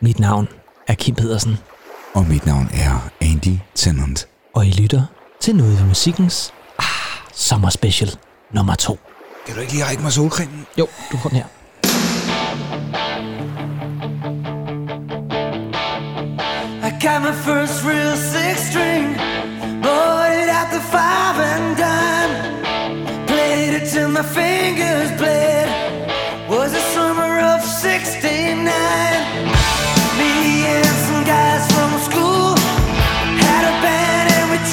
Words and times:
Mit 0.00 0.18
navn 0.20 0.48
er 0.88 0.94
Kim 0.94 1.14
Pedersen, 1.14 1.58
Og 2.14 2.26
mit 2.26 2.46
navn 2.46 2.70
er 2.74 3.08
Andy 3.20 3.58
Tennant. 3.74 4.28
og 4.54 4.66
I 4.66 4.70
lytter 4.70 5.02
til 5.40 5.56
noget 5.56 5.78
ved 5.78 5.86
musikkens 5.86 6.52
ah, 6.78 6.84
sommerspecial 7.34 8.10
nummer 8.52 8.74
to. 8.74 8.98
Kan 9.46 9.54
du 9.54 9.60
ikke 9.60 9.72
lige 9.72 9.84
række 9.84 10.02
mig 10.02 10.12
solcremen? 10.12 10.66
Jo, 10.78 10.86
du 11.12 11.16
får 11.16 11.28
den 11.28 11.38
her. 11.38 11.44
I 16.82 16.90
got 17.00 17.22
my 17.22 17.32
first 17.32 17.84
real 17.84 18.16
six 18.16 18.68
string, 18.70 19.14
bought 19.82 20.32
it 20.42 20.48
at 20.60 20.68
the 20.76 20.82
five 20.94 21.36
and 21.52 21.76
dime. 21.82 22.34
Played 23.26 23.74
it 23.82 23.88
till 23.92 24.08
my 24.08 24.22
fingers 24.22 25.10
bled. 25.18 25.55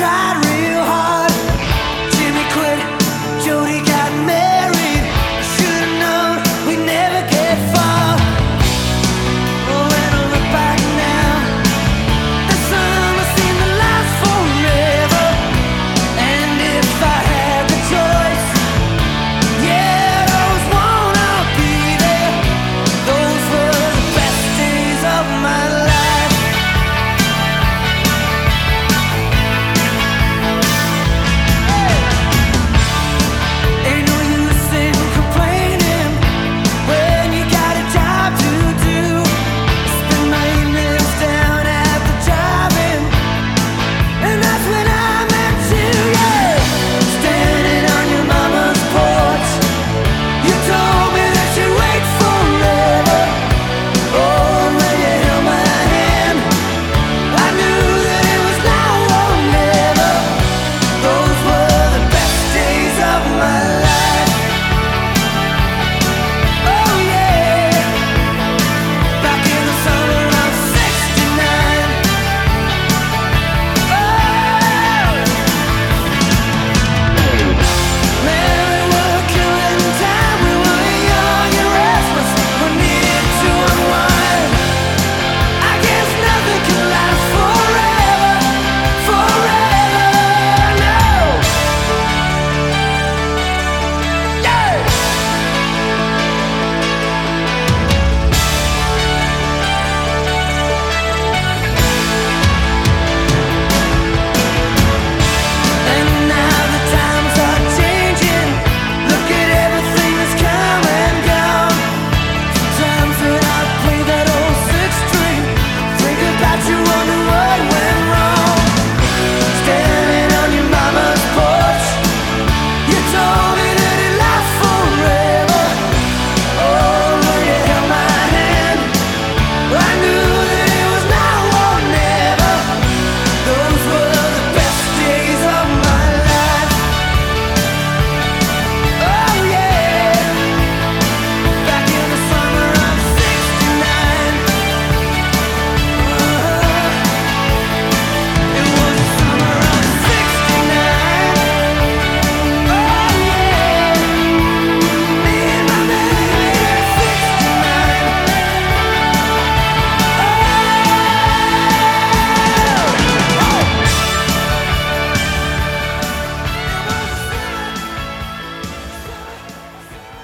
Tried 0.03 0.42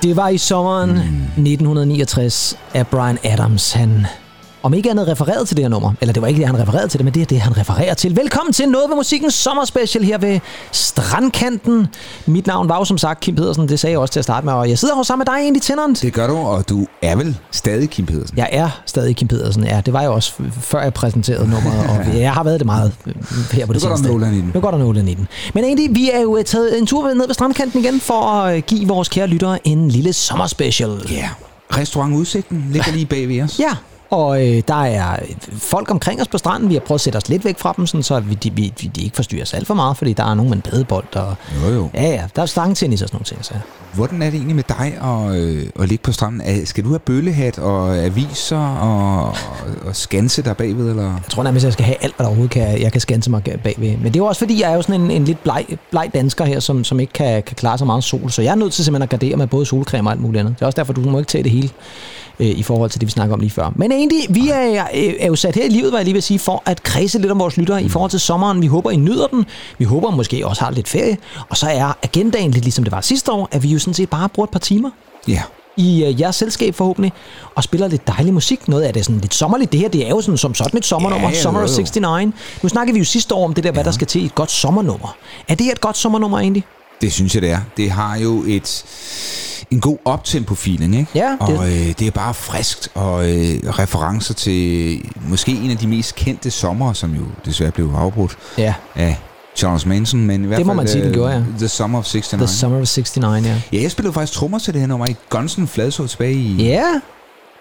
Det 0.10 0.18
var 0.18 0.30
i 0.30 0.38
sommeren 0.38 0.90
mm. 0.90 1.46
1969, 1.46 2.58
at 2.74 2.88
Brian 2.88 3.18
Adams, 3.24 3.72
han 3.72 4.08
om 4.64 4.74
ikke 4.74 4.90
andet 4.90 5.08
refereret 5.08 5.48
til 5.48 5.58
det 5.58 5.64
her 5.64 5.70
nummer, 5.70 5.94
eller 6.02 6.14
det 6.14 6.22
var 6.22 6.28
ikke 6.28 6.38
det, 6.40 6.48
han 6.48 6.60
refererede 6.60 6.88
til 6.88 6.98
det, 6.98 7.06
men 7.06 7.14
det 7.14 7.22
er 7.22 7.26
det, 7.26 7.42
han 7.42 7.58
refererer 7.58 7.94
til. 7.94 8.16
Velkommen 8.16 8.54
til 8.54 8.70
Noget 8.70 8.90
ved 8.90 8.96
Musikkens 8.96 9.34
sommerspecial 9.34 10.04
her 10.04 10.18
ved 10.18 10.40
Strandkanten. 10.72 11.88
Mit 12.26 12.48
navn 12.48 12.70
var 12.70 12.78
jo 12.78 12.86
som 12.86 12.98
sagt 12.98 13.20
Kim 13.20 13.36
Pedersen, 13.36 13.70
det 13.70 13.80
sagde 13.80 13.92
jeg 13.92 14.00
også 14.00 14.12
til 14.12 14.20
at 14.20 14.24
starte 14.24 14.46
med, 14.46 14.54
og 14.54 14.70
jeg 14.70 14.80
sidder 14.80 14.96
her 14.96 15.04
sammen 15.04 15.26
med 15.28 15.34
dig 15.36 15.42
egentlig, 15.42 15.62
tænderen. 15.62 15.94
Det 15.94 16.14
gør 16.14 16.28
du, 16.28 16.38
og 16.38 16.70
du 16.70 16.86
er 17.02 17.16
vel 17.16 17.38
stadig 17.52 17.90
Kim 17.90 18.06
Pedersen. 18.06 18.38
Jeg 18.38 18.50
er 18.52 18.70
stadig 18.86 19.16
Kim 19.16 19.28
Pedersen, 19.28 19.64
ja. 19.64 19.82
Det 19.86 19.94
var 19.94 20.02
jeg 20.02 20.10
også, 20.10 20.34
før 20.62 20.82
jeg 20.82 20.94
præsenterede 20.94 21.50
nummeret, 21.50 21.90
og 21.90 22.16
jeg 22.20 22.34
har 22.34 22.44
været 22.44 22.60
det 22.60 22.66
meget 22.66 22.92
øh, 23.06 23.14
her 23.52 23.66
på 23.66 23.74
det 23.74 23.84
Nu 23.84 23.88
går 23.90 23.96
der 23.96 23.98
seneste. 23.98 24.08
nålen 24.18 24.34
i 24.34 24.42
den. 24.42 24.52
Nu 24.54 24.60
går 24.60 24.72
der 24.72 24.78
nålen 24.78 25.08
i 25.08 25.14
den. 25.14 25.28
Men 25.54 25.64
egentlig, 25.64 25.96
vi 25.96 26.10
er 26.14 26.20
jo 26.20 26.38
øh, 26.38 26.44
taget 26.46 26.78
en 26.80 26.86
tur 26.88 27.14
ned 27.14 27.28
ved 27.28 27.34
strandkanten 27.34 27.80
igen, 27.84 28.00
for 28.00 28.22
at 28.22 28.56
øh, 28.58 28.64
give 28.68 28.88
vores 28.88 29.10
kære 29.10 29.28
lyttere 29.28 29.68
en 29.68 29.88
lille 29.90 30.14
sommerspecial. 30.14 30.90
Ja. 31.10 31.16
Yeah. 31.16 31.30
Restaurant 31.78 32.16
Udsigten 32.16 32.66
ligger 32.72 32.92
lige 32.92 33.06
bag 33.06 33.28
ved 33.28 33.42
os. 33.42 33.60
Ja, 33.60 33.72
og 34.12 34.48
øh, 34.48 34.64
der 34.68 34.84
er 34.84 35.20
folk 35.58 35.92
omkring 35.92 36.22
os 36.22 36.28
på 36.28 36.38
stranden. 36.38 36.70
Vi 36.70 36.74
har 36.74 36.80
prøvet 36.82 36.98
at 36.98 37.02
sætte 37.02 37.18
os 37.18 37.30
lidt 37.30 37.46
væk 37.46 37.60
fra 37.60 37.74
dem, 37.78 37.86
sådan, 37.88 38.04
så 38.04 38.20
vi, 38.20 38.34
de, 38.34 38.52
vi, 38.52 38.68
de 38.96 39.02
ikke 39.04 39.16
forstyrrer 39.16 39.42
os 39.42 39.54
alt 39.54 39.68
for 39.68 39.74
meget, 39.74 39.98
fordi 39.98 40.14
der 40.14 40.24
er 40.26 40.34
nogen 40.34 40.50
med 40.50 40.58
en 40.58 40.62
badebold. 40.72 41.16
Og, 41.16 41.36
Jo, 41.66 41.74
jo. 41.76 41.90
Ja, 41.94 42.04
ja, 42.08 42.24
der 42.36 42.42
er 42.42 42.46
stangetennis 42.46 43.02
og 43.02 43.08
sådan 43.08 43.16
nogle 43.16 43.26
ting. 43.26 43.46
Så. 43.46 43.54
Hvordan 43.94 44.22
er 44.22 44.26
det 44.30 44.36
egentlig 44.38 44.56
med 44.56 44.64
dig 44.68 44.98
at, 45.04 45.36
øh, 45.42 45.70
at 45.80 45.90
ligge 45.90 46.02
på 46.04 46.12
stranden? 46.12 46.42
Er- 46.42 46.66
Skal 46.66 46.84
du 46.84 46.90
have 46.90 47.00
bøllehat 47.00 47.60
og 47.60 47.98
aviser 47.98 48.58
og, 48.78 49.36
og 49.86 49.96
skanse 49.96 50.42
der 50.42 50.54
bagved? 50.54 50.90
Eller? 50.90 51.04
Jeg 51.04 51.22
tror 51.30 51.44
nærmest, 51.44 51.64
jeg 51.66 51.74
skal 51.74 51.86
have 51.86 51.98
alt, 52.04 52.16
hvad 52.16 52.24
der 52.24 52.28
overhovedet 52.30 52.52
kan, 52.52 52.82
jeg 52.82 52.92
kan 52.92 53.02
scanse 53.02 53.32
mig 53.32 53.44
bagved. 53.64 53.98
Men 53.98 54.06
det 54.06 54.16
er 54.16 54.20
jo 54.20 54.26
også 54.26 54.40
fordi, 54.40 54.62
jeg 54.62 54.72
er 54.72 54.76
jo 54.76 54.82
sådan 54.82 55.02
en, 55.02 55.12
en 55.12 55.26
lidt 55.26 55.44
bleg, 55.44 55.66
bleg 55.92 56.10
dansker 56.14 56.46
her, 56.46 56.60
som, 56.60 56.84
som 56.84 57.00
ikke 57.00 57.14
kan, 57.14 57.44
kan 57.44 57.56
klare 57.56 57.78
så 57.78 57.86
meget 57.86 58.04
sol. 58.04 58.32
Så 58.32 58.42
jeg 58.42 58.52
er 58.52 58.56
nødt 58.56 58.74
til 58.74 58.86
simpelthen 58.86 59.04
at 59.04 59.10
gardere 59.10 59.36
med 59.38 59.48
både 59.48 59.66
solcreme 59.66 60.10
og 60.10 60.12
alt 60.12 60.22
muligt 60.22 60.40
andet. 60.40 60.56
Det 60.56 60.62
er 60.62 60.66
også 60.66 60.76
derfor, 60.78 60.94
du 60.94 61.02
må 61.02 61.20
ikke 61.20 61.30
tage 61.30 61.44
det 61.44 61.52
hele 61.52 61.70
øh, 62.40 62.48
i 62.48 62.64
forhold 62.64 62.90
til 62.90 63.02
det, 63.02 63.08
vi 63.08 63.12
snakker 63.12 63.34
om 63.34 63.40
lige 63.40 63.50
før. 63.50 63.72
Men 63.76 63.92
egentlig, 63.92 64.20
vi 64.30 64.50
er, 64.50 64.88
øh, 64.96 65.14
er 65.20 65.28
jo 65.28 65.36
sat 65.36 65.56
her 65.56 65.66
i 65.66 65.70
livet, 65.70 65.92
hvad 65.92 66.00
jeg 66.00 66.06
lige 66.06 66.14
vil 66.14 66.24
sige, 66.24 66.40
for 66.40 66.64
at 66.66 66.84
kredse 66.84 67.20
lidt 67.20 67.32
om 67.32 67.40
vores 67.40 67.58
lyttere 67.58 67.84
i 67.84 67.90
forhold 67.90 68.12
til 68.12 68.20
sommeren. 68.20 68.62
Vi 68.62 68.68
håber, 68.68 68.92
I 68.92 68.96
nyder 68.96 69.28
den. 69.28 69.46
Vi 69.78 69.86
håber 69.86 70.12
måske 70.12 70.48
også 70.48 70.64
har 70.64 70.72
lidt 70.72 70.88
ferie. 70.88 71.18
Og 71.50 71.58
så 71.58 71.68
er 71.70 71.98
agendaen 72.04 72.52
lidt 72.52 72.64
ligesom 72.66 72.84
det 72.84 72.92
var 72.92 73.02
sidste 73.02 73.32
år, 73.32 73.48
at 73.52 73.64
vi 73.64 73.68
jo 73.68 73.80
sådan 73.80 73.94
set 73.94 74.10
bare 74.10 74.30
bruger 74.30 74.48
et 74.48 74.52
par 74.52 74.60
timer 74.60 74.90
Ja. 75.28 75.42
i 75.78 76.04
øh, 76.06 76.22
jeres 76.22 76.36
selskab 76.36 76.76
forhåbentlig, 76.76 77.14
og 77.56 77.64
spiller 77.64 77.88
lidt 77.88 78.08
dejlig 78.08 78.34
musik. 78.34 78.68
Noget 78.68 78.84
af 78.84 78.94
det 78.94 79.06
sådan 79.06 79.22
lidt 79.22 79.34
sommerligt. 79.34 79.72
Det 79.72 79.80
her, 79.80 79.90
det 79.90 80.06
er 80.06 80.10
jo 80.10 80.22
sådan, 80.22 80.38
som 80.38 80.56
sådan 80.56 80.78
et 80.78 80.86
sommernummer. 80.86 81.30
Ja, 81.30 81.42
Summer 81.42 81.60
of 81.64 81.70
jo, 81.70 81.72
jo. 81.72 81.78
69. 82.02 82.34
Nu 82.64 82.70
snakker 82.70 82.94
vi 82.94 83.00
jo 83.00 83.06
sidste 83.06 83.36
år 83.36 83.46
om 83.46 83.54
det 83.54 83.64
der, 83.64 83.72
hvad 83.72 83.84
der 83.84 83.92
skal 83.92 84.08
til 84.08 84.22
i 84.22 84.26
et 84.26 84.36
godt 84.36 84.52
sommernummer. 84.52 85.16
Er 85.48 85.56
det 85.56 85.66
her 85.66 85.72
et 85.72 85.82
godt 85.82 85.98
sommernummer 85.98 86.40
egentlig? 86.40 86.64
Det 87.02 87.14
synes 87.14 87.34
jeg, 87.36 87.42
det 87.42 87.52
er. 87.52 87.60
Det 87.78 87.92
har 87.92 88.18
jo 88.18 88.44
et, 88.48 88.86
en 89.72 89.80
god 89.80 89.98
optempo-feeling, 90.06 90.96
ikke? 90.96 91.08
Ja, 91.16 91.38
det- 91.48 91.58
Og 91.58 91.68
øh, 91.68 91.88
det 92.00 92.02
er 92.02 92.12
bare 92.12 92.34
friskt, 92.34 92.90
og 92.96 93.30
øh, 93.30 93.60
referencer 93.66 94.34
til 94.34 95.02
måske 95.28 95.52
en 95.52 95.72
af 95.72 95.78
de 95.78 95.88
mest 95.88 96.16
kendte 96.16 96.52
sommer, 96.52 96.94
som 96.94 97.14
jo 97.16 97.22
desværre 97.46 97.72
blev 97.72 97.92
afbrudt 97.98 98.38
Ja, 98.58 98.74
af 98.96 99.18
Charles 99.56 99.86
Manson, 99.86 100.26
men 100.26 100.44
i 100.44 100.48
hvert 100.48 100.58
Det 100.58 100.66
må 100.66 100.72
fald 100.72 100.78
man 100.78 100.88
sige, 100.88 101.00
den 101.02 101.08
øh, 101.08 101.14
gjorde, 101.14 101.34
ja. 101.34 101.42
The 101.58 101.68
Summer 101.68 102.00
of 102.00 102.06
69. 102.16 102.40
The 102.40 102.48
Summer 102.48 102.78
of 102.82 102.98
69, 102.98 103.46
ja. 103.46 103.56
Ja, 103.74 103.82
jeg 103.82 103.92
spillede 103.92 104.14
faktisk 104.14 104.34
trommer 104.40 104.60
til 104.60 104.74
det 104.74 104.82
her 104.82 104.88
nummer 104.88 105.08
i 105.08 105.16
Guns 105.30 105.56
N' 105.58 105.66
Fladså 105.66 106.08
tilbage 106.08 106.34
i 106.34 106.56
Ja, 106.64 106.84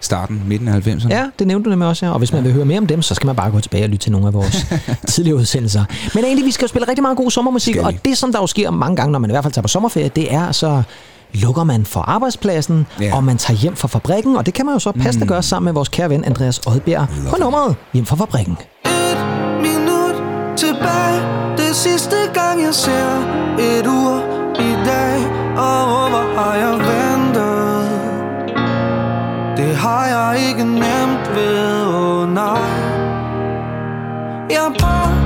starten, 0.00 0.42
midten 0.46 0.68
af 0.68 0.86
90'erne. 0.86 1.08
ja, 1.10 1.24
det 1.38 1.46
nævnte 1.46 1.64
du 1.64 1.70
nemlig 1.70 1.88
også, 1.88 2.06
ja. 2.06 2.12
Og 2.12 2.18
hvis 2.18 2.32
man 2.32 2.44
vil 2.44 2.52
høre 2.52 2.64
mere 2.64 2.78
om 2.78 2.86
dem, 2.86 3.02
så 3.02 3.14
skal 3.14 3.26
man 3.26 3.36
bare 3.36 3.50
gå 3.50 3.60
tilbage 3.60 3.84
og 3.84 3.88
lytte 3.88 4.04
til 4.04 4.12
nogle 4.12 4.26
af 4.26 4.32
vores 4.34 4.66
tidligere 5.08 5.36
udsendelser. 5.38 5.84
Men 6.14 6.24
egentlig, 6.24 6.46
vi 6.46 6.50
skal 6.50 6.64
jo 6.64 6.68
spille 6.68 6.88
rigtig 6.88 7.02
meget 7.02 7.16
god 7.16 7.30
sommermusik, 7.30 7.76
og 7.76 7.94
det, 8.04 8.18
som 8.18 8.32
der 8.32 8.40
jo 8.40 8.46
sker 8.46 8.70
mange 8.70 8.96
gange, 8.96 9.12
når 9.12 9.18
man 9.18 9.30
i 9.30 9.32
hvert 9.32 9.44
fald 9.44 9.52
tager 9.52 9.62
på 9.62 9.68
sommerferie, 9.68 10.08
det 10.16 10.34
er 10.34 10.52
så 10.52 10.82
lukker 11.34 11.64
man 11.64 11.84
for 11.86 12.00
arbejdspladsen, 12.00 12.86
Ja. 13.00 13.16
og 13.16 13.24
man 13.24 13.38
tager 13.38 13.58
hjem 13.58 13.76
fra 13.76 13.88
fabrikken, 13.88 14.36
og 14.36 14.46
det 14.46 14.54
kan 14.54 14.66
man 14.66 14.74
jo 14.74 14.78
så 14.78 14.92
passende 14.92 15.26
gøre 15.26 15.42
sammen 15.42 15.64
med 15.64 15.72
vores 15.72 15.88
kære 15.88 16.10
ven 16.10 16.24
Andreas 16.24 16.58
Oddbjerg 16.66 17.06
på 17.30 17.36
nummeret 17.40 17.76
Hjem 17.92 18.06
fra 18.06 18.16
fabrikken. 18.16 18.58
Et 18.84 19.18
minut 19.62 20.14
tilbage. 20.56 21.20
Det 21.56 21.76
sidste 21.76 22.16
gang 22.34 22.62
jeg 22.62 22.74
ser 22.74 23.18
et 23.58 23.86
ur 23.86 24.16
i 24.60 24.72
dag 24.86 25.16
Og 25.56 26.08
hvor 26.10 26.40
har 26.40 26.54
jeg 26.54 26.72
ventet? 26.72 27.88
Det 29.56 29.76
har 29.76 30.06
jeg 30.06 30.48
ikke 30.48 30.64
nemt 30.64 31.34
ved, 31.34 31.82
åh 31.86 32.22
oh, 32.22 32.28
nej. 32.34 32.60
Jeg 34.50 34.72
pakker 34.78 35.17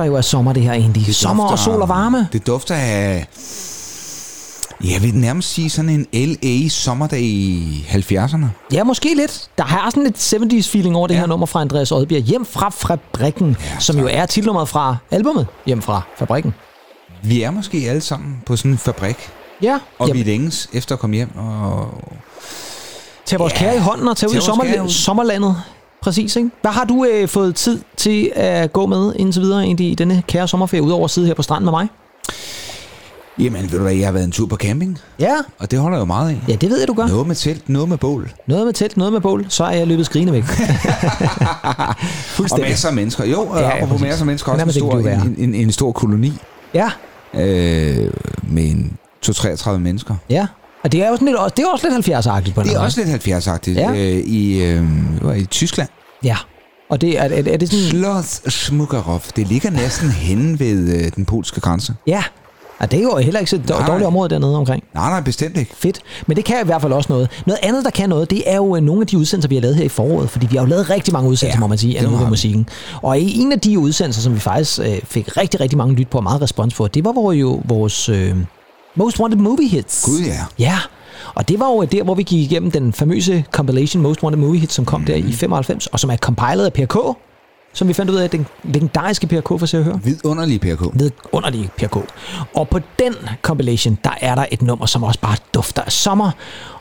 dufter 0.00 0.10
jo 0.12 0.16
af 0.16 0.24
sommer, 0.24 0.52
det 0.52 0.62
her 0.62 0.72
egentlig. 0.72 1.06
Det 1.06 1.14
sommer 1.16 1.44
og 1.44 1.50
dufter- 1.50 1.64
sol 1.64 1.82
og 1.82 1.88
varme. 1.88 2.28
Det 2.32 2.46
dufter 2.46 2.74
af... 2.74 3.26
Jeg 4.84 5.02
vil 5.02 5.14
nærmest 5.14 5.48
sige 5.54 5.70
sådan 5.70 5.90
en 5.90 6.06
LA 6.42 6.68
sommerdag 6.68 7.20
i 7.20 7.86
70'erne. 7.90 8.44
Ja, 8.72 8.84
måske 8.84 9.14
lidt. 9.16 9.48
Der 9.58 9.64
har 9.64 9.90
sådan 9.90 10.02
lidt 10.04 10.16
70's 10.34 10.70
feeling 10.72 10.96
over 10.96 11.06
det 11.06 11.14
Ja. 11.14 11.20
her 11.20 11.26
nummer 11.26 11.46
fra 11.46 11.60
Andreas 11.60 11.92
Oddbjerg. 11.92 12.22
Hjem 12.22 12.46
fra 12.46 12.70
fabrikken, 12.70 13.56
Ja, 13.60 13.78
som 13.80 13.98
jo 13.98 14.08
er 14.10 14.26
titelnummeret 14.26 14.68
fra 14.68 14.96
albumet. 15.10 15.46
Hjem 15.66 15.82
fra 15.82 16.02
fabrikken. 16.18 16.54
Vi 17.22 17.42
er 17.42 17.50
måske 17.50 17.84
alle 17.88 18.00
sammen 18.00 18.42
på 18.46 18.56
sådan 18.56 18.70
en 18.70 18.78
fabrik, 18.78 19.16
Ja, 19.62 19.78
og 19.98 20.08
Jamen, 20.08 20.24
vi 20.24 20.30
længes 20.30 20.68
efter 20.72 20.94
at 20.94 20.98
komme 20.98 21.16
hjem. 21.16 21.30
Og 21.38 21.88
tag 23.26 23.38
vores 23.38 23.52
Ja, 23.52 23.58
kære 23.58 23.76
i 23.76 23.78
hånden 23.78 24.08
og 24.08 24.16
tag 24.16 24.28
ud 24.30 24.34
i 24.34 24.40
sommer, 24.40 24.86
sommerlandet. 24.88 25.56
Præcis, 26.02 26.36
ikke? 26.36 26.50
Hvad 26.62 26.70
har 26.70 26.84
du 26.84 27.04
øh, 27.12 27.28
fået 27.28 27.54
tid 27.54 27.80
til 27.96 28.32
at 28.34 28.72
gå 28.72 28.86
med 28.86 29.12
indtil 29.16 29.42
videre 29.42 29.62
egentlig 29.62 29.90
i 29.90 29.94
denne 29.94 30.22
kære 30.28 30.48
sommerferie, 30.48 30.82
udover 30.82 31.04
at 31.04 31.10
sidde 31.10 31.26
her 31.26 31.34
på 31.34 31.42
stranden 31.42 31.64
med 31.64 31.72
mig? 31.72 31.88
jamen, 33.38 33.62
ved 33.62 33.78
du 33.78 33.82
hvad, 33.82 33.92
jeg 33.94 34.06
har 34.06 34.12
været 34.12 34.24
en 34.24 34.30
tur 34.32 34.46
på 34.46 34.56
camping, 34.56 34.98
Ja, 35.18 35.34
og 35.58 35.70
det 35.70 35.78
holder 35.78 35.96
jeg 35.96 36.00
jo 36.00 36.04
meget 36.04 36.30
af. 36.30 36.38
ja 36.48 36.54
det 36.54 36.70
ved 36.70 36.78
jeg, 36.78 36.88
du 36.88 36.94
gør. 36.94 37.06
Noget 37.06 37.26
med 37.26 37.34
telt, 37.36 37.68
noget 37.68 37.88
med 37.88 37.98
bål. 37.98 38.32
Noget 38.46 38.66
med 38.66 38.72
telt, 38.74 38.96
noget 38.96 39.12
med 39.12 39.20
bål, 39.20 39.46
så 39.48 39.64
er 39.64 39.70
jeg 39.70 39.86
løbet 39.86 40.06
skrigende 40.06 40.32
væk. 40.32 40.44
Og 41.78 41.94
Fuldstændig. 42.26 42.68
masser 42.70 42.88
af 42.88 42.94
mennesker. 42.94 43.24
Jo, 43.24 43.40
og 43.42 43.60
Ja, 43.60 43.76
apropos 43.76 44.00
masser 44.00 44.20
af 44.22 44.26
mennesker, 44.26 44.52
også 44.52 44.64
en 44.64 44.72
stor, 44.72 44.96
værre. 45.02 45.22
en, 45.26 45.34
en, 45.38 45.54
en 45.54 45.72
stor 45.72 45.92
koloni 45.92 46.32
Ja, 46.74 46.90
øh, 47.34 48.10
med 48.42 48.62
en 48.70 48.96
2-33 49.26 49.70
mennesker. 49.70 50.14
ja. 50.30 50.46
Og 50.84 50.92
det 50.92 51.02
er 51.02 51.08
jo 51.08 51.14
sådan 51.16 51.28
lidt, 51.28 51.56
det 51.56 51.62
er 51.62 51.68
også 51.72 51.88
lidt 51.88 52.08
70'er-agtigt 52.08 52.54
på 52.54 52.60
en 52.60 52.66
Det 52.66 52.72
er 52.72 52.76
eller 52.76 52.80
også 52.80 53.04
lidt 53.04 53.28
70-agtigt. 53.28 53.80
Ja. 53.80 53.90
Øh, 53.90 54.24
i, 54.26 54.62
øh, 54.62 55.38
i 55.38 55.44
Tyskland. 55.44 55.88
Ja. 56.24 56.36
Og 56.90 57.00
det 57.00 57.18
er, 57.18 57.22
er, 57.22 57.52
er 57.52 57.56
det 57.56 57.70
sådan... 57.70 57.84
Schloss 57.84 58.52
Schmuckerhof. 58.52 59.32
Det 59.32 59.48
ligger 59.48 59.70
næsten 59.70 60.10
henne 60.26 60.58
ved 60.60 61.04
øh, 61.04 61.12
den 61.16 61.24
polske 61.24 61.60
grænse. 61.60 61.94
Ja, 62.06 62.22
Ja, 62.80 62.86
det 62.86 62.98
er 62.98 63.02
jo 63.02 63.16
heller 63.16 63.40
ikke 63.40 63.50
så 63.50 63.56
Nej, 63.56 63.78
nej. 63.78 63.86
dårligt 63.86 64.06
område 64.06 64.28
dernede 64.28 64.56
omkring. 64.56 64.82
Nej, 64.94 65.10
nej, 65.10 65.20
bestemt 65.20 65.56
ikke. 65.56 65.74
Fedt. 65.76 66.00
Men 66.26 66.36
det 66.36 66.44
kan 66.44 66.56
i 66.62 66.64
hvert 66.64 66.80
fald 66.82 66.92
også 66.92 67.12
noget. 67.12 67.30
Noget 67.46 67.60
andet, 67.62 67.84
der 67.84 67.90
kan 67.90 68.08
noget, 68.08 68.30
det 68.30 68.42
er 68.46 68.56
jo 68.56 68.76
øh, 68.76 68.82
nogle 68.82 69.00
af 69.00 69.06
de 69.06 69.18
udsendelser, 69.18 69.48
vi 69.48 69.54
har 69.54 69.62
lavet 69.62 69.76
her 69.76 69.84
i 69.84 69.88
foråret. 69.88 70.30
Fordi 70.30 70.46
vi 70.46 70.56
har 70.56 70.62
jo 70.62 70.68
lavet 70.68 70.90
rigtig 70.90 71.12
mange 71.12 71.28
udsendelser, 71.30 71.56
Ja, 71.56 71.60
må 71.60 71.66
man 71.66 71.78
sige, 71.78 71.98
af 71.98 72.04
noget 72.04 72.28
musikken. 72.28 72.68
Og 73.02 73.20
en 73.20 73.52
af 73.52 73.60
de 73.60 73.78
udsendelser, 73.78 74.22
som 74.22 74.34
vi 74.34 74.40
faktisk 74.40 74.80
øh, 74.80 74.98
fik 75.04 75.36
rigtig, 75.36 75.60
rigtig 75.60 75.78
mange 75.78 75.94
lyt 75.94 76.08
på 76.08 76.18
og 76.18 76.24
meget 76.24 76.42
respons 76.42 76.74
på, 76.74 76.88
det 76.88 77.04
var 77.04 77.12
hvor 77.12 77.32
jo 77.32 77.62
vores 77.64 78.08
øh, 78.08 78.34
Most 79.00 79.20
Wanted 79.20 79.38
Movie 79.38 79.68
Hits. 79.68 80.04
Gud 80.04 80.20
ja. 80.20 80.44
Ja, 80.58 80.78
og 81.34 81.48
det 81.48 81.60
var 81.60 81.66
jo 81.66 81.84
der, 81.84 82.02
hvor 82.02 82.14
vi 82.14 82.22
gik 82.22 82.52
igennem 82.52 82.70
den 82.70 82.92
famøse 82.92 83.44
compilation 83.50 84.02
Most 84.02 84.22
Wanted 84.22 84.40
Movie 84.40 84.60
Hits, 84.60 84.74
som 84.74 84.84
kom 84.84 85.00
mm. 85.00 85.06
der 85.06 85.14
i 85.14 85.32
95, 85.32 85.86
og 85.86 86.00
som 86.00 86.10
er 86.10 86.16
compiled 86.16 86.64
af 86.64 86.72
PRK, 86.72 87.16
som 87.74 87.88
vi 87.88 87.92
fandt 87.92 88.10
ud 88.10 88.16
af, 88.16 88.30
den 88.30 88.46
legendariske 88.64 89.26
PRK 89.26 89.48
for 89.48 89.66
Se 89.66 89.78
og 89.78 89.84
Hør 89.84 89.96
Vidunderlig 90.04 90.60
PRK. 90.60 90.80
vidunderlig 90.94 91.70
PRK. 91.78 91.96
Og 92.54 92.68
på 92.68 92.80
den 92.98 93.14
compilation, 93.42 93.98
der 94.04 94.14
er 94.20 94.34
der 94.34 94.46
et 94.52 94.62
nummer, 94.62 94.86
som 94.86 95.02
også 95.02 95.20
bare 95.20 95.36
dufter 95.54 95.82
af 95.82 95.92
sommer, 95.92 96.30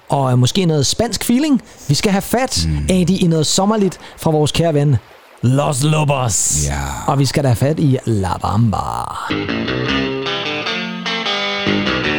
og 0.10 0.40
måske 0.40 0.66
noget 0.66 0.86
spansk 0.86 1.24
feeling. 1.24 1.62
Vi 1.88 1.96
skal 1.96 2.12
have 2.12 2.22
fat, 2.22 2.68
mm. 2.70 2.88
Andy, 2.90 3.12
i 3.12 3.28
noget 3.28 3.46
sommerligt 3.48 4.00
fra 4.18 4.32
vores 4.32 4.52
kære 4.52 4.74
ven, 4.74 4.96
Los 5.42 5.84
Lobos. 5.84 6.68
Ja. 6.68 6.82
Og 7.08 7.20
vi 7.20 7.26
skal 7.26 7.44
da 7.44 7.48
have 7.48 7.56
fat 7.56 7.80
i 7.80 7.98
La 8.06 8.38
Bamba. 8.38 8.78
Thank 11.70 12.08
you. 12.08 12.19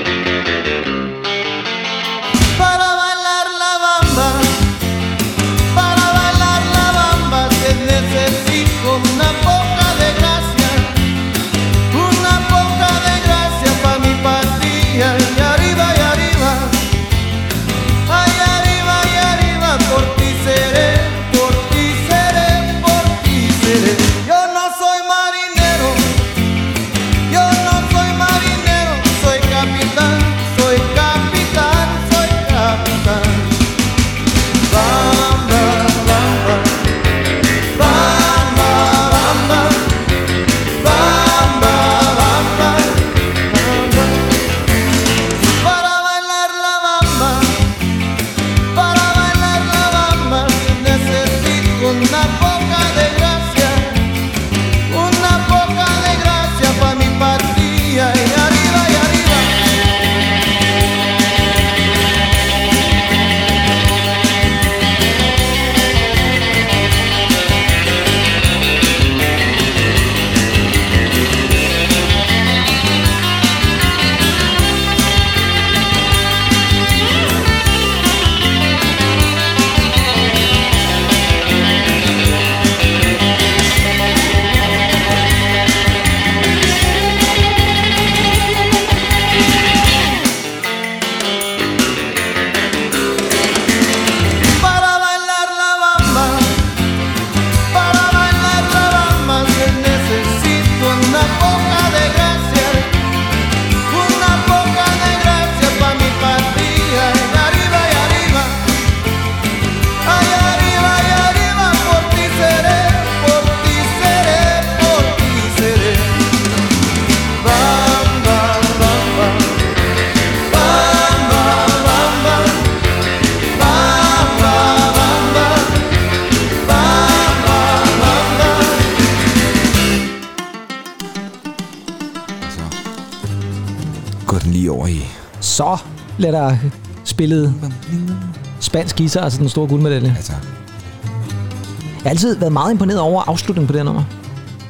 Spansk 138.71 138.97
guitar, 138.97 139.21
altså 139.21 139.39
den 139.39 139.49
store 139.49 139.67
guldmedalje. 139.69 140.15
Altså, 140.17 140.33
Jeg 140.33 142.03
har 142.03 142.11
altid 142.11 142.37
været 142.37 142.53
meget 142.53 142.71
imponeret 142.73 143.01
over 143.01 143.23
afslutningen 143.27 143.67
på 143.67 143.73
det 143.73 143.79
her 143.81 143.85
nummer. 143.85 144.03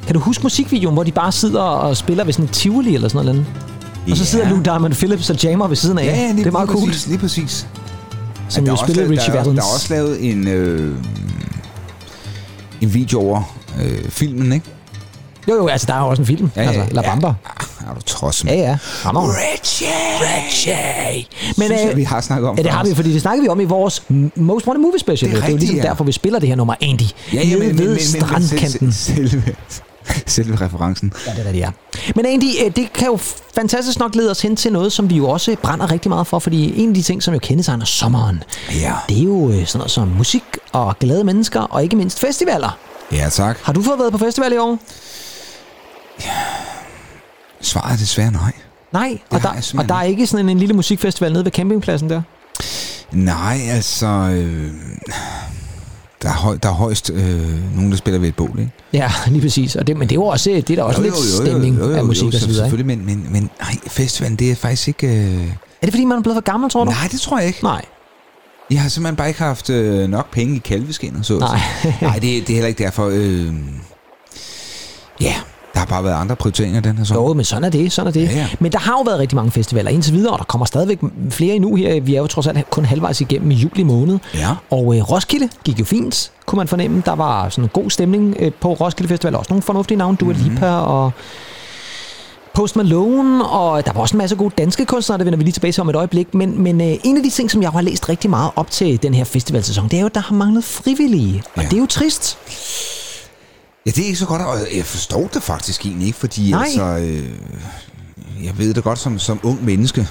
Kan 0.07 0.15
du 0.15 0.21
huske 0.21 0.43
musikvideoen, 0.43 0.95
hvor 0.95 1.03
de 1.05 1.13
bare 1.13 1.33
sidder 1.33 1.61
og 1.63 1.97
spiller 1.97 2.25
ved 2.25 2.33
sådan 2.33 2.45
en 2.45 2.49
tivoli 2.53 2.95
eller 2.95 3.09
sådan 3.09 3.27
noget? 3.27 3.39
andet? 3.39 4.11
Og 4.11 4.17
så 4.17 4.25
sidder 4.25 4.45
Ja. 4.45 4.51
Luke 4.51 4.65
Diamond 4.65 4.95
Phillips 4.95 5.31
og 5.31 5.43
jammer 5.45 5.67
ved 5.69 5.77
siden 5.77 5.99
af. 5.99 6.05
ja, 6.05 6.11
ja, 6.17 6.27
lige, 6.27 6.37
det 6.39 6.47
er 6.47 6.51
meget 6.51 6.69
cool. 6.69 6.87
Præcis, 6.89 7.07
lige 7.07 7.19
præcis. 7.19 7.67
Som 8.49 8.65
der 8.65 8.71
jo 8.71 8.73
også 8.73 8.85
spillede 8.85 9.09
lavet- 9.09 9.19
Richie 9.21 9.35
Valens. 9.35 9.57
Der 9.59 9.63
er 9.71 9.75
også 9.75 9.95
lavet 9.95 10.31
en, 10.31 10.49
øh, 10.49 10.97
en 12.81 12.95
video 12.95 13.21
over 13.21 13.43
øh, 13.83 14.09
filmen, 14.11 14.53
ikke? 14.53 14.67
Jo, 15.49 15.55
jo, 15.55 15.67
altså 15.67 15.87
der 15.87 15.95
er 15.95 15.99
jo 16.01 16.09
også 16.09 16.23
en 16.23 16.27
film. 16.27 16.51
Ja, 16.57 16.61
altså, 16.63 16.95
La 16.95 17.03
Bamba. 17.03 17.27
Ja, 17.27 17.33
trods 18.21 18.45
Ja, 18.45 18.55
ja. 18.55 18.79
Hammer. 19.03 19.23
Richie! 19.23 19.89
Richie! 20.21 21.27
Men, 21.57 21.67
Synes 21.67 21.71
jeg, 21.81 21.89
øh, 21.91 21.97
vi 21.97 22.03
har 22.03 22.21
snakket 22.21 22.49
om 22.49 22.57
Ja, 22.57 22.63
det 22.63 22.71
har 22.71 22.85
vi, 22.85 22.95
fordi 22.95 23.13
det 23.13 23.21
snakkede 23.23 23.43
vi 23.43 23.49
om 23.49 23.61
i 23.61 23.65
vores 23.65 24.03
Most 24.37 24.67
Wanted 24.67 24.83
Movie 24.83 25.01
Special. 25.01 25.31
Det 25.31 25.37
er 25.37 25.41
Det 25.41 25.49
er, 25.49 25.53
jo 25.53 25.57
ligesom 25.59 25.77
ja. 25.77 25.83
derfor, 25.83 26.05
vi 26.05 26.13
spiller 26.13 26.39
det 26.39 26.49
her 26.49 26.57
nummer, 26.57 26.75
Andy. 26.83 27.03
Ja, 27.33 27.43
ja, 27.43 27.57
men, 27.57 27.59
men, 27.59 27.79
ved 27.79 27.85
men, 27.85 27.87
men, 27.87 27.89
men 27.95 27.99
strandkanten. 27.99 28.93
selv- 28.93 29.29
selve, 29.29 29.43
selve 30.27 30.57
referencen. 30.61 31.13
Ja, 31.27 31.31
det 31.31 31.39
er, 31.39 31.43
hvad 31.43 31.53
det 31.53 31.63
er. 31.65 31.71
Men 32.17 32.27
Andy, 32.27 32.45
øh, 32.65 32.71
det 32.77 32.93
kan 32.93 33.07
jo 33.07 33.19
fantastisk 33.55 33.99
nok 33.99 34.15
lede 34.15 34.31
os 34.31 34.43
hen 34.43 34.57
til 34.57 34.73
noget, 34.73 34.93
som 34.93 35.11
vi 35.11 35.17
jo 35.17 35.29
også 35.29 35.57
brænder 35.63 35.91
rigtig 35.93 36.09
meget 36.09 36.27
for, 36.27 36.39
fordi 36.39 36.81
en 36.83 36.89
af 36.89 36.95
de 36.95 37.03
ting, 37.03 37.23
som 37.23 37.35
jo 37.35 37.41
kendetegner 37.43 37.85
sommeren, 37.85 38.43
Ja. 38.81 38.93
det 39.09 39.19
er 39.19 39.23
jo 39.23 39.51
øh, 39.51 39.67
sådan 39.67 39.79
noget 39.79 39.91
som 39.91 40.09
musik 40.09 40.43
og 40.73 40.99
glade 41.01 41.25
mennesker, 41.25 41.61
og 41.61 41.83
ikke 41.83 41.97
mindst 41.97 42.21
festivaler. 42.21 42.79
Ja, 43.13 43.29
tak. 43.29 43.59
Har 43.63 43.73
du 43.73 43.83
fået 43.83 43.99
været 43.99 44.13
på 44.13 44.19
festival 44.19 44.53
i 44.53 44.57
år? 44.57 44.79
Svaret 47.61 47.93
er 47.93 47.97
desværre 47.97 48.31
nej. 48.33 48.53
Nej, 48.93 49.19
og, 49.31 49.41
har 49.41 49.55
jeg 49.55 49.63
der, 49.73 49.79
og 49.79 49.89
der 49.89 49.95
er 49.95 50.03
ikke 50.03 50.27
sådan 50.27 50.47
en, 50.47 50.51
en 50.51 50.59
lille 50.59 50.75
musikfestival 50.75 51.33
nede 51.33 51.45
ved 51.45 51.53
campingpladsen 51.53 52.11
der? 52.11 52.23
Nej, 53.13 53.59
altså... 53.69 54.07
Øh, 54.07 54.71
der, 56.23 56.29
er 56.29 56.33
høj, 56.33 56.57
der 56.57 56.69
er 56.69 56.73
højst 56.73 57.11
øh, 57.15 57.75
nogen, 57.77 57.91
der 57.91 57.97
spiller 57.97 58.21
ved 58.21 58.29
et 58.29 58.37
bål, 58.37 58.59
ikke? 58.59 58.73
Ja, 58.93 59.13
lige 59.31 59.43
præcis. 59.43 59.77
Og 59.77 59.87
det, 59.87 59.97
men 59.97 60.09
det 60.09 60.13
er 60.13 60.21
jo 60.21 60.25
også, 60.25 60.51
det 60.51 60.71
er 60.71 60.77
der 60.77 60.83
også 60.83 61.03
lidt 61.03 61.17
stemning 61.17 61.81
af 61.83 62.05
musik 62.05 62.27
og 62.27 62.33
så 62.33 62.47
videre. 62.47 62.65
Selvfølgelig, 62.65 62.99
men, 62.99 63.07
men, 63.07 63.33
men 63.33 63.51
nej, 63.61 63.77
festivalen, 63.87 64.37
det 64.37 64.51
er 64.51 64.55
faktisk 64.55 64.89
ikke... 64.89 65.07
Øh, 65.07 65.49
Er 65.49 65.87
det 65.87 65.91
fordi, 65.91 66.05
man 66.05 66.19
er 66.19 66.23
blevet 66.23 66.37
for 66.37 66.41
gammel, 66.41 66.71
tror 66.71 66.85
du? 66.85 66.91
nej, 66.91 67.09
det 67.13 67.21
tror 67.21 67.39
jeg 67.39 67.47
ikke. 67.47 67.63
Nej. 67.65 67.85
Jeg 68.71 68.81
har 68.83 68.89
simpelthen 68.89 69.17
bare 69.17 69.29
ikke 69.29 69.41
haft 69.41 69.71
øh, 69.71 70.09
nok 70.09 70.31
penge 70.31 70.57
i 70.57 70.59
kalveskinnet, 70.59 71.27
så 71.27 71.39
Nej. 71.39 71.61
Nej, 72.01 72.15
det, 72.15 72.23
det 72.23 72.51
er 72.51 72.55
heller 72.55 72.69
ikke 72.69 72.85
derfor. 72.85 73.09
Øh, 73.13 73.55
ja, 75.21 75.35
der 75.75 75.79
har 75.79 75.87
bare 75.87 76.05
været 76.05 76.15
andre 76.15 76.37
prioriteringer 76.37 76.81
den 76.81 76.99
her 76.99 77.05
sommer. 77.05 77.29
Jo, 77.29 77.35
men 77.35 77.45
sådan 77.45 77.65
er 77.65 77.69
det, 77.69 77.93
sådan 77.93 78.09
er 78.09 78.13
det. 78.13 78.23
Ja, 78.23 78.33
ja. 78.33 78.49
Men 78.61 78.73
der 78.73 78.79
har 78.79 78.93
jo 78.93 79.03
været 79.03 79.19
rigtig 79.19 79.37
mange 79.37 79.51
festivaler 79.51 79.91
indtil 79.91 80.13
videre, 80.15 80.33
og 80.33 80.39
der 80.39 80.45
kommer 80.45 80.65
stadigvæk 80.67 80.99
flere 81.31 81.55
endnu 81.55 81.75
her. 81.75 82.01
Vi 82.01 82.15
er 82.15 82.21
jo 82.21 82.27
trods 82.27 82.47
alt 82.47 82.71
kun 82.71 82.85
halvvejs 82.85 83.21
igennem 83.21 83.51
i 83.51 83.55
juli 83.55 83.83
måned. 83.83 84.19
Ja. 84.35 84.49
Og 84.71 84.97
øh, 84.97 85.11
Roskilde 85.11 85.49
gik 85.65 85.81
jo 85.81 85.85
fint, 85.85 86.31
kunne 86.47 86.57
man 86.57 86.69
fornemme. 86.69 87.03
Der 87.07 87.13
var 87.15 87.49
sådan 87.49 87.65
en 87.65 87.71
god 87.73 87.91
stemning 87.91 88.37
øh, 88.39 88.53
på 88.61 88.73
Roskilde 88.73 89.09
Festival. 89.09 89.37
Også 89.37 89.53
nogle 89.53 89.63
fornuftige 89.63 89.99
navne, 89.99 90.17
Dua 90.17 90.33
Mhm. 90.33 90.43
Lipa 90.43 90.67
og 90.71 91.11
Post 92.55 92.77
Malone, 92.77 93.45
og 93.47 93.87
der 93.87 93.93
var 93.93 94.01
også 94.01 94.15
en 94.15 94.19
masse 94.19 94.37
gode 94.37 94.55
danske 94.59 94.85
kunstnere, 94.87 95.19
det 95.19 95.27
vender 95.27 95.37
vi 95.37 95.45
lige 95.45 95.53
tilbage 95.53 95.73
til 95.73 95.81
om 95.81 95.89
et 95.89 95.97
øjeblik. 95.97 96.35
Men, 96.35 96.63
men 96.63 96.81
øh, 96.81 96.95
en 97.05 97.17
af 97.17 97.23
de 97.23 97.31
ting, 97.31 97.51
som 97.51 97.63
jeg 97.63 97.71
har 97.71 97.81
læst 97.81 98.09
rigtig 98.09 98.31
meget 98.31 98.51
op 98.57 98.71
til 98.71 99.03
den 99.03 99.15
her 99.15 99.25
festivalsæson, 99.25 99.85
det 99.89 99.95
er 99.95 100.01
jo, 100.01 100.07
at 100.07 100.15
der 100.15 100.21
har 100.21 100.35
manglet 100.35 100.65
frivillige. 100.65 101.43
Og 101.57 101.63
Ja. 101.63 101.69
det 101.69 101.77
er 101.77 101.81
jo 101.81 101.87
trist. 101.87 102.39
Ja, 103.87 103.91
det 103.91 104.03
er 104.03 104.07
ikke 104.07 104.19
så 104.19 104.27
godt, 104.27 104.43
og 104.43 104.59
jeg 104.77 104.85
forstår 104.85 105.27
det 105.35 105.43
faktisk 105.43 105.87
egentlig 105.87 106.07
ikke, 106.07 106.19
fordi 106.19 106.51
Nej. 106.51 106.63
altså... 106.65 106.83
Øh, 106.85 107.25
jeg 108.45 108.59
ved 108.59 108.75
det 108.75 108.85
godt 108.85 108.99
som, 108.99 109.19
som 109.19 109.41
ung 109.43 109.65
menneske, 109.65 110.09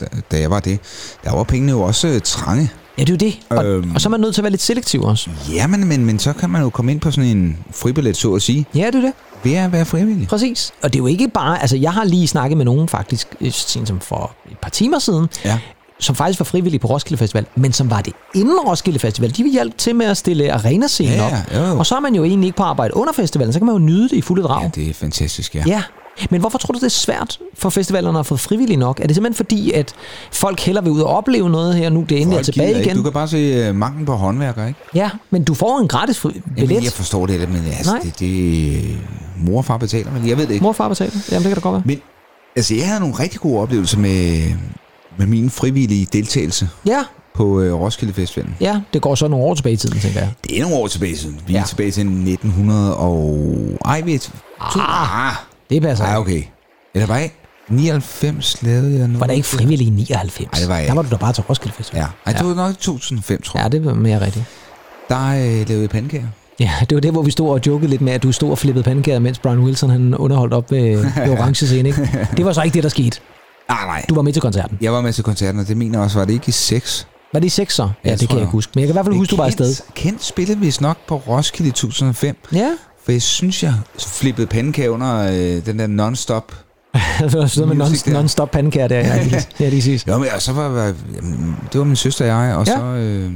da, 0.00 0.06
da 0.30 0.40
jeg 0.40 0.50
var 0.50 0.60
det, 0.60 0.78
der 1.24 1.32
var 1.32 1.42
pengene 1.44 1.72
jo 1.72 1.80
også 1.82 2.08
øh, 2.08 2.20
trange. 2.24 2.70
Ja, 2.98 3.04
det 3.04 3.22
er 3.22 3.26
jo 3.26 3.30
det. 3.32 3.38
Og, 3.58 3.64
Øhm. 3.64 3.94
og 3.94 4.00
så 4.00 4.08
er 4.08 4.10
man 4.10 4.20
nødt 4.20 4.34
til 4.34 4.40
at 4.40 4.44
være 4.44 4.50
lidt 4.50 4.62
selektiv 4.62 5.02
også. 5.02 5.30
Ja, 5.52 5.66
men, 5.66 5.88
men, 5.88 6.04
men 6.04 6.18
så 6.18 6.32
kan 6.32 6.50
man 6.50 6.62
jo 6.62 6.70
komme 6.70 6.92
ind 6.92 7.00
på 7.00 7.10
sådan 7.10 7.36
en 7.36 7.58
fribillet, 7.72 8.16
så 8.16 8.34
at 8.34 8.42
sige, 8.42 8.66
Ja, 8.74 8.86
det 8.86 8.94
er 8.94 9.00
det. 9.00 9.12
ved 9.44 9.54
at 9.54 9.72
være 9.72 9.84
frivillig. 9.84 10.28
Præcis. 10.28 10.72
Og 10.82 10.92
det 10.92 10.98
er 10.98 11.02
jo 11.02 11.06
ikke 11.06 11.28
bare... 11.28 11.60
Altså, 11.60 11.76
jeg 11.76 11.92
har 11.92 12.04
lige 12.04 12.28
snakket 12.28 12.56
med 12.56 12.64
nogen 12.64 12.88
faktisk, 12.88 13.28
øh, 13.40 13.52
sent 13.52 13.88
som 13.88 14.00
for 14.00 14.32
et 14.50 14.58
par 14.58 14.70
timer 14.70 14.98
siden, 14.98 15.26
Ja. 15.44 15.58
Som 16.00 16.14
faktisk 16.16 16.40
var 16.40 16.44
frivillige 16.44 16.78
på 16.80 16.88
Roskilde 16.88 17.18
Festival, 17.18 17.46
men 17.56 17.72
som 17.72 17.90
var 17.90 18.00
det 18.00 18.12
inden 18.34 18.58
Roskilde 18.58 18.98
Festival. 18.98 19.36
De 19.36 19.42
vil 19.42 19.52
hjælpe 19.52 19.76
til 19.78 19.96
med 19.96 20.06
at 20.06 20.16
stille 20.16 20.52
arenascenen 20.52 21.12
Ja, 21.14 21.26
op. 21.26 21.32
jo. 21.72 21.78
Og 21.78 21.86
så 21.86 21.96
er 21.96 22.00
man 22.00 22.14
jo 22.14 22.24
egentlig 22.24 22.46
ikke 22.46 22.56
på 22.56 22.62
arbejde 22.62 22.96
under 22.96 23.12
festivalen, 23.12 23.52
så 23.52 23.58
kan 23.58 23.66
man 23.66 23.72
jo 23.74 23.78
nyde 23.78 24.02
det 24.08 24.12
i 24.16 24.20
fulde 24.20 24.42
drag. 24.42 24.62
ja, 24.62 24.68
det 24.74 24.90
er 24.90 24.94
fantastisk, 24.94 25.54
ja. 25.54 25.62
Ja, 25.66 25.82
men 26.30 26.40
hvorfor 26.40 26.58
tror 26.58 26.72
du, 26.72 26.78
det 26.78 26.84
er 26.84 26.88
svært 26.88 27.38
for 27.54 27.70
festivalerne 27.70 28.18
at 28.18 28.26
få 28.26 28.36
frivillige 28.36 28.76
nok? 28.76 29.00
Er 29.00 29.06
det 29.06 29.16
simpelthen 29.16 29.36
fordi, 29.36 29.72
at 29.72 29.92
folk 30.32 30.60
hellere 30.60 30.84
vil 30.84 30.92
ud 30.92 31.00
og 31.00 31.08
opleve 31.16 31.50
noget 31.50 31.74
her 31.74 31.90
nu, 31.90 32.02
det 32.08 32.20
endelig 32.20 32.38
er 32.38 32.42
tilbage 32.42 32.66
gider 32.68 32.78
ikke. 32.78 32.88
igen? 32.90 32.96
Du 32.96 33.02
kan 33.02 33.12
bare 33.12 33.28
se 33.28 33.70
uh, 33.70 33.76
manglen 33.76 34.06
på 34.06 34.12
håndværkere, 34.14 34.68
ikke? 34.68 34.80
Ja, 34.94 35.10
men 35.30 35.44
du 35.44 35.54
får 35.54 35.78
en 35.78 35.88
gratis 35.88 36.18
fri- 36.18 36.40
billet. 36.54 36.70
Jamen, 36.70 36.84
jeg 36.84 36.92
forstår 36.92 37.26
det, 37.26 37.48
men 37.48 37.62
altså, 37.76 37.92
Nej. 37.92 38.00
det, 38.02 38.18
det 38.20 38.98
mor 39.38 39.58
og 39.58 39.64
far 39.64 39.76
betaler, 39.76 40.10
men 40.12 40.28
jeg 40.28 40.36
ved 40.36 40.46
det 40.46 40.52
ikke. 40.52 40.62
Mor 40.62 40.68
og 40.68 40.76
far 40.76 40.88
betaler. 40.88 41.12
Jamen, 41.30 41.42
det 41.42 41.48
kan 41.48 41.54
da 41.54 41.60
godt 41.60 41.72
være. 41.72 41.82
Men 41.86 41.98
altså, 42.56 42.74
jeg 42.74 42.86
havde 42.86 43.00
nogle 43.00 43.14
rigtig 43.14 43.40
gode 43.40 43.60
oplevelser 43.62 43.98
med, 43.98 44.42
med 45.18 45.26
min 45.26 45.50
frivillige 45.50 46.06
deltagelse 46.12 46.68
Ja, 46.86 47.02
på 47.34 47.44
uh, 47.44 47.72
Roskilde 47.80 48.14
Festivalen. 48.14 48.56
ja, 48.60 48.80
det 48.94 49.02
går 49.02 49.14
så 49.14 49.28
nogle 49.28 49.44
år 49.44 49.54
tilbage 49.54 49.72
i 49.72 49.76
tiden, 49.76 50.00
tænker 50.00 50.20
jeg. 50.20 50.30
Det 50.44 50.58
er 50.58 50.62
nogle 50.62 50.76
år 50.76 50.86
tilbage 50.86 51.16
siden. 51.16 51.40
Vi 51.46 51.54
er 51.54 51.58
Ja. 51.58 51.64
tilbage 51.64 51.90
til 51.90 52.00
1900 52.06 52.96
og... 52.96 53.48
Ej, 53.84 54.00
vi 54.00 54.14
er... 54.14 54.18
t- 54.18 54.30
Ah, 54.80 55.32
Det 55.70 55.82
passer 55.82 56.04
ah, 56.04 56.10
ikke. 56.10 56.18
okay. 56.20 56.42
Eller 56.94 57.06
var 57.06 57.16
jeg 57.18 57.30
99 57.68 58.62
lavede 58.62 58.90
jeg 58.98 58.98
noget? 59.08 59.20
Var 59.20 59.26
der 59.26 59.32
ikke 59.34 59.46
frivillig 59.48 59.86
i 59.86 59.90
99? 59.90 60.48
Ej, 60.52 60.58
det 60.60 60.68
var 60.68 60.76
jeg 60.76 60.88
Der 60.88 60.94
var 60.94 61.02
du 61.02 61.08
da 61.10 61.16
bare 61.16 61.32
til 61.32 61.42
Roskilde 61.42 61.74
Festival. 61.76 62.00
Ja, 62.00 62.06
Ej, 62.32 62.38
det 62.38 62.46
var 62.48 62.54
nok 62.54 62.70
i 62.70 62.74
2005, 62.74 63.42
tror 63.42 63.58
Ja, 63.58 63.62
jeg. 63.62 63.72
det 63.72 63.84
var 63.84 63.94
mere 63.94 64.20
rigtigt. 64.24 64.44
Der 65.08 65.26
øh, 65.28 65.68
lavede 65.68 65.80
jeg 65.80 65.90
pandekager. 65.90 66.26
Ja, 66.60 66.70
det 66.90 66.94
var 66.94 67.00
det, 67.00 67.12
hvor 67.12 67.22
vi 67.22 67.30
stod 67.30 67.50
og 67.50 67.60
jokede 67.66 67.90
lidt 67.90 68.00
med, 68.00 68.12
at 68.12 68.22
du 68.22 68.32
stod 68.32 68.50
og 68.50 68.58
flippede 68.58 68.84
pandekager, 68.84 69.18
mens 69.18 69.38
Brian 69.38 69.58
Wilson 69.58 69.90
han 69.90 70.14
underholdt 70.14 70.54
op 70.54 70.70
ved, 70.70 70.96
ved 71.26 71.38
orange 71.38 71.66
scene, 71.66 71.88
ikke? 71.88 72.08
Det 72.36 72.44
var 72.44 72.52
så 72.52 72.62
ikke 72.62 72.74
det, 72.74 72.82
der 72.82 72.88
skete. 72.88 73.20
Nej, 73.70 73.86
nej. 73.86 74.04
Du 74.08 74.14
var 74.14 74.22
med 74.22 74.32
til 74.32 74.42
koncerten. 74.42 74.78
Jeg 74.80 74.92
var 74.92 75.00
med 75.00 75.12
til 75.12 75.24
koncerten, 75.24 75.60
og 75.60 75.68
det 75.68 75.76
mener 75.76 75.98
også, 75.98 76.18
var 76.18 76.24
det 76.24 76.32
ikke 76.32 76.48
i 76.48 76.52
6? 76.52 77.06
Var 77.32 77.40
det 77.40 77.46
i 77.46 77.50
6 77.50 77.74
så? 77.74 77.82
Ja, 77.82 77.88
Ja, 78.10 78.16
det 78.16 78.18
kan 78.20 78.28
jeg 78.28 78.34
jeg. 78.36 78.42
ikke 78.42 78.52
huske. 78.52 78.72
Men 78.74 78.80
jeg 78.80 78.86
kan 78.88 78.92
i 78.92 78.96
hvert 78.96 79.04
fald 79.06 79.14
huske, 79.16 79.30
du 79.30 79.36
var 79.36 79.44
afsted. 79.44 79.76
Kent 79.94 80.24
spillede 80.24 80.58
vist 80.58 80.80
nok 80.80 80.96
på 81.08 81.16
Roskilde 81.16 81.68
i 81.68 81.72
2005, 81.72 82.36
Ja, 82.52 82.68
for 83.04 83.12
jeg 83.12 83.22
synes, 83.22 83.62
jeg 83.62 83.74
flippede 83.98 84.46
pandekager 84.46 84.90
under 84.90 85.18
øh, 85.32 85.66
den 85.66 85.78
der 85.78 85.86
non-stop. 85.86 86.52
det 87.20 87.32
var 87.38 87.46
sådan 87.46 87.76
med 87.78 87.86
non- 87.86 88.10
non-stop 88.12 88.50
pandekager 88.50 88.88
der. 88.88 88.98
Ja, 88.98 89.22
lige, 89.22 89.42
ja, 89.60 89.68
lige 89.68 89.82
sidst. 89.82 90.08
Jo, 90.08 90.18
men 90.18 90.28
og 90.34 90.42
så 90.42 90.52
var, 90.52 90.68
var 90.68 90.94
jamen, 91.16 91.56
det 91.72 91.78
var 91.78 91.84
min 91.84 91.96
søster 91.96 92.34
og 92.34 92.46
jeg, 92.46 92.54
og 92.56 92.66
Ja. 92.66 92.76
så 92.76 92.82
øh, 92.82 93.30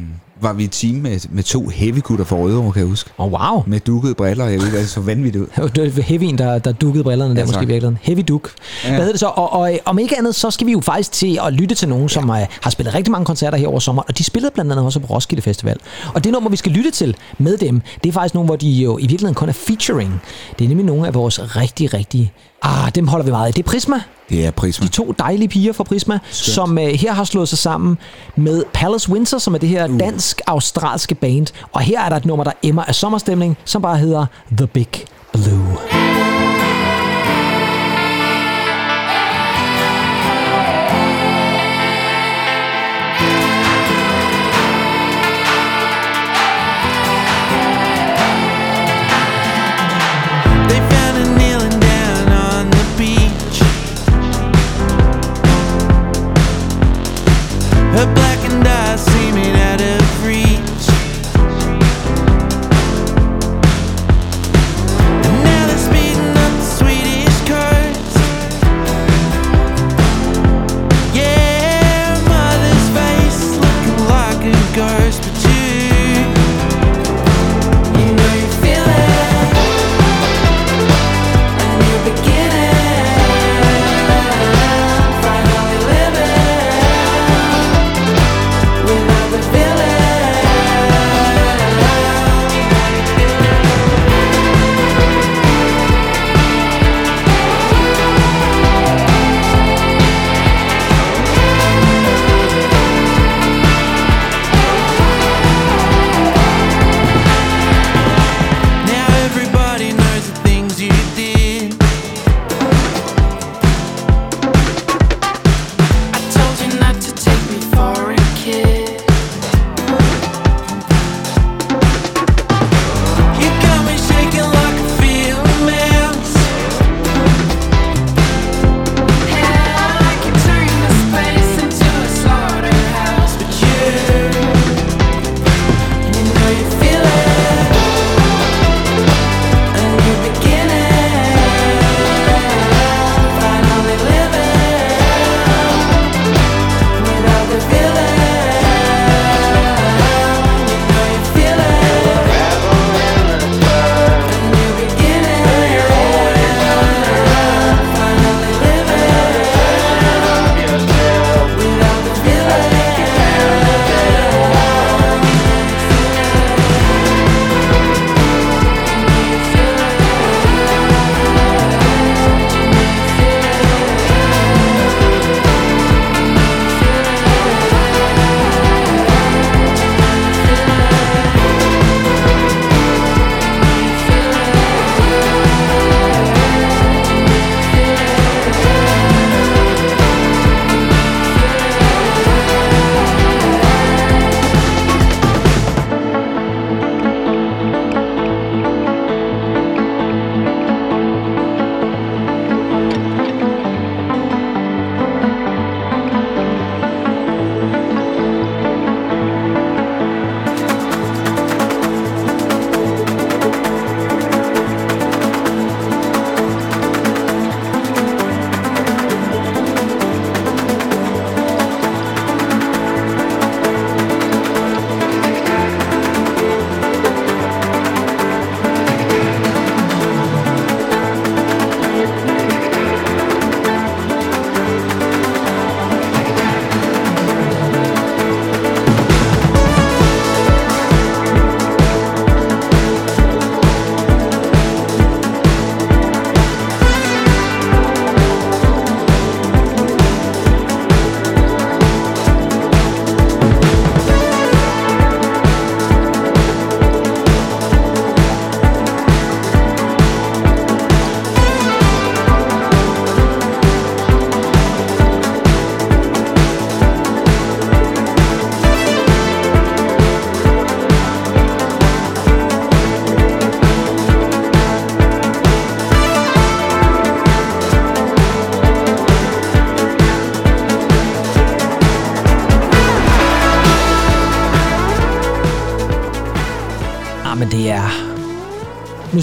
var 0.44 0.52
vi 0.52 0.64
et 0.64 0.70
team 0.70 0.94
med, 0.94 1.20
med 1.30 1.42
to 1.42 1.68
heavy 1.68 2.02
gutter 2.02 2.24
fra 2.24 2.36
Rødovre, 2.36 2.72
kan 2.72 2.80
jeg 2.80 2.88
huske. 2.88 3.10
Åh, 3.18 3.26
oh, 3.26 3.32
wow. 3.32 3.62
Med 3.66 3.80
dukkede 3.80 4.14
briller, 4.14 4.46
jeg 4.46 4.60
ved 4.60 4.72
det 4.72 4.88
så 4.88 5.00
vanvittigt 5.00 5.42
ud. 5.44 5.68
Det 5.74 5.96
var 5.96 6.02
Heavyen, 6.02 6.38
der, 6.38 6.58
der 6.58 6.72
dukkede 6.72 7.04
brillerne 7.04 7.34
der, 7.34 7.40
Ja, 7.40 7.46
måske 7.46 7.62
i 7.62 7.66
virkeligheden. 7.66 7.98
Heavy 8.02 8.24
duk. 8.28 8.50
Ja. 8.84 8.88
Hvad 8.88 8.98
hedder 8.98 9.12
det 9.12 9.20
så? 9.20 9.26
Og, 9.26 9.52
og, 9.52 9.72
øh, 9.72 9.78
om 9.84 9.98
ikke 9.98 10.18
andet, 10.18 10.34
så 10.34 10.50
skal 10.50 10.66
vi 10.66 10.72
jo 10.72 10.80
faktisk 10.80 11.12
til 11.12 11.38
at 11.46 11.52
lytte 11.52 11.74
til 11.74 11.88
nogen, 11.88 12.08
som 12.08 12.30
uh, 12.30 12.36
har 12.60 12.70
spillet 12.70 12.94
rigtig 12.94 13.12
mange 13.12 13.24
koncerter 13.24 13.58
her 13.58 13.68
over 13.68 13.78
sommer, 13.78 14.02
og 14.02 14.18
de 14.18 14.24
spillede 14.24 14.50
blandt 14.54 14.72
andet 14.72 14.86
også 14.86 15.00
på 15.00 15.06
Roskilde 15.06 15.42
Festival. 15.42 15.76
Og 16.14 16.24
det 16.24 16.32
nummer, 16.32 16.50
vi 16.50 16.56
skal 16.56 16.72
lytte 16.72 16.90
til 16.90 17.16
med 17.38 17.56
dem, 17.56 17.82
det 18.02 18.08
er 18.08 18.12
faktisk 18.12 18.34
nogle, 18.34 18.46
hvor 18.46 18.56
de 18.56 18.70
jo 18.70 18.98
i 18.98 19.00
virkeligheden 19.00 19.34
kun 19.34 19.48
er 19.48 19.52
featuring. 19.52 20.22
Det 20.58 20.64
er 20.64 20.68
nemlig 20.68 20.86
nogle 20.86 21.06
af 21.06 21.14
vores 21.14 21.56
rigtig, 21.56 21.94
rigtig... 21.94 22.32
Ah, 22.66 22.90
dem 22.94 23.08
holder 23.08 23.24
vi 23.24 23.30
meget 23.30 23.46
af. 23.46 23.52
Det 23.52 23.64
er 23.66 23.70
Prisma, 23.70 23.96
Det 24.28 24.46
er 24.46 24.50
Prisma. 24.50 24.86
de 24.86 24.90
to 24.92 25.14
dejlige 25.18 25.48
piger 25.48 25.72
fra 25.72 25.84
Prisma, 25.84 26.18
Skønt. 26.30 26.54
som 26.54 26.70
uh, 26.70 26.84
her 26.84 27.12
har 27.12 27.24
slået 27.24 27.48
sig 27.48 27.58
sammen 27.58 27.98
med 28.36 28.62
Palace 28.72 29.10
Windsor, 29.10 29.38
som 29.38 29.54
er 29.54 29.58
det 29.58 29.68
her 29.68 29.86
dansk-australske 29.86 31.14
band. 31.14 31.46
Og 31.72 31.80
her 31.80 32.00
er 32.00 32.08
der 32.08 32.16
et 32.16 32.24
nummer, 32.24 32.44
der 32.44 32.52
emmer 32.62 32.82
af 32.84 32.94
sommerstemning, 32.94 33.56
som 33.64 33.82
bare 33.82 33.98
hedder 33.98 34.26
The 34.56 34.66
Big 34.66 34.88
Blue. 35.32 36.43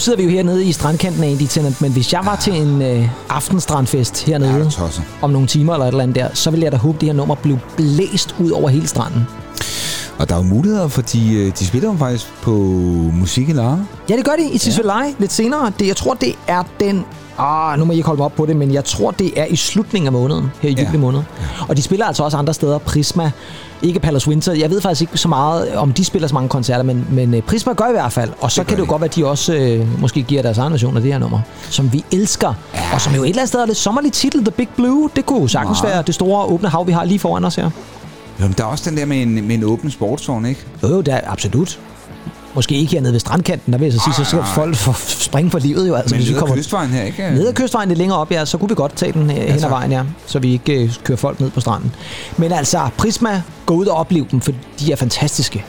Sidder 0.02 0.18
vi 0.18 0.24
jo 0.24 0.30
hernede 0.30 0.66
i 0.66 0.72
strandkanten 0.72 1.24
af 1.24 1.28
Andy 1.30 1.42
Tennant, 1.50 1.82
men 1.82 1.92
hvis 1.92 2.14
jeg 2.14 2.22
var 2.26 2.36
til 2.36 2.54
en 2.62 2.82
øh, 2.82 3.10
aftenstrandfest 3.30 4.28
Ja, 4.28 4.32
hernede 4.32 4.66
er 4.66 4.70
tosset. 4.70 5.04
om 5.22 5.30
nogle 5.30 5.48
timer 5.48 5.74
eller 5.74 5.86
et 5.86 5.92
eller 5.92 6.04
andet 6.04 6.16
der, 6.16 6.28
så 6.34 6.50
ville 6.52 6.64
jeg 6.64 6.72
da 6.72 6.78
håbe, 6.78 6.98
det 7.02 7.08
her 7.10 7.14
nummer 7.14 7.36
blev 7.36 7.58
blæst 7.78 8.36
ud 8.40 8.52
over 8.52 8.70
hele 8.70 8.88
stranden. 8.88 9.28
Og 10.18 10.30
der 10.30 10.36
er 10.36 10.40
jo 10.40 10.44
muligheder, 10.46 10.88
for 10.88 11.02
de, 11.02 11.34
øh, 11.34 11.52
de 11.60 11.66
spiller 11.66 11.92
jo 11.92 11.98
faktisk 11.98 12.28
på 12.42 12.52
musik 13.14 13.50
i. 13.50 13.54
Ja, 14.10 14.16
det 14.18 14.26
gør 14.26 14.32
de 14.40 14.50
i 14.54 14.58
Tisvilej 14.58 15.14
lidt 15.20 15.32
senere. 15.32 15.72
Det, 15.80 15.88
jeg 15.88 15.96
tror, 15.96 16.14
det 16.14 16.34
er 16.48 16.64
den... 16.80 17.06
Ah, 17.38 17.80
nu 17.80 17.86
må 17.86 17.92
jeg 17.94 17.98
ikke 17.98 18.08
holde 18.08 18.18
mig 18.20 18.26
op 18.26 18.36
på 18.36 18.46
det, 18.46 18.56
men 18.56 18.74
jeg 18.74 18.86
tror, 18.86 19.12
det 19.12 19.32
er 19.40 19.46
i 19.46 19.56
slutningen 19.56 20.08
af 20.08 20.12
måneden, 20.12 20.52
her 20.62 20.70
i 20.70 20.74
Ja. 20.74 20.86
juli 20.86 20.98
måned. 20.98 21.20
Og 21.68 21.78
de 21.78 21.82
spiller 21.82 22.06
altså 22.06 22.24
også 22.24 22.38
andre 22.38 22.54
steder. 22.54 22.78
Prisma, 22.78 23.32
ikke 23.84 24.00
Palace 24.00 24.28
Winter. 24.28 24.54
Jeg 24.54 24.70
ved 24.70 24.82
faktisk 24.82 25.02
ikke 25.02 25.18
så 25.18 25.28
meget, 25.28 25.76
om 25.76 25.94
de 25.94 26.06
spiller 26.06 26.28
så 26.28 26.34
mange 26.34 26.50
koncerter, 26.50 26.84
men, 26.84 27.08
men 27.12 27.34
øh, 27.34 27.42
Prisma 27.42 27.74
gør 27.74 27.88
i 27.90 27.92
hvert 27.92 28.12
fald. 28.12 28.30
Og 28.40 28.52
så 28.52 28.62
Det 28.62 28.68
kan 28.68 28.78
det 28.78 28.84
jo 28.84 28.90
godt 28.90 29.02
være, 29.02 29.10
at 29.10 29.16
de 29.16 29.26
også 29.26 29.54
øh, 29.54 30.02
måske 30.02 30.24
giver 30.24 30.42
deres 30.42 30.58
egen 30.58 30.72
version 30.72 30.96
af 30.96 31.02
det 31.02 31.12
her 31.12 31.20
nummer, 31.20 31.40
som 31.70 31.94
vi 31.94 32.04
elsker. 32.12 32.54
Ja. 32.74 32.80
Og 32.94 33.02
som 33.02 33.14
jo 33.16 33.24
et 33.24 33.30
eller 33.30 33.42
andet 33.42 33.48
sted 33.50 33.60
er 33.60 33.66
lidt 33.66 33.78
sommerlig 33.78 34.12
titel, 34.14 34.40
The 34.46 34.52
Big 34.52 34.70
Blue. 34.76 35.10
Det 35.16 35.26
kunne 35.26 35.50
sagtens 35.50 35.82
Meget. 35.82 35.94
være 35.96 36.04
det 36.08 36.16
store 36.16 36.46
åbne 36.46 36.70
hav, 36.70 36.88
vi 36.88 36.92
har 36.92 37.04
lige 37.04 37.20
foran 37.20 37.46
os 37.46 37.56
her. 37.56 37.70
Jo, 38.40 38.46
men 38.46 38.54
der 38.58 38.64
er 38.64 38.68
også 38.68 38.90
den 38.90 38.98
der 38.98 39.06
med 39.06 39.22
en, 39.22 39.48
med 39.48 39.56
en 39.56 39.64
åben 39.64 39.92
sportsvogn, 39.92 40.46
ikke? 40.46 40.62
Jo, 40.84 40.88
jo, 40.88 41.02
det 41.02 41.14
er 41.14 41.20
absolut. 41.28 41.80
Måske 42.56 42.76
ikke 42.76 42.92
hernede 42.92 43.14
ved 43.14 43.20
strandkanten, 43.20 43.74
der 43.74 43.80
vil 43.80 43.86
jeg 43.86 43.94
så 43.94 44.00
sige, 44.04 44.14
så 44.14 44.24
skal 44.24 44.38
Nej, 44.38 44.46
nej. 44.46 44.56
folk 44.56 44.76
for, 44.76 44.94
springe 45.08 45.52
for 45.52 45.60
livet 45.60 45.88
jo. 45.88 45.96
Altså, 45.96 46.16
Men 46.16 46.20
hvis 46.20 46.28
vi 46.28 46.34
nede 46.34 46.40
kommer 46.40 46.56
kystvejen 46.56 46.90
her, 46.90 47.04
ikke? 47.04 47.32
ned 47.32 47.48
ad 47.48 47.54
kystvejen 47.54 47.90
lidt 47.90 47.98
længere 48.00 48.18
op, 48.18 48.32
ja, 48.32 48.46
så 48.46 48.58
kunne 48.58 48.70
vi 48.70 48.76
godt 48.76 48.96
tage 48.96 49.12
den 49.12 49.22
øh, 49.30 49.36
hen 49.38 49.64
ad 49.64 49.70
vejen, 49.70 49.92
ja, 49.92 50.04
så 50.26 50.40
vi 50.40 50.52
ikke 50.52 50.84
øh, 50.84 50.94
kører 51.04 51.18
folk 51.18 51.40
ned 51.40 51.50
på 51.50 51.60
stranden. 51.60 51.92
Men 52.38 52.52
altså, 52.52 52.90
Prisma, 52.98 53.42
gå 53.72 53.78
ud 53.78 53.86
og 53.86 53.98
opleve 53.98 54.26
dem, 54.32 54.42
for 54.42 54.52
de 54.80 54.92
er 54.92 54.96
fantastiske. 54.96 55.66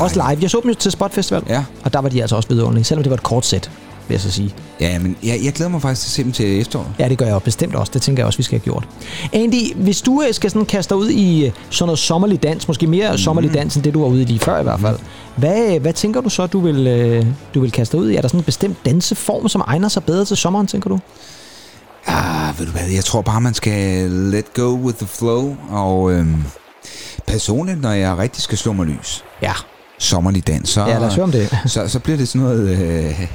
Også 0.00 0.14
live. 0.30 0.38
Jeg 0.42 0.50
så 0.50 0.60
dem 0.62 0.70
jo 0.70 0.74
til 0.74 0.90
Spot 0.92 1.12
Festival, 1.14 1.42
Ja. 1.48 1.64
og 1.84 1.92
der 1.92 1.98
var 1.98 2.08
de 2.08 2.20
altså 2.22 2.36
også 2.36 2.48
vidunderlige, 2.48 2.84
selvom 2.84 3.02
det 3.02 3.10
var 3.10 3.16
et 3.16 3.22
kort 3.22 3.46
sæt, 3.46 3.70
vil 4.08 4.14
jeg 4.14 4.20
så 4.20 4.30
sige. 4.30 4.54
Ja, 4.80 4.98
men 4.98 5.16
jeg, 5.22 5.40
jeg 5.44 5.52
glæder 5.52 5.70
mig 5.70 5.82
faktisk 5.82 6.02
til 6.02 6.08
at 6.10 6.12
se 6.14 6.24
dem 6.24 6.32
til 6.32 6.60
efteråret. 6.60 6.88
Ja, 6.98 7.08
det 7.08 7.18
gør 7.18 7.26
jeg 7.26 7.42
bestemt 7.42 7.74
også. 7.74 7.90
Det 7.94 8.02
tænker 8.02 8.20
jeg 8.22 8.26
også, 8.26 8.36
vi 8.36 8.42
skal 8.42 8.58
have 8.58 8.64
gjort. 8.64 8.88
Andy, 9.32 9.74
hvis 9.74 10.02
du 10.02 10.22
øh, 10.28 10.34
skal 10.34 10.50
sådan 10.50 10.66
kaste 10.66 10.90
dig 10.94 10.96
ud 10.98 11.08
i 11.10 11.46
øh, 11.46 11.52
sådan 11.70 11.86
noget 11.88 11.98
sommerlig 11.98 12.42
dans, 12.42 12.68
måske 12.68 12.86
mere 12.86 13.10
mm. 13.12 13.18
sommerlig 13.18 13.54
dans, 13.54 13.74
end 13.76 13.84
det 13.84 13.94
du 13.94 14.00
var 14.00 14.08
ude 14.08 14.22
i 14.22 14.24
lige 14.24 14.38
før 14.40 14.60
i 14.60 14.62
hvert 14.62 14.80
fald. 14.80 14.98
Hvad, 15.36 15.80
hvad 15.80 15.92
tænker 15.92 16.20
du 16.20 16.28
så, 16.28 16.46
du 16.46 16.60
vil, 16.60 16.86
øh, 16.86 17.26
du 17.54 17.60
vil 17.60 17.72
kaste 17.72 17.96
dig 17.96 18.04
ud 18.04 18.10
i? 18.10 18.16
Er 18.16 18.20
der 18.20 18.28
sådan 18.28 18.40
en 18.40 18.44
bestemt 18.44 18.76
danseform, 18.86 19.48
som 19.48 19.62
egner 19.66 19.88
sig 19.88 20.04
bedre 20.04 20.24
til 20.24 20.36
sommeren, 20.36 20.66
tænker 20.66 20.90
du? 20.90 20.98
Ah, 22.06 22.58
ved 22.58 22.66
du 22.66 22.72
hvad, 22.72 22.82
jeg 22.94 23.04
tror 23.04 23.22
bare, 23.22 23.40
man 23.40 23.54
skal 23.54 24.10
let 24.10 24.54
go 24.54 24.78
with 24.84 24.96
the 24.98 25.06
flow, 25.06 25.56
og 25.70 26.12
øhm, 26.12 26.44
personligt, 27.26 27.80
når 27.82 27.90
jeg 27.92 28.18
rigtig 28.18 28.42
skal 28.42 28.58
slå 28.58 28.72
mig 28.72 28.86
lys, 28.86 29.24
Ja, 29.42 29.52
sommerlig 29.98 30.46
dans, 30.46 30.68
så, 30.70 30.80
ja 30.86 30.98
lad 30.98 31.06
os 31.08 31.14
høre 31.14 31.24
om 31.24 31.32
det. 31.32 31.58
så, 31.66 31.88
så 31.88 31.98
bliver 31.98 32.16
det 32.16 32.28
sådan 32.28 32.40
noget 32.46 32.68
øh, 32.78 33.26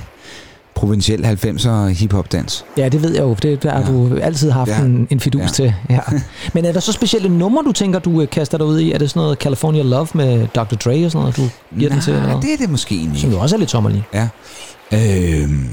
provinciel 0.75 1.25
90'er 1.25 1.87
hip-hop 1.87 2.31
dans. 2.31 2.65
Ja, 2.77 2.89
det 2.89 3.03
ved 3.03 3.13
jeg 3.13 3.21
jo. 3.23 3.33
Det 3.41 3.63
der 3.63 3.71
har 3.71 3.79
Ja. 3.79 3.87
du 3.87 4.17
altid 4.21 4.51
haft 4.51 4.69
Ja. 4.69 4.79
en, 4.79 5.07
en 5.09 5.19
fidus 5.19 5.41
Ja. 5.41 5.47
til. 5.47 5.73
Ja. 5.89 5.99
Men 6.53 6.65
er 6.65 6.71
der 6.71 6.79
så 6.79 6.91
specielle 6.91 7.29
numre, 7.37 7.63
du 7.63 7.71
tænker, 7.71 7.99
du 7.99 8.21
øh, 8.21 8.29
kaster 8.29 8.57
dig 8.57 8.67
ud 8.67 8.79
i? 8.79 8.91
Er 8.91 8.97
det 8.97 9.09
sådan 9.09 9.19
noget 9.19 9.37
California 9.37 9.83
Love 9.83 10.07
med 10.13 10.47
Dr. 10.47 10.61
Dre 10.75 11.05
og 11.05 11.11
sådan 11.11 11.19
noget, 11.21 11.37
du 11.37 11.49
giver 11.79 11.89
den 11.91 12.01
til? 12.01 12.13
Nej, 12.13 12.39
det 12.41 12.53
er 12.53 12.57
det 12.57 12.69
måske 12.69 12.95
egentlig 12.95 13.21
Som 13.21 13.29
ikke. 13.29 13.37
jo 13.37 13.43
også 13.43 13.55
er 13.55 13.59
lidt 13.59 13.71
sommerlig. 13.71 14.03
Ja. 14.13 14.27
Øhm, 14.93 15.69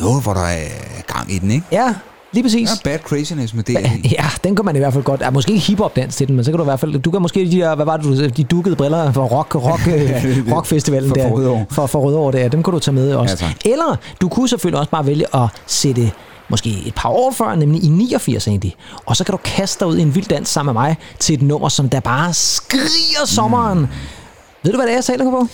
noget, 0.00 0.22
hvor 0.22 0.34
der 0.34 0.40
er 0.44 0.68
gang 1.14 1.32
i 1.32 1.38
den, 1.38 1.50
ikke? 1.50 1.66
Ja, 1.72 1.94
lige 2.32 2.42
præcis. 2.42 2.70
Ja, 2.70 2.90
bad 2.90 2.98
craziness 2.98 3.54
med 3.54 3.64
det. 3.64 3.76
Ja, 4.12 4.24
den 4.44 4.56
kan 4.56 4.64
man 4.64 4.76
i 4.76 4.78
hvert 4.78 4.92
fald 4.92 5.04
godt. 5.04 5.20
Ja, 5.20 5.30
måske 5.30 5.52
ikke 5.52 5.66
hiphop 5.66 5.96
dans 5.96 6.16
til 6.16 6.28
den, 6.28 6.36
men 6.36 6.44
så 6.44 6.50
kan 6.50 6.58
du 6.58 6.64
i 6.64 6.70
hvert 6.70 6.80
fald... 6.80 6.98
Du 6.98 7.10
kan 7.10 7.22
måske 7.22 7.40
de 7.40 7.50
der, 7.50 7.74
hvad 7.74 7.84
var 7.84 7.96
det, 7.96 8.06
du, 8.06 8.28
de 8.28 8.44
dukkede 8.44 8.76
briller 8.76 9.12
for 9.12 9.24
rock, 9.24 9.54
rock, 9.54 9.86
øh, 9.88 10.52
rockfestivalen 10.52 11.08
For 11.08 11.14
der. 11.14 11.30
Rødovre. 11.30 11.64
For, 11.70 11.86
for 11.86 12.00
Rødovre 12.00 12.32
der. 12.32 12.48
Dem 12.48 12.62
kan 12.62 12.72
du 12.72 12.78
tage 12.78 12.94
med 12.94 13.14
også. 13.14 13.36
Ja, 13.40 13.48
tak. 13.48 13.56
Eller 13.64 13.96
du 14.20 14.28
kunne 14.28 14.48
selvfølgelig 14.48 14.78
også 14.78 14.90
bare 14.90 15.06
vælge 15.06 15.36
at 15.36 15.48
sætte 15.66 16.10
måske 16.48 16.82
et 16.86 16.94
par 16.94 17.08
år 17.08 17.30
før, 17.32 17.54
nemlig 17.54 17.84
i 17.84 17.88
89 17.88 18.48
egentlig. 18.48 18.74
Og 19.06 19.16
så 19.16 19.24
kan 19.24 19.32
du 19.32 19.38
kaste 19.44 19.80
dig 19.80 19.88
ud 19.88 19.98
i 19.98 20.02
en 20.02 20.14
vild 20.14 20.26
dans 20.26 20.48
sammen 20.48 20.74
med 20.74 20.82
mig 20.82 20.96
til 21.18 21.34
et 21.34 21.42
nummer, 21.42 21.68
som 21.68 21.88
der 21.88 22.00
bare 22.00 22.32
skriger 22.32 23.26
sommeren. 23.26 23.78
Mm. 23.78 23.88
Ved 24.62 24.72
du, 24.72 24.78
hvad 24.78 24.86
det 24.86 24.92
er, 24.92 24.96
jeg 24.96 25.04
taler 25.04 25.30
på? 25.30 25.46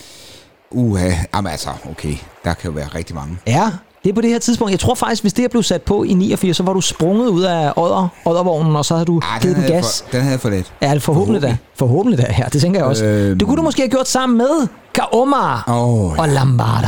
Uha, 0.71 1.11
jamen 1.35 1.51
altså, 1.51 1.69
okay. 1.91 2.15
Der 2.43 2.53
kan 2.53 2.69
jo 2.69 2.75
være 2.75 2.87
rigtig 2.87 3.15
mange. 3.15 3.37
Ja, 3.47 3.71
det 4.03 4.09
er 4.09 4.13
på 4.13 4.21
det 4.21 4.29
her 4.29 4.39
tidspunkt. 4.39 4.71
Jeg 4.71 4.79
tror 4.79 4.95
faktisk, 4.95 5.23
hvis 5.23 5.33
det 5.33 5.43
her 5.43 5.49
blev 5.49 5.63
sat 5.63 5.81
på 5.81 6.03
i 6.03 6.13
89, 6.13 6.57
så 6.57 6.63
var 6.63 6.73
du 6.73 6.81
sprunget 6.81 7.27
ud 7.27 7.41
af 7.43 7.73
odder, 7.75 8.07
oddervognen, 8.25 8.75
og 8.75 8.85
så 8.85 8.93
havde 8.93 9.05
du 9.05 9.21
Ah, 9.35 9.41
givet 9.41 9.55
den 9.55 9.63
jeg 9.63 9.71
gas. 9.73 10.03
For, 10.09 10.11
den 10.17 10.21
havde 10.25 10.39
for 10.39 10.49
let. 10.49 10.73
Ja, 10.81 10.93
det 10.93 11.01
forhåbentlig 11.01 11.41
da. 11.41 11.57
Forhåbentlig 11.75 12.19
da, 12.27 12.35
ja. 12.39 12.43
Det 12.53 12.61
tænker 12.61 12.79
jeg 12.79 12.87
også. 12.87 13.05
Øhm. 13.05 13.37
Det 13.39 13.47
kunne 13.47 13.57
du 13.57 13.61
måske 13.61 13.81
have 13.81 13.89
gjort 13.89 14.07
sammen 14.07 14.37
med 14.37 14.67
Kaoma 14.93 15.53
Åh, 15.67 16.11
ja. 16.15 16.21
og 16.21 16.29
Lambada. 16.29 16.87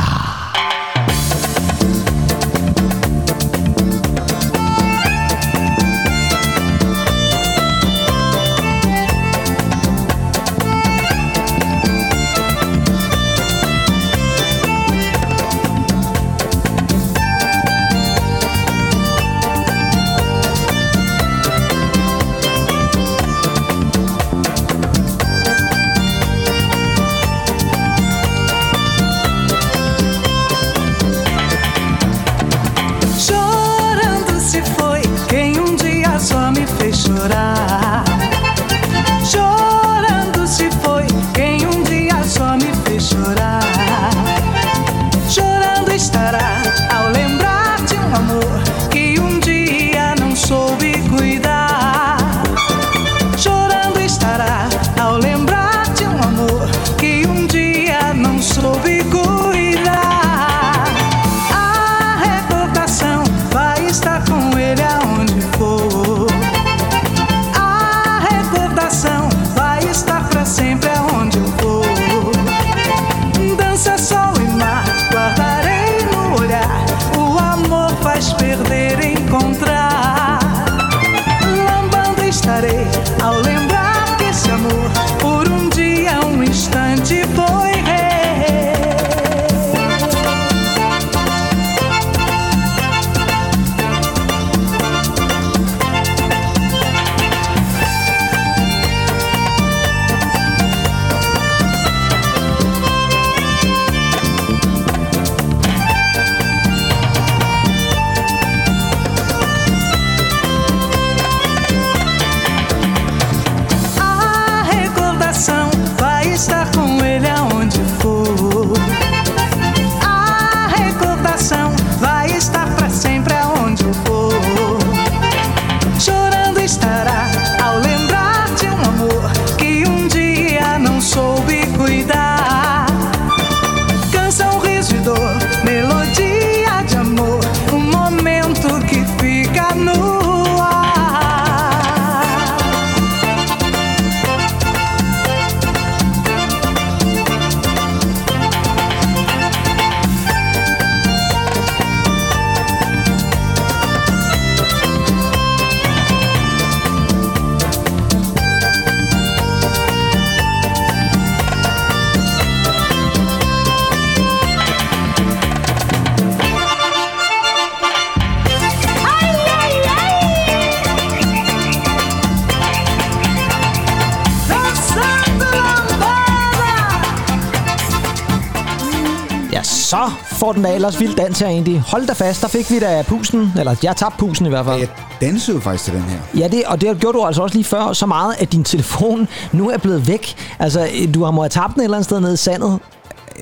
Får 180.51 180.55
den 180.55 180.63
da 180.63 180.75
ellers 180.75 180.99
vild 180.99 181.15
dans 181.15 181.39
her 181.39 181.47
egentlig. 181.47 181.79
Hold 181.79 182.07
da 182.07 182.13
fast, 182.13 182.41
der 182.41 182.47
fik 182.47 182.71
vi 182.71 182.79
da 182.79 183.01
pusen, 183.07 183.53
eller 183.59 183.75
jeg 183.83 183.95
tabte 183.95 184.17
pusen 184.17 184.45
i 184.45 184.49
hvert 184.49 184.65
fald. 184.65 184.79
Jeg 184.79 184.87
dansede 185.21 185.61
faktisk 185.61 185.83
til 185.83 185.93
den 185.93 186.01
her. 186.01 186.17
Ja, 186.39 186.47
det, 186.47 186.63
og 186.65 186.81
det 186.81 186.99
gjorde 186.99 187.17
du 187.17 187.23
altså 187.23 187.41
også 187.41 187.55
lige 187.55 187.63
før, 187.63 187.93
så 187.93 188.05
meget, 188.05 188.35
at 188.39 188.51
din 188.51 188.63
telefon 188.63 189.27
nu 189.51 189.69
er 189.69 189.77
blevet 189.77 190.07
væk. 190.07 190.35
Altså, 190.59 190.87
du 191.13 191.23
har 191.23 191.31
må 191.31 191.41
have 191.41 191.49
tabt 191.49 191.73
den 191.73 191.81
et 191.81 191.83
eller 191.83 191.97
andet 191.97 192.05
sted 192.05 192.19
nede 192.19 192.33
i 192.33 192.37
sandet. 192.37 192.79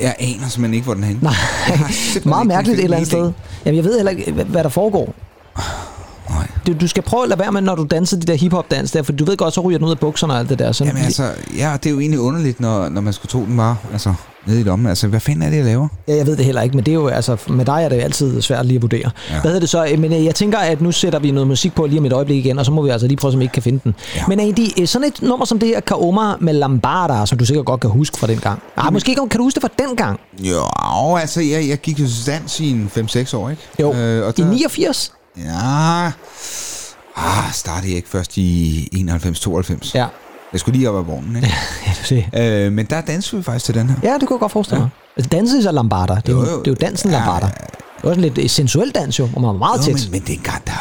Jeg 0.02 0.16
aner 0.20 0.48
simpelthen 0.48 0.74
ikke, 0.74 0.86
hvor 0.86 0.94
den 0.94 1.04
er 1.04 1.08
henne. 1.08 1.22
Nej, 1.24 1.34
meget 2.24 2.48
mærkeligt 2.48 2.80
et 2.80 2.84
eller 2.84 2.98
andet 2.98 3.08
sted. 3.08 3.32
Jamen, 3.66 3.76
jeg 3.76 3.84
ved 3.84 3.96
heller 3.96 4.12
ikke, 4.12 4.32
hvad, 4.32 4.64
der 4.64 4.70
foregår. 4.70 5.14
Nej. 6.30 6.48
Du, 6.68 6.74
du 6.82 6.88
skal 6.88 7.04
prøve 7.04 7.24
at 7.24 7.30
lade 7.30 7.40
være 7.40 7.52
med, 7.52 7.62
når 7.62 7.76
du 7.76 7.88
danser 7.92 8.18
de 8.18 8.26
der 8.26 8.36
hiphop-dans 8.36 8.92
der, 8.92 9.04
for 9.04 9.12
du 9.12 9.26
ved 9.26 9.38
godt, 9.38 9.54
så 9.54 9.62
ryger 9.62 9.78
den 9.78 9.86
ud 9.86 9.92
af 9.92 10.00
bukserne 10.00 10.34
og 10.34 10.40
alt 10.40 10.50
det 10.50 10.60
der. 10.60 10.72
Så 10.72 10.84
Jamen 10.86 11.04
altså, 11.04 11.32
ja, 11.58 11.78
det 11.84 11.86
er 11.86 11.92
jo 11.92 12.00
egentlig 12.00 12.20
underligt, 12.20 12.60
når, 12.60 12.90
når 12.90 13.02
man 13.02 13.14
skulle 13.14 13.30
tro 13.30 13.46
den 13.46 13.58
var 13.58 13.78
altså, 13.92 14.14
nede 14.48 14.60
i 14.60 14.64
lommen. 14.64 14.88
Altså, 14.88 15.08
hvad 15.08 15.20
fanden 15.20 15.44
er 15.44 15.50
det, 15.50 15.58
jeg 15.58 15.66
laver? 15.66 15.88
Ja, 16.08 16.16
jeg 16.16 16.26
ved 16.28 16.38
det 16.38 16.46
heller 16.46 16.62
ikke, 16.62 16.76
men 16.76 16.86
det 16.86 16.92
er 16.92 16.96
jo, 16.96 17.08
altså, 17.08 17.38
med 17.50 17.66
dig 17.66 17.84
er 17.84 17.90
det 17.90 18.02
altid 18.02 18.42
svært 18.42 18.66
lige 18.66 18.76
at 18.76 18.82
vurdere. 18.82 19.12
Ja. 19.30 19.34
Hvad 19.42 19.52
hedder 19.52 19.60
det 19.60 19.70
så? 19.70 19.96
Men 19.98 20.14
øh, 20.14 20.26
jeg 20.26 20.36
tænker, 20.36 20.58
at 20.58 20.82
nu 20.82 20.92
sætter 20.92 21.20
vi 21.20 21.32
noget 21.32 21.48
musik 21.48 21.76
på 21.76 21.86
lige 21.86 22.00
om 22.00 22.06
et 22.06 22.14
øjeblik 22.14 22.46
igen, 22.46 22.60
og 22.60 22.66
så 22.66 22.72
må 22.72 22.82
vi 22.82 22.90
altså 22.90 23.08
lige 23.08 23.18
prøve, 23.18 23.34
om 23.34 23.40
vi 23.40 23.44
ikke 23.44 23.54
kan 23.54 23.64
finde 23.64 23.80
den. 23.84 23.96
Ja. 24.16 24.24
Men 24.28 24.40
Andy, 24.40 24.82
øh, 24.82 24.88
sådan 24.88 25.08
et 25.08 25.22
nummer 25.22 25.46
som 25.46 25.60
det 25.60 25.68
her, 25.68 25.80
Kaoma 25.80 26.36
med 26.40 26.54
Lambada, 26.54 27.26
som 27.26 27.38
du 27.38 27.46
sikkert 27.46 27.66
godt 27.66 27.82
kan 27.82 27.90
huske 27.90 28.18
fra 28.18 28.28
den 28.28 28.38
gang. 28.38 28.62
Ah, 28.78 28.94
måske 28.94 29.16
kan 29.16 29.28
du 29.38 29.44
huske 29.44 29.60
det 29.62 29.70
fra 29.70 29.86
den 29.88 29.96
gang. 29.96 30.20
Jo, 30.40 31.16
altså, 31.16 31.42
jeg, 31.42 31.68
jeg 31.70 31.78
gik 31.78 32.00
jo 32.00 32.08
til 32.08 32.28
dans 32.28 32.60
i 32.60 32.70
en 32.70 32.92
5-6 32.98 33.36
år, 33.38 33.50
ikke? 33.50 33.62
Jo, 33.80 33.94
Øh, 33.94 34.26
og 34.28 34.34
i 34.38 34.42
der, 34.42 34.50
89. 34.50 35.12
Ja... 35.38 36.12
Ah, 37.16 37.54
startede 37.54 37.88
jeg 37.88 37.96
ikke 37.96 38.10
først 38.10 38.38
i 38.38 39.06
91-92. 39.10 39.92
Ja, 39.96 40.06
Jeg 40.54 40.60
skulle 40.60 40.78
lige 40.78 40.90
op 40.90 40.96
ad 40.96 41.04
vognen, 41.14 41.36
ikke? 41.36 41.48
ja 41.88 41.92
du 42.00 42.04
ser. 42.04 42.66
øh, 42.66 42.72
men 42.72 42.86
der 42.86 43.02
dansede 43.02 43.38
vi 43.38 43.44
faktisk 43.44 43.66
til 43.66 43.76
den 43.76 43.90
her. 43.90 43.96
Ja, 44.04 44.14
det 44.20 44.28
kunne 44.28 44.36
jeg 44.36 44.40
godt 44.40 44.52
forestille 44.52 44.80
mig. 44.82 44.90
Altså, 45.18 45.30
danses 45.30 45.66
er 45.66 45.72
Lambada. 45.72 46.16
Det 46.16 46.30
er 46.30 46.34
jo, 46.34 46.40
Jo, 46.40 46.52
jo. 46.52 46.60
det 46.60 46.68
er 46.68 46.72
jo 46.72 46.76
dansen 46.82 47.12
Ja, 47.12 47.18
Lambada. 47.18 47.46
Det 47.46 48.04
var 48.04 48.10
sådan 48.10 48.22
lidt 48.22 48.38
øh, 48.38 48.50
sensuel 48.50 48.90
dans 48.92 49.20
jo, 49.20 49.26
hvor 49.26 49.42
man 49.42 49.48
var 49.48 49.54
meget 49.58 49.78
Jo, 49.80 49.84
tæt. 49.84 49.94
men, 49.94 50.02
men 50.12 50.22
dengang, 50.28 50.66
der... 50.66 50.72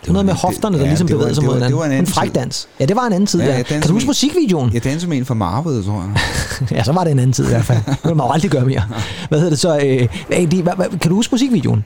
Det 0.00 0.08
var 0.08 0.12
noget 0.12 0.26
med 0.26 0.34
hofterne, 0.34 0.78
der 0.78 0.84
ligesom 0.86 1.06
det 1.06 1.14
var- 1.16 1.18
bevægede 1.18 1.34
sig 1.34 1.42
det 1.42 1.46
mod 1.48 1.54
hinanden. 1.54 1.72
Det 1.72 1.78
var 1.78 1.84
en 1.84 1.90
en 1.92 1.98
anden 1.98 2.12
fræk 2.12 2.26
tid. 2.28 2.34
dans. 2.34 2.68
Ja, 2.80 2.84
det 2.86 2.96
var 2.96 3.06
en 3.06 3.12
anden 3.12 3.26
tid, 3.26 3.40
Ja, 3.40 3.46
ja. 3.46 3.56
ja. 3.56 3.62
Kan 3.62 3.82
du 3.82 3.92
huske 3.92 4.06
musikvideoen? 4.06 4.70
Jeg 4.74 4.84
dansede 4.84 5.10
med 5.10 5.18
en 5.18 5.24
fra 5.24 5.34
Marved, 5.34 5.84
tror 5.84 5.92
jeg. 5.94 6.20
Ja, 6.78 6.82
så 6.84 6.92
var 6.92 7.04
det 7.04 7.10
en 7.10 7.18
anden 7.18 7.32
tid 7.32 7.44
i 7.44 7.48
hvert 7.48 7.64
fald. 7.64 7.78
Det 7.86 7.96
vil 8.04 8.16
man 8.16 8.26
jo 8.26 8.32
aldrig 8.32 8.50
gøre 8.50 8.64
mere. 8.64 8.82
Hvad 9.28 9.38
hedder 9.38 9.50
det 9.50 9.58
så? 9.58 9.78
Øh, 10.30 10.98
kan 11.00 11.08
du 11.10 11.14
huske 11.14 11.34
musikvideoen? 11.34 11.84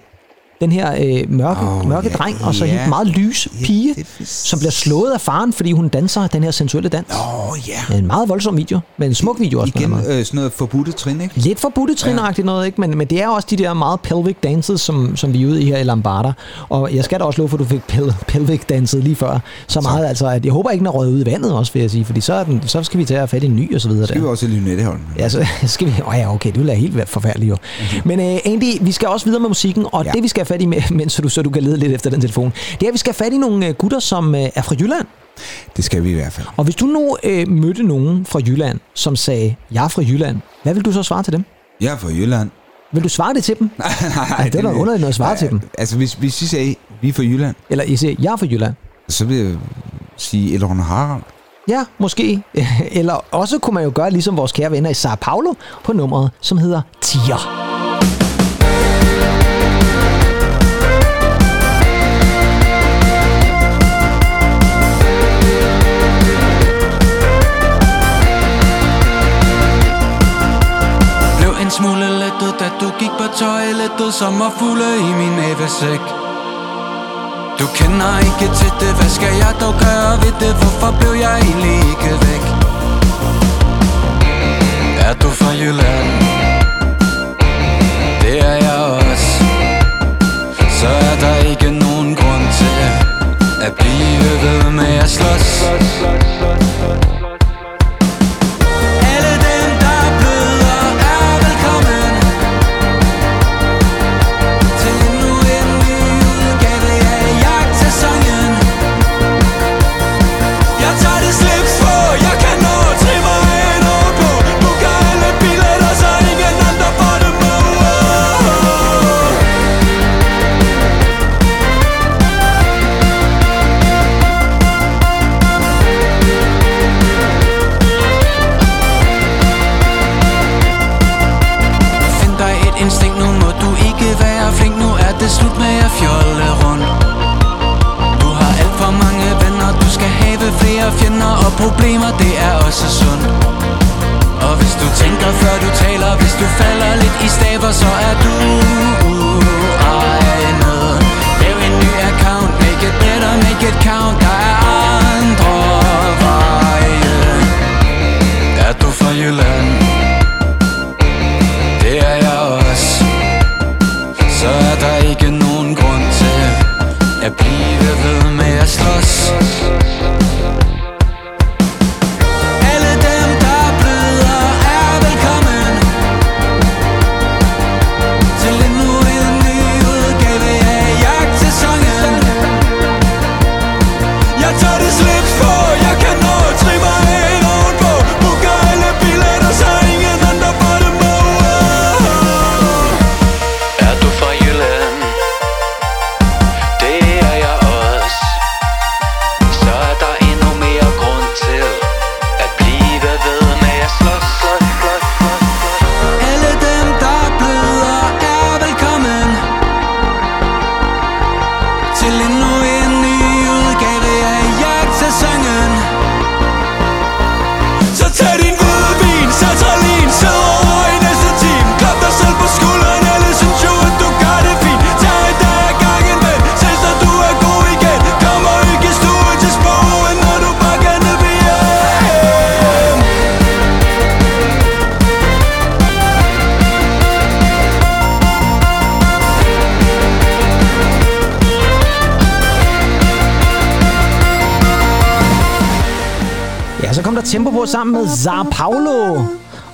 Den 0.61 0.73
her 0.73 0.93
øh, 0.93 1.33
mørke, 1.33 1.61
oh, 1.61 1.89
mørke 1.89 2.09
ja, 2.11 2.17
dreng, 2.17 2.45
og 2.45 2.55
så 2.55 2.65
ja. 2.65 2.71
helt 2.71 2.89
meget 2.89 3.07
lys 3.07 3.49
Ja, 3.61 3.67
pige, 3.67 4.01
er- 4.01 4.25
som 4.25 4.59
bliver 4.59 4.71
slået 4.71 5.13
af 5.13 5.21
faren, 5.21 5.53
fordi 5.53 5.73
hun 5.73 5.89
danser 5.89 6.27
den 6.27 6.43
her 6.45 6.51
sensuelle 6.51 6.89
dans. 6.89 7.07
Åh, 7.11 7.51
oh, 7.51 7.59
ja. 7.69 7.97
En 7.99 8.07
meget 8.07 8.29
voldsom 8.29 8.57
video, 8.57 8.81
men 8.97 9.09
en 9.09 9.15
smuk 9.15 9.41
video 9.41 9.61
også. 9.61 9.73
Igen 9.77 9.93
øh, 9.93 10.03
sådan 10.03 10.25
noget 10.33 10.53
forbudte 10.53 10.93
trin, 10.93 11.21
ikke? 11.21 11.39
Lidt 11.39 11.61
forbudte 11.61 11.95
trinagtigt 11.95 12.45
noget, 12.47 12.67
ikke? 12.67 12.81
Men, 12.81 12.99
men 12.99 13.07
det 13.07 13.23
er 13.23 13.29
også 13.29 13.47
de 13.51 13.57
der 13.57 13.75
meget 13.75 14.01
pelvic 14.01 14.37
dances, 14.43 14.81
som, 14.81 15.17
som 15.17 15.33
vi 15.33 15.43
er 15.43 15.47
ude 15.47 15.63
i 15.63 15.65
her 15.65 15.79
i 15.79 15.83
Lambada. 15.83 16.33
Og 16.69 16.95
jeg 16.95 17.05
skal 17.05 17.21
da 17.21 17.25
også 17.25 17.39
love 17.39 17.49
for, 17.49 17.57
at 17.57 17.61
du 17.61 17.65
fik 17.65 17.83
pel, 17.89 18.15
pelvic 18.29 18.61
danset 18.69 19.05
lige 19.05 19.17
før. 19.17 19.39
Så 19.67 19.81
meget 19.81 20.07
altså, 20.07 20.27
at 20.27 20.45
jeg 20.45 20.53
håber 20.53 20.71
ikke, 20.71 20.81
den 20.81 20.87
er 20.87 20.91
røget 20.91 21.13
ud 21.13 21.23
i 21.23 21.27
vandet 21.27 21.53
også, 21.53 21.73
vil 21.73 21.81
jeg 21.81 21.91
sige. 21.91 22.05
Fordi 22.05 22.21
så, 22.21 22.33
er 22.35 22.45
den, 22.45 22.63
så 22.67 22.83
skal 22.83 22.99
vi 23.01 23.05
tage 23.05 23.21
at 23.21 23.31
fat 23.31 23.43
i 23.43 23.47
en 23.47 23.57
ny 23.57 23.75
og 23.75 23.81
så 23.81 23.89
videre. 23.89 24.07
Skal 24.07 24.17
der. 24.21 24.27
vi 24.27 24.31
også 24.31 24.47
til 24.47 24.55
Lynetteholm. 24.55 25.01
Ja, 25.19 25.29
så 25.29 25.47
skal 25.67 25.87
vi... 25.87 25.93
Åh 26.07 26.15
ja, 26.17 26.35
okay, 26.35 26.49
det 26.49 26.57
ville 26.57 26.69
være 26.69 26.77
helt 26.77 27.09
forfærdeligt 27.09 27.51
jo. 27.51 27.57
Men 28.05 28.21
uh, 28.21 28.53
Andy, 28.53 28.77
vi 28.81 28.93
skal 28.93 29.09
også 29.09 29.27
videre 29.27 29.41
med 29.41 29.49
musikken, 29.49 29.87
og 29.93 30.05
ja. 30.05 30.09
Ja. 30.09 30.13
det 30.13 30.23
vi 30.23 30.29
skal 30.29 30.48
fat 30.49 30.63
i, 30.63 30.67
mens 31.01 31.15
du, 31.15 31.29
så 31.29 31.43
du 31.43 31.51
kan 31.51 31.63
lede 31.63 31.77
lidt 31.77 31.93
efter 31.93 32.11
den 32.11 32.21
telefon, 32.21 32.53
det 32.73 32.83
er, 32.83 32.89
at 32.89 32.93
vi 32.93 32.99
skal 32.99 33.15
have 33.19 33.25
fat 33.27 33.33
i 33.33 33.39
nogle 33.39 33.69
uh, 33.69 33.75
gutter, 33.75 33.99
som 33.99 34.29
uh, 34.29 34.41
er 34.41 34.63
fra 34.63 34.75
Jylland. 34.81 35.07
Det 35.77 35.85
skal 35.85 36.05
vi 36.05 36.11
i 36.11 36.15
hvert 36.15 36.33
fald. 36.33 36.47
Og 36.57 36.65
hvis 36.65 36.75
du 36.75 36.87
nu 36.87 37.17
uh, 37.25 37.49
mødte 37.49 37.83
nogen 37.83 38.27
fra 38.27 38.41
Jylland, 38.47 38.79
som 38.95 39.17
sagde, 39.17 39.55
jeg 39.73 39.85
er 39.85 39.89
fra 39.89 40.03
Jylland, 40.03 40.41
hvad 40.63 40.75
vil 40.75 40.85
du 40.85 40.93
så 40.93 41.03
svare 41.03 41.23
til 41.23 41.33
dem? 41.33 41.45
Jeg 41.81 41.93
er 41.93 41.97
fra 41.97 42.09
Jylland. 42.09 42.51
Vil 42.93 43.05
du 43.05 43.09
svare 43.09 43.35
det 43.35 43.45
til 43.45 43.59
dem? 43.59 43.71
nej, 43.79 43.89
Ej, 44.39 44.45
det 44.45 44.55
er 44.55 44.63
da 44.63 44.69
underligt 44.69 45.01
noget 45.01 45.09
at 45.09 45.15
svare 45.15 45.37
til 45.37 45.51
dem. 45.51 45.61
Altså, 45.79 45.97
hvis, 45.97 46.15
hvis 46.15 46.43
I 46.43 46.47
sagde, 46.47 46.75
vi 47.03 47.09
er 47.09 47.13
fra 47.13 47.23
Jylland, 47.23 47.55
Eller 47.71 47.85
I 47.85 47.97
siger, 47.97 48.15
jeg 48.23 48.33
er 48.33 48.37
fra 48.37 48.47
Jylland. 48.47 48.75
så 49.09 49.25
vil 49.25 49.37
jeg 49.37 49.57
sige 50.17 50.55
Elrond 50.55 50.81
Harald. 50.81 51.23
Ja, 51.69 51.85
måske. 51.99 52.43
Eller 52.99 53.25
også 53.31 53.59
kunne 53.59 53.75
man 53.75 53.85
jo 53.85 53.93
gøre 53.95 54.11
ligesom 54.11 54.37
vores 54.37 54.53
kære 54.53 54.71
venner 54.71 54.91
i 54.91 54.95
Sao 54.95 55.17
Paulo 55.21 55.55
på 55.85 55.93
nummeret, 55.93 56.31
som 56.41 56.59
hedder 56.59 56.83
Tier. 57.01 57.68
Du 73.29 73.35
gik 73.35 73.39
på 73.39 73.39
toilettet 73.39 74.15
Sommerfugle 74.15 74.97
i 74.97 75.13
min 75.13 75.39
havesæk 75.43 76.01
Du 77.59 77.67
kender 77.75 78.19
ikke 78.19 78.55
til 78.55 78.73
det, 78.81 78.95
hvad 78.97 79.11
skal 79.11 79.35
jeg 79.39 79.55
dog 79.61 79.75
gøre 79.79 80.13
ved 80.23 80.33
det? 80.41 80.55
Hvorfor 80.55 80.99
blev 81.01 81.13
jeg 81.21 81.41
egentlig 81.41 81.77
ikke 81.77 82.13
væk? 82.27 82.45
Er 85.01 85.15
du 85.15 85.31
fra 85.31 85.51
Jylland? 85.53 86.11
Det 88.23 88.39
er 88.47 88.57
jeg 88.67 88.79
også 89.01 89.45
Så 90.71 90.89
er 90.89 91.17
der 91.21 91.37
ikke 91.51 91.71
nogen 91.71 92.17
grund 92.17 92.45
til 92.59 92.77
At 93.63 93.73
blive 93.75 94.41
ved 94.43 94.71
med 94.71 94.95
at 94.99 95.11
slås 95.11 95.65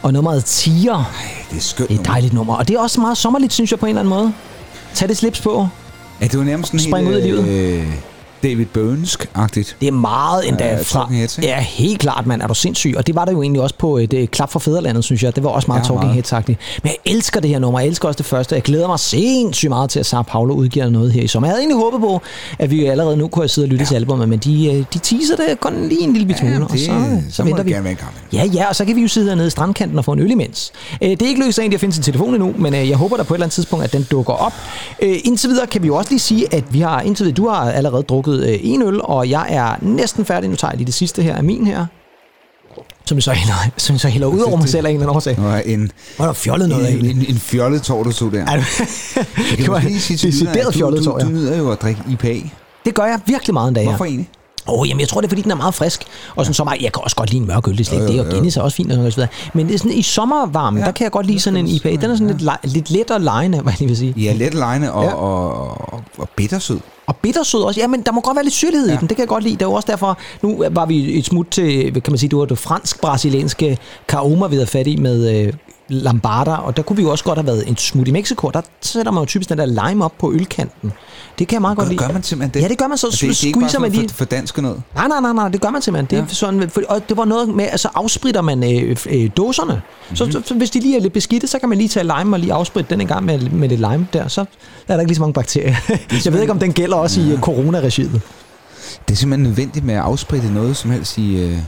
og 0.05 0.13
nummeret 0.13 0.45
Tiger. 0.45 1.13
Det 1.51 1.57
er 1.57 1.61
skønt. 1.61 1.89
Det 1.89 1.97
er 1.97 2.01
et 2.01 2.07
dejligt 2.07 2.33
nummer, 2.35 2.55
og 2.55 2.69
det 2.69 2.77
er 2.77 2.81
også 2.81 3.01
meget 3.01 3.19
sommerligt, 3.19 3.53
synes 3.53 3.71
jeg 3.71 3.79
på 3.79 3.87
en 3.87 3.91
eller 3.91 4.01
anden 4.01 4.15
måde. 4.15 4.33
Tag 4.95 5.09
det 5.09 5.17
slips 5.17 5.41
på. 5.41 5.69
Ja, 6.21 6.27
det 6.27 6.39
var 6.39 6.45
nærmest 6.45 6.67
sådan 6.73 6.81
Spring 6.81 7.07
helt, 7.09 7.17
ud 7.17 7.23
i 7.23 7.27
livet. 7.27 7.49
Øh, 7.49 7.87
David 8.43 8.67
Byrnesk-agtigt. 8.67 9.77
Det 9.81 9.89
er 9.89 9.93
meget 9.93 10.49
endda 10.49 10.65
Ja, 10.67 10.83
fra... 10.83 11.07
Heads? 11.13 11.39
Ja, 11.43 11.61
helt 11.61 12.01
klart, 12.01 12.27
mand. 12.27 12.43
Er 12.43 12.47
du 12.47 12.55
sindssyg? 12.55 12.95
Og 12.97 13.07
det 13.07 13.15
var 13.15 13.25
der 13.25 13.33
jo 13.33 13.43
egentlig 13.43 13.63
også 13.63 13.75
på 13.79 13.97
et 13.99 14.13
øh, 14.15 14.29
klap 14.29 14.51
for 14.53 14.59
fædrelandet, 14.59 15.05
synes 15.05 15.23
jeg. 15.23 15.37
Det 15.37 15.45
var 15.45 15.51
også 15.51 15.67
meget 15.69 15.81
Ja, 15.81 15.85
Talking. 15.95 16.13
Heads-agtigt. 16.15 16.59
Men 16.83 16.93
jeg 16.93 16.97
elsker 17.13 17.41
det 17.41 17.51
her 17.51 17.59
nummer. 17.59 17.81
Jeg 17.81 17.89
elsker 17.89 18.09
også 18.09 18.19
det 18.19 18.27
første. 18.27 18.55
Jeg 18.55 18.63
glæder 18.63 18.87
mig 18.87 18.99
sindssygt 18.99 19.69
meget 19.69 19.91
til, 19.91 20.01
at 20.01 20.07
Sara 20.07 20.23
Paulo 20.23 20.55
udgiver 20.55 20.91
noget 20.91 21.13
her 21.13 21.23
i 21.23 21.27
sommer. 21.27 21.47
Jeg 21.49 21.53
havde 21.53 21.63
egentlig 21.63 21.79
håbet 21.85 22.01
på, 22.01 22.21
at 22.59 22.71
vi 22.71 22.85
allerede 22.87 23.17
nu 23.17 23.29
kunne 23.29 23.43
have 23.43 23.49
siddet 23.49 23.69
og 23.69 23.73
lyttet 23.73 23.85
ja. 23.87 23.89
til 23.89 23.95
albumet, 23.95 24.29
men 24.29 24.39
de, 24.39 24.67
øh, 24.67 24.85
de 24.95 24.99
teaser 24.99 25.37
det 25.37 25.61
kun 25.61 25.89
lige 25.89 26.03
en 26.03 26.13
lille 26.13 26.27
bit 26.29 26.39
smule, 26.39 26.55
Ja, 26.55 26.63
og 26.65 26.71
det, 26.71 26.81
så, 26.81 26.93
øh, 26.93 26.99
så, 26.99 27.37
så 27.37 27.43
må 27.43 27.47
venter 27.47 27.57
det 27.57 27.67
vi. 27.67 27.71
gerne 27.73 27.85
være 27.85 27.93
en. 27.93 27.99
Ja, 28.35 28.45
ja, 28.45 28.69
og 28.69 28.77
så 28.77 28.85
kan 28.85 28.97
vi 28.97 29.03
jo 29.03 29.09
sidde 29.09 29.29
hernede 29.29 29.47
i 29.47 29.51
strandkanten 29.51 29.99
og 29.99 30.05
få 30.05 30.13
en 30.13 30.19
øl 30.19 30.31
imens. 30.31 30.73
Øh, 31.03 31.11
det 31.11 31.23
er 31.23 31.27
ikke 31.27 31.41
lykkedes 31.41 31.59
egentlig 31.59 31.77
at 31.77 31.81
finde 31.81 31.95
sin 31.95 32.03
telefon 32.03 32.35
endnu, 32.35 32.55
men 32.59 32.75
øh, 32.75 32.89
jeg 32.89 32.97
håber 32.97 33.17
da 33.17 33.23
på 33.23 33.35
et 33.35 33.37
eller 33.37 33.45
andet 33.45 33.55
tidspunkt, 33.55 33.85
at 33.85 33.93
den 33.93 34.07
dukker 34.11 34.33
op. 34.33 34.53
Øh, 35.03 35.17
indtil 35.25 35.51
videre 35.51 35.67
kan 35.67 35.83
vi 35.83 35.87
jo 35.87 35.97
også 35.97 36.11
lige 36.11 36.21
sige, 36.21 36.55
at 36.55 36.65
vi 36.71 36.81
har 36.81 37.01
indtil 37.01 37.25
videre, 37.25 37.35
du 37.35 37.49
har 37.49 37.73
allerede 37.73 38.03
drukket 38.03 38.49
øh, 38.49 38.59
en 38.63 38.83
øl, 38.83 39.01
og 39.03 39.31
jeg 39.31 39.47
er 39.49 39.75
næsten 39.83 40.25
færdig. 40.25 40.51
Nu 40.51 40.57
tager 40.57 40.71
jeg 40.73 40.77
lige 40.79 40.87
det 40.87 40.95
sidste 40.95 41.23
her 41.23 41.37
af 41.37 41.45
min 41.45 41.67
her. 41.67 41.87
Som 43.07 43.17
jeg 43.17 43.23
så 43.23 43.33
hælder, 43.33 43.55
som 43.77 43.95
jeg 43.95 44.01
så 44.01 44.09
hælder 44.09 44.27
ud 44.27 44.41
over 44.41 44.57
mig 44.57 44.69
selv 44.69 44.87
af 44.87 44.91
en 44.91 44.97
eller 44.97 45.07
anden 45.07 45.17
årsag. 45.17 45.39
Nå, 45.39 45.73
en, 45.73 45.91
Hvor 46.17 46.25
er 46.25 46.29
der 46.29 46.35
fjollet 46.35 46.69
noget 46.69 46.93
en, 46.93 47.05
en, 47.05 47.25
en 47.29 47.39
fjollet 47.39 47.83
tår, 47.83 48.03
du 48.03 48.11
så 48.11 48.31
der. 48.33 48.47
Ej, 48.47 48.57
det 49.51 49.59
Jeg 49.59 49.69
var 49.69 49.75
måske 49.75 49.89
lige 49.89 50.01
sige 50.01 50.17
til 50.17 50.33
decideret 50.33 50.75
fjollet, 50.75 51.05
du, 51.05 51.11
du, 51.11 51.19
jeg. 51.19 51.27
du 51.27 51.33
nyder 51.33 51.59
jo 51.59 51.71
at 51.71 51.83
drikke 51.83 52.03
IPA. 52.11 52.35
Det 52.85 52.95
gør 52.95 53.05
jeg 53.05 53.21
virkelig 53.27 53.55
meget 53.55 53.69
en 53.69 53.75
dag. 53.75 53.85
Hvorfor 53.85 54.05
egentlig? 54.05 54.29
Åh, 54.69 54.81
oh, 54.81 54.89
jamen 54.89 55.01
jeg 55.01 55.09
tror, 55.09 55.21
det 55.21 55.27
er, 55.27 55.31
fordi 55.31 55.43
den 55.43 55.51
er 55.51 55.55
meget 55.55 55.75
frisk. 55.75 56.05
Og 56.37 56.45
sådan 56.45 56.55
sommer, 56.55 56.75
jeg 56.81 56.93
kan 56.93 57.03
også 57.05 57.17
godt 57.17 57.31
lide 57.31 57.41
en 57.43 57.47
mørk 57.49 57.69
øl, 57.69 57.75
det 57.75 57.81
er 57.81 57.85
slet 57.85 58.01
ikke 58.01 58.13
det, 58.13 58.21
og. 58.21 58.31
Guinness 58.31 58.57
er 58.57 58.63
også 58.63 58.77
fint 58.77 58.93
og 58.93 59.13
sådan 59.13 59.13
noget. 59.17 59.29
Men 59.55 59.67
det 59.67 59.75
er 59.75 59.79
sådan, 59.79 59.93
i 59.93 60.03
sommervarmen, 60.03 60.81
ja, 60.81 60.87
der 60.87 60.93
kan 60.93 61.05
jeg 61.05 61.13
godt 61.13 61.27
lide 61.27 61.41
sådan 61.41 61.57
en 61.57 61.69
IPA. 61.69 61.91
Den 61.91 62.11
er 62.11 62.15
sådan 62.17 62.27
lidt, 62.27 62.43
le- 62.43 62.69
lidt 62.71 62.91
let 62.91 63.11
og 63.11 63.21
lejende, 63.21 63.61
hvad 63.61 63.73
jeg 63.81 63.89
vil 63.89 63.97
sige. 63.97 64.15
Ja, 64.17 64.33
let 64.33 64.55
lejende 64.55 64.93
og, 64.93 65.03
Ja. 65.05 65.09
ja. 65.09 65.15
og, 65.15 65.69
og, 65.93 66.01
og 66.19 66.29
bittersød. 66.37 66.81
Og 67.07 67.17
bittersød 67.17 67.61
også. 67.61 67.81
Ja, 67.81 67.87
men 67.87 68.03
der 68.03 68.13
må 68.13 68.21
godt 68.21 68.37
være 68.37 68.45
lidt 68.45 68.55
syrlighed 68.55 68.89
ja. 68.89 68.95
i 68.95 68.97
den. 68.97 69.09
Det 69.09 69.17
kan 69.17 69.23
jeg 69.23 69.29
godt 69.29 69.45
lide. 69.45 69.55
Det 69.55 69.63
er 69.63 69.67
jo 69.67 69.73
også 69.73 69.87
derfor, 69.91 70.19
nu 70.43 70.65
var 70.71 70.87
vi 70.87 71.19
et 71.19 71.25
smut 71.27 71.47
til, 71.51 71.93
kan 71.93 72.03
man 72.13 72.19
sige, 72.19 72.31
det 72.31 72.39
var 72.39 72.45
det 72.45 72.59
fransk-brasilianske 72.59 73.79
Caroma, 74.09 74.47
vi 74.47 74.55
havde 74.55 74.67
fat 74.67 74.87
i 74.87 74.97
med 74.97 75.41
øh, 75.47 75.53
Lambarda, 75.89 76.51
og 76.55 76.77
der 76.77 76.83
kunne 76.83 76.97
vi 76.97 77.03
jo 77.03 77.11
også 77.11 77.25
godt 77.25 77.39
have 77.39 77.47
været 77.47 77.69
en 77.69 77.77
smut 77.77 78.09
i 78.09 78.11
Mexico. 78.11 78.51
Der 78.51 78.61
sætter 78.81 79.13
man 79.13 79.21
jo 79.23 79.27
typisk 79.27 79.49
den 79.51 79.59
der 79.59 79.67
lime 79.89 80.05
op 80.05 80.13
på 80.19 80.33
ølkanten. 80.33 80.93
Det 81.39 81.49
kan 81.49 81.55
jeg 81.55 81.61
meget 81.61 81.77
godt 81.77 81.87
Gør, 81.87 81.91
lide. 81.93 81.99
gør 82.07 82.13
man 82.13 82.23
simpelthen 82.23 82.55
det? 82.55 82.63
Ja, 82.63 82.69
det 82.69 82.79
gør 82.79 82.87
man 82.89 82.99
så. 82.99 83.07
Altså, 83.07 83.27
det, 83.27 83.37
det 83.37 83.43
er 83.43 83.47
ikke 83.47 83.61
bare 83.61 83.81
man 83.81 83.93
lige. 83.93 84.09
for, 84.09 84.17
for 84.17 84.25
dansk 84.25 84.63
noget. 84.63 84.83
Nej, 84.95 85.09
nej, 85.09 85.21
nej, 85.21 85.33
nej, 85.33 85.49
det 85.49 85.61
gør 85.61 85.71
man 85.71 85.83
simpelthen. 85.83 86.19
Det, 86.23 86.29
Ja. 86.29 86.35
sådan, 86.35 86.71
for, 86.71 86.81
og 86.89 87.09
det 87.09 87.17
var 87.17 87.25
noget 87.25 87.49
med, 87.49 87.65
altså 87.65 87.89
afspritter 87.95 88.43
man 88.43 88.83
øh, 88.85 88.97
øh, 89.11 89.31
dåserne. 89.37 89.73
Mm-hmm. 89.75 90.17
Så, 90.17 90.43
så, 90.47 90.55
hvis 90.55 90.71
de 90.71 90.81
lige 90.81 90.97
er 90.97 91.01
lidt 91.01 91.13
beskidte, 91.13 91.47
så 91.47 91.59
kan 91.59 91.69
man 91.69 91.79
lige 91.79 91.89
tage 91.89 92.05
lime 92.19 92.37
og 92.37 92.41
lige 92.41 92.53
afspritte 92.53 92.91
den 92.91 93.01
en 93.01 93.07
gang 93.07 93.25
med, 93.25 93.39
med 93.39 93.69
lidt 93.69 93.81
lime 93.81 94.07
der. 94.13 94.29
Så 94.29 94.41
er 94.41 94.47
der 94.95 95.01
ikke 95.01 95.09
lige 95.11 95.17
så 95.17 95.21
mange 95.23 95.33
bakterier. 95.35 95.75
Jeg 96.25 96.33
ved 96.33 96.41
ikke, 96.41 96.53
om 96.53 96.59
den 96.59 96.73
gælder 96.73 96.97
også 96.97 97.21
i 97.21 97.33
øh, 97.33 97.41
coronaregimet. 97.41 98.21
Det 99.09 99.15
er 99.15 99.17
simpelthen 99.19 99.43
nødvendigt 99.49 99.85
med 99.85 99.95
at 99.95 100.01
afspritte 100.01 100.53
noget 100.53 100.77
som 100.77 100.91
helst 100.91 101.19
i 101.19 101.37
øh, 101.43 101.59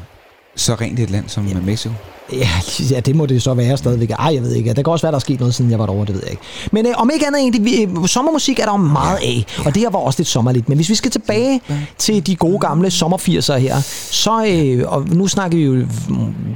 så 0.57 0.75
rent 0.75 1.01
et 1.01 1.11
land 1.11 1.29
som 1.29 1.47
ja. 1.47 1.55
Mexico. 1.61 1.95
Ja, 2.33 2.49
ja, 2.91 3.01
det 3.01 3.17
må 3.17 3.27
det 3.27 3.43
så 3.43 3.55
være 3.55 3.77
stadigvæk. 3.77 4.11
Ej, 4.11 4.35
jeg 4.35 4.43
ved 4.43 4.55
ikke. 4.55 4.75
Det 4.75 4.85
kan 4.85 4.93
også 4.93 5.03
være, 5.03 5.13
der 5.13 5.17
er 5.17 5.21
sket 5.21 5.41
noget, 5.41 5.55
siden 5.55 5.71
jeg 5.71 5.79
var 5.79 5.87
derovre, 5.87 6.07
det 6.07 6.15
ved 6.15 6.23
jeg 6.23 6.31
ikke. 6.31 6.43
Men 6.73 6.87
øh, 6.87 6.93
om 6.97 7.11
ikke 7.15 7.27
andet 7.27 7.41
egentlig, 7.41 7.65
vi, 7.65 7.83
øh, 7.83 8.09
sommermusik 8.09 8.59
er 8.59 8.65
der 8.65 8.73
jo 8.73 8.77
meget 8.77 9.19
af, 9.23 9.47
og 9.65 9.75
det 9.75 9.83
her 9.83 9.91
var 9.91 9.99
også 9.99 10.21
lidt 10.21 10.29
sommerligt. 10.29 10.69
Men 10.69 10.79
hvis 10.79 10.89
vi 10.89 10.95
skal 10.95 11.11
tilbage 11.11 11.61
til 11.99 12.27
de 12.27 12.37
gode 12.37 12.59
gamle 12.59 12.91
sommer 12.91 13.19
80'ere 13.19 13.59
her, 13.59 13.81
så, 14.11 14.47
øh, 14.47 14.93
og 14.93 15.09
nu 15.09 15.27
snakker 15.27 15.59
vi 15.59 15.65
jo, 15.65 15.87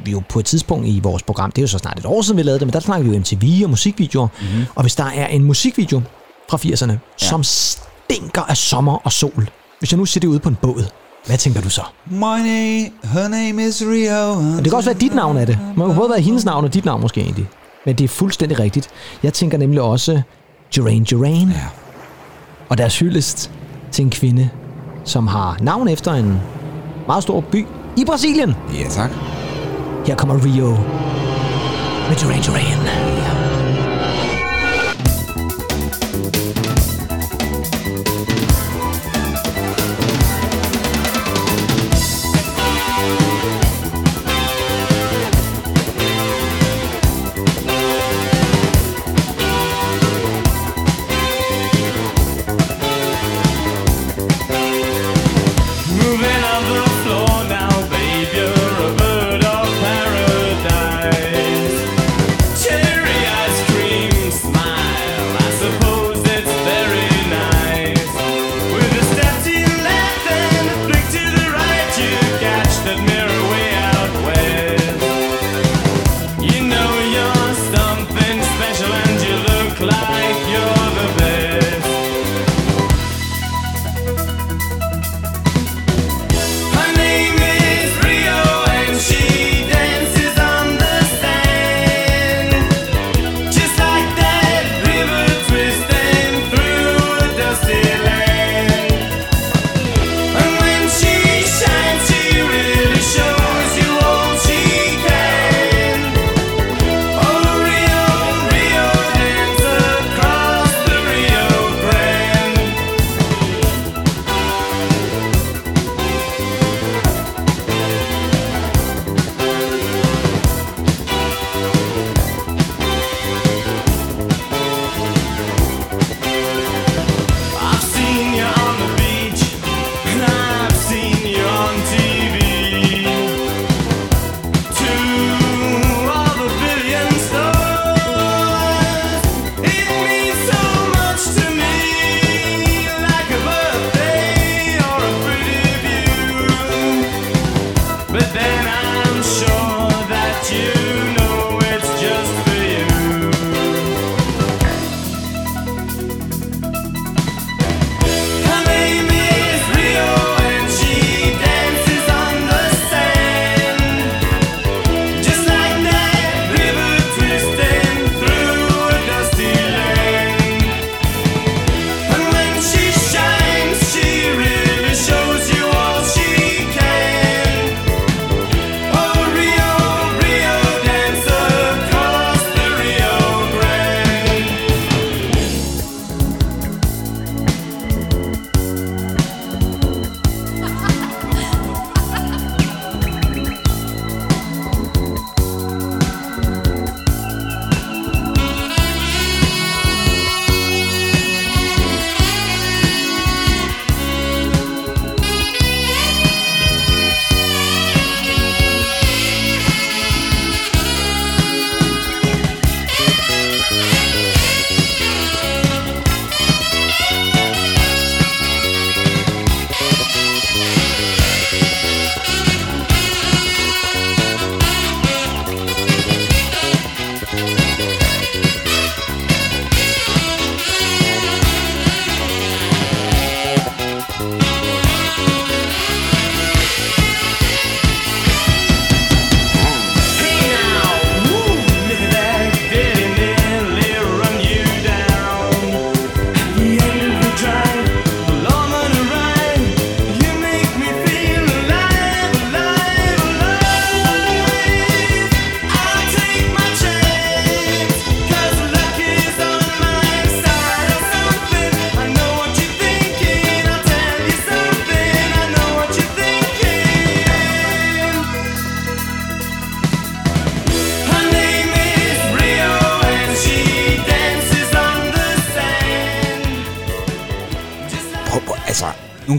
vi 0.04 0.10
jo 0.10 0.22
på 0.28 0.38
et 0.38 0.44
tidspunkt 0.44 0.86
i 0.86 1.00
vores 1.02 1.22
program, 1.22 1.50
det 1.50 1.58
er 1.58 1.62
jo 1.62 1.68
så 1.68 1.78
snart 1.78 1.98
et 1.98 2.06
år 2.06 2.22
siden, 2.22 2.36
vi 2.36 2.42
lavede 2.42 2.58
det, 2.58 2.66
men 2.66 2.72
der 2.72 2.80
snakker 2.80 3.08
vi 3.08 3.14
jo 3.14 3.20
MTV 3.20 3.64
og 3.64 3.70
musikvideoer. 3.70 4.28
Mm-hmm. 4.40 4.64
Og 4.74 4.82
hvis 4.82 4.94
der 4.94 5.04
er 5.04 5.26
en 5.26 5.44
musikvideo 5.44 6.02
fra 6.50 6.56
80'erne, 6.56 6.92
ja. 6.92 6.98
som 7.16 7.42
stinker 7.42 8.42
af 8.42 8.56
sommer 8.56 8.94
og 9.04 9.12
sol, 9.12 9.48
hvis 9.78 9.92
jeg 9.92 9.98
nu 9.98 10.04
ser 10.06 10.20
det 10.20 10.28
ude 10.28 10.38
på 10.38 10.48
en 10.48 10.56
båd, 10.62 10.84
hvad 11.26 11.38
tænker 11.38 11.60
du 11.60 11.70
så? 11.70 11.82
My 12.10 12.20
name, 12.20 12.90
her 13.02 13.28
name 13.28 13.62
is 13.66 13.82
Rio. 13.86 14.32
Og 14.56 14.64
det 14.64 14.64
kan 14.64 14.74
også 14.74 14.90
være 14.90 14.98
dit 15.00 15.14
navn 15.14 15.36
af 15.36 15.46
det. 15.46 15.58
Man 15.76 15.86
kan 15.86 15.96
både 15.96 16.10
være 16.10 16.20
hendes 16.20 16.44
navn 16.44 16.64
og 16.64 16.74
dit 16.74 16.84
navn 16.84 17.00
måske 17.00 17.20
egentlig. 17.20 17.46
Men 17.86 17.94
det 17.94 18.04
er 18.04 18.08
fuldstændig 18.08 18.58
rigtigt. 18.58 18.88
Jeg 19.22 19.32
tænker 19.32 19.58
nemlig 19.58 19.80
også 19.80 20.22
Duran 20.76 21.04
Duran. 21.04 21.48
Ja. 21.48 21.66
Og 22.68 22.78
deres 22.78 22.98
hyldest 22.98 23.50
til 23.92 24.04
en 24.04 24.10
kvinde, 24.10 24.48
som 25.04 25.26
har 25.26 25.56
navn 25.60 25.88
efter 25.88 26.12
en 26.12 26.40
meget 27.06 27.22
stor 27.22 27.40
by 27.40 27.66
i 27.96 28.04
Brasilien. 28.04 28.54
Ja, 28.74 28.88
tak. 28.88 29.10
Her 30.06 30.14
kommer 30.16 30.44
Rio 30.44 30.70
med 32.08 32.16
Duran 32.16 32.42
Duran. 32.42 33.19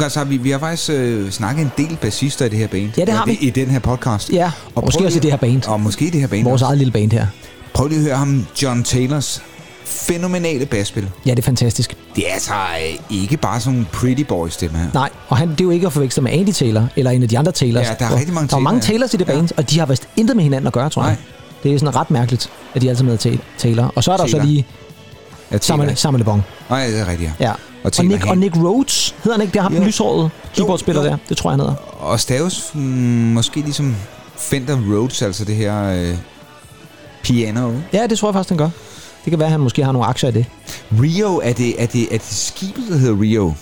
Gange 0.04 0.10
så 0.14 0.20
har 0.20 0.26
vi, 0.26 0.38
vi 0.38 0.52
har 0.52 0.60
faktisk 0.60 0.90
øh, 0.90 1.32
snakket 1.32 1.62
en 1.62 1.72
del 1.78 1.98
bassister 2.02 2.46
i 2.46 2.50
det 2.50 2.58
her 2.58 2.68
band. 2.68 2.90
Ja, 2.98 3.06
det 3.06 3.14
har 3.14 3.22
Øh, 3.24 3.28
vi. 3.28 3.34
I 3.42 3.50
den 3.50 3.68
her 3.68 3.80
podcast. 3.80 4.30
Ja, 4.34 4.52
og 4.76 4.84
måske 4.86 4.98
prøv 4.98 5.06
også 5.06 5.18
i 5.18 5.20
lige- 5.20 5.22
det 5.22 5.32
her 5.32 5.38
band. 5.54 5.68
Og 5.68 5.80
måske 5.82 6.06
i 6.06 6.10
det 6.10 6.22
her 6.22 6.28
band. 6.28 6.44
Vores 6.44 6.54
også. 6.54 6.66
eget 6.66 6.78
lille 6.78 6.92
band 6.94 7.12
her. 7.12 7.28
Prøv 7.74 7.88
lige 7.88 7.98
at 8.00 8.04
høre 8.06 8.18
ham, 8.18 8.46
John 8.64 8.84
Taylors 8.84 9.42
fænomenale 9.86 10.66
basspil. 10.66 11.10
Ja, 11.26 11.32
det 11.32 11.40
er 11.40 11.44
fantastisk. 11.44 11.96
Det 12.16 12.30
er 12.30 12.34
altså 12.34 12.54
øh, 12.54 13.22
ikke 13.22 13.38
bare 13.38 13.60
sådan 13.60 13.80
en 13.80 13.88
pretty 13.94 14.24
boy 14.24 14.48
stemme 14.50 14.78
her. 14.78 14.88
Nej, 14.94 15.10
og 15.28 15.38
han, 15.38 15.50
det 15.50 15.62
er 15.62 15.66
jo 15.66 15.72
ikke 15.72 15.88
at 15.88 15.94
forveksle 15.94 16.24
med 16.24 16.32
Andy 16.32 16.52
Taylor, 16.52 16.88
eller 16.96 17.12
en 17.12 17.24
af 17.24 17.30
de 17.30 17.38
andre 17.40 17.52
Taylors. 17.52 17.88
Ja, 17.88 17.94
der 18.00 18.06
er 18.06 18.10
Og 18.12 18.18
rigtig 18.18 18.34
mange 18.34 18.48
Der 18.48 18.56
er 18.56 18.60
mange 18.60 18.82
Taylor, 18.82 18.94
ja. 18.94 19.08
Taylors 19.08 19.14
i 19.14 19.18
det 19.18 19.28
band, 19.28 19.50
og 19.58 19.70
de 19.70 19.80
har 19.80 19.86
vist 19.86 20.08
intet 20.18 20.36
med 20.36 20.44
hinanden 20.44 20.68
at 20.68 20.74
gøre, 20.74 20.90
tror 20.90 21.04
jeg. 21.04 21.12
Nej. 21.12 21.22
Det 21.64 21.74
er 21.74 21.80
sådan 21.80 21.96
ret 21.96 22.12
mærkeligt, 22.12 22.50
at 22.76 22.82
de 22.82 22.90
altid 22.90 23.04
med 23.04 23.18
Ta- 23.18 23.38
Taylor. 23.58 23.92
Og 23.96 24.04
så 24.04 24.12
er 24.12 24.18
der 24.18 24.24
jo 24.24 24.28
så 24.28 24.32
Taylor. 24.38 24.46
lige 24.50 24.66
Jeg 25.52 25.60
Samuel, 25.64 25.98
Samuel 25.98 26.24
Bon. 26.24 26.44
Nej, 26.70 26.88
det 26.88 27.00
er 27.00 27.08
rigtigt, 27.10 27.32
ja. 27.40 27.48
Ja. 27.48 27.54
Og 27.84 27.92
Og, 28.00 28.06
Nick, 28.06 28.26
og. 28.26 28.38
Nick 28.38 28.56
Rhodes, 28.58 29.16
hedder 29.24 29.38
han 29.38 29.42
ikke? 29.42 29.54
Det 29.54 29.62
ham, 29.62 29.74
den 29.74 29.84
lyshårede 29.84 30.30
keyboardspiller 30.56 31.04
der. 31.04 31.18
Det 31.30 31.38
tror 31.38 31.50
jeg, 31.50 31.54
han 31.54 31.60
hedder. 31.60 31.76
Og 32.00 32.20
staves 32.20 32.72
mm, 32.74 32.80
måske 32.82 33.60
ligesom 33.60 33.96
Fender 34.38 34.76
Rhodes, 34.76 35.22
altså 35.22 35.46
det 35.46 35.56
her 35.56 35.84
øh, 35.84 36.16
piano. 37.24 37.72
Ja, 37.94 38.08
det 38.08 38.18
tror 38.20 38.28
jeg 38.30 38.34
faktisk, 38.34 38.50
han 38.50 38.58
gør. 38.58 38.70
Det 39.26 39.30
kan 39.30 39.40
være, 39.40 39.46
at 39.48 39.52
han 39.52 39.60
måske 39.60 39.84
har 39.84 39.92
nogle 39.92 40.08
aktier 40.08 40.30
i 40.30 40.34
det. 40.34 40.46
Rio, 41.02 41.42
er 41.44 41.54
det, 41.54 41.84
er 41.84 41.86
det, 41.86 42.04
er 42.04 42.18
det 42.18 42.24
skibet, 42.24 42.84
der 42.90 42.98
hedder 42.98 43.22
Rio? 43.22 43.54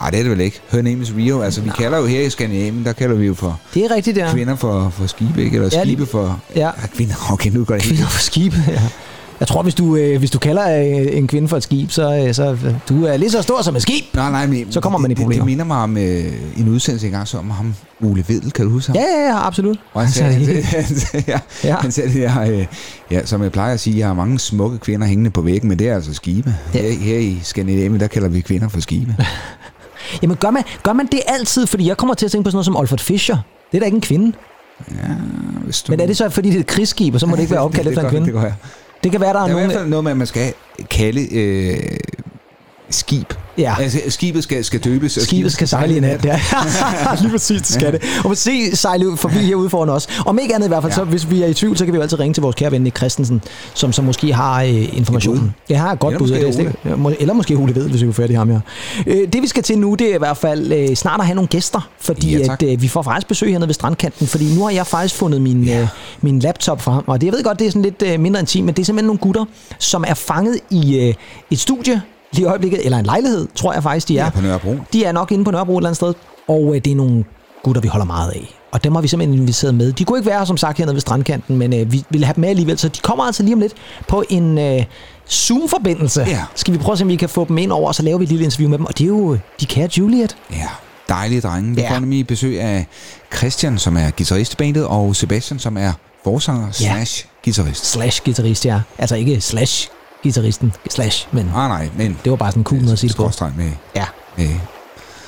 Nej, 0.00 0.10
det 0.10 0.18
er 0.18 0.22
det 0.22 0.30
vel 0.30 0.40
ikke. 0.40 0.60
Her 0.70 0.82
name 0.82 1.02
is 1.02 1.12
Rio. 1.16 1.42
Altså, 1.42 1.60
vi 1.60 1.70
kalder 1.78 1.98
jo 1.98 2.06
her 2.06 2.20
i 2.20 2.30
Skandinavien, 2.30 2.84
der 2.84 2.92
kalder 2.92 3.16
vi 3.16 3.26
jo 3.26 3.34
for 3.34 3.60
Det 3.74 3.84
er 3.84 3.94
rigtigt, 3.94 4.16
ja. 4.16 4.32
kvinder 4.32 4.56
for, 4.56 4.90
for 4.90 5.06
skibe, 5.06 5.44
ikke? 5.44 5.54
Eller 5.56 5.68
Ja, 5.72 5.82
skibe 5.84 6.06
for... 6.06 6.40
Ja. 6.56 6.60
Ja, 6.60 6.70
kvinder. 6.94 7.14
Okay, 7.32 7.50
nu 7.50 7.64
går 7.64 7.74
det 7.74 7.82
helt... 7.82 7.96
Kvinder 7.96 8.10
på 8.10 8.18
skib, 8.18 8.54
ja. 8.68 8.82
Jeg 9.40 9.48
tror, 9.48 9.62
hvis 9.62 9.74
du, 9.74 9.96
øh, 9.96 10.18
hvis 10.18 10.30
du 10.30 10.38
kalder 10.38 10.78
øh, 10.78 11.16
en 11.16 11.26
kvinde 11.28 11.48
for 11.48 11.56
et 11.56 11.62
skib, 11.62 11.90
så, 11.90 12.24
øh, 12.26 12.34
så 12.34 12.50
øh, 12.50 12.74
du 12.88 13.04
er 13.04 13.16
lige 13.16 13.30
så 13.30 13.42
stor 13.42 13.62
som 13.62 13.76
et 13.76 13.82
skib. 13.82 14.04
Nej, 14.14 14.30
nej, 14.30 14.46
men 14.46 14.72
Så 14.72 14.80
kommer 14.80 14.98
man 14.98 15.10
i 15.10 15.14
det, 15.14 15.18
det, 15.18 15.24
problemer. 15.24 15.44
det 15.44 15.50
minder 15.50 15.64
mig 15.64 15.76
om 15.76 15.96
øh, 15.96 16.24
en 16.56 16.68
udsendelse 16.68 17.06
engang, 17.06 17.28
så 17.28 17.38
om 17.38 17.50
ham, 17.50 17.74
Ole 18.02 18.24
Vedel, 18.28 18.50
kan 18.50 18.64
du 18.64 18.70
huske 18.70 18.92
ham? 18.92 18.96
Ja, 18.96 19.20
ja, 19.20 19.26
ja, 19.28 19.46
absolut. 19.46 19.78
Og 19.94 20.02
han 20.02 20.10
sagde, 20.10 20.32
han, 20.32 20.44
sagde, 20.44 20.62
sagde- 20.64 20.84
han, 20.86 20.96
sagde, 20.96 21.24
ja, 21.28 21.38
Ja. 21.64 21.68
ja. 21.68 21.76
han 21.76 21.92
sagde 21.92 22.12
det 22.12 22.22
der, 22.22 22.40
øh, 22.40 22.66
ja, 23.10 23.26
som 23.26 23.42
jeg 23.42 23.52
plejer 23.52 23.74
at 23.74 23.80
sige, 23.80 23.98
jeg 23.98 24.06
har 24.06 24.14
mange 24.14 24.38
smukke 24.38 24.78
kvinder 24.78 25.06
hængende 25.06 25.30
på 25.30 25.40
væggen, 25.42 25.68
men 25.68 25.78
det 25.78 25.88
er 25.88 25.94
altså 25.94 26.14
skibe. 26.14 26.54
Ja. 26.74 26.82
Her, 26.82 26.92
her 26.98 27.18
i 27.18 27.40
Skandinavien, 27.42 28.00
der 28.00 28.06
kalder 28.06 28.28
vi 28.28 28.40
kvinder 28.40 28.68
for 28.68 28.80
skibe. 28.80 29.16
Jamen, 30.22 30.36
gør 30.36 30.50
man, 30.50 30.62
gør 30.82 30.92
man 30.92 31.06
det 31.12 31.20
altid? 31.26 31.66
Fordi 31.66 31.88
jeg 31.88 31.96
kommer 31.96 32.14
til 32.14 32.26
at 32.26 32.32
tænke 32.32 32.44
på 32.44 32.50
sådan 32.50 32.56
noget 32.56 32.64
som 32.66 32.76
Olfert 32.76 33.00
Fischer. 33.00 33.36
Det 33.72 33.76
er 33.76 33.80
da 33.80 33.84
ikke 33.84 33.94
en 33.96 34.00
kvinde. 34.00 34.32
Hvis 35.64 35.82
du... 35.82 35.92
Men 35.92 36.00
er 36.00 36.06
det 36.06 36.16
så, 36.16 36.28
fordi 36.28 36.48
det 36.50 36.56
er 36.56 36.60
et 36.60 36.66
krigsskib, 36.66 37.14
og 37.14 37.20
så 37.20 37.26
må 37.26 37.36
det 37.36 37.42
ikke 37.42 37.52
være 37.52 37.60
opkaldt 37.60 37.84
det, 37.84 37.90
efter 37.92 38.00
en 38.00 38.04
det, 38.04 38.12
kvinde? 38.12 38.26
Det, 38.26 38.34
går, 38.34 38.40
det, 38.40 38.54
Det 39.04 39.12
kan 39.12 39.20
være, 39.20 39.32
der 39.32 39.38
der 39.38 39.40
er 39.40 39.44
er 39.44 39.48
i 39.48 39.52
nogen... 39.52 39.66
hvert 39.66 39.78
fald 39.78 39.88
noget 39.88 40.04
med, 40.04 40.10
at 40.10 40.16
man 40.16 40.26
skal 40.26 40.54
kalde 40.90 41.34
øh, 41.38 41.98
skib. 42.90 43.34
Ja. 43.58 43.74
Altså, 43.80 43.98
skibet 44.08 44.42
skal, 44.44 44.64
skal 44.64 44.80
døbes. 44.80 45.16
og 45.16 45.22
Skibet 45.22 45.52
skal 45.52 45.68
sejle 45.68 45.96
i 45.96 46.00
nat. 46.00 46.24
Ja. 46.30 46.40
Lige 47.20 47.30
præcis, 47.30 47.62
det 47.62 47.70
skal 47.74 47.92
det. 47.92 48.02
Og 48.24 48.36
se 48.36 48.76
sejle 48.76 49.16
forbi 49.16 49.34
herude 49.38 49.70
foran 49.70 49.88
os. 49.88 50.06
Om 50.26 50.38
ikke 50.38 50.54
andet 50.54 50.66
i 50.66 50.68
hvert 50.68 50.82
fald, 50.82 50.92
ja. 50.92 51.00
Ja. 51.00 51.04
så 51.04 51.10
hvis 51.10 51.30
vi 51.30 51.42
er 51.42 51.46
i 51.46 51.54
tvivl, 51.54 51.76
så 51.76 51.84
kan 51.84 51.92
vi 51.92 51.96
jo 51.96 52.02
altid 52.02 52.20
ringe 52.20 52.34
til 52.34 52.40
vores 52.42 52.54
kære 52.56 52.70
ven 52.72 52.80
Nick 52.82 52.96
Christensen, 52.96 53.42
som, 53.74 53.92
som 53.92 54.04
måske 54.04 54.32
har 54.34 54.62
øh, 54.62 54.96
informationen. 54.98 55.54
Ja, 55.70 55.76
har 55.78 55.92
et 55.92 55.98
godt 55.98 56.14
Eller 56.14 56.52
bud. 56.52 56.64
det, 56.84 56.98
må- 56.98 57.12
eller 57.20 57.34
måske 57.34 57.54
Ole 57.56 57.74
ved, 57.74 57.88
hvis 57.88 58.00
vi 58.00 58.06
kunne 58.06 58.14
færdig 58.14 58.38
ham 58.38 58.50
her. 58.50 58.60
Øh, 59.06 59.28
det 59.32 59.42
vi 59.42 59.46
skal 59.46 59.62
til 59.62 59.78
nu, 59.78 59.94
det 59.94 60.10
er 60.10 60.14
i 60.14 60.18
hvert 60.18 60.36
fald 60.36 60.72
øh, 60.72 60.96
snart 60.96 61.20
at 61.20 61.26
have 61.26 61.34
nogle 61.34 61.48
gæster, 61.48 61.88
fordi 62.00 62.36
Ja, 62.36 62.52
at, 62.52 62.62
øh, 62.62 62.82
vi 62.82 62.88
får 62.88 63.02
faktisk 63.02 63.26
besøg 63.28 63.50
hernede 63.50 63.68
ved 63.68 63.74
strandkanten, 63.74 64.26
fordi 64.26 64.54
nu 64.54 64.62
har 64.62 64.70
jeg 64.70 64.86
faktisk 64.86 65.14
fundet 65.14 65.40
min, 65.42 65.68
øh, 65.68 65.86
min 66.20 66.38
laptop 66.40 66.80
frem, 66.82 67.08
og 67.08 67.20
det, 67.20 67.26
jeg 67.26 67.34
ved 67.34 67.44
godt, 67.44 67.58
det 67.58 67.66
er 67.66 67.70
sådan 67.70 67.82
lidt 67.82 68.02
øh, 68.06 68.20
mindre 68.20 68.40
intim, 68.40 68.64
men 68.64 68.74
det 68.74 68.82
er 68.82 68.86
simpelthen 68.86 69.06
nogle 69.06 69.18
gutter, 69.18 69.44
som 69.78 70.04
er 70.08 70.14
fanget 70.14 70.56
i 70.70 70.98
øh, 70.98 71.14
et 71.50 71.58
studie 71.58 72.02
lige 72.32 72.42
i 72.42 72.46
øjeblikket, 72.46 72.84
eller 72.84 72.98
en 72.98 73.04
lejlighed, 73.06 73.48
tror 73.54 73.72
jeg 73.72 73.82
faktisk, 73.82 74.08
de 74.08 74.18
er. 74.18 74.24
Ja, 74.24 74.30
på 74.30 74.40
Nørrebro. 74.40 74.76
De 74.92 75.04
er 75.04 75.12
nok 75.12 75.32
inde 75.32 75.44
på 75.44 75.50
Nørrebro 75.50 75.72
et 75.72 75.80
eller 75.80 75.88
andet 75.88 75.96
sted, 75.96 76.14
og 76.48 76.74
øh, 76.76 76.80
det 76.84 76.90
er 76.90 76.96
nogle 76.96 77.24
gutter, 77.64 77.82
vi 77.82 77.88
holder 77.88 78.06
meget 78.06 78.30
af. 78.30 78.56
Og 78.72 78.84
dem 78.84 78.94
har 78.94 79.02
vi 79.02 79.08
simpelthen 79.08 79.38
inviteret 79.38 79.74
med. 79.74 79.92
De 79.92 80.04
kunne 80.04 80.18
ikke 80.18 80.30
være 80.30 80.46
som 80.46 80.56
sagt, 80.56 80.78
hernede 80.78 80.94
ved 80.94 81.00
strandkanten, 81.00 81.56
men 81.56 81.72
øh, 81.80 81.92
vi 81.92 82.04
ville 82.10 82.24
have 82.26 82.34
dem 82.34 82.40
med 82.40 82.48
alligevel, 82.48 82.78
så 82.78 82.88
de 82.88 83.00
kommer 83.00 83.24
altså 83.24 83.42
lige 83.42 83.54
om 83.54 83.60
lidt 83.60 83.72
på 84.08 84.24
en 84.30 84.58
øh, 84.58 84.84
Zoom-forbindelse. 85.30 86.22
Ja. 86.28 86.42
Skal 86.54 86.74
vi 86.74 86.78
prøve 86.78 86.92
at 86.92 86.98
se, 86.98 87.04
om 87.04 87.08
vi 87.08 87.16
kan 87.16 87.28
få 87.28 87.44
dem 87.48 87.58
ind 87.58 87.72
over, 87.72 87.88
og 87.88 87.94
så 87.94 88.02
laver 88.02 88.18
vi 88.18 88.24
et 88.24 88.28
lille 88.30 88.44
interview 88.44 88.70
med 88.70 88.78
dem. 88.78 88.86
Og 88.86 88.98
det 88.98 89.04
er 89.04 89.08
jo 89.08 89.32
øh, 89.32 89.38
de 89.60 89.66
kære 89.66 89.88
Juliet. 89.98 90.36
Ja, 90.52 90.66
dejlige 91.08 91.40
drenge. 91.40 91.74
Vi 91.74 91.80
Ja. 91.80 91.90
får 91.94 91.98
nemlig 92.00 92.26
besøg 92.26 92.60
af 92.60 92.86
Christian, 93.36 93.78
som 93.78 93.96
er 93.96 94.10
guitarist 94.10 94.52
i 94.52 94.56
bandet, 94.56 94.86
og 94.86 95.16
Sebastian, 95.16 95.58
som 95.58 95.76
er 95.76 95.92
forsanger 96.24 96.66
Ja. 96.66 96.72
slash 96.72 97.26
guitarist. 97.44 97.86
Slash 97.86 98.22
guitarist, 98.24 98.66
ja. 98.66 98.80
Altså 98.98 99.16
ikke 99.16 99.40
slash 99.40 99.88
guitaristen, 100.22 100.72
slash, 100.90 101.28
men 101.32 101.50
Ah, 101.54 101.68
nej, 101.68 101.88
men 101.96 102.18
det 102.24 102.30
var 102.30 102.36
bare 102.36 102.50
sådan 102.50 102.60
en 102.60 102.64
cool 102.64 102.80
måde 102.80 102.92
at 102.92 102.98
sige 102.98 103.08
det 103.08 103.16
på. 103.16 103.22
skråstreg 103.22 103.52
med, 103.56 103.70
Ja, 103.96 104.04
med 104.36 104.48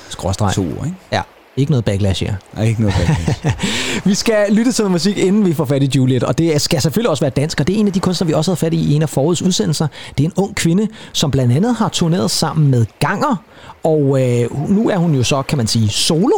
skråstreg. 0.09 0.53
to 0.53 0.61
ikke? 0.63 0.93
Ja, 1.11 1.21
ikke 1.57 1.71
noget 1.71 1.85
backlash 1.85 2.23
her. 2.23 2.35
Er 2.57 2.63
ikke 2.63 2.81
noget 2.81 2.95
bag. 2.97 3.53
Vi 4.09 4.13
skal 4.13 4.53
lytte 4.53 4.71
til 4.71 4.81
noget 4.83 4.91
musik, 4.91 5.17
inden 5.17 5.45
vi 5.45 5.53
får 5.53 5.65
fat 5.65 5.83
i 5.83 5.89
Juliet, 5.95 6.23
og 6.23 6.37
det 6.37 6.61
skal 6.61 6.81
selvfølgelig 6.81 7.09
også 7.09 7.23
være 7.23 7.29
dansk, 7.29 7.59
og 7.59 7.67
det 7.67 7.75
er 7.75 7.79
en 7.79 7.87
af 7.87 7.93
de 7.93 7.99
kunstnere, 7.99 8.27
vi 8.27 8.33
også 8.33 8.51
havde 8.51 8.57
fat 8.59 8.73
i 8.73 8.77
i 8.77 8.93
en 8.93 9.01
af 9.01 9.09
forårets 9.09 9.41
udsendelser. 9.41 9.87
Det 10.17 10.23
er 10.23 10.27
en 10.27 10.33
ung 10.37 10.55
kvinde, 10.55 10.87
som 11.13 11.31
blandt 11.31 11.53
andet 11.53 11.75
har 11.75 11.89
turneret 11.89 12.31
sammen 12.31 12.67
med 12.71 12.85
Ganger, 12.99 13.35
og 13.83 14.21
øh, 14.21 14.69
nu 14.69 14.89
er 14.89 14.97
hun 14.97 15.15
jo 15.15 15.23
så, 15.23 15.41
kan 15.41 15.57
man 15.57 15.67
sige, 15.67 15.89
solo 15.89 16.35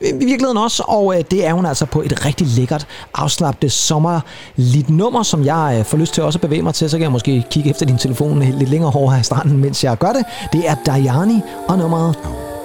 i 0.00 0.12
virkeligheden 0.12 0.56
også, 0.56 0.82
og 0.86 1.18
øh, 1.18 1.24
det 1.30 1.46
er 1.46 1.52
hun 1.52 1.66
altså 1.66 1.86
på 1.86 2.02
et 2.02 2.24
rigtig 2.24 2.46
lækkert, 2.46 2.86
afslappet 3.14 3.72
sommerligt 3.72 4.90
nummer, 4.90 5.22
som 5.22 5.44
jeg 5.44 5.76
øh, 5.78 5.84
får 5.84 5.98
lyst 5.98 6.14
til 6.14 6.22
også 6.22 6.36
at 6.36 6.40
bevæge 6.40 6.62
mig 6.62 6.74
til, 6.74 6.90
så 6.90 6.96
kan 6.96 7.02
jeg 7.02 7.12
måske 7.12 7.44
kigge 7.50 7.70
efter 7.70 7.86
din 7.86 7.98
telefon 7.98 8.38
lidt 8.38 8.70
længere 8.70 9.10
her 9.10 9.20
i 9.20 9.22
stranden, 9.22 9.58
mens 9.58 9.84
jeg 9.84 9.98
gør 9.98 10.12
det. 10.12 10.24
Det 10.52 10.68
er 10.68 10.74
Diani 10.86 11.40
og 11.68 11.78
nummeret 11.78 12.18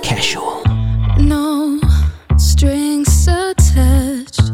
Casual. 0.03 0.77
No 1.19 1.61
strings 2.39 3.27
attached, 3.27 4.49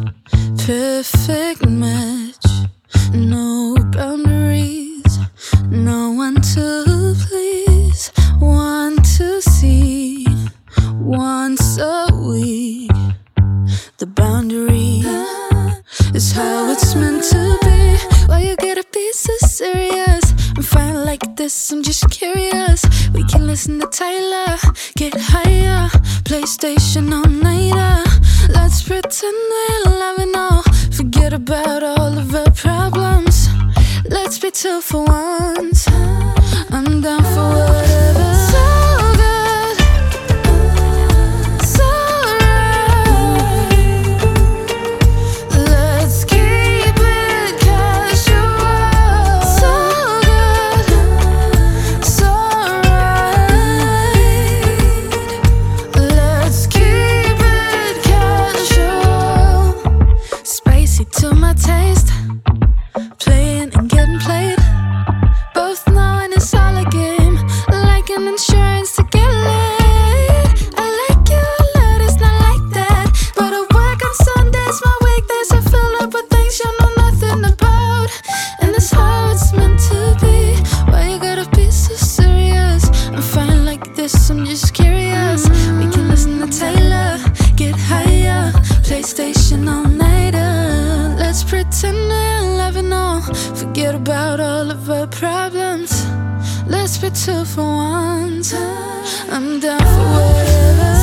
perfect 0.57 1.69
match. 1.69 2.67
No 3.13 3.75
boundaries, 3.91 5.19
no 5.71 6.11
one 6.11 6.35
to 6.35 7.13
please, 7.27 8.11
one 8.39 8.97
to 8.97 9.41
see 9.41 10.06
once 11.07 11.77
a 11.77 12.07
week. 12.13 12.91
The 13.97 14.05
boundary 14.05 15.01
is 16.13 16.33
how 16.33 16.69
it's 16.71 16.95
meant 16.95 17.23
to 17.31 17.57
be. 17.63 17.97
Why 18.27 18.41
you 18.41 18.57
gotta 18.57 18.83
be 18.91 19.13
so 19.13 19.33
serious? 19.47 20.23
I'm 20.57 20.63
fine 20.63 21.05
like 21.05 21.23
this, 21.37 21.71
I'm 21.71 21.81
just 21.81 22.09
curious. 22.09 22.83
We 23.13 23.23
can 23.23 23.47
listen 23.47 23.79
to 23.79 23.87
Taylor, 23.87 24.57
get 24.97 25.13
higher, 25.15 25.87
PlayStation 26.25 27.13
all 27.13 27.31
nighter. 27.31 28.03
Let's 28.51 28.83
pretend 28.83 29.37
we're 29.49 29.91
loving 29.99 30.35
all. 30.35 30.63
Forget 30.91 31.31
about 31.31 31.83
all 31.83 32.17
of 32.17 32.35
our 32.35 32.51
problems. 32.51 33.47
Let's 34.09 34.39
be 34.39 34.51
two 34.51 34.81
for 34.81 35.05
once. 35.05 35.87
I'm 36.69 36.99
down 36.99 37.23
for 37.23 37.49
whatever. 37.49 38.36
Our 94.89 95.07
problems. 95.07 96.05
Let's 96.67 96.97
be 96.97 97.09
two 97.09 97.45
for 97.45 97.63
once. 97.63 98.53
I'm 98.53 99.59
down 99.59 99.79
for 99.79 100.07
whatever. 100.15 100.96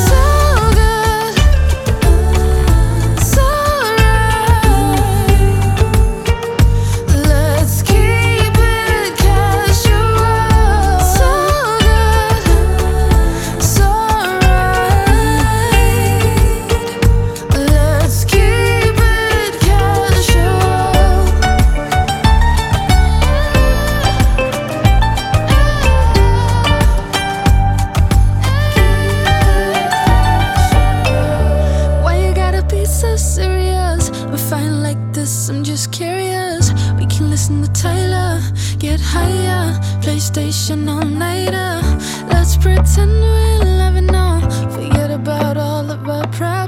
PlayStation 40.14 40.88
all 40.88 41.04
nighter. 41.04 41.82
Let's 42.28 42.56
pretend 42.56 43.10
we're 43.20 43.64
loving 43.64 44.14
on, 44.14 44.42
forget 44.70 45.10
about 45.10 45.56
all 45.56 45.90
of 45.90 46.08
our 46.08 46.24
problems. 46.28 46.63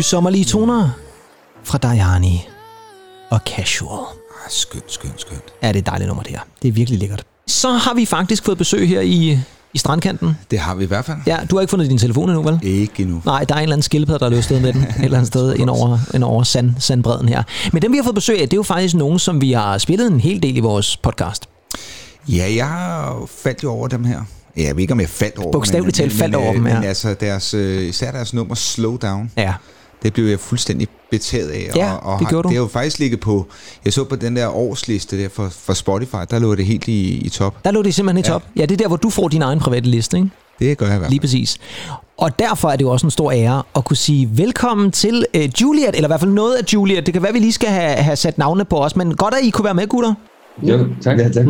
Nye 0.00 0.04
sommerlige 0.04 0.44
toner 0.44 0.90
fra 1.64 1.78
Dajani 1.78 2.48
og 3.30 3.40
Casual. 3.46 3.98
Ah, 4.44 4.50
skønt, 4.50 4.92
skønt, 4.92 5.20
skønt. 5.20 5.42
Ja, 5.62 5.68
det 5.68 5.74
er 5.76 5.78
et 5.80 5.86
dejligt 5.86 6.08
nummer, 6.08 6.22
det 6.22 6.32
her. 6.32 6.40
Det 6.62 6.68
er 6.68 6.72
virkelig 6.72 6.98
lækkert. 6.98 7.24
Så 7.46 7.70
har 7.72 7.94
vi 7.94 8.06
faktisk 8.06 8.44
fået 8.44 8.58
besøg 8.58 8.88
her 8.88 9.00
i, 9.00 9.38
i 9.74 9.78
strandkanten. 9.78 10.36
Det 10.50 10.58
har 10.58 10.74
vi 10.74 10.84
i 10.84 10.86
hvert 10.86 11.04
fald. 11.04 11.16
Ja, 11.26 11.38
du 11.50 11.56
har 11.56 11.60
ikke 11.60 11.70
fundet 11.70 11.90
din 11.90 11.98
telefon 11.98 12.28
endnu, 12.30 12.42
vel? 12.42 12.58
Ikke 12.62 13.02
endnu. 13.02 13.22
Nej, 13.24 13.44
der 13.44 13.54
er 13.54 13.58
en 13.58 13.62
eller 13.62 13.74
anden 13.74 13.82
skildpadde, 13.82 14.18
der 14.20 14.26
er 14.26 14.30
løstet 14.30 14.62
med 14.62 14.72
den 14.72 14.82
et 14.98 15.04
eller 15.04 15.18
andet 15.18 15.28
sted 15.28 15.54
ind 15.54 15.70
over, 15.70 15.98
ind 16.14 16.24
over 16.24 16.42
sand, 16.42 16.72
sandbredden 16.78 17.28
her. 17.28 17.42
Men 17.72 17.82
dem, 17.82 17.92
vi 17.92 17.96
har 17.96 18.04
fået 18.04 18.14
besøg 18.14 18.40
af, 18.40 18.48
det 18.48 18.52
er 18.52 18.58
jo 18.58 18.62
faktisk 18.62 18.94
nogen, 18.94 19.18
som 19.18 19.40
vi 19.40 19.52
har 19.52 19.78
spillet 19.78 20.06
en 20.12 20.20
hel 20.20 20.42
del 20.42 20.56
i 20.56 20.60
vores 20.60 20.96
podcast. 20.96 21.48
Ja, 22.28 22.52
jeg 22.56 23.12
faldt 23.42 23.62
jo 23.62 23.70
over 23.72 23.88
dem 23.88 24.04
her. 24.04 24.20
Ja, 24.56 24.62
Jeg 24.62 24.76
ved 24.76 24.80
ikke, 24.82 24.92
om 24.92 25.00
jeg 25.00 25.08
faldt 25.08 25.38
over 25.38 25.52
Bogstaveligt 25.52 25.98
men- 25.98 26.08
talt 26.08 26.18
faldt 26.20 26.34
over 26.34 26.48
øh, 26.50 26.54
dem, 26.56 26.66
ja. 26.66 26.74
Men 26.74 26.84
altså, 26.84 27.14
deres, 27.14 27.54
øh, 27.54 27.88
især 27.88 28.12
deres 28.12 28.34
nummer 28.34 28.54
Slow 28.54 28.96
Down, 28.96 29.30
Ja, 29.36 29.54
det 30.02 30.12
blev 30.12 30.24
jeg 30.24 30.40
fuldstændig 30.40 30.88
betaget 31.10 31.48
af. 31.50 31.70
Ja, 31.76 31.92
og, 31.94 32.12
og 32.12 32.18
det 32.18 32.26
har- 32.26 32.30
gjorde 32.30 32.42
du. 32.42 32.48
Det 32.48 32.56
er 32.56 32.60
jo 32.60 32.66
faktisk 32.68 32.98
ligget 32.98 33.20
på, 33.20 33.46
jeg 33.84 33.92
så 33.92 34.04
på 34.04 34.16
den 34.16 34.36
der 34.36 34.48
årsliste 34.56 35.22
der 35.22 35.28
for, 35.28 35.48
for 35.48 35.72
Spotify, 35.72 36.16
der 36.30 36.38
lå 36.38 36.54
det 36.54 36.64
helt 36.66 36.88
i, 36.88 37.18
i 37.18 37.28
top. 37.28 37.64
der 37.64 37.70
lå 37.70 37.82
det 37.82 37.94
simpelthen 37.94 38.24
i 38.24 38.26
Ja. 38.26 38.32
top. 38.32 38.42
Ja, 38.56 38.62
det 38.62 38.72
er 38.72 38.76
der, 38.76 38.88
hvor 38.88 38.96
du 38.96 39.10
får 39.10 39.28
din 39.28 39.42
egen 39.42 39.58
private 39.58 39.88
liste, 39.88 40.16
ikke? 40.16 40.30
Det 40.58 40.78
gør 40.78 40.86
jeg 40.86 40.94
i 40.94 40.98
hvert 40.98 41.06
fald. 41.06 41.10
Lige 41.10 41.20
præcis. 41.20 41.58
Og 42.18 42.38
derfor 42.38 42.68
er 42.70 42.76
det 42.76 42.84
jo 42.84 42.90
også 42.90 43.06
en 43.06 43.10
stor 43.10 43.32
ære 43.32 43.62
at 43.76 43.84
kunne 43.84 43.96
sige 43.96 44.30
velkommen 44.32 44.90
til 44.90 45.26
uh, 45.36 45.40
Juliet, 45.62 45.88
eller 45.94 46.04
i 46.04 46.10
hvert 46.10 46.20
fald 46.20 46.30
noget 46.30 46.54
af 46.56 46.62
Juliet. 46.74 47.06
Det 47.06 47.14
kan 47.14 47.22
være, 47.22 47.32
vi 47.32 47.38
lige 47.38 47.52
skal 47.52 47.68
have, 47.68 47.92
have 47.96 48.16
sat 48.16 48.38
navne 48.38 48.64
på 48.64 48.76
os, 48.78 48.96
men 48.96 49.16
godt, 49.16 49.34
at 49.34 49.40
I 49.44 49.50
kunne 49.50 49.64
være 49.64 49.74
med, 49.74 49.86
gutter. 49.86 50.14
Jo, 50.62 50.86
tak. 51.02 51.18
Ja, 51.18 51.28
tak. 51.28 51.46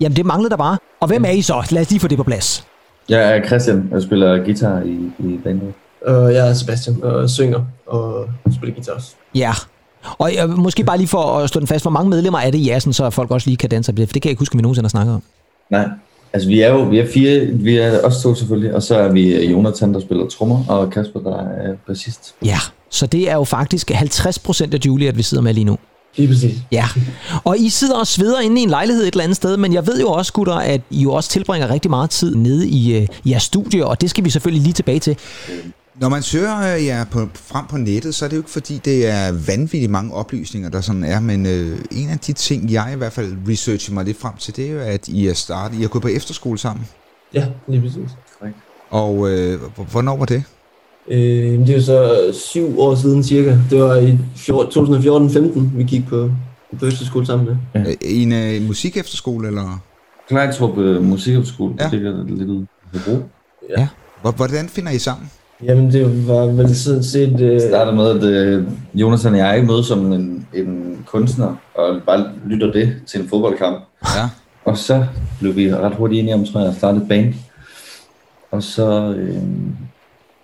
Jamen, 0.00 0.16
det 0.16 0.26
manglede 0.26 0.50
der 0.50 0.56
bare. 0.56 0.78
Og 1.00 1.08
hvem 1.08 1.24
er 1.24 1.30
I 1.30 1.42
så? 1.42 1.66
Lad 1.70 1.82
os 1.82 1.90
lige 1.90 2.00
få 2.00 2.08
det 2.08 2.16
på 2.18 2.24
plads. 2.24 2.64
Jeg 3.08 3.36
er 3.36 3.46
Christian, 3.46 3.88
jeg 3.92 4.02
spiller 4.02 4.44
guitar 4.44 4.80
i, 4.80 4.98
i 5.18 5.38
bandet. 5.44 5.72
Og 6.06 6.34
jeg 6.34 6.48
er 6.48 6.54
Sebastian 6.54 7.02
og 7.02 7.30
synger 7.30 7.60
og 7.86 8.26
spiller 8.56 8.74
guitar 8.74 8.92
også. 8.92 9.14
Ja. 9.34 9.52
Og 10.18 10.32
uh, 10.44 10.58
måske 10.58 10.84
bare 10.84 10.96
lige 10.96 11.08
for 11.08 11.38
at 11.38 11.48
stå 11.48 11.60
den 11.60 11.66
fast, 11.66 11.84
hvor 11.84 11.90
mange 11.90 12.10
medlemmer 12.10 12.38
er 12.38 12.50
det 12.50 12.58
i 12.58 12.64
Jassen, 12.64 12.92
så 12.92 13.10
folk 13.10 13.30
også 13.30 13.48
lige 13.50 13.56
kan 13.56 13.70
danse? 13.70 13.92
For 13.92 13.96
det 13.96 14.08
kan 14.08 14.20
jeg 14.24 14.30
ikke 14.30 14.40
huske, 14.40 14.54
om 14.54 14.58
vi 14.58 14.62
nogensinde 14.62 14.84
har 14.84 14.88
snakket 14.88 15.14
om. 15.14 15.22
Nej, 15.70 15.88
altså 16.32 16.48
vi 16.48 16.60
er 16.60 16.72
jo 16.72 16.82
vi 16.82 16.98
er 16.98 17.06
fire, 17.14 17.46
vi 17.46 17.76
er 17.76 18.00
os 18.04 18.22
to 18.22 18.34
selvfølgelig, 18.34 18.74
og 18.74 18.82
så 18.82 18.96
er 18.96 19.12
vi 19.12 19.46
Jonathan, 19.46 19.94
der 19.94 20.00
spiller 20.00 20.26
trommer, 20.26 20.64
og 20.68 20.90
Kasper, 20.90 21.20
der 21.20 21.36
er 21.38 21.74
bassist. 21.86 22.34
Ja, 22.44 22.58
så 22.90 23.06
det 23.06 23.30
er 23.30 23.34
jo 23.34 23.44
faktisk 23.44 23.90
50% 23.90 24.74
af 24.74 24.78
Juliet, 24.86 25.16
vi 25.16 25.22
sidder 25.22 25.42
med 25.42 25.54
lige 25.54 25.64
nu. 25.64 25.78
Lige 26.16 26.28
præcis. 26.28 26.58
Ja, 26.72 26.84
og 27.44 27.58
I 27.58 27.68
sidder 27.68 27.96
og 27.98 28.06
sveder 28.06 28.40
inde 28.40 28.60
i 28.60 28.64
en 28.64 28.70
lejlighed 28.70 29.02
et 29.02 29.12
eller 29.12 29.24
andet 29.24 29.36
sted, 29.36 29.56
men 29.56 29.72
jeg 29.72 29.86
ved 29.86 30.00
jo 30.00 30.08
også, 30.08 30.32
gutter, 30.32 30.54
at 30.54 30.80
I 30.90 31.02
jo 31.02 31.12
også 31.12 31.30
tilbringer 31.30 31.70
rigtig 31.70 31.90
meget 31.90 32.10
tid 32.10 32.34
nede 32.34 32.68
i, 32.68 32.96
øh, 32.96 33.06
i 33.24 33.30
jeres 33.30 33.42
studie, 33.42 33.86
og 33.86 34.00
det 34.00 34.10
skal 34.10 34.24
vi 34.24 34.30
selvfølgelig 34.30 34.62
lige 34.62 34.72
tilbage 34.72 34.98
til. 34.98 35.16
Når 36.00 36.08
man 36.08 36.22
søger 36.22 36.76
øh, 36.76 36.84
jer 36.86 37.04
på, 37.04 37.28
frem 37.34 37.66
på 37.66 37.76
nettet, 37.76 38.14
så 38.14 38.24
er 38.24 38.28
det 38.28 38.36
jo 38.36 38.40
ikke 38.40 38.50
fordi, 38.50 38.80
det 38.84 39.06
er 39.06 39.32
vanvittigt 39.46 39.90
mange 39.90 40.14
oplysninger, 40.14 40.70
der 40.70 40.80
sådan 40.80 41.04
er, 41.04 41.20
men 41.20 41.46
øh, 41.46 41.78
en 41.92 42.08
af 42.08 42.18
de 42.18 42.32
ting, 42.32 42.72
jeg 42.72 42.90
i 42.94 42.96
hvert 42.96 43.12
fald 43.12 43.36
researcher 43.48 43.94
mig 43.94 44.04
lidt 44.04 44.20
frem 44.20 44.32
til, 44.38 44.56
det 44.56 44.66
er 44.68 44.72
jo, 44.72 44.78
at 44.80 45.08
I 45.08 45.26
er 45.26 45.34
startet, 45.34 45.78
I 45.78 45.80
har 45.82 45.88
gået 45.88 46.02
på 46.02 46.08
efterskole 46.08 46.58
sammen. 46.58 46.86
Ja, 47.34 47.46
lige 47.68 47.80
præcis. 47.80 48.10
Og 48.90 49.30
øh, 49.30 49.60
hvornår 49.90 50.16
var 50.16 50.24
det? 50.24 50.42
Øh, 51.10 51.18
det 51.58 51.70
er 51.70 51.74
jo 51.74 51.82
så 51.82 52.30
syv 52.32 52.80
år 52.80 52.94
siden 52.94 53.24
cirka. 53.24 53.58
Det 53.70 53.80
var 53.82 53.94
i 53.96 54.18
2014-15, 54.36 55.60
vi 55.76 55.82
gik 55.84 56.06
på, 56.08 56.30
på 56.78 56.86
efterskole 56.86 57.26
sammen 57.26 57.46
med. 57.74 57.84
Ja. 57.86 57.94
I 58.08 58.22
en 58.22 58.32
øh, 58.32 58.66
musikefterskole, 58.66 59.48
eller? 59.48 59.82
Knejtrup 60.28 60.76
uh, 60.76 61.04
Musikskole, 61.04 61.74
Ja. 61.78 61.84
ja. 61.84 61.90
det 61.90 61.98
ligger 62.02 62.24
lidt 62.36 62.48
ude 62.48 62.66
på 62.92 62.98
Bro. 63.04 63.22
Hvor- 64.22 64.30
Hvordan 64.30 64.68
finder 64.68 64.92
I 64.92 64.98
sammen? 64.98 65.30
Jamen, 65.62 65.92
det 65.92 66.28
var 66.28 66.46
vel 66.46 66.76
sådan 66.76 67.02
set... 67.02 67.40
Øh, 67.40 67.50
Det 67.50 67.62
starter 67.62 67.92
med, 67.94 68.10
at 68.10 68.58
uh, 68.58 68.64
Jonathan 68.94 69.32
og 69.32 69.38
jeg 69.38 69.64
mødes 69.64 69.86
som 69.86 70.12
en, 70.12 70.46
en 70.54 70.98
kunstner, 71.06 71.54
og 71.74 72.00
bare 72.06 72.24
lytter 72.46 72.72
det 72.72 72.94
til 73.06 73.20
en 73.20 73.28
fodboldkamp. 73.28 73.78
Ja. 74.16 74.28
Og 74.64 74.78
så 74.78 75.06
blev 75.40 75.56
vi 75.56 75.74
ret 75.74 75.94
hurtigt 75.94 76.20
enige 76.20 76.34
om, 76.34 76.44
tror 76.44 76.60
jeg, 76.60 76.68
at 76.68 76.76
starte 76.76 76.96
et 76.98 77.08
band. 77.08 77.34
Og 78.50 78.62
så, 78.62 79.14
øh, 79.18 79.36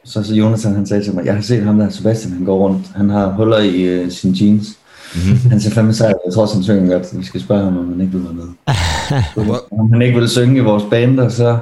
så, 0.05 0.23
så 0.23 0.35
Jonathan, 0.35 0.75
han 0.75 0.87
sagde 0.87 1.05
til 1.05 1.15
mig, 1.15 1.25
jeg 1.27 1.35
har 1.35 1.43
set 1.43 1.62
ham 1.62 1.79
der, 1.79 1.89
Sebastian, 1.89 2.33
han 2.33 2.45
går 2.45 2.59
rundt. 2.59 2.87
Han 2.97 3.11
har 3.11 3.31
huller 3.31 3.59
i 3.59 3.83
øh, 3.83 4.11
sine 4.11 4.35
jeans. 4.41 4.67
Mm-hmm. 5.15 5.51
Han 5.51 5.61
ser 5.61 5.71
fandme 5.71 5.95
sejt. 5.95 6.15
Jeg 6.27 6.35
tror 6.35 6.43
også, 6.43 6.55
han 6.55 6.65
synger 6.65 6.93
godt. 6.93 7.19
Vi 7.19 7.25
skal 7.25 7.41
spørge 7.41 7.65
ham, 7.65 7.79
om 7.79 7.89
han 7.93 8.01
ikke 8.01 8.12
vil 8.12 8.25
være 8.25 8.35
med. 8.35 8.49
om 9.81 9.93
han 9.93 10.03
ikke 10.03 10.19
vil 10.19 10.29
synge 10.29 10.57
i 10.57 10.61
vores 10.61 10.85
band, 10.91 11.21
og 11.21 11.33
så 11.33 11.59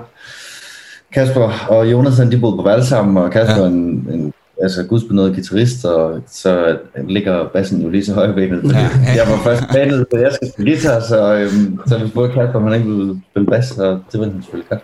Kasper 1.15 1.67
og 1.69 1.91
Jonathan, 1.91 2.31
de 2.31 2.39
boede 2.39 2.57
på 2.57 2.63
valg 2.63 2.85
sammen, 2.85 3.17
og 3.17 3.31
Kasper 3.31 3.57
ja. 3.57 3.63
er 3.63 3.67
en, 3.67 4.09
en 4.13 4.33
altså 4.63 4.83
gudsbenået 4.83 5.35
guitarist, 5.35 5.85
og 5.85 6.21
så 6.31 6.79
ligger 7.09 7.49
bassen 7.53 7.83
jo 7.83 7.89
lige 7.89 8.05
så 8.05 8.15
højbenet. 8.15 8.73
Ja, 8.73 8.79
ja. 8.79 8.89
Jeg 9.19 9.27
var 9.29 9.39
først 9.45 9.63
banet, 9.73 10.07
så 10.11 10.19
jeg 10.19 10.33
skal 10.33 10.53
spille 10.53 10.71
guitar, 10.71 11.01
så, 11.01 11.35
øhm, 11.35 11.79
så 11.87 11.99
vi 11.99 12.09
spurgte 12.09 12.35
Kasper, 12.35 12.59
om 12.59 12.65
han 12.65 12.75
ikke 12.75 12.89
ville 12.89 13.21
spille 13.31 13.47
bas, 13.47 13.79
og 13.79 14.01
det 14.13 14.21
var 14.21 14.27
han 14.27 14.43
selvfølgelig 14.43 14.69
godt. 14.69 14.81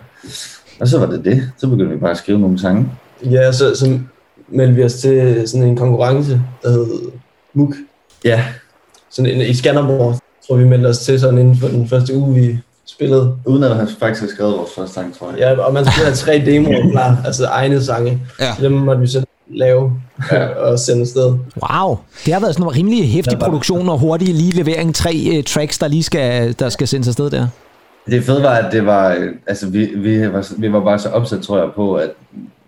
Og 0.79 0.87
så 0.87 0.99
var 0.99 1.05
det 1.05 1.25
det. 1.25 1.51
Så 1.57 1.69
begyndte 1.69 1.93
vi 1.93 1.99
bare 1.99 2.11
at 2.11 2.17
skrive 2.17 2.39
nogle 2.39 2.59
sange. 2.59 2.87
Ja, 3.23 3.51
så, 3.51 3.75
så 3.75 3.99
meldte 4.49 4.75
vi 4.75 4.83
os 4.83 4.93
til 4.93 5.43
sådan 5.47 5.67
en 5.67 5.77
konkurrence, 5.77 6.41
der 6.63 6.69
hed 6.69 6.87
MUK. 7.53 7.75
Ja, 8.25 8.43
Sådan 9.09 9.31
en, 9.31 9.41
i 9.41 9.53
Skanderborg. 9.53 10.15
Tror, 10.47 10.55
vi 10.55 10.63
meldte 10.63 10.87
os 10.87 10.99
til 10.99 11.19
sådan 11.19 11.39
inden 11.39 11.55
for 11.57 11.67
den 11.67 11.87
første 11.87 12.15
uge, 12.15 12.35
vi 12.35 12.57
spillede. 12.89 13.35
uden 13.45 13.63
at 13.63 13.75
have 13.75 13.87
faktisk 13.99 14.21
have 14.21 14.29
skrevet 14.31 14.57
vores 14.57 14.69
første 14.75 14.93
sang, 14.93 15.17
tror 15.17 15.29
jeg. 15.29 15.39
Ja, 15.39 15.61
og 15.65 15.73
man 15.73 15.85
skulle 15.85 16.05
have 16.05 16.15
tre 16.15 16.43
demoer 16.45 16.91
klar, 16.91 17.17
altså 17.25 17.45
egne 17.45 17.83
sange. 17.83 18.21
Ja. 18.39 18.55
Dem 18.61 18.71
måtte 18.71 19.01
vi 19.01 19.07
så 19.07 19.25
lave 19.51 19.91
Ja. 20.31 20.45
og 20.71 20.79
sende 20.79 21.01
afsted. 21.01 21.25
Wow, 21.71 21.97
det 22.25 22.33
har 22.33 22.39
været 22.39 22.53
sådan 22.55 22.67
en 22.67 22.75
rimelig 22.75 23.09
hæftig 23.11 23.39
produktion 23.39 23.89
og 23.89 23.99
hurtig 23.99 24.27
lige 24.27 24.51
levering. 24.51 24.95
Tre 24.95 25.27
uh, 25.37 25.43
tracks, 25.43 25.77
der 25.77 25.87
lige 25.87 26.03
skal, 26.03 26.55
der 26.59 26.69
skal 26.69 26.87
sendes 26.87 27.07
afsted 27.07 27.29
der. 27.29 27.47
Det 28.05 28.23
fede 28.23 28.43
var, 28.43 28.49
at 28.55 28.71
det 28.71 28.85
var, 28.85 29.27
altså 29.47 29.69
vi, 29.69 29.85
vi, 29.95 30.33
var, 30.33 30.53
vi 30.57 30.71
var 30.73 30.79
bare 30.79 30.99
så 30.99 31.09
opsat, 31.09 31.41
tror 31.41 31.57
jeg, 31.57 31.67
på, 31.75 31.95
at 31.95 32.09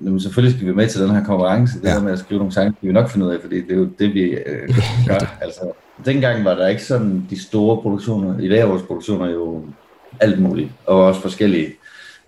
jamen, 0.05 0.19
selvfølgelig 0.19 0.57
skal 0.57 0.67
vi 0.67 0.73
med 0.75 0.87
til 0.87 1.01
den 1.01 1.09
her 1.09 1.23
konkurrence. 1.23 1.79
Det 1.79 1.83
Ja. 1.83 1.89
ja. 1.89 1.95
der 1.95 2.01
med 2.01 2.11
at 2.11 2.19
skrive 2.19 2.37
nogle 2.37 2.53
sange, 2.53 2.73
skal 2.77 2.87
vi 2.87 2.93
nok 2.93 3.09
finde 3.09 3.25
ud 3.25 3.31
af, 3.31 3.37
fordi 3.41 3.55
det 3.61 3.71
er 3.71 3.75
jo 3.77 3.89
det, 3.99 4.13
vi 4.13 4.21
øh, 4.21 4.69
gør. 5.07 5.37
Altså, 5.41 5.61
dengang 6.05 6.45
var 6.45 6.55
der 6.55 6.67
ikke 6.67 6.83
sådan 6.85 7.25
de 7.29 7.41
store 7.43 7.81
produktioner. 7.81 8.39
I 8.39 8.49
dag 8.49 8.59
er 8.59 8.65
vores 8.65 8.83
produktioner 8.83 9.29
jo 9.29 9.61
alt 10.19 10.41
muligt, 10.41 10.69
og 10.85 11.05
også 11.05 11.21
forskellige. 11.21 11.67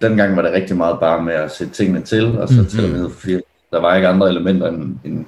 Dengang 0.01 0.35
var 0.35 0.41
det 0.41 0.51
rigtig 0.53 0.77
meget 0.77 0.99
bare 0.99 1.23
med 1.23 1.33
at 1.33 1.51
sætte 1.55 1.73
tingene 1.73 2.01
til, 2.01 2.37
og 2.37 2.47
så 2.47 2.53
Mhm. 2.53 2.63
mm. 2.63 2.69
til 2.69 2.83
og 2.85 2.89
med, 2.91 3.09
fordi 3.19 3.33
der 3.71 3.81
var 3.81 3.95
ikke 3.95 4.07
andre 4.07 4.29
elementer 4.29 4.67
end, 4.69 4.95
end 5.05 5.25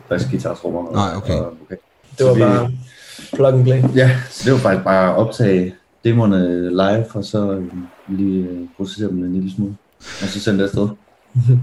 trommer. 0.62 0.91
Nej, 0.93 1.16
okay. 1.18 1.34
Og, 1.34 1.45
okay. 1.66 1.76
Det 2.18 2.26
var 2.26 2.32
Så 2.32 2.34
vi- 2.34 2.39
bare 2.41 2.72
plug 3.34 3.47
and 3.47 3.64
play. 3.64 3.84
Ja, 3.95 4.12
så 4.32 4.41
det 4.45 4.53
var 4.53 4.60
faktisk 4.60 4.84
bare 4.84 5.10
at 5.12 5.16
optage 5.18 5.74
demoerne 6.03 6.70
live, 6.70 7.06
og 7.14 7.26
så 7.26 7.51
øh, 7.51 7.64
lige 8.18 8.47
øh, 8.47 8.58
processere 8.78 9.10
dem 9.10 9.24
en 9.24 9.34
lille 9.34 9.51
smule, 9.56 9.76
og 10.22 10.28
så 10.28 10.39
sende 10.39 10.60
det 10.60 10.64
afsted. 10.66 10.88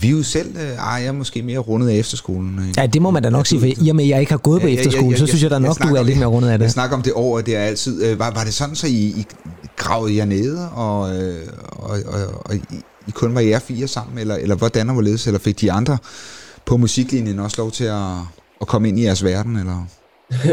Vi 0.00 0.06
er 0.06 0.10
jo 0.12 0.22
selv, 0.22 0.56
øh, 0.56 0.62
ej, 0.76 0.92
jeg 0.92 1.06
er 1.06 1.12
måske 1.12 1.42
mere 1.42 1.58
rundet 1.58 1.88
af 1.88 1.94
efterskolen. 1.94 2.60
Ja, 2.76 2.86
det 2.86 3.02
må 3.02 3.10
man 3.10 3.22
da 3.22 3.30
nok 3.30 3.46
sige, 3.46 3.60
for 3.60 3.66
i 3.84 3.88
og 3.90 3.96
med, 3.96 4.04
at 4.04 4.10
jeg 4.10 4.20
ikke 4.20 4.32
har 4.32 4.38
gået 4.38 4.60
på 4.60 4.66
Ja, 4.66 4.72
ja, 4.72 4.74
ja, 4.74 4.86
efterskole, 4.86 5.10
ja, 5.10 5.16
så 5.16 5.26
synes 5.26 5.42
jeg 5.42 5.50
da 5.50 5.58
nok, 5.58 5.68
du 5.68 5.74
snakker 5.74 6.00
er 6.00 6.04
lidt 6.04 6.18
mere 6.18 6.26
rundet 6.28 6.48
af 6.48 6.52
Jeg 6.52 6.60
det. 6.60 6.70
snakker 6.70 6.96
om 6.96 7.02
det 7.02 7.12
år, 7.16 7.40
det 7.40 7.56
er 7.56 7.60
altid. 7.60 8.16
Var, 8.16 8.30
var 8.34 8.44
det 8.44 8.54
sådan, 8.54 8.74
så 8.74 8.86
I, 8.86 8.90
I 8.90 9.26
gravede 9.76 10.16
jer 10.16 10.24
nede, 10.24 10.68
og, 10.70 11.16
øh, 11.16 11.34
og, 11.72 11.90
og, 12.06 12.42
og 12.44 12.54
I, 12.54 12.60
I 13.08 13.10
kun 13.10 13.34
var 13.34 13.40
jer 13.40 13.58
fire 13.58 13.86
sammen, 13.88 14.18
eller, 14.18 14.34
eller 14.34 14.56
hvordan 14.56 14.88
og 14.88 14.92
hvorledes, 14.92 15.26
eller 15.26 15.38
fik 15.40 15.60
de 15.60 15.72
andre 15.72 15.98
på 16.64 16.76
musiklinjen 16.76 17.38
også 17.38 17.56
lov 17.62 17.70
til 17.70 17.84
at, 17.84 18.12
at 18.60 18.66
komme 18.66 18.88
ind 18.88 18.98
i 18.98 19.04
jeres 19.04 19.24
verden, 19.24 19.56
eller? 19.56 19.86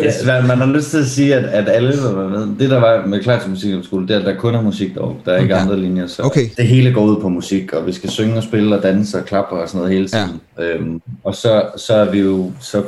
Yes, 0.06 0.26
man, 0.26 0.48
man 0.48 0.58
har 0.58 0.66
lyst 0.66 0.90
til 0.90 0.98
at 0.98 1.06
sige, 1.06 1.36
at, 1.36 1.44
at 1.46 1.70
alle 1.70 1.88
vil 1.88 2.18
være 2.18 2.30
med. 2.30 2.48
Det 2.60 2.70
der 2.70 2.80
var 2.80 3.06
med 3.06 3.40
til 3.42 3.50
musikskole, 3.50 4.08
det 4.08 4.16
er, 4.16 4.20
at 4.20 4.26
der 4.26 4.36
kun 4.36 4.56
er 4.56 4.62
musik 4.62 4.96
dog. 4.96 5.18
Der 5.26 5.34
er 5.34 5.42
ikke 5.42 5.56
Ja. 5.56 5.62
andre 5.62 5.80
linjer, 5.80 6.08
så 6.08 6.24
Okay. 6.24 6.50
det 6.58 6.68
hele 6.68 6.94
går 6.94 7.02
ud 7.06 7.22
på 7.22 7.30
musik, 7.30 7.74
og 7.74 7.86
vi 7.88 7.94
skal 7.94 8.10
synge 8.10 8.38
og 8.38 8.44
spille 8.44 8.78
og 8.78 8.84
danse 8.84 9.18
og 9.18 9.26
klappe 9.26 9.56
og 9.56 9.70
sådan 9.70 9.80
noget 9.80 9.94
hele 9.94 10.08
tiden. 10.08 10.42
Ja. 10.58 10.64
Øhm, 10.64 11.02
og 11.24 11.36
så, 11.36 11.64
så 11.78 11.94
er 11.94 12.12
vi 12.12 12.20
jo, 12.20 12.52
så 12.60 12.84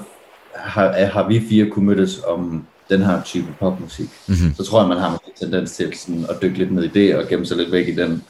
har, 0.56 1.06
har 1.06 1.28
vi 1.28 1.44
fire 1.50 1.70
kunne 1.70 1.86
mødes 1.86 2.20
om 2.28 2.64
den 2.90 3.02
her 3.02 3.24
type 3.24 3.56
popmusik. 3.60 4.10
Mm-hmm. 4.28 4.56
Så 4.56 4.64
tror 4.64 4.80
jeg, 4.80 4.90
man 4.90 4.98
har 4.98 5.12
måske 5.12 5.32
tendens 5.40 5.72
til 5.72 5.94
sådan 5.98 6.26
at 6.30 6.38
dykke 6.42 6.58
lidt 6.58 6.72
ned 6.72 6.84
i 6.84 6.88
det, 6.88 7.16
og 7.16 7.28
gemme 7.28 7.46
sig 7.46 7.58
lidt 7.58 7.72
væk 7.72 7.88
i 7.88 7.96
den, 7.96 8.24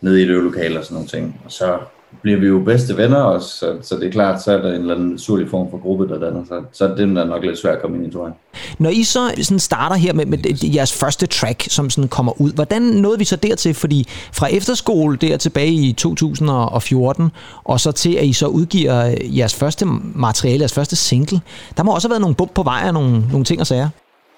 ned 0.00 0.16
i 0.16 0.22
et 0.22 0.28
øvelokale 0.28 0.78
og 0.78 0.84
sådan 0.84 0.94
nogle 0.94 1.08
ting. 1.08 1.40
Og 1.44 1.52
så 1.52 1.78
bliver 2.22 2.38
vi 2.40 2.46
jo 2.46 2.62
bedste 2.64 2.96
venner 2.96 3.16
også, 3.16 3.48
så, 3.48 3.66
så 3.82 3.96
det 3.96 4.06
er 4.06 4.10
klart, 4.12 4.42
så 4.42 4.52
er 4.52 4.62
der 4.62 4.68
en 4.74 4.80
eller 4.80 4.94
anden 4.94 5.08
naturlig 5.08 5.48
form 5.48 5.70
for 5.70 5.78
gruppe, 5.82 6.08
der 6.08 6.18
danner 6.20 6.44
sig. 6.48 6.56
Så 6.72 6.84
er 6.88 6.96
den 6.96 7.16
der 7.16 7.24
nok 7.24 7.44
lidt 7.44 7.58
svært 7.58 7.74
at 7.76 7.82
komme 7.82 7.96
ind 7.96 8.06
i, 8.06 8.10
tror 8.10 8.24
jeg. 8.26 8.34
Når 8.78 8.90
I 8.90 9.02
så 9.02 9.20
sådan 9.42 9.58
starter 9.58 9.96
her 9.96 10.12
med, 10.12 10.26
med 10.26 10.38
det- 10.38 10.74
jeres 10.74 10.92
første 10.92 11.26
track, 11.26 11.62
som 11.70 11.90
sådan 11.90 12.08
kommer 12.08 12.40
ud, 12.40 12.52
hvordan 12.52 12.82
nåede 12.82 13.18
vi 13.18 13.24
så 13.24 13.36
dertil? 13.36 13.74
Fordi 13.74 14.06
fra 14.32 14.46
efterskole 14.52 15.16
der 15.16 15.36
tilbage 15.36 15.72
i 15.72 15.92
2014, 15.92 17.30
og 17.64 17.80
så 17.80 17.92
til 17.92 18.14
at 18.14 18.24
I 18.24 18.32
så 18.32 18.46
udgiver 18.46 19.14
jeres 19.36 19.54
første 19.54 19.86
materiale, 20.14 20.60
jeres 20.60 20.72
første 20.72 20.96
single, 20.96 21.40
der 21.76 21.82
må 21.82 21.94
også 21.94 22.08
have 22.08 22.12
været 22.12 22.20
nogle 22.20 22.36
bump 22.36 22.54
på 22.54 22.62
vej 22.62 22.82
og 22.86 22.94
nogle, 22.94 23.22
nogle 23.30 23.44
ting 23.44 23.60
og 23.60 23.66
sager. 23.66 23.88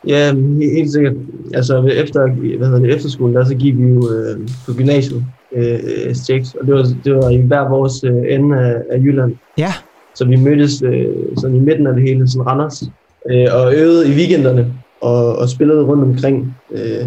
Ja, 0.09 0.33
he- 0.33 0.75
helt 0.77 0.93
sikkert. 0.93 1.13
Altså 1.55 1.83
efter, 1.83 2.21
hvad 2.59 2.67
hedder 2.69 2.81
det, 2.81 2.95
efterskolen, 2.95 3.37
der 3.37 3.45
så 3.45 3.55
gik 3.55 3.79
vi 3.79 3.83
jo 3.89 4.11
øh, 4.13 4.49
på 4.67 4.73
gymnasiet, 4.75 5.25
øh, 5.55 6.15
STX, 6.15 6.55
og 6.61 6.67
det 6.67 6.75
var, 6.75 6.87
det 7.05 7.17
var 7.17 7.31
i 7.31 7.37
hver 7.37 7.69
vores 7.69 8.05
øh, 8.05 8.35
ende 8.35 8.59
af, 8.59 8.75
af 8.91 8.99
Jylland. 8.99 9.37
Ja, 9.59 9.73
Så 10.15 10.25
vi 10.25 10.37
mødtes 10.37 10.83
øh, 10.83 11.07
sådan 11.37 11.57
i 11.57 11.61
midten 11.61 11.87
af 11.87 11.95
det 11.95 12.03
hele, 12.03 12.29
sådan 12.29 12.47
Randers, 12.47 12.83
øh, 13.31 13.47
og 13.53 13.75
øvede 13.75 14.09
i 14.09 14.17
weekenderne, 14.17 14.73
og, 15.01 15.37
og 15.37 15.49
spillede 15.49 15.85
rundt 15.85 16.03
omkring 16.05 16.57
øh, 16.71 17.05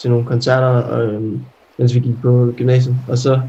til 0.00 0.10
nogle 0.10 0.26
koncerter, 0.26 0.66
og, 0.66 1.06
øh, 1.06 1.22
mens 1.78 1.94
vi 1.94 2.00
gik 2.00 2.14
på 2.22 2.52
gymnasiet. 2.56 2.96
Og 3.08 3.18
så, 3.18 3.40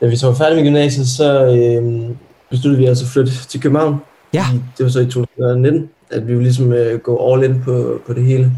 da 0.00 0.06
vi 0.06 0.16
så 0.16 0.26
var 0.26 0.34
færdige 0.34 0.56
med 0.56 0.64
gymnasiet, 0.64 1.06
så 1.06 1.44
øh, 1.46 2.10
besluttede 2.50 2.78
vi 2.78 2.86
altså 2.86 3.04
at 3.04 3.08
flytte 3.08 3.32
til 3.48 3.60
København. 3.60 3.96
Ja. 4.34 4.44
Det 4.78 4.84
var 4.84 4.90
så 4.90 5.00
i 5.00 5.06
2019, 5.06 5.88
at 6.10 6.22
vi 6.26 6.32
ville 6.32 6.42
ligesom 6.42 6.72
øh, 6.72 6.98
gå 7.00 7.32
all 7.32 7.44
in 7.44 7.62
på, 7.64 8.00
på 8.06 8.12
det 8.12 8.24
hele. 8.24 8.52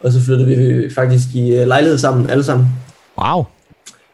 Og 0.00 0.12
så 0.12 0.20
flyttede 0.20 0.48
vi 0.48 0.90
faktisk 0.94 1.34
i 1.34 1.56
øh, 1.56 1.66
lejlighed 1.66 1.98
sammen, 1.98 2.30
alle 2.30 2.44
sammen. 2.44 2.66
wow. 3.18 3.44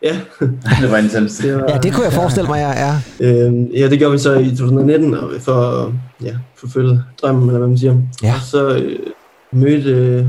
Ja, 0.03 0.21
det 0.81 0.91
var 0.91 0.97
intens. 0.99 1.37
det 1.39 1.55
var, 1.55 1.65
Ja, 1.69 1.79
det 1.79 1.95
kunne 1.95 2.05
jeg 2.05 2.13
forestille 2.13 2.49
mig, 2.49 2.59
jeg 2.61 2.83
er. 2.91 2.95
Øh, 3.21 3.81
ja, 3.81 3.89
det 3.89 3.99
gjorde 3.99 4.13
vi 4.13 4.19
så 4.19 4.35
i 4.39 4.51
2019 4.51 5.15
og 5.15 5.31
for 5.41 5.55
at 5.55 5.93
ja, 6.25 6.35
forfølge 6.57 7.03
drømmen, 7.23 7.49
eller 7.49 7.59
hvad 7.59 7.69
man 7.69 7.79
siger. 7.79 7.97
Ja. 8.23 8.35
Og 8.35 8.41
så 8.41 8.69
øh, 8.69 8.99
mødte 9.53 9.91
øh, 9.91 10.27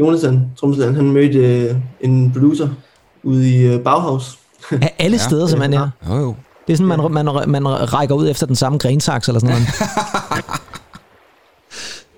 Jonathan, 0.00 0.46
Tromsland, 0.60 0.96
han 0.96 1.10
mødte 1.10 1.38
øh, 1.38 1.74
en 2.00 2.32
producer 2.32 2.68
ude 3.22 3.50
i 3.50 3.62
øh, 3.66 3.80
Bauhaus. 3.80 4.38
Af 4.70 4.94
alle 4.98 5.14
Ja. 5.16 5.22
steder, 5.22 5.46
simpelthen, 5.46 5.80
ja. 6.06 6.14
Jo, 6.14 6.20
jo. 6.20 6.34
Det 6.66 6.72
er 6.72 6.76
sådan, 6.76 7.12
man, 7.12 7.12
man, 7.24 7.50
man 7.50 7.92
rækker 7.92 8.14
ud 8.14 8.28
efter 8.28 8.46
den 8.46 8.56
samme 8.56 8.78
grensaks 8.78 9.28
eller 9.28 9.40
sådan 9.40 9.54
noget. 9.56 9.66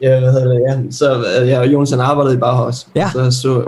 Ja, 0.02 0.20
hvad 0.20 0.32
hedder 0.32 0.48
det? 0.52 0.60
Ja, 0.68 0.78
så 0.90 1.24
øh, 1.40 1.48
ja, 1.48 1.62
Jonathan 1.62 2.00
arbejdede 2.00 2.34
i 2.34 2.38
Bauhaus. 2.38 2.86
Ja. 2.94 3.04
Og 3.14 3.32
så 3.32 3.40
så, 3.40 3.64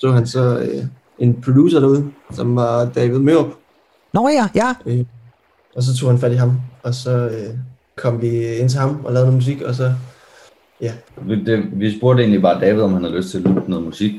så 0.00 0.12
han 0.12 0.26
så 0.26 0.58
øh, 0.58 0.84
en 1.18 1.42
producer 1.42 1.80
derude, 1.80 2.06
som 2.32 2.56
var 2.56 2.84
David 2.84 3.18
Mørup. 3.18 3.46
Nå 4.12 4.28
ja, 4.28 4.48
ja. 4.54 4.74
Øh, 4.86 5.04
og 5.76 5.82
så 5.82 5.96
tog 5.96 6.10
han 6.10 6.18
fat 6.18 6.32
i 6.32 6.34
ham, 6.34 6.60
og 6.82 6.94
så 6.94 7.10
øh, 7.10 7.54
kom 7.96 8.22
vi 8.22 8.56
ind 8.56 8.68
til 8.68 8.80
ham 8.80 9.00
og 9.04 9.12
lavede 9.12 9.26
noget 9.26 9.34
musik, 9.34 9.62
og 9.62 9.74
så 9.74 9.92
ja, 10.80 10.92
Vi, 11.22 11.44
det, 11.44 11.64
vi 11.72 11.98
spurgte 11.98 12.22
egentlig 12.22 12.42
bare 12.42 12.60
David, 12.60 12.82
om 12.82 12.92
han 12.92 13.02
havde 13.04 13.16
lyst 13.16 13.30
til 13.30 13.38
at 13.38 13.44
lytte 13.44 13.70
noget 13.70 13.84
musik. 13.84 14.12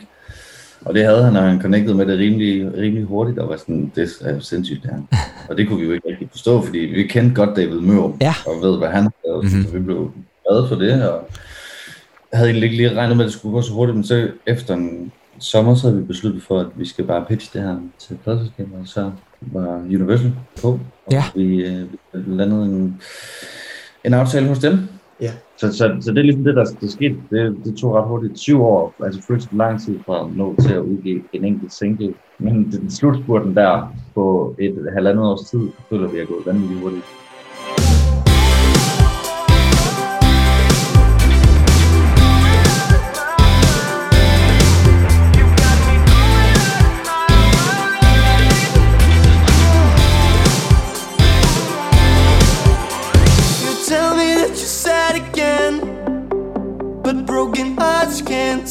Og 0.85 0.93
det 0.93 1.05
havde 1.05 1.23
han, 1.23 1.35
og 1.35 1.43
han 1.43 1.61
connectede 1.61 1.95
med 1.97 2.05
det 2.05 2.19
rimelig, 2.19 2.77
rimelig 2.77 3.03
hurtigt, 3.03 3.39
og 3.39 3.49
var 3.49 3.57
sådan, 3.57 3.91
det 3.95 4.09
er 4.21 4.33
jo 4.33 4.39
sindssygt 4.39 4.83
det 4.83 4.91
her. 4.91 5.01
Og 5.49 5.57
det 5.57 5.67
kunne 5.67 5.79
vi 5.79 5.85
jo 5.85 5.91
ikke 5.91 6.09
rigtig 6.09 6.27
forstå, 6.31 6.61
fordi 6.61 6.77
vi 6.77 7.03
kendte 7.03 7.35
godt 7.35 7.55
David 7.57 7.79
Mørup, 7.79 8.13
Ja. 8.21 8.33
og 8.47 8.61
ved, 8.61 8.77
hvad 8.77 8.87
han 8.87 9.09
havde, 9.25 9.41
mm-hmm. 9.43 9.63
så 9.63 9.71
vi 9.71 9.79
blev 9.79 10.11
glade 10.47 10.67
for 10.67 10.75
det, 10.75 11.09
og 11.09 11.27
jeg 12.31 12.37
havde 12.37 12.49
egentlig 12.49 12.63
ikke 12.71 12.77
lige 12.77 12.95
regnet 12.99 13.17
med, 13.17 13.25
at 13.25 13.29
det 13.29 13.39
skulle 13.39 13.53
gå 13.53 13.61
så 13.61 13.73
hurtigt, 13.73 13.95
men 13.95 14.03
så 14.03 14.27
efter 14.45 14.73
en 14.73 15.11
sommer, 15.39 15.75
så 15.75 15.87
havde 15.87 16.01
vi 16.01 16.07
besluttet 16.07 16.43
for, 16.43 16.59
at 16.59 16.67
vi 16.75 16.85
skal 16.85 17.05
bare 17.05 17.25
pitche 17.27 17.59
det 17.59 17.67
her 17.67 17.77
til 17.99 18.17
pladselskaber, 18.23 18.79
og 18.79 18.87
så 18.87 19.11
var 19.41 19.77
Universal 19.77 20.33
på, 20.61 20.67
og 21.05 21.11
Ja. 21.11 21.23
vi, 21.35 21.65
øh, 21.65 21.87
landede 22.13 22.65
en, 22.65 23.01
en 24.05 24.13
aftale 24.13 24.47
hos 24.47 24.59
dem, 24.59 24.79
ja. 25.21 25.31
så, 25.57 25.71
så, 25.71 25.97
så 26.01 26.11
det 26.11 26.17
er 26.17 26.23
ligesom 26.23 26.43
det, 26.43 26.55
der, 26.55 26.65
der 26.81 26.87
skete. 26.87 27.15
Det, 27.31 27.65
det 27.65 27.77
tog 27.77 27.93
ret 27.93 28.07
hurtigt 28.07 28.39
syv 28.39 28.61
år, 28.61 28.95
altså 29.05 29.21
føltes 29.27 29.49
lang 29.51 29.81
tid 29.81 29.99
fra 30.05 30.25
at 30.25 30.35
nå 30.35 30.55
til 30.61 30.73
at 30.73 30.81
udgive 30.81 31.21
en 31.33 31.45
enkelt 31.45 31.73
single. 31.73 32.13
Men 32.39 32.71
den 32.71 32.91
slutspurten 32.91 33.55
der 33.55 33.95
på 34.15 34.55
et 34.59 34.89
halvandet 34.93 35.25
års 35.25 35.49
tid, 35.49 35.67
føler 35.89 36.07
vi 36.11 36.19
er 36.19 36.25
gået 36.25 36.45
vanvittigt 36.45 36.79
hurtigt. 36.81 37.05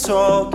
Can't. 0.07 0.55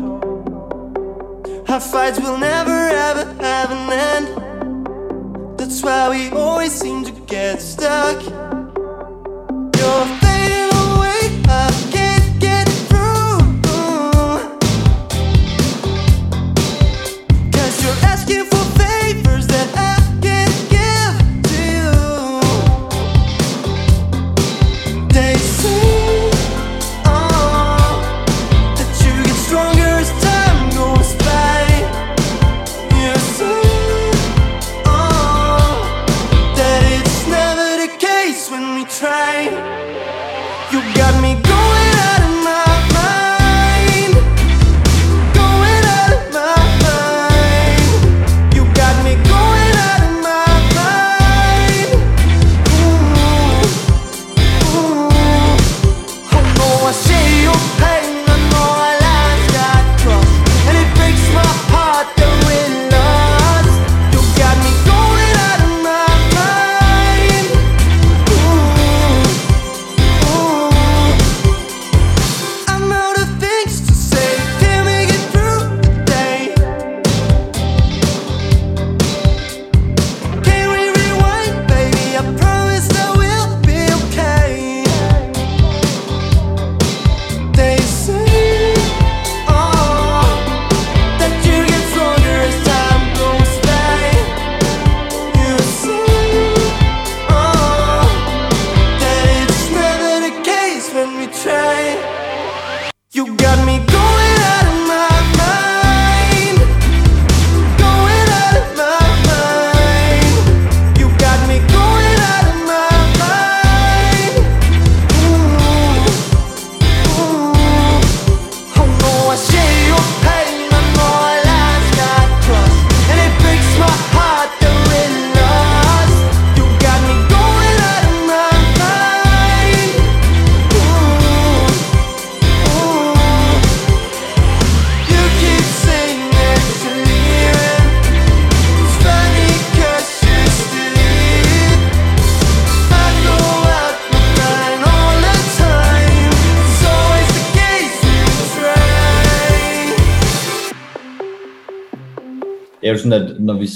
Our 1.70 1.80
fights 1.80 2.20
will 2.20 2.38
never 2.38 2.72
ever 2.72 3.26
have 3.41 3.72
an 3.72 3.91
end. 3.91 5.58
That's 5.58 5.82
why 5.84 6.10
we 6.10 6.30
always 6.30 6.74
seem 6.74 7.04
to 7.06 7.12
get 7.12 7.62
stuck. 7.62 8.20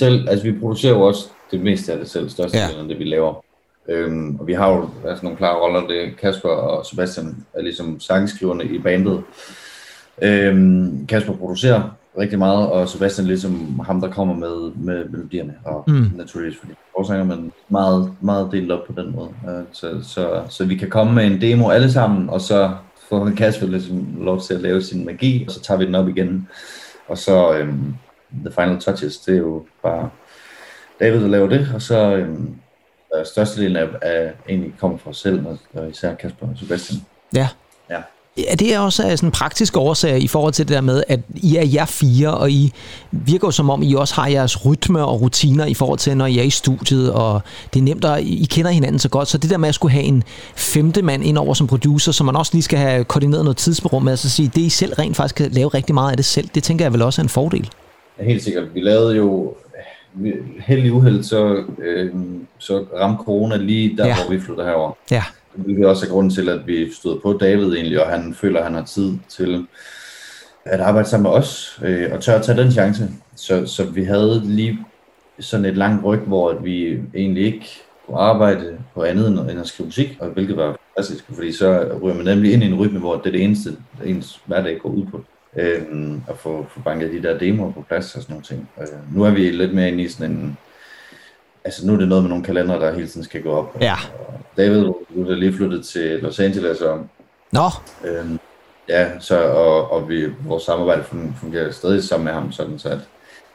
Selv, 0.05 0.29
altså 0.29 0.45
vi 0.45 0.59
producerer 0.59 0.93
jo 0.93 1.01
også 1.01 1.27
det 1.51 1.59
meste 1.61 1.91
af 1.93 1.97
det 1.99 2.09
selv, 2.09 2.29
største 2.29 2.57
Ja. 2.57 2.63
af 2.81 2.87
det, 2.87 2.99
vi 2.99 3.03
laver. 3.03 3.43
Øhm, 3.89 4.35
og 4.39 4.47
vi 4.47 4.53
har 4.53 4.69
jo 4.69 4.89
altså, 5.07 5.23
nogle 5.25 5.37
klare 5.37 5.59
roller, 5.59 5.87
det 5.87 6.03
er 6.03 6.09
Kasper 6.21 6.49
og 6.49 6.85
Sebastian 6.85 7.45
er 7.53 7.61
ligesom 7.61 7.99
sangskriverne 7.99 8.63
i 8.63 8.77
bandet. 8.79 9.21
Øhm, 10.21 11.05
Kasper 11.07 11.33
producerer 11.33 11.81
rigtig 12.19 12.39
meget, 12.39 12.67
og 12.69 12.89
Sebastian 12.89 13.25
er 13.25 13.27
ligesom 13.27 13.79
ham, 13.85 14.01
der 14.01 14.11
kommer 14.11 14.33
med, 14.35 14.71
med 14.75 15.09
melodierne, 15.09 15.53
og 15.65 15.83
Mm. 15.87 15.93
mm. 15.93 16.11
naturligvis 16.15 16.59
fordi 16.59 16.73
forsanger, 16.97 17.23
men 17.35 17.51
meget, 17.69 18.11
meget 18.21 18.49
delt 18.51 18.71
op 18.71 18.83
på 18.87 19.01
den 19.01 19.15
måde. 19.15 19.29
Øh, 19.49 19.63
så, 19.71 19.89
så, 20.03 20.41
så 20.49 20.65
vi 20.65 20.75
kan 20.75 20.89
komme 20.89 21.13
med 21.13 21.25
en 21.25 21.41
demo 21.41 21.69
alle 21.69 21.91
sammen, 21.91 22.29
og 22.29 22.41
så 22.41 22.71
får 23.09 23.31
Kasper 23.37 23.67
ligesom 23.67 24.07
lov 24.19 24.41
til 24.41 24.53
at 24.53 24.61
lave 24.61 24.81
sin 24.81 25.05
magi, 25.05 25.43
og 25.47 25.51
så 25.51 25.61
tager 25.61 25.77
vi 25.77 25.85
den 25.85 25.95
op 25.95 26.07
igen. 26.07 26.47
Og 27.07 27.17
så 27.17 27.53
øhm, 27.57 27.93
The 28.45 28.51
Final 28.51 28.79
Touches, 28.79 29.17
det 29.17 29.33
er 29.33 29.37
jo 29.37 29.65
bare 29.83 30.09
David, 30.99 31.21
der 31.21 31.27
laver 31.27 31.47
det, 31.47 31.69
og 31.73 31.81
så 31.81 32.15
øhm, 32.15 32.55
øh, 33.15 33.25
størstedelen 33.25 33.75
af, 33.75 33.87
af 34.01 34.31
egentlig 34.49 34.73
kommer 34.79 34.97
fra 34.97 35.09
os 35.09 35.17
selv, 35.17 35.45
og, 35.73 35.89
især 35.89 36.15
Kasper 36.15 36.47
og 36.47 36.57
Sebastian. 36.57 37.01
Ja. 37.35 37.47
Ja. 37.89 38.01
Ja, 38.37 38.55
det 38.59 38.73
er 38.73 38.79
også 38.79 39.01
sådan 39.15 39.31
praktiske 39.31 39.79
årsager 39.79 40.15
i 40.15 40.27
forhold 40.27 40.53
til 40.53 40.67
det 40.67 40.75
der 40.75 40.81
med, 40.81 41.03
at 41.07 41.19
I 41.35 41.55
er 41.55 41.65
jer 41.65 41.85
fire, 41.85 42.33
og 42.33 42.51
I 42.51 42.73
virker 43.11 43.47
jo 43.47 43.51
som 43.51 43.69
om, 43.69 43.83
I 43.83 43.93
også 43.93 44.15
har 44.15 44.27
jeres 44.27 44.65
rytme 44.65 45.05
og 45.05 45.21
rutiner 45.21 45.65
i 45.65 45.73
forhold 45.73 45.99
til, 45.99 46.17
når 46.17 46.25
I 46.25 46.37
er 46.37 46.43
i 46.43 46.49
studiet, 46.49 47.11
og 47.11 47.41
det 47.73 47.79
er 47.79 47.83
nemt, 47.83 48.05
at 48.05 48.23
I 48.23 48.47
kender 48.49 48.71
hinanden 48.71 48.99
så 48.99 49.09
godt. 49.09 49.27
Så 49.27 49.37
det 49.37 49.49
der 49.49 49.57
med 49.57 49.69
at 49.69 49.75
skulle 49.75 49.91
have 49.91 50.03
en 50.03 50.23
femte 50.55 51.01
mand 51.01 51.23
ind 51.23 51.37
over 51.37 51.53
som 51.53 51.67
producer, 51.67 52.11
som 52.11 52.25
man 52.25 52.35
også 52.35 52.51
lige 52.53 52.63
skal 52.63 52.79
have 52.79 53.03
koordineret 53.03 53.43
noget 53.43 53.57
tidsrum 53.57 54.03
med, 54.03 54.11
altså 54.11 54.29
sige, 54.29 54.51
det 54.55 54.61
I 54.61 54.69
selv 54.69 54.93
rent 54.93 55.17
faktisk 55.17 55.35
kan 55.35 55.51
lave 55.51 55.67
rigtig 55.69 55.93
meget 55.93 56.11
af 56.11 56.17
det 56.17 56.25
selv, 56.25 56.49
det 56.55 56.63
tænker 56.63 56.85
jeg 56.85 56.93
vel 56.93 57.01
også 57.01 57.21
er 57.21 57.23
en 57.23 57.29
fordel. 57.29 57.69
Helt 58.19 58.43
sikkert. 58.43 58.75
Vi 58.75 58.81
lavede 58.81 59.15
jo 59.15 59.55
vi- 60.13 60.33
held 60.59 60.83
i 60.85 60.89
uheld, 60.89 61.23
så, 61.23 61.63
øh, 61.79 62.11
så 62.57 62.85
ramte 62.99 63.23
corona 63.23 63.57
lige 63.57 63.97
der, 63.97 64.07
Ja. 64.07 64.15
hvor 64.15 64.33
vi 64.35 64.39
flyttede 64.39 64.67
herover. 64.67 64.91
Ja. 65.11 65.23
Det 65.65 65.79
er 65.79 65.87
også 65.87 66.05
af 66.05 66.11
grunden 66.11 66.29
til, 66.33 66.49
at 66.49 66.67
vi 66.67 66.91
stod 66.93 67.19
på 67.19 67.37
David 67.41 67.73
egentlig, 67.75 68.03
og 68.05 68.09
han 68.11 68.33
føler, 68.33 68.59
at 68.59 68.65
han 68.65 68.73
har 68.73 68.83
tid 68.85 69.13
til 69.29 69.65
at 70.65 70.79
arbejde 70.79 71.09
sammen 71.09 71.23
med 71.23 71.31
os, 71.31 71.79
øh, 71.83 72.09
og 72.13 72.21
tør 72.21 72.35
at 72.35 72.43
tage 72.45 72.57
den 72.61 72.71
chance. 72.71 73.09
Så, 73.35 73.65
så 73.65 73.83
vi 73.85 74.03
havde 74.03 74.41
lige 74.45 74.79
sådan 75.39 75.65
et 75.65 75.77
langt 75.77 76.05
ryg, 76.05 76.19
hvor 76.19 76.49
at 76.49 76.65
vi 76.65 76.99
egentlig 77.15 77.45
ikke 77.45 77.65
kunne 78.07 78.17
arbejde 78.17 78.77
på 78.93 79.03
andet 79.03 79.27
end 79.27 79.39
end 79.39 79.59
at 79.59 79.67
skrive 79.67 79.85
musik, 79.87 80.17
og 80.19 80.29
hvilket 80.29 80.57
var 80.57 80.77
fantastisk, 80.95 81.25
fordi 81.33 81.51
så 81.51 81.87
ryger 82.03 82.15
man 82.15 82.25
nemlig 82.25 82.53
ind 82.53 82.63
i 82.63 82.65
en 82.65 82.75
rytme, 82.79 82.99
hvor 82.99 83.15
det 83.17 83.27
er 83.27 83.31
det 83.31 83.43
eneste, 83.43 83.69
ens 84.05 84.41
hverdag 84.45 84.79
går 84.83 84.89
ud 84.89 85.05
på. 85.11 85.21
Øhm, 85.55 86.21
at 86.29 86.37
få, 86.37 86.65
få 86.69 86.79
banket 86.79 87.11
de 87.11 87.23
der 87.23 87.37
demoer 87.37 87.71
på 87.71 87.85
plads 87.87 88.15
og 88.15 88.21
sådan 88.21 88.33
nogle 88.33 88.45
ting. 88.45 88.69
Øh, 88.81 89.15
nu 89.15 89.23
er 89.23 89.31
vi 89.31 89.49
lidt 89.51 89.73
mere 89.73 89.87
inde 89.87 90.03
i 90.03 90.07
sådan 90.07 90.31
en... 90.31 90.57
Altså 91.65 91.87
nu 91.87 91.93
er 91.93 91.97
det 91.97 92.07
noget 92.07 92.23
med 92.23 92.29
nogle 92.29 92.43
kalendere, 92.45 92.79
der 92.79 92.93
hele 92.93 93.07
tiden 93.07 93.23
skal 93.23 93.41
gå 93.43 93.51
op. 93.51 93.77
Ja. 93.81 93.93
Og 94.27 94.33
David, 94.57 94.81
du 94.83 94.95
er 95.29 95.35
lige 95.35 95.53
flyttet 95.53 95.85
til 95.85 96.19
Los 96.19 96.39
Angeles, 96.39 96.81
og 96.81 97.07
Nå, 97.51 97.69
Øhm, 98.05 98.39
ja, 98.89 99.19
så, 99.19 99.43
og, 99.43 99.91
og 99.91 100.09
vi, 100.09 100.25
vores 100.45 100.63
samarbejde 100.63 101.01
fun- 101.01 101.39
fungerer 101.39 101.71
stadig 101.71 102.03
sammen 102.03 102.25
med 102.25 102.33
ham, 102.33 102.51
sådan 102.51 102.79
så 102.79 102.89
at 102.89 102.99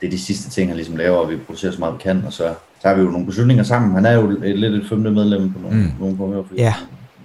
det 0.00 0.06
er 0.06 0.10
de 0.10 0.20
sidste 0.20 0.50
ting, 0.50 0.68
han 0.70 0.76
ligesom 0.76 0.96
laver, 0.96 1.16
og 1.16 1.30
vi 1.30 1.36
producerer 1.36 1.72
så 1.72 1.78
meget 1.78 1.94
vi 1.94 1.98
kan, 2.02 2.22
og 2.26 2.32
så 2.32 2.54
tager 2.82 2.94
vi 2.96 3.02
jo 3.02 3.10
nogle 3.10 3.26
beslutninger 3.26 3.64
sammen. 3.64 3.92
Han 3.94 4.06
er 4.06 4.12
jo 4.12 4.30
et, 4.30 4.58
lidt 4.58 4.74
et 4.74 4.86
femte 4.88 5.10
medlem 5.10 5.52
på 5.52 5.58
nogle, 5.60 5.76
mm. 5.76 5.90
nogle 6.00 6.16
punkter, 6.16 6.42
fordi 6.42 6.60
Ja. 6.60 6.74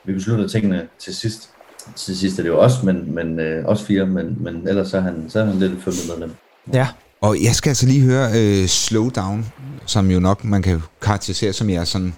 vi 0.03 0.13
beslutter 0.13 0.47
tingene 0.47 0.87
til 0.99 1.15
sidst. 1.15 1.49
Til 1.95 2.17
sidst 2.17 2.39
er 2.39 2.43
det 2.43 2.49
jo 2.49 2.59
os, 2.59 2.83
men, 2.83 3.15
men 3.15 3.39
øh, 3.39 3.65
os 3.65 3.83
fire, 3.83 4.05
men, 4.05 4.37
men 4.39 4.67
ellers 4.67 4.87
så 4.87 4.97
er 4.97 5.01
han, 5.01 5.25
så 5.29 5.39
er 5.39 5.45
han 5.45 5.59
lidt 5.59 5.71
et 5.71 5.81
femte 5.83 5.99
medlem. 6.09 6.31
ja. 6.73 6.87
Og 7.21 7.43
jeg 7.43 7.55
skal 7.55 7.69
altså 7.69 7.85
lige 7.85 8.01
høre 8.01 8.29
øh, 8.35 8.67
Slow 8.67 9.09
Down, 9.09 9.45
som 9.85 10.11
jo 10.11 10.19
nok 10.19 10.43
man 10.43 10.61
kan 10.61 10.81
karakterisere 11.01 11.53
som 11.53 11.69
jeg 11.69 11.87
sådan... 11.87 12.13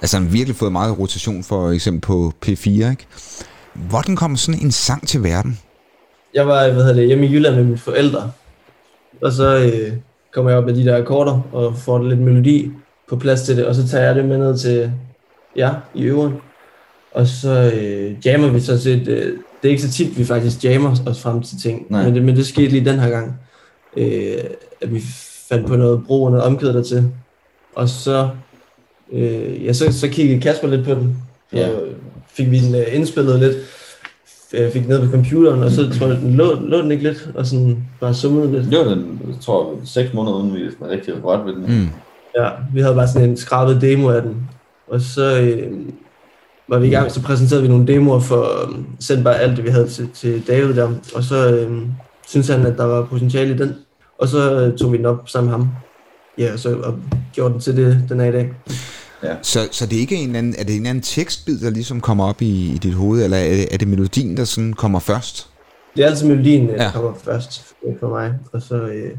Altså 0.00 0.16
han 0.16 0.26
har 0.26 0.32
virkelig 0.32 0.56
fået 0.56 0.72
meget 0.72 0.98
rotation 0.98 1.44
for 1.44 1.70
eksempel 1.70 2.00
på 2.00 2.32
P4, 2.46 2.68
ikke? 2.68 3.06
Hvordan 3.72 4.16
kommer 4.16 4.36
sådan 4.36 4.60
en 4.60 4.72
sang 4.72 5.08
til 5.08 5.22
verden? 5.22 5.58
Jeg 6.34 6.46
var 6.46 6.64
hvad 6.64 6.82
hedder 6.82 6.94
det, 6.94 7.06
hjemme 7.06 7.26
i 7.26 7.32
Jylland 7.32 7.54
med 7.54 7.64
mine 7.64 7.78
forældre, 7.78 8.30
og 9.22 9.32
så 9.32 9.56
øh, 9.56 9.92
kommer 10.34 10.50
jeg 10.50 10.58
op 10.58 10.64
med 10.64 10.74
de 10.74 10.84
der 10.84 10.96
akkorder 10.96 11.40
og 11.52 11.76
får 11.78 12.02
lidt 12.02 12.20
melodi 12.20 12.70
på 13.08 13.16
plads 13.16 13.42
til 13.42 13.56
det, 13.56 13.66
og 13.66 13.74
så 13.74 13.88
tager 13.88 14.04
jeg 14.04 14.14
det 14.14 14.24
med 14.24 14.38
ned 14.38 14.58
til 14.58 14.92
jer 15.56 15.74
i 15.94 16.02
øveren. 16.02 16.34
Og 17.16 17.26
så 17.26 17.72
øh, 17.74 18.26
jammer 18.26 18.48
vi 18.48 18.60
så 18.60 18.78
set, 18.82 19.08
øh, 19.08 19.32
det 19.62 19.68
er 19.68 19.68
ikke 19.68 19.82
så 19.82 19.90
tit, 19.90 20.18
vi 20.18 20.24
faktisk 20.24 20.64
jammer 20.64 20.96
os 21.06 21.20
frem 21.20 21.42
til 21.42 21.58
ting, 21.62 21.86
Nej. 21.90 22.04
men 22.04 22.14
det, 22.14 22.22
men 22.22 22.36
det 22.36 22.46
skete 22.46 22.68
lige 22.68 22.84
den 22.84 22.98
her 22.98 23.10
gang, 23.10 23.40
øh, 23.96 24.36
at 24.80 24.94
vi 24.94 25.00
fandt 25.48 25.66
på 25.66 25.76
noget 25.76 26.02
bro 26.06 26.22
og 26.22 26.30
noget 26.30 26.46
omkæde 26.46 26.72
der 26.74 26.82
til. 26.82 27.08
Og 27.74 27.88
så, 27.88 28.28
øh, 29.12 29.64
ja, 29.64 29.72
så, 29.72 29.92
så 29.92 30.08
kiggede 30.08 30.40
Kasper 30.40 30.68
lidt 30.68 30.84
på 30.84 30.94
den, 30.94 31.16
Ja. 31.52 31.68
fik 32.28 32.50
vi 32.50 32.58
den 32.58 32.74
øh, 32.74 32.84
indspillet 32.92 33.40
lidt, 33.40 33.56
jeg 34.52 34.72
fik 34.72 34.88
ned 34.88 35.06
på 35.06 35.10
computeren, 35.10 35.62
og 35.62 35.70
så 35.70 35.98
tror 35.98 36.06
jeg, 36.06 36.16
den 36.16 36.34
lå, 36.34 36.54
lå 36.60 36.78
den 36.82 36.90
ikke 36.90 37.02
lidt, 37.04 37.30
og 37.34 37.46
sådan 37.46 37.78
bare 38.00 38.14
summede 38.14 38.52
lidt. 38.52 38.70
Det 38.70 38.78
var 38.78 38.84
den, 38.94 39.20
jeg 39.28 39.36
tror, 39.40 39.74
seks 39.84 40.12
måneder 40.14 40.36
uden 40.36 40.54
vi 40.54 40.60
var 40.80 40.88
rigtig 40.88 41.24
rørt 41.24 41.46
ved 41.46 41.52
den. 41.52 41.62
Mm. 41.62 41.88
Ja, 42.38 42.48
vi 42.74 42.80
havde 42.80 42.94
bare 42.94 43.08
sådan 43.08 43.30
en 43.30 43.36
skrabet 43.36 43.80
demo 43.80 44.10
af 44.10 44.22
den. 44.22 44.48
Og 44.88 45.00
så 45.00 45.40
øh, 45.40 45.72
var 46.68 46.78
vi 46.78 46.86
i 46.86 46.90
gang, 46.90 47.10
så 47.12 47.22
præsenterede 47.22 47.62
vi 47.62 47.68
nogle 47.68 47.86
demoer 47.86 48.20
for 48.20 48.42
øh, 48.68 48.78
sendte 49.00 49.24
bare 49.24 49.38
alt 49.38 49.56
det, 49.56 49.64
vi 49.64 49.70
havde 49.70 49.88
til, 49.88 50.08
til 50.14 50.46
David 50.46 50.74
der. 50.74 50.90
Og 51.14 51.22
så 51.24 51.50
øh, 51.50 51.82
syntes 52.26 52.48
han, 52.48 52.66
at 52.66 52.78
der 52.78 52.84
var 52.84 53.04
potentiale 53.04 53.54
i 53.54 53.58
den. 53.58 53.74
Og 54.18 54.28
så 54.28 54.60
øh, 54.60 54.78
tog 54.78 54.92
vi 54.92 54.96
den 54.96 55.06
op 55.06 55.28
sammen 55.28 55.50
med 55.50 55.58
ham. 55.58 55.68
Ja, 56.38 56.52
og 56.52 56.58
så 56.58 56.76
og 56.76 56.94
gjorde 57.32 57.52
den 57.52 57.60
til 57.60 57.76
det, 57.76 58.04
den 58.08 58.20
er 58.20 58.24
i 58.24 58.32
dag. 58.32 58.52
Så, 59.42 59.68
så 59.70 59.86
det 59.86 59.96
er 59.96 60.00
ikke 60.00 60.16
en 60.16 60.36
anden, 60.36 60.54
er 60.58 60.64
det 60.64 60.70
en 60.70 60.76
eller 60.76 60.90
anden 60.90 61.02
tekstbid, 61.02 61.58
der 61.60 61.70
ligesom 61.70 62.00
kommer 62.00 62.24
op 62.28 62.42
i, 62.42 62.72
i 62.74 62.78
dit 62.78 62.94
hoved, 62.94 63.24
eller 63.24 63.36
er 63.36 63.54
det, 63.54 63.74
er 63.74 63.78
det 63.78 63.88
melodien, 63.88 64.36
der 64.36 64.44
sådan 64.44 64.72
kommer 64.72 64.98
først? 64.98 65.48
Det 65.96 66.04
er 66.04 66.08
altid 66.08 66.26
melodien, 66.28 66.68
der 66.68 66.74
Ja. 66.74 66.82
ja. 66.84 66.90
kommer 66.90 67.12
først 67.24 67.64
øh, 67.86 67.94
for 68.00 68.08
mig. 68.08 68.34
Og 68.52 68.62
så, 68.62 68.74
øh, 68.74 69.10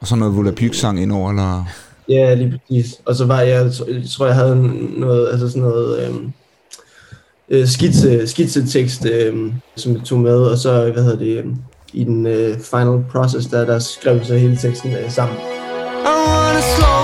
Og 0.00 0.06
så 0.06 0.16
noget 0.16 0.36
Volapyk-sang 0.36 1.02
indover, 1.02 1.30
eller... 1.30 1.64
ja, 2.08 2.34
lige 2.34 2.50
præcis. 2.68 2.94
Og 3.04 3.14
så 3.14 3.26
var 3.26 3.40
jeg, 3.40 3.64
jeg 3.88 4.02
tror 4.10 4.26
jeg 4.26 4.34
havde 4.34 4.56
noget, 5.00 5.28
altså 5.32 5.48
sådan 5.48 5.62
noget, 5.62 6.08
øh, 6.08 6.14
øh, 7.50 7.66
skitse, 7.66 8.26
skitsetekst, 8.26 9.06
øh, 9.06 9.52
som 9.76 9.92
jeg 9.92 10.02
tog 10.04 10.18
med, 10.18 10.36
og 10.36 10.58
så, 10.58 10.90
hvad 10.92 11.02
hedder 11.02 11.18
det, 11.18 11.36
øh, 11.36 11.44
i 11.92 12.04
den 12.04 12.26
øh, 12.26 12.58
final 12.58 13.04
process, 13.10 13.46
der, 13.46 13.64
der 13.64 13.78
skrev 13.78 14.24
så 14.24 14.34
hele 14.36 14.56
teksten 14.56 14.92
øh, 14.92 15.10
sammen. 15.10 15.36
I 15.36 16.08
wanna 16.08 16.60
slow 16.60 16.97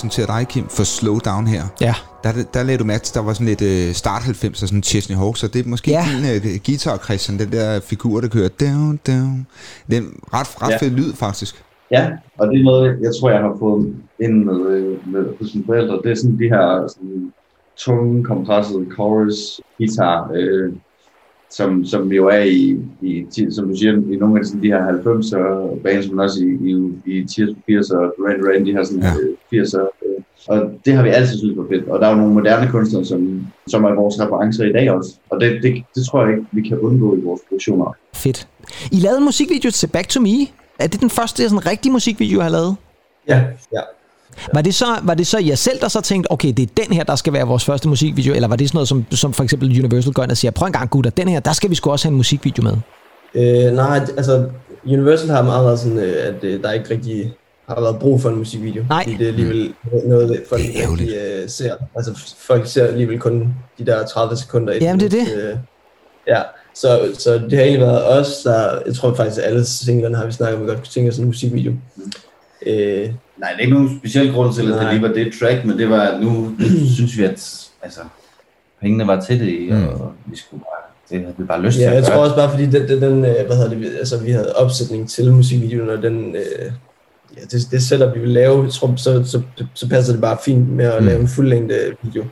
præsenterede 0.00 0.32
dig, 0.32 0.46
Kim, 0.48 0.64
for 0.68 0.84
Slow 0.84 1.18
Down 1.18 1.46
her, 1.46 1.62
Ja. 1.80 1.94
der, 2.24 2.30
der 2.54 2.62
lagde 2.62 2.78
du 2.78 2.84
mærke 2.84 3.04
til, 3.04 3.14
der 3.14 3.22
var 3.22 3.32
sådan 3.32 3.46
lidt 3.46 3.62
øh, 3.62 3.94
start 3.94 4.22
90'er, 4.22 4.54
sådan 4.66 4.82
Chesney 4.82 5.16
Hawk, 5.16 5.36
så 5.36 5.48
det 5.48 5.64
er 5.64 5.68
måske 5.68 5.90
Ja. 5.90 6.04
din 6.10 6.24
øh, 6.54 6.58
guitar, 6.66 6.96
Christian, 7.04 7.38
den 7.38 7.52
der 7.52 7.80
figur, 7.80 8.20
der 8.20 8.28
kører 8.28 8.48
down, 8.48 9.00
down. 9.06 9.46
Det 9.88 9.96
er 9.96 10.00
en 10.00 10.14
ret, 10.34 10.62
ret 10.62 10.70
Ja. 10.70 10.76
fed 10.76 10.90
lyd, 10.90 11.12
faktisk. 11.12 11.64
Ja, 11.90 12.10
og 12.38 12.46
det 12.48 12.60
er 12.60 12.64
noget, 12.64 12.98
jeg 13.02 13.10
tror, 13.20 13.30
jeg 13.30 13.40
har 13.40 13.56
fået 13.58 13.94
ind 14.24 14.44
med, 14.44 14.60
øh, 14.76 15.12
med 15.12 15.24
hos 15.38 15.54
mine 15.54 15.66
forældre. 15.66 16.00
Det 16.04 16.10
er 16.10 16.14
sådan 16.14 16.38
de 16.38 16.48
her 16.54 16.88
sådan, 16.88 17.32
tunge, 17.76 18.24
kompressede 18.24 18.86
chorus, 18.94 19.60
guitar, 19.78 20.30
øh, 20.34 20.72
som, 21.50 21.84
som 21.84 22.12
jo 22.12 22.26
er 22.28 22.42
i, 22.42 22.78
i, 23.02 23.26
som 23.50 23.68
du 23.68 23.76
siger, 23.76 23.92
i 24.12 24.16
nogle 24.16 24.38
af 24.40 24.46
sådan, 24.46 24.62
de 24.62 24.66
her 24.66 24.82
90'er 24.86 25.82
bands, 25.84 26.08
men 26.10 26.20
også 26.20 26.38
i, 26.44 26.48
i, 26.70 26.72
i 27.06 27.22
80'er, 27.22 27.54
80'er, 27.70 28.14
Duran 28.18 28.40
Duran, 28.42 28.66
de 28.66 28.72
her 28.72 28.84
sådan, 28.84 29.02
Ja. 29.02 29.08
ja. 29.08 29.14
80'er. 29.54 30.06
Øh, 30.06 30.22
og 30.48 30.70
det 30.84 30.94
har 30.94 31.02
vi 31.02 31.08
altid 31.08 31.38
synes 31.38 31.56
var 31.56 31.66
fedt. 31.72 31.88
Og 31.88 32.00
der 32.00 32.06
er 32.06 32.10
jo 32.10 32.16
nogle 32.16 32.34
moderne 32.34 32.70
kunstnere, 32.70 33.04
som, 33.04 33.46
som 33.68 33.84
er 33.84 33.94
vores 33.94 34.20
referencer 34.20 34.64
i 34.64 34.72
dag 34.72 34.90
også. 34.90 35.10
Og 35.30 35.40
det, 35.40 35.62
det, 35.62 35.84
det 35.94 36.06
tror 36.06 36.24
jeg 36.24 36.30
ikke, 36.30 36.46
vi 36.52 36.68
kan 36.68 36.78
undgå 36.78 37.16
i 37.16 37.20
vores 37.20 37.40
produktioner. 37.48 37.94
Fedt. 38.14 38.48
I 38.92 38.96
lavede 38.96 39.18
en 39.18 39.24
musikvideo 39.24 39.70
til 39.70 39.86
Back 39.86 40.08
to 40.08 40.20
Me. 40.20 40.46
Er 40.78 40.86
det 40.86 41.00
den 41.00 41.10
første 41.10 41.48
sådan, 41.48 41.66
rigtige 41.66 41.92
musikvideo, 41.92 42.36
jeg 42.36 42.44
har 42.44 42.50
lavet? 42.50 42.76
Ja, 43.28 43.42
ja. 43.72 43.80
Var 44.54 44.62
det, 44.62 44.74
så, 44.74 44.86
var 45.02 45.14
det 45.14 45.26
så 45.26 45.38
jer 45.38 45.54
selv, 45.54 45.80
der 45.80 45.88
så 45.88 46.00
tænkte, 46.00 46.32
okay, 46.32 46.48
det 46.48 46.62
er 46.62 46.84
den 46.84 46.94
her, 46.94 47.04
der 47.04 47.16
skal 47.16 47.32
være 47.32 47.46
vores 47.46 47.64
første 47.64 47.88
musikvideo, 47.88 48.34
eller 48.34 48.48
var 48.48 48.56
det 48.56 48.68
sådan 48.68 48.76
noget, 48.76 48.88
som, 48.88 49.04
som 49.10 49.32
for 49.32 49.44
eksempel 49.44 49.68
Universal 49.84 50.12
går 50.12 50.22
ind 50.22 50.30
og 50.30 50.36
siger, 50.36 50.50
prøv 50.50 50.66
en 50.66 50.72
gang 50.72 50.90
gutter, 50.90 51.10
den 51.10 51.28
her, 51.28 51.40
der 51.40 51.52
skal 51.52 51.70
vi 51.70 51.74
sgu 51.74 51.90
også 51.90 52.06
have 52.06 52.10
en 52.12 52.16
musikvideo 52.16 52.62
med. 52.62 52.76
Øh, 53.34 53.74
nej, 53.74 54.00
altså 54.16 54.48
Universal 54.86 55.30
har 55.30 55.42
meget 55.42 55.66
været 55.66 55.78
sådan, 55.78 55.98
øh, 55.98 56.14
at 56.26 56.44
øh, 56.44 56.62
der 56.62 56.72
ikke 56.72 56.90
rigtig 56.90 57.32
har 57.74 57.80
været 57.80 57.98
brug 57.98 58.20
for 58.20 58.28
en 58.28 58.36
musikvideo. 58.36 58.84
Nej. 58.88 59.02
Fordi 59.02 59.16
det 59.16 59.24
er 59.24 59.28
alligevel 59.28 59.74
noget, 60.04 60.42
folk 60.48 60.62
Det 60.62 60.84
er 60.84 60.90
rigtig, 60.90 61.16
øh, 61.42 61.48
ser. 61.48 61.74
Altså 61.96 62.34
folk 62.38 62.66
ser 62.66 62.86
alligevel 62.86 63.18
kun 63.18 63.54
de 63.78 63.86
der 63.86 64.06
30 64.06 64.36
sekunder. 64.36 64.74
Jamen, 64.80 65.00
det 65.00 65.14
er 65.14 65.50
Øh, 65.50 65.56
ja, 66.26 66.42
så, 66.74 67.14
så 67.18 67.34
det 67.34 67.52
har 67.52 67.60
egentlig 67.64 67.80
været 67.80 68.06
os, 68.08 68.36
der, 68.44 68.78
jeg 68.86 68.94
tror 68.94 69.14
faktisk, 69.14 69.38
at 69.38 69.44
alle 69.44 69.64
singlerne 69.64 70.16
har 70.16 70.26
vi 70.26 70.32
snakket 70.32 70.56
om, 70.56 70.62
at 70.62 70.66
vi 70.66 70.70
godt 70.72 70.78
kunne 70.78 70.92
tænke 70.92 71.10
os 71.10 71.18
en 71.18 71.24
musikvideo. 71.24 71.72
Øh, 72.66 73.10
Nej, 73.40 73.50
det 73.50 73.56
er 73.56 73.60
ikke 73.60 73.74
nogen 73.74 73.98
speciel 73.98 74.32
grund 74.32 74.54
til, 74.54 74.62
at 74.62 74.68
det 74.68 74.76
Nej. 74.76 74.92
lige 74.92 75.02
var 75.02 75.08
det 75.08 75.32
track, 75.40 75.64
men 75.64 75.78
det 75.78 75.90
var, 75.90 76.00
at 76.00 76.20
nu 76.22 76.54
synes 76.96 77.18
vi, 77.18 77.24
at 77.24 77.68
altså, 77.82 78.00
pengene 78.80 79.06
var 79.06 79.20
til 79.20 79.40
det, 79.40 79.72
og 79.92 80.12
vi 80.26 80.36
skulle 80.36 80.62
bare, 80.62 80.90
det 81.10 81.20
havde 81.20 81.34
vi 81.38 81.44
bare 81.44 81.62
lyst 81.62 81.74
til 81.74 81.82
ja, 81.82 81.88
at 81.90 81.94
jeg 81.94 82.02
gøre. 82.02 82.12
tror 82.16 82.24
også 82.24 82.36
bare, 82.36 82.50
fordi 82.50 82.66
den, 82.66 82.88
den, 82.88 83.02
den 83.02 83.24
øh, 83.24 83.46
hvad 83.46 83.56
hedder 83.56 83.68
det, 83.68 83.96
altså 83.98 84.18
vi 84.18 84.30
havde 84.30 84.56
opsætning 84.56 85.10
til 85.10 85.32
musikvideoen, 85.32 85.90
og 85.90 86.02
den, 86.02 86.36
øh, 86.36 86.72
ja, 87.36 87.40
det, 87.50 87.68
det 87.70 87.82
setup, 87.82 88.14
vi 88.14 88.20
ville 88.20 88.34
lave, 88.34 88.70
tror, 88.70 88.96
så, 88.96 89.24
så, 89.24 89.42
så 89.74 89.88
passer 89.88 90.12
det 90.12 90.20
bare 90.20 90.36
fint 90.44 90.68
med 90.68 90.84
at 90.84 91.02
Mm. 91.02 91.06
lave 91.06 91.20
en 91.20 91.28
fuldlængde 91.28 91.78
video. 92.02 92.24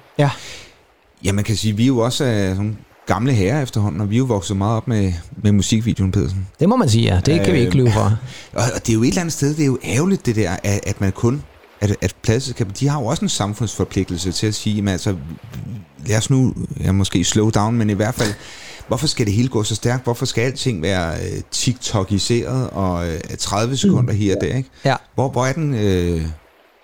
Ja, 1.24 1.32
man 1.32 1.44
kan 1.44 1.57
sige, 1.57 1.76
vi 1.76 1.82
er 1.82 1.86
jo 1.86 1.99
også 1.99 2.24
øh, 2.24 2.49
sådan 2.57 2.76
gamle 3.07 3.32
herrer 3.32 3.62
efterhånden, 3.62 4.01
og 4.01 4.11
vi 4.11 4.14
er 4.14 4.18
jo 4.18 4.24
vokset 4.24 4.57
meget 4.57 4.76
op 4.76 4.88
med, 4.88 5.12
med 5.42 5.53
musikvideoen, 5.53 6.12
Pedersen. 6.12 6.46
Det 6.61 6.68
må 6.68 6.76
man 6.76 6.88
sige, 6.88 7.14
ja. 7.14 7.20
Det 7.26 7.44
kan 7.44 7.55
vi 7.55 7.59
ikke 7.61 7.76
lyve 7.76 7.90
for. 7.92 8.18
Og, 8.53 8.62
og 8.74 8.86
det 8.86 8.88
er 8.88 8.94
jo 8.94 9.03
et 9.03 9.09
eller 9.09 9.20
andet 9.20 9.32
sted, 9.32 9.55
det 9.55 9.62
er 9.62 9.66
jo 9.66 9.78
ærgerligt 9.84 10.26
det 10.26 10.36
der, 10.36 10.57
at, 10.62 10.80
at 10.86 11.01
man 11.01 11.12
kun, 11.12 11.42
at, 11.80 11.96
at 12.01 12.14
pladselskaber, 12.22 12.72
de 12.72 12.88
har 12.88 13.01
jo 13.01 13.07
også 13.07 13.24
en 13.24 13.28
samfundsforpligtelse 13.28 14.32
til 14.32 14.46
at 14.46 14.55
sige, 14.55 14.76
jamen 14.76 14.88
altså, 14.92 15.14
lad 16.07 16.16
os 16.16 16.30
nu, 16.30 16.55
ja, 16.84 16.92
måske 16.92 17.24
slow 17.24 17.51
down, 17.51 17.76
men 17.78 17.90
i 17.90 17.92
hvert 17.92 18.14
fald, 18.14 18.30
hvorfor 18.89 19.07
skal 19.07 19.26
det 19.26 19.34
hele 19.34 19.49
gå 19.49 19.62
så 19.62 19.74
stærkt? 19.74 20.05
Hvorfor 20.05 20.26
skal 20.26 20.43
alting 20.43 20.82
være 20.82 21.14
øh, 21.14 21.43
TikTokiseret 21.51 22.70
og 22.70 23.09
øh, 23.09 23.20
30 23.39 23.76
sekunder 23.76 24.12
her 24.12 24.36
og 24.36 24.41
der, 24.41 24.57
ikke? 24.57 24.70
Ja. 24.84 24.97
Hvor, 25.14 25.28
hvor 25.28 25.47
er 25.47 25.53
den... 25.53 25.74
Øh, 25.74 26.22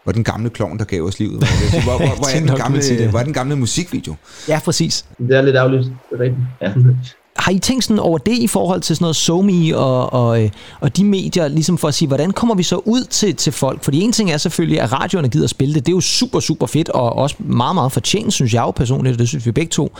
hvor 0.05 0.13
den 0.13 0.25
gamle 0.25 0.51
klovn, 0.51 0.79
der 0.79 0.85
gav 0.85 1.03
os 1.03 1.19
livet? 1.19 1.39
Hvor, 1.39 1.83
hvor, 1.83 1.97
hvor, 1.99 2.17
hvor, 2.17 2.37
er, 2.37 2.41
den 2.41 2.57
gamle, 2.57 3.11
hvor 3.11 3.19
er 3.19 3.25
den 3.25 3.33
gamle 3.33 3.57
musikvideo? 3.57 4.15
Ja, 4.49 4.61
præcis. 4.65 5.05
Det 5.19 5.37
er 5.37 5.43
lidt 5.43 5.57
ærgerligt, 5.57 5.85
det 5.85 6.21
er 6.21 6.21
rigtigt. 6.21 6.43
Ja. 6.61 6.73
Har 7.37 7.53
I 7.53 7.59
tænkt 7.59 7.85
sådan 7.85 7.99
over 7.99 8.19
det 8.19 8.39
i 8.39 8.47
forhold 8.47 8.81
til 8.81 8.97
sådan 8.97 9.05
noget 9.05 9.17
SoMe 9.17 9.77
og, 9.77 10.13
og, 10.13 10.43
øh, 10.43 10.51
og 10.81 10.97
de 10.97 11.05
medier, 11.05 11.49
ligesom 11.49 11.79
for 11.79 11.89
at 11.89 11.95
sige, 11.95 12.09
hvordan 12.09 12.31
kommer 12.31 12.55
vi 12.55 12.63
så 12.63 12.77
ud 12.77 13.05
til, 13.05 13.37
til 13.37 13.53
folk? 13.53 13.85
Fordi 13.85 14.01
en 14.01 14.13
ting 14.13 14.31
er 14.31 14.37
selvfølgelig, 14.37 14.81
at 14.81 14.93
radioerne 14.93 15.29
gider 15.29 15.45
at 15.45 15.51
spille 15.51 15.75
det. 15.75 15.87
Det 15.87 15.93
er 15.93 15.97
jo 15.97 16.01
super, 16.01 16.41
super 16.41 16.67
fedt, 16.67 16.89
og 16.89 17.13
også 17.13 17.37
meget, 17.39 17.75
meget 17.75 17.93
fortjent, 17.93 18.33
synes 18.33 18.55
jeg 18.55 18.61
jo 18.61 18.71
personligt, 18.71 19.13
og 19.13 19.19
det 19.19 19.29
synes 19.29 19.47
vi 19.47 19.53
begge 19.53 19.71
to. 19.71 19.93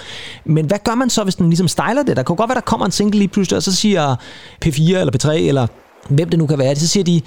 Men 0.45 0.67
hvad 0.67 0.79
gør 0.85 0.95
man 0.95 1.11
så, 1.11 1.23
hvis 1.23 1.35
den 1.35 1.49
ligesom 1.49 1.69
styler 1.69 2.03
det? 2.07 2.17
Der 2.17 2.23
kan 2.23 2.35
jo 2.35 2.37
godt 2.37 2.49
være, 2.49 2.55
der 2.55 2.61
kommer 2.61 2.87
en 2.87 2.93
single 2.93 3.19
lige 3.19 3.29
pludselig, 3.29 3.57
og 3.57 3.63
så 3.63 3.75
siger 3.77 4.17
P4 4.65 4.81
eller 4.81 5.13
P3, 5.17 5.31
eller 5.33 5.67
hvem 6.09 6.29
det 6.29 6.39
nu 6.39 6.47
kan 6.47 6.59
være, 6.59 6.77
så 6.77 6.89
siger 6.89 7.05
de, 7.05 7.21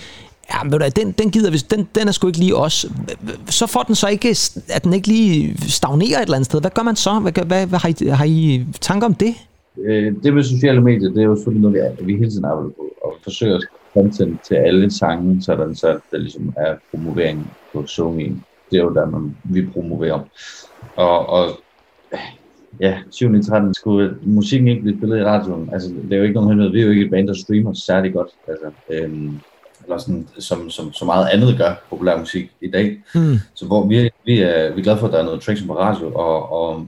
Ja, 0.53 0.63
men 0.63 0.71
du, 0.71 0.79
den, 0.95 1.11
den 1.11 1.31
gider 1.31 1.51
vi, 1.51 1.57
den, 1.57 1.87
den 1.95 2.07
er 2.07 2.11
sgu 2.11 2.27
ikke 2.27 2.39
lige 2.39 2.55
os. 2.55 2.85
Så 3.49 3.67
får 3.67 3.83
den 3.83 3.95
så 3.95 4.07
ikke, 4.07 4.37
at 4.69 4.83
den 4.83 4.93
ikke 4.93 5.07
lige 5.07 5.57
stagnerer 5.67 6.17
et 6.17 6.21
eller 6.21 6.35
andet 6.35 6.45
sted. 6.45 6.61
Hvad 6.61 6.71
gør 6.71 6.83
man 6.83 6.95
så? 6.95 7.19
Hvad, 7.19 7.45
hvad, 7.45 7.65
hvad 7.65 7.79
har, 7.79 7.89
I, 7.89 8.07
har 8.07 8.25
I 8.25 8.65
tanker 8.81 9.07
om 9.07 9.13
det? 9.13 9.35
Øh, 9.83 10.13
det 10.23 10.33
med 10.33 10.43
sociale 10.43 10.81
medier, 10.81 11.09
det 11.09 11.17
er 11.17 11.25
jo 11.25 11.35
selvfølgelig 11.35 11.71
noget, 11.71 11.97
vi, 11.99 12.05
vi 12.05 12.17
hele 12.17 12.29
tiden 12.29 12.45
arbejder 12.45 12.69
på, 12.69 12.93
og 13.01 13.13
forsøger 13.23 13.55
at 13.55 13.67
content 13.93 14.43
til 14.43 14.55
alle 14.55 14.91
sange, 14.91 15.41
sådan 15.41 15.75
så 15.75 15.99
der 16.11 16.17
ligesom 16.17 16.53
er 16.57 16.75
promovering 16.91 17.51
på 17.73 17.85
SoMe. 17.85 18.41
Det 18.71 18.79
er 18.79 18.83
jo 18.83 18.93
der, 18.93 19.05
man, 19.05 19.37
vi 19.43 19.65
promoverer. 19.65 20.19
Og, 20.95 21.29
og 21.29 21.49
ja, 22.79 22.97
7. 23.11 23.41
13 23.41 23.73
skulle 23.73 24.17
musikken 24.23 24.67
ikke 24.67 24.81
blive 24.81 24.97
spillet 24.97 25.19
i 25.19 25.23
radioen. 25.23 25.69
Altså, 25.73 25.89
det 25.89 26.13
er 26.13 26.17
jo 26.17 26.23
ikke 26.23 26.35
nogen 26.35 26.49
hemmelighed. 26.49 26.73
Vi 26.73 26.81
er 26.81 26.85
jo 26.85 26.91
ikke 26.91 27.05
et 27.05 27.11
band, 27.11 27.27
der 27.27 27.33
streamer 27.33 27.73
særlig 27.73 28.13
godt. 28.13 28.29
Altså, 28.47 28.71
øhm, 28.89 29.39
eller 29.83 29.97
sådan, 29.97 30.27
som, 30.39 30.69
som 30.69 30.93
så 30.93 31.05
meget 31.05 31.27
andet 31.33 31.57
gør 31.57 31.85
populær 31.89 32.17
musik 32.17 32.51
i 32.61 32.69
dag. 32.71 33.03
Hmm. 33.13 33.37
Så 33.53 33.65
hvor 33.65 33.87
vi, 33.87 34.09
vi, 34.25 34.41
er, 34.41 34.73
vi 34.73 34.79
er 34.79 34.83
glade 34.83 34.97
for, 34.97 35.07
at 35.07 35.13
der 35.13 35.19
er 35.19 35.23
noget 35.23 35.41
traction 35.41 35.67
på 35.67 35.77
radio, 35.77 36.11
og, 36.13 36.51
og 36.51 36.87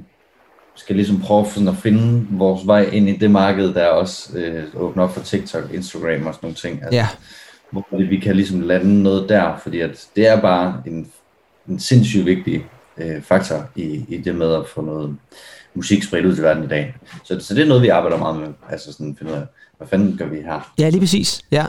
skal 0.79 0.95
ligesom 0.95 1.21
prøve 1.21 1.45
sådan 1.45 1.67
at 1.67 1.77
finde 1.77 2.27
vores 2.31 2.67
vej 2.67 2.81
ind 2.81 3.09
i 3.09 3.17
det 3.17 3.31
marked, 3.31 3.73
der 3.73 3.87
også 3.87 4.37
øh, 4.37 4.63
åbner 4.75 5.03
op 5.03 5.13
for 5.13 5.21
TikTok, 5.21 5.73
Instagram 5.73 6.27
og 6.27 6.33
sådan 6.33 6.39
nogle 6.41 6.55
ting. 6.55 6.83
Altså, 6.83 6.95
Ja. 6.95 7.07
Hvor 7.71 8.07
vi 8.09 8.19
kan 8.19 8.35
ligesom 8.35 8.61
lande 8.61 9.03
noget 9.03 9.29
der, 9.29 9.57
fordi 9.63 9.79
at 9.79 10.07
det 10.15 10.27
er 10.27 10.41
bare 10.41 10.81
en, 10.85 11.07
en 11.67 11.79
sindssygt 11.79 12.25
vigtig 12.25 12.65
øh, 12.97 13.21
faktor 13.21 13.69
i, 13.75 14.05
i 14.09 14.17
det 14.17 14.35
med 14.35 14.53
at 14.53 14.67
få 14.67 14.81
noget 14.81 15.15
musik 15.73 16.03
spredt 16.03 16.25
ud 16.25 16.35
til 16.35 16.43
verden 16.43 16.63
i 16.63 16.67
dag. 16.67 16.95
Så, 17.23 17.39
så 17.39 17.55
det 17.55 17.63
er 17.63 17.67
noget, 17.67 17.83
vi 17.83 17.87
arbejder 17.87 18.17
meget 18.17 18.39
med. 18.39 18.47
Altså 18.69 18.93
sådan 18.93 19.15
finde 19.19 19.31
ud 19.31 19.37
af, 19.37 19.43
hvad 19.77 19.87
fanden 19.87 20.17
gør 20.17 20.25
vi 20.25 20.37
her? 20.37 20.73
Ja, 20.79 20.89
lige 20.89 20.99
præcis. 20.99 21.41
Ja. 21.51 21.65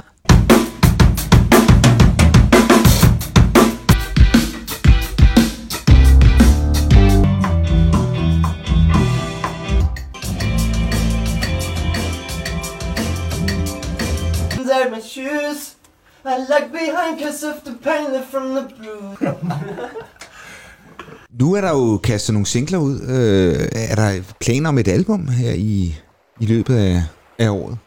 Lag 16.49 16.71
behind 16.73 17.21
cause 17.23 17.47
of 17.47 17.63
the 17.65 17.75
pain 17.83 18.23
from 18.31 18.47
the 18.57 18.65
blue. 18.79 19.33
Nu 21.41 21.55
er 21.55 21.61
der 21.61 21.71
jo 21.71 21.97
kastet 21.97 22.33
nogle 22.33 22.47
singler 22.47 22.79
ud. 22.79 22.95
Øh, 22.95 23.69
er 23.91 23.95
der 23.95 24.35
planer 24.41 24.69
om 24.69 24.79
et 24.79 24.89
album 24.89 25.29
her 25.29 25.53
i, 25.53 25.95
i 26.41 26.47
løbet 26.47 26.77
af, 26.77 27.03
af 27.39 27.49
året? 27.49 27.79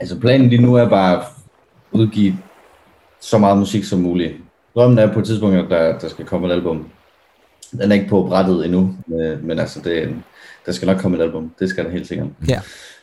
Altså 0.00 0.18
planen 0.18 0.48
lige 0.48 0.62
nu 0.62 0.74
er 0.74 0.88
bare 0.88 1.18
at 1.18 1.24
udgive 1.92 2.36
så 3.20 3.38
meget 3.38 3.58
musik 3.58 3.84
som 3.84 3.98
muligt. 3.98 4.32
Drømmen 4.74 4.98
er 4.98 5.12
på 5.12 5.20
et 5.20 5.26
tidspunkt, 5.26 5.56
at 5.56 5.70
der, 5.70 5.98
der 5.98 6.08
skal 6.08 6.24
komme 6.24 6.48
et 6.48 6.52
album. 6.52 6.86
Den 7.70 7.90
er 7.90 7.94
ikke 7.94 8.08
på 8.08 8.26
brættet 8.28 8.64
endnu, 8.64 8.94
øh, 9.20 9.44
men 9.44 9.58
altså 9.58 9.80
det, 9.80 10.14
der 10.66 10.72
skal 10.72 10.86
nok 10.86 10.98
komme 10.98 11.16
et 11.16 11.22
album. 11.22 11.52
Det 11.58 11.70
skal 11.70 11.84
der 11.84 11.90
helt 11.90 12.08
sikkert. 12.08 12.26
Ja. 12.48 12.60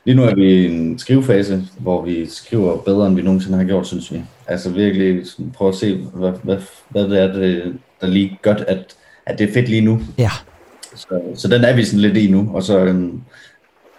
Lige 0.08 0.16
nu 0.16 0.24
er 0.24 0.36
vi 0.36 0.44
i 0.54 0.66
en 0.66 1.00
skrivefase, 1.00 1.64
hvor 1.80 2.06
vi 2.06 2.30
skriver 2.30 2.78
bedre, 2.78 3.08
end 3.08 3.16
vi 3.16 3.22
nogensinde 3.22 3.58
har 3.58 3.66
gjort, 3.66 3.88
synes 3.88 4.14
vi. 4.14 4.22
Altså 4.48 4.70
virkelig 4.70 5.24
prøve 5.54 5.70
at 5.70 5.76
se, 5.76 5.96
hvad, 6.14 6.32
hvad, 6.44 6.58
hvad 6.90 7.04
det 7.10 7.20
er, 7.22 7.34
det, 7.34 7.74
der 8.02 8.08
lige 8.08 8.40
godt, 8.44 8.58
at, 8.68 8.96
at 9.26 9.40
det 9.40 9.50
er 9.50 9.54
fedt 9.54 9.70
lige 9.70 9.82
nu. 9.82 10.00
Ja. 10.18 10.32
Så, 10.96 11.22
så 11.36 11.48
den 11.48 11.64
er 11.64 11.76
vi 11.76 11.86
sådan 11.86 12.00
lidt 12.00 12.18
i 12.18 12.32
nu, 12.32 12.52
og 12.54 12.64
så 12.64 12.80
øhm, 12.80 13.22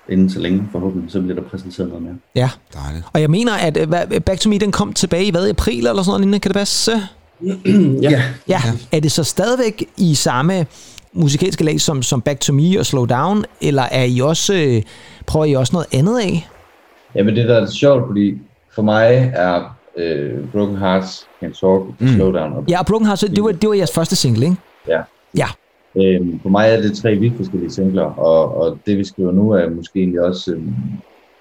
inden 0.09 0.31
så 0.31 0.41
længe 0.41 0.69
forhåbentlig, 0.73 1.13
så 1.13 1.21
bliver 1.21 1.35
der 1.41 1.49
præsenteret 1.49 1.89
noget 1.89 2.03
mere. 2.03 2.15
Ja. 2.35 2.51
Dejligt. 2.75 3.05
Og 3.13 3.21
jeg 3.21 3.31
mener, 3.31 3.53
at 3.53 3.77
hvad- 3.77 4.21
Back 4.21 4.41
to 4.41 4.51
Me, 4.51 4.59
den 4.59 4.73
kom 4.73 4.93
tilbage 4.93 5.25
i 5.25 5.31
hvad, 5.31 5.49
april 5.49 5.87
eller 5.87 6.03
sådan 6.03 6.29
noget 6.29 6.43
kan 6.43 6.49
det 6.51 6.57
passe? 6.57 6.93
ja. 8.03 8.23
Ja. 8.49 8.61
Er 8.93 9.01
det 9.01 9.13
så 9.13 9.25
stadigvæk 9.25 9.85
i 9.97 10.15
samme 10.15 10.67
musikalske 11.13 11.65
lag 11.65 11.81
som, 11.81 12.03
som 12.03 12.21
Back 12.21 12.41
to 12.41 12.53
Me 12.53 12.79
og 12.79 12.87
Slow 12.87 13.05
Down, 13.07 13.45
eller 13.61 13.83
er 13.83 14.05
I 14.05 14.21
også, 14.21 14.55
øh, 14.55 14.83
prøver 15.27 15.45
I 15.47 15.55
også 15.55 15.73
noget 15.73 15.87
andet 15.93 16.19
af? 16.21 16.49
Jamen 17.15 17.37
det 17.37 17.49
der 17.49 17.61
er 17.61 17.67
sjovt, 17.67 18.07
fordi 18.07 18.39
for 18.75 18.83
mig 18.83 19.33
er 19.35 19.77
øh, 19.97 20.49
Broken 20.53 20.77
Hearts, 20.77 21.27
Can't 21.43 21.61
Talk, 21.61 21.83
mm. 22.01 22.09
Slow 22.09 22.33
Down 22.33 22.53
og 22.53 22.65
Ja, 22.69 22.79
og 22.79 22.87
Broken 22.87 23.07
Hearts, 23.07 23.21
det 23.21 23.45
var, 23.45 23.53
det 23.53 23.69
var 23.69 23.75
jeres 23.75 23.93
første 23.95 24.17
single, 24.17 24.45
ikke? 24.45 24.57
Ja. 24.89 25.01
Ja. 25.37 25.47
Øhm, 25.97 26.41
for 26.43 26.49
mig 26.49 26.69
er 26.69 26.81
det 26.81 26.97
tre 26.99 27.15
vidt 27.15 27.37
forskellige 27.37 27.71
singler, 27.71 28.03
og, 28.03 28.57
og 28.57 28.79
det 28.87 28.99
vi 28.99 29.05
skriver 29.05 29.33
nu 29.33 29.51
er 29.51 29.71
måske 29.71 29.99
egentlig 29.99 30.21
også 30.21 30.53
øhm, 30.53 30.75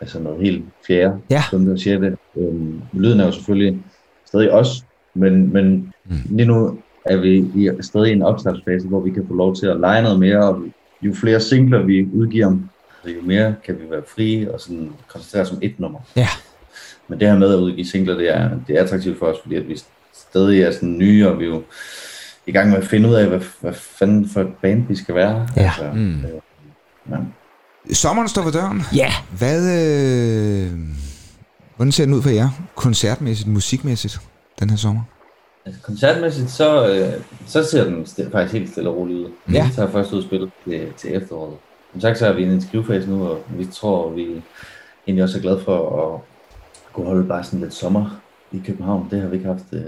altså 0.02 0.20
noget 0.20 0.42
helt 0.42 0.66
fjerde, 0.88 1.18
Ja. 1.30 1.44
femte 1.52 1.72
og 1.72 1.80
sjette. 1.80 2.18
Øhm, 2.38 2.82
lyden 2.94 3.20
er 3.20 3.26
jo 3.26 3.32
selvfølgelig 3.32 3.80
stadig 4.26 4.52
os, 4.52 4.86
men, 5.14 5.54
men 5.54 5.94
mm. 6.06 6.16
lige 6.30 6.48
nu 6.48 6.78
er 7.10 7.18
vi 7.18 7.38
i, 7.38 7.70
stadig 7.82 8.10
i 8.10 8.14
en 8.14 8.22
opstartsfase, 8.22 8.88
hvor 8.88 9.00
vi 9.00 9.10
kan 9.12 9.26
få 9.28 9.34
lov 9.34 9.56
til 9.56 9.66
at 9.66 9.80
lege 9.80 10.02
noget 10.04 10.20
mere, 10.20 10.50
og 10.50 10.62
jo 11.02 11.14
flere 11.14 11.40
singler 11.40 11.84
vi 11.84 12.08
udgiver, 12.14 12.58
jo 13.08 13.22
mere 13.24 13.56
kan 13.66 13.76
vi 13.76 13.92
være 13.92 14.02
frie 14.16 14.54
og 14.54 14.62
sådan 14.62 14.90
koncentrere 15.08 15.42
os 15.44 15.52
om 15.52 15.58
et 15.62 15.80
nummer. 15.80 16.00
Ja. 16.16 16.28
Men 17.08 17.20
det 17.20 17.28
her 17.28 17.38
med 17.38 17.54
at 17.54 17.60
udgive 17.60 17.86
singler, 17.88 18.18
det 18.18 18.36
er, 18.38 18.50
det 18.68 18.78
er 18.78 18.84
attraktivt 18.84 19.20
for 19.20 19.26
os, 19.26 19.38
fordi 19.44 19.56
at 19.56 19.68
vi 19.68 19.80
stadig 20.14 20.62
er 20.62 20.72
sådan 20.72 20.98
nye, 20.98 21.28
og 21.28 21.40
vi 21.40 21.44
er 21.44 21.48
jo 21.50 21.64
i 22.48 22.52
gang 22.52 22.70
med 22.70 22.78
at 22.78 22.86
finde 22.86 23.10
ud 23.10 23.14
af, 23.14 23.28
hvad, 23.28 23.40
hvad 23.62 23.74
fanden 23.74 24.30
for 24.30 24.42
et 24.42 24.48
band 24.62 24.88
vi 24.88 24.96
skal 24.96 25.16
være. 25.16 25.48
Ja. 25.58 25.62
Altså, 25.64 25.92
Mm. 25.94 26.18
øh, 26.20 26.26
ja. 27.10 27.16
Sommeren 27.94 28.28
står 28.28 28.42
for 28.42 28.52
døren. 28.52 28.82
Ja. 28.96 29.12
Hvad, 29.38 29.60
øh, 29.60 30.72
hvordan 31.76 31.92
ser 31.92 32.06
den 32.06 32.14
ud 32.14 32.22
for 32.22 32.30
jer? 32.30 32.50
Koncertmæssigt, 32.76 33.50
musikmæssigt, 33.50 34.20
den 34.60 34.70
her 34.70 34.78
sommer? 34.78 35.02
Altså, 35.68 35.82
koncertmæssigt, 35.82 36.50
så, 36.50 36.88
øh, 36.90 37.22
så 37.48 37.64
ser 37.64 37.84
den 37.84 38.04
st- 38.04 38.32
faktisk 38.32 38.54
helt 38.54 38.72
stille 38.72 38.90
og 38.90 38.96
roligt 38.98 39.20
ud. 39.20 39.32
Ja. 39.54 39.68
Vi 39.68 39.74
tager 39.74 39.92
først 39.92 40.14
ud 40.14 40.18
og 40.18 40.24
spille 40.24 40.52
til, 40.68 40.88
til 40.98 41.16
efteråret. 41.16 41.54
Som 41.92 42.02
sagt, 42.02 42.18
så 42.18 42.28
er 42.28 42.34
vi 42.34 42.42
i 42.42 42.46
en 42.46 42.62
skrivefase 42.62 43.10
nu, 43.10 43.28
og 43.28 43.40
vi 43.58 43.66
tror, 43.66 44.10
vi 44.10 44.28
egentlig 45.08 45.24
også 45.24 45.38
er 45.38 45.42
glade 45.42 45.60
for 45.60 46.06
at 46.16 46.22
kunne 46.94 47.06
holde 47.06 47.28
bare 47.28 47.44
sådan 47.44 47.60
lidt 47.60 47.74
sommer 47.74 48.22
i 48.52 48.62
København. 48.66 49.08
Det 49.12 49.22
har 49.22 49.28
vi 49.28 49.36
ikke 49.36 49.48
haft 49.48 49.64
øh, 49.74 49.82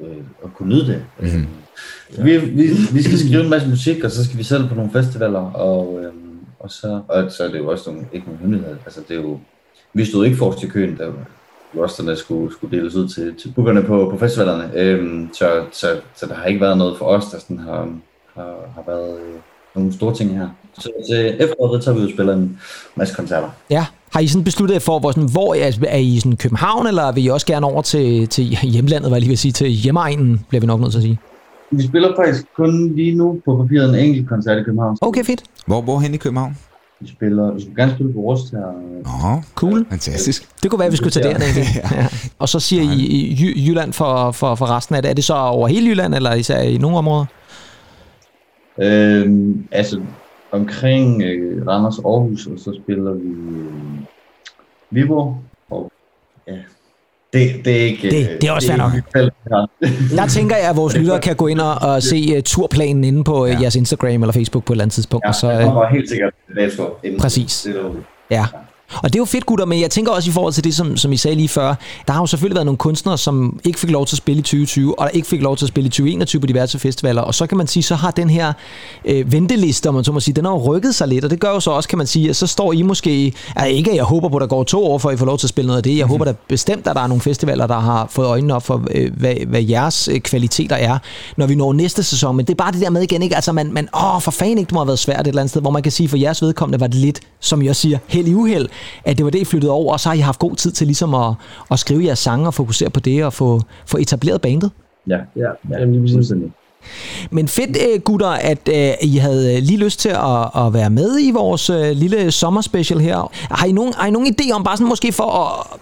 øh, 0.00 0.16
at 0.44 0.54
kunne 0.54 0.68
nyde 0.68 0.86
det. 0.86 1.04
Mm. 1.20 1.46
Vi, 2.24 2.38
vi, 2.38 2.70
vi 2.92 3.02
skal 3.02 3.18
skrive 3.18 3.42
en 3.44 3.50
masse 3.50 3.68
musik, 3.68 4.04
og 4.04 4.10
så 4.10 4.24
skal 4.24 4.38
vi 4.38 4.42
selv 4.42 4.68
på 4.68 4.74
nogle 4.74 4.90
festivaler, 4.92 5.50
og, 5.50 6.00
øh, 6.04 6.12
og, 6.58 6.70
så, 6.70 7.00
og 7.08 7.30
så 7.32 7.44
er 7.44 7.48
det 7.48 7.58
jo 7.58 7.70
også 7.70 7.90
nogle, 7.90 8.06
ikke 8.12 8.26
nogen 8.26 8.40
hemmelighed. 8.40 8.76
Altså, 8.84 9.00
det 9.08 9.16
er 9.16 9.20
jo, 9.22 9.38
vi 9.94 10.04
stod 10.04 10.24
ikke 10.24 10.36
forrest 10.36 10.62
i 10.62 10.66
køen, 10.66 10.96
der 10.98 11.12
rosterne 11.76 12.16
skulle, 12.16 12.52
skulle 12.52 12.76
deles 12.76 12.94
ud 12.94 13.08
til, 13.08 13.34
til 13.34 13.52
bookerne 13.56 13.82
på, 13.82 14.08
på 14.10 14.18
festivalerne. 14.18 14.70
Øhm, 14.74 15.28
så, 15.32 15.64
så, 15.72 15.86
så 16.16 16.26
der 16.26 16.34
har 16.34 16.44
ikke 16.44 16.60
været 16.60 16.78
noget 16.78 16.98
for 16.98 17.04
os, 17.04 17.24
der 17.24 17.38
sådan 17.38 17.58
har, 17.58 17.88
har, 18.34 18.54
har 18.74 18.82
været 18.86 19.16
øh, 19.20 19.34
nogle 19.74 19.92
store 19.92 20.14
ting 20.14 20.38
her. 20.38 20.48
Så 20.78 20.90
til 21.10 21.36
efteråret 21.40 21.84
tager 21.84 21.94
vi 21.94 22.00
ud 22.00 22.06
og 22.06 22.12
spiller 22.12 22.34
en 22.34 22.58
masse 22.96 23.14
koncerter. 23.14 23.48
Ja. 23.70 23.86
Har 24.12 24.20
I 24.20 24.26
sådan 24.26 24.44
besluttet 24.44 24.74
jer 24.74 24.80
for, 24.80 24.98
hvor, 24.98 25.10
sådan, 25.10 25.28
hvor 25.32 25.54
er, 25.54 25.78
er 25.88 25.96
I 25.96 26.18
sådan 26.18 26.36
København, 26.36 26.86
eller 26.86 27.12
vil 27.12 27.24
I 27.24 27.28
også 27.28 27.46
gerne 27.46 27.66
over 27.66 27.82
til, 27.82 28.28
til 28.28 28.44
hjemlandet, 28.44 29.10
hvad 29.10 29.16
jeg 29.16 29.20
lige 29.20 29.28
vil 29.28 29.38
sige, 29.38 29.52
til 29.52 29.68
hjemmeegnen, 29.68 30.40
bliver 30.48 30.60
vi 30.60 30.66
nok 30.66 30.80
nødt 30.80 30.92
til 30.92 30.98
at 30.98 31.02
sige? 31.02 31.18
Vi 31.70 31.82
spiller 31.82 32.16
faktisk 32.16 32.44
kun 32.56 32.96
lige 32.96 33.14
nu 33.14 33.40
på 33.44 33.56
papiret 33.56 33.88
en 33.88 33.94
enkelt 33.94 34.28
koncert 34.28 34.58
i 34.58 34.62
København. 34.62 34.96
Okay, 35.00 35.24
fedt. 35.24 35.42
Hvor, 35.66 35.80
hvor 35.80 35.98
hen 35.98 36.14
i 36.14 36.16
København? 36.16 36.56
Vi 37.02 37.08
spiller, 37.08 37.52
vi 37.52 37.60
skulle 37.60 37.76
gerne 37.76 37.92
spille 37.94 38.12
på 38.12 38.18
Rust 38.18 38.50
her. 38.50 38.66
Åh, 39.06 39.42
Cool. 39.54 39.86
fantastisk. 39.90 40.48
Det 40.62 40.70
kunne 40.70 40.78
være, 40.78 40.86
at 40.86 40.92
vi 40.92 40.96
skulle 40.96 41.10
tage 41.10 41.28
derned. 41.28 41.46
Ja. 41.92 42.06
Og 42.38 42.48
så 42.48 42.60
siger 42.60 42.82
I, 42.82 43.00
I 43.00 43.34
Jy- 43.34 43.68
Jylland 43.68 43.92
for, 43.92 44.30
for, 44.30 44.54
for 44.54 44.76
resten 44.76 44.94
af 44.94 45.02
det. 45.02 45.10
Er 45.10 45.14
det 45.14 45.24
så 45.24 45.34
over 45.34 45.68
hele 45.68 45.88
Jylland, 45.90 46.14
eller 46.14 46.34
især 46.34 46.60
i 46.60 46.78
nogle 46.78 46.96
områder? 46.96 47.24
Øhm, 48.78 49.66
altså 49.70 50.00
omkring 50.52 51.22
øh, 51.22 51.66
Randers 51.66 51.98
Aarhus, 51.98 52.46
og 52.46 52.58
så 52.58 52.80
spiller 52.82 53.12
vi 53.12 53.28
øh, 53.28 53.72
Viborg. 54.90 55.36
Og 55.70 55.92
ja, 56.48 56.56
det, 57.32 57.64
det 57.64 57.80
er 57.80 57.84
ikke... 57.86 58.10
Det- 58.10 58.28
øh, 58.30 58.40
det 58.40 58.44
er 58.48 58.52
også 58.52 58.68
fair 58.68 58.76
nok. 58.78 58.94
ikke 58.94 59.08
felt, 59.16 59.32
ja. 59.50 59.56
Der 60.22 60.26
tænker 60.28 60.56
jeg, 60.56 60.70
at 60.70 60.76
vores 60.76 60.96
lyttere 60.96 61.20
kan 61.20 61.36
gå 61.36 61.46
ind 61.46 61.60
og, 61.60 61.74
og 61.74 62.02
se 62.02 62.36
uh, 62.36 62.42
turplanen 62.42 63.04
inde 63.04 63.24
på 63.24 63.42
uh, 63.44 63.50
jeres 63.62 63.76
Instagram 63.76 64.22
eller 64.22 64.32
Facebook 64.32 64.64
på 64.64 64.72
et 64.72 64.74
eller 64.74 64.84
andet 64.84 64.94
tidspunkt. 64.94 65.24
Ja, 65.24 65.28
og 65.28 65.34
så, 65.34 65.50
det 65.50 65.58
uh, 65.58 65.64
kommer 65.64 65.86
helt 65.88 66.08
sikkert 66.08 66.32
dato. 66.56 66.82
Præcis. 67.20 67.62
Det 67.62 67.76
er 67.76 67.90
Ja. 68.30 68.44
Og 68.96 69.04
det 69.04 69.14
er 69.14 69.18
jo 69.18 69.24
fedt, 69.24 69.46
gutter, 69.46 69.64
men 69.66 69.80
jeg 69.80 69.90
tænker 69.90 70.12
også 70.12 70.30
i 70.30 70.32
forhold 70.32 70.52
til 70.52 70.64
det, 70.64 70.74
som, 70.74 70.96
som 70.96 71.12
I 71.12 71.16
sagde 71.16 71.34
lige 71.34 71.48
før, 71.48 71.74
der 72.06 72.12
har 72.12 72.20
jo 72.20 72.26
selvfølgelig 72.26 72.54
været 72.54 72.66
nogle 72.66 72.78
kunstnere, 72.78 73.18
som 73.18 73.60
ikke 73.64 73.80
fik 73.80 73.90
lov 73.90 74.06
til 74.06 74.14
at 74.14 74.18
spille 74.18 74.38
i 74.38 74.42
2020, 74.42 74.98
og 74.98 75.04
der 75.04 75.10
ikke 75.10 75.28
fik 75.28 75.42
lov 75.42 75.56
til 75.56 75.64
at 75.64 75.68
spille 75.68 75.86
i 75.86 75.90
2021 75.90 76.40
på 76.40 76.46
diverse 76.46 76.78
festivaler, 76.78 77.22
og 77.22 77.34
så 77.34 77.46
kan 77.46 77.58
man 77.58 77.66
sige, 77.66 77.82
så 77.82 77.94
har 77.94 78.10
den 78.10 78.30
her 78.30 78.52
øh, 79.04 79.32
venteliste, 79.32 79.88
om 79.88 79.94
man 79.94 80.04
så 80.04 80.12
må 80.12 80.20
sige, 80.20 80.34
den 80.34 80.44
har 80.44 80.52
jo 80.52 80.58
rykket 80.58 80.94
sig 80.94 81.08
lidt, 81.08 81.24
og 81.24 81.30
det 81.30 81.40
gør 81.40 81.50
jo 81.50 81.60
så 81.60 81.70
også, 81.70 81.88
kan 81.88 81.98
man 81.98 82.06
sige, 82.06 82.30
at 82.30 82.36
så 82.36 82.46
står 82.46 82.72
I 82.72 82.82
måske, 82.82 83.32
altså 83.56 83.76
ikke 83.76 83.90
at 83.90 83.96
jeg 83.96 84.04
håber 84.04 84.28
på, 84.28 84.36
at 84.36 84.40
der 84.40 84.46
går 84.46 84.64
to 84.64 84.86
år, 84.86 84.98
for 84.98 85.08
at 85.08 85.14
I 85.14 85.18
får 85.18 85.26
lov 85.26 85.38
til 85.38 85.46
at 85.46 85.48
spille 85.48 85.66
noget 85.66 85.76
af 85.76 85.82
det, 85.82 85.98
jeg 85.98 86.06
håber 86.06 86.24
da 86.24 86.34
bestemt, 86.48 86.86
at 86.86 86.96
der 86.96 87.02
er 87.02 87.06
nogle 87.06 87.20
festivaler, 87.20 87.66
der 87.66 87.78
har 87.78 88.06
fået 88.10 88.26
øjnene 88.26 88.54
op 88.54 88.62
for, 88.62 88.82
øh, 88.90 89.12
hvad, 89.16 89.34
hvad 89.46 89.62
jeres 89.62 90.08
øh, 90.08 90.20
kvaliteter 90.20 90.76
er, 90.76 90.98
når 91.36 91.46
vi 91.46 91.54
når 91.54 91.72
næste 91.72 92.02
sæson, 92.02 92.36
men 92.36 92.46
det 92.46 92.52
er 92.52 92.56
bare 92.56 92.72
det 92.72 92.80
der 92.80 92.90
med 92.90 93.02
igen, 93.02 93.22
ikke? 93.22 93.34
altså 93.34 93.52
man, 93.52 93.72
man 93.72 93.88
åh, 93.94 94.20
for 94.20 94.30
fanden 94.30 94.58
ikke, 94.58 94.68
det 94.68 94.74
må 94.74 94.80
have 94.80 94.86
været 94.86 94.98
svært 94.98 95.20
et 95.20 95.26
eller 95.26 95.40
andet 95.42 95.50
sted, 95.50 95.60
hvor 95.60 95.70
man 95.70 95.82
kan 95.82 95.92
sige, 95.92 96.08
for 96.08 96.16
jeres 96.16 96.42
vedkommende 96.42 96.80
var 96.80 96.86
det 96.86 96.96
lidt, 96.96 97.20
som 97.40 97.62
jeg 97.62 97.76
siger, 97.76 97.98
held 98.06 98.28
i 98.28 98.34
uheld, 98.34 98.68
at 99.04 99.18
det 99.18 99.24
var 99.24 99.30
det, 99.30 99.38
I 99.38 99.44
flyttede 99.44 99.72
over, 99.72 99.92
og 99.92 100.00
så 100.00 100.08
har 100.08 100.16
I 100.16 100.18
haft 100.18 100.38
god 100.38 100.56
tid 100.56 100.72
til 100.72 100.86
ligesom 100.86 101.14
at, 101.14 101.34
at 101.70 101.78
skrive 101.78 102.04
jeres 102.04 102.18
sange 102.18 102.46
og 102.46 102.54
fokusere 102.54 102.90
på 102.90 103.00
det 103.00 103.24
og 103.24 103.32
få, 103.32 103.60
få 103.86 103.96
etableret 103.98 104.40
bandet. 104.40 104.70
Ja, 105.08 105.18
Ja, 105.36 105.78
jamen, 105.80 106.04
lige 106.04 106.16
præcis. 106.16 106.32
Men 107.30 107.48
fedt, 107.48 107.76
øh, 107.76 108.00
gutter, 108.00 108.28
at 108.28 108.68
øh, 108.68 108.92
I 109.02 109.16
havde 109.16 109.60
lige 109.60 109.78
lyst 109.78 110.00
til 110.00 110.08
at, 110.08 110.64
at 110.66 110.74
være 110.74 110.90
med 110.90 111.18
i 111.20 111.30
vores 111.30 111.70
øh, 111.70 111.90
lille 111.90 112.30
sommerspecial 112.30 113.00
her. 113.00 113.30
Har 113.32 113.66
I, 113.66 113.72
nogen, 113.72 113.94
har 113.96 114.06
I 114.06 114.10
nogen 114.10 114.34
idé 114.34 114.52
om, 114.52 114.64
bare 114.64 114.76
sådan 114.76 114.88
måske 114.88 115.12
for 115.12 115.30
at 115.30 115.78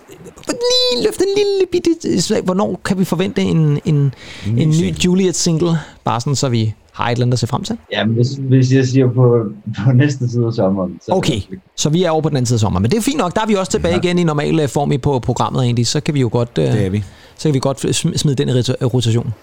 for 0.47 0.53
lige 0.53 1.05
løfte 1.07 1.25
en 1.29 1.35
lille 1.37 1.67
bitte 1.73 2.23
slag, 2.23 2.43
hvornår 2.43 2.81
kan 2.85 2.99
vi 2.99 3.05
forvente 3.05 3.43
en, 3.43 3.57
en, 3.57 3.81
en, 3.85 4.13
ny 4.47 4.61
en 4.61 4.69
ny 4.69 4.73
single. 4.73 5.01
Juliet-single? 5.05 5.79
Bare 6.05 6.21
sådan, 6.21 6.37
så 6.37 6.49
vi 6.49 6.75
har 7.01 7.09
et 7.09 7.13
eller 7.13 7.25
andet 7.27 7.33
at 7.33 7.39
se 7.39 7.47
frem 7.47 7.65
til. 7.65 7.77
Ja, 7.93 8.05
men 8.05 8.15
hvis, 8.15 8.29
hvis 8.41 8.73
jeg 8.73 8.87
siger 8.87 9.09
på, 9.13 9.45
på 9.85 9.93
næste 9.93 10.29
side 10.31 10.47
af 10.47 10.53
sommeren. 10.53 10.99
Så 11.07 11.13
Okay, 11.13 11.41
så 11.77 11.89
vi 11.91 12.05
er 12.05 12.11
over 12.11 12.23
på 12.23 12.29
den 12.29 12.37
anden 12.37 12.47
side 12.47 12.57
af 12.57 12.61
sommer. 12.61 12.81
Men 12.81 12.91
det 12.91 12.97
er 12.99 13.03
fint 13.03 13.19
nok, 13.19 13.35
der 13.35 13.41
er 13.41 13.47
vi 13.47 13.55
også 13.55 13.73
tilbage 13.73 13.97
igen 13.97 14.19
i 14.19 14.25
normal 14.25 14.61
øh, 14.61 14.69
form 14.69 14.93
i 14.93 14.99
på 14.99 15.19
programmet 15.19 15.63
egentlig. 15.65 15.87
Så 15.87 16.01
kan 16.01 16.15
vi 16.15 16.21
jo 16.21 16.29
godt, 16.33 16.51
øh, 16.59 16.65
Det 16.65 16.87
er 16.87 16.91
vi. 16.91 17.05
så 17.37 17.49
kan 17.49 17.55
vi 17.55 17.59
godt 17.59 17.85
sm- 17.85 18.17
smide 18.17 18.37
den 18.37 18.49
i 18.49 18.53
rota- 18.53 18.85
rotation. 18.85 19.33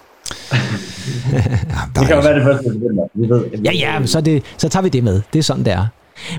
Ja, 1.32 1.38
Det 2.00 2.06
kan 2.06 2.16
jo 2.16 2.22
være 2.22 2.34
det 2.34 2.42
første. 2.42 2.70
Vi 3.14 3.28
ved 3.28 3.44
Ja, 3.64 3.72
ja, 3.72 4.06
så, 4.06 4.20
det, 4.20 4.42
så 4.58 4.68
tager 4.68 4.82
vi 4.82 4.88
det 4.88 5.04
med. 5.04 5.20
Det 5.32 5.38
er 5.38 5.42
sådan, 5.42 5.64
det 5.64 5.72
er. 5.72 5.86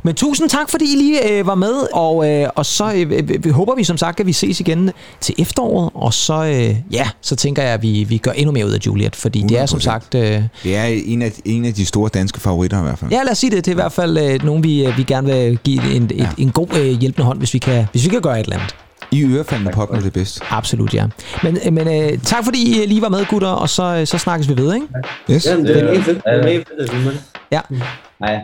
Men 0.03 0.15
tusind 0.15 0.49
tak, 0.49 0.69
fordi 0.69 0.85
I 0.93 0.97
lige 0.97 1.31
øh, 1.39 1.47
var 1.47 1.55
med, 1.55 1.73
og, 1.93 2.29
øh, 2.29 2.49
og 2.55 2.65
så 2.65 2.93
øh, 2.93 3.11
øh, 3.11 3.43
vi 3.45 3.49
håber 3.49 3.75
vi 3.75 3.83
som 3.83 3.97
sagt, 3.97 4.19
at 4.19 4.25
vi 4.25 4.33
ses 4.33 4.59
igen 4.59 4.91
til 5.21 5.35
efteråret, 5.37 5.89
og 5.93 6.13
så, 6.13 6.43
øh, 6.45 6.75
ja, 6.91 7.09
så 7.21 7.35
tænker 7.35 7.63
jeg, 7.63 7.73
at 7.73 7.81
vi, 7.81 8.03
vi 8.09 8.17
gør 8.17 8.31
endnu 8.31 8.51
mere 8.51 8.65
ud 8.65 8.71
af 8.71 8.79
Juliet, 8.85 9.15
fordi 9.15 9.41
det 9.49 9.59
er 9.59 9.65
som 9.65 9.79
100%. 9.79 9.81
sagt... 9.83 10.15
Øh, 10.15 10.41
det 10.63 10.75
er 10.77 10.83
en 10.83 11.21
af, 11.21 11.31
en 11.45 11.65
af 11.65 11.73
de 11.73 11.85
store 11.85 12.09
danske 12.13 12.39
favoritter 12.39 12.79
i 12.79 12.83
hvert 12.83 12.99
fald. 12.99 13.11
ja, 13.11 13.23
lad 13.23 13.31
os 13.31 13.37
sige 13.37 13.51
det, 13.51 13.65
det 13.65 13.71
er 13.71 13.75
i 13.75 13.81
hvert 13.81 13.91
fald 13.91 14.17
øh, 14.17 14.45
nogen, 14.45 14.63
vi, 14.63 14.85
øh, 14.85 14.97
vi 14.97 15.03
gerne 15.03 15.27
vil 15.33 15.57
give 15.63 15.93
en, 15.95 16.03
et, 16.03 16.11
Ja. 16.17 16.29
en 16.37 16.51
god 16.51 16.67
øh, 16.77 16.85
hjælpende 16.99 17.25
hånd, 17.25 17.37
hvis 17.39 17.53
vi, 17.53 17.59
kan, 17.59 17.85
hvis 17.91 18.03
vi 18.03 18.09
kan 18.09 18.21
gøre 18.21 18.39
et 18.39 18.43
eller 18.43 18.55
andet. 18.57 18.75
I 19.11 19.23
ørefaldende 19.23 19.71
pop 19.71 19.93
er 19.93 19.99
det 19.99 20.13
bedst. 20.13 20.39
Absolut, 20.49 20.93
ja. 20.93 21.05
Men, 21.43 21.57
øh, 21.65 21.73
men 21.73 21.87
øh, 21.87 22.19
tak 22.19 22.43
fordi 22.43 22.83
I 22.83 22.85
lige 22.85 23.01
var 23.01 23.09
med, 23.09 23.25
gutter, 23.25 23.47
og 23.47 23.69
så, 23.69 23.83
øh, 23.83 24.07
så 24.07 24.17
snakkes 24.17 24.49
vi 24.49 24.57
ved, 24.57 24.73
ikke? 24.73 24.85
Yes. 25.31 25.45
Jamen, 25.45 25.65
det 25.65 25.77
er 25.77 25.85
Ja. 25.85 25.91
mega 25.91 26.01
fedt. 26.01 26.17
Det 26.17 26.23
er 26.25 26.43
mega 26.43 26.57
fedt, 26.57 26.89
at 26.91 26.97
vi 26.99 27.03
med. 27.05 27.13
Ja. 27.51 27.59
Nej. 28.19 28.39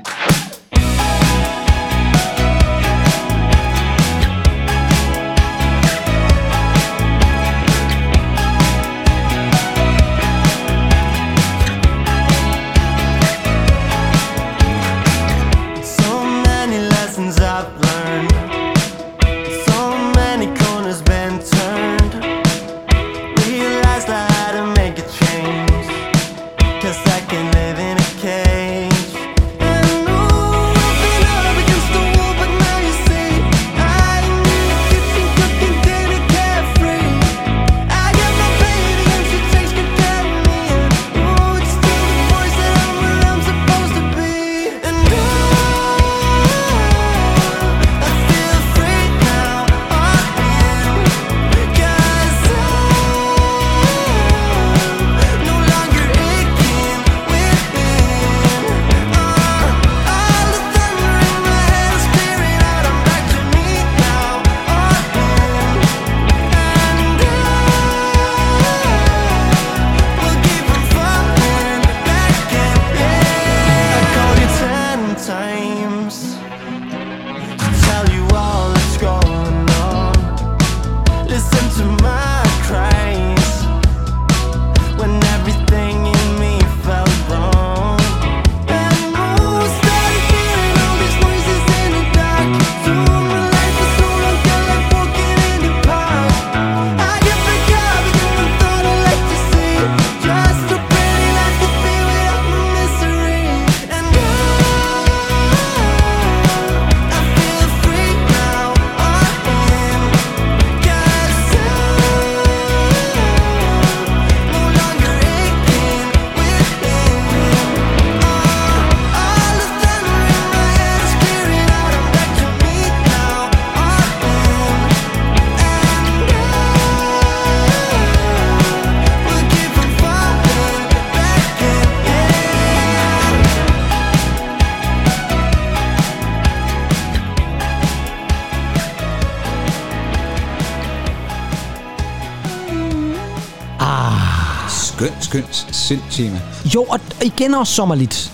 Sindtema. 145.85 146.41
Jo, 146.75 146.83
og 146.83 146.99
igen 147.23 147.53
også 147.53 147.73
sommerligt. 147.73 148.31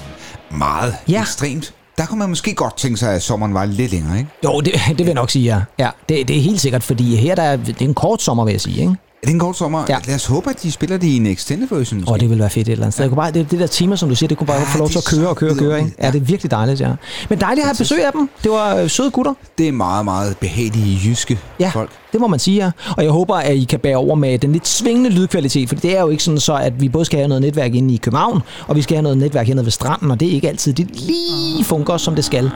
Meget 0.52 0.96
Ja. 1.08 1.22
ekstremt. 1.22 1.74
Der 1.98 2.06
kunne 2.06 2.20
man 2.20 2.30
måske 2.30 2.54
godt 2.56 2.78
tænke 2.78 2.98
sig, 2.98 3.14
at 3.14 3.24
sommeren 3.24 3.54
var 3.54 3.66
lidt 3.66 3.92
længere, 3.92 4.18
ikke? 4.18 4.30
Jo, 4.44 4.60
det, 4.62 4.74
det 4.88 4.98
vil 4.98 5.06
jeg 5.06 5.14
nok 5.14 5.30
sige, 5.30 5.46
ja. 5.46 5.62
ja 5.86 5.90
det, 6.10 6.28
det 6.28 6.38
er 6.38 6.42
helt 6.42 6.62
sikkert, 6.62 6.84
fordi 6.84 7.16
her 7.16 7.36
der 7.36 7.44
er, 7.44 7.56
det 7.58 7.82
er 7.82 7.86
en 7.86 7.94
kort 7.94 8.22
sommer, 8.22 8.46
vil 8.46 8.52
jeg 8.52 8.62
sige. 8.62 8.82
Ikke? 8.82 8.96
Er 9.24 9.28
det 9.28 9.34
en 9.34 9.40
kort 9.40 9.58
sommer? 9.58 9.86
Ja. 9.90 9.98
Lad 10.08 10.16
os 10.16 10.26
håbe, 10.26 10.50
at 10.50 10.64
de 10.64 10.72
spiller 10.72 10.98
det 10.98 11.08
i 11.08 11.18
en 11.18 11.26
extended 11.26 11.68
version. 11.72 12.00
måske. 12.00 12.12
Og 12.14 12.20
det 12.20 12.30
vil 12.30 12.40
være 12.40 12.50
fedt 12.50 12.68
et 12.68 12.72
eller 12.72 12.84
andet 12.86 12.94
sted. 12.94 13.04
Jeg 13.04 13.10
kunne 13.10 13.16
bare, 13.16 13.32
det, 13.32 13.52
det 13.52 13.60
der 13.60 13.68
tema, 13.68 13.96
som 13.96 14.10
du 14.10 14.16
siger, 14.16 14.28
det 14.28 14.38
kunne 14.38 14.48
bare 14.48 14.58
Ja, 14.58 14.64
få 14.64 14.78
lov 14.78 14.90
til 14.90 14.98
at 14.98 15.06
køre 15.06 15.28
og 15.30 15.36
køre 15.36 15.50
og 15.52 15.58
køre. 15.58 15.66
Ikke? 15.66 15.66
vidunderligt, 15.74 15.96
Ja, 16.04 16.12
det 16.12 16.22
er 16.22 16.26
virkelig 16.26 16.52
dejligt, 16.52 16.82
ja. 16.82 16.92
Men 17.30 17.40
dejligt 17.42 17.64
at 17.64 17.68
have 17.68 17.76
besøg 17.78 18.06
af 18.06 18.12
dem. 18.12 18.30
Det 18.44 18.52
var 18.52 18.76
øh, 18.76 18.90
søde 18.90 19.12
gutter. 19.12 19.34
det 19.58 19.68
er 19.68 19.72
meget, 19.72 20.06
meget 20.06 20.38
behagelige 20.38 21.00
jyske 21.10 21.40
Ja, 21.60 21.70
folk. 21.74 21.90
det 22.12 22.22
må 22.22 22.28
man 22.28 22.40
sige, 22.40 22.64
ja. 22.66 22.72
Og 22.98 23.04
jeg 23.04 23.12
håber, 23.12 23.36
at 23.36 23.56
I 23.56 23.64
kan 23.64 23.80
bære 23.80 23.96
over 23.96 24.16
med 24.16 24.40
den 24.40 24.52
lidt 24.54 24.68
svingende 24.68 25.10
lydkvalitet, 25.10 25.70
for 25.70 25.76
det 25.76 25.98
er 25.98 26.02
jo 26.02 26.10
ikke 26.10 26.24
sådan 26.24 26.40
så, 26.40 26.54
at 26.56 26.82
vi 26.82 26.90
både 26.90 27.06
skal 27.06 27.18
have 27.20 27.28
noget 27.28 27.42
netværk 27.42 27.74
inde 27.76 27.94
i 27.94 27.98
København, 27.98 28.42
og 28.68 28.76
vi 28.76 28.82
skal 28.82 28.96
have 28.96 29.04
noget 29.04 29.18
netværk 29.18 29.48
hernede 29.48 29.66
ved 29.66 29.72
stranden, 29.72 30.12
og 30.12 30.20
det 30.20 30.28
er 30.28 30.32
ikke 30.32 30.50
altid, 30.50 30.74
det 30.74 30.88
lige 31.02 31.64
fungerer, 31.64 31.98
som 31.98 32.16
det 32.16 32.26
skal. 32.26 32.52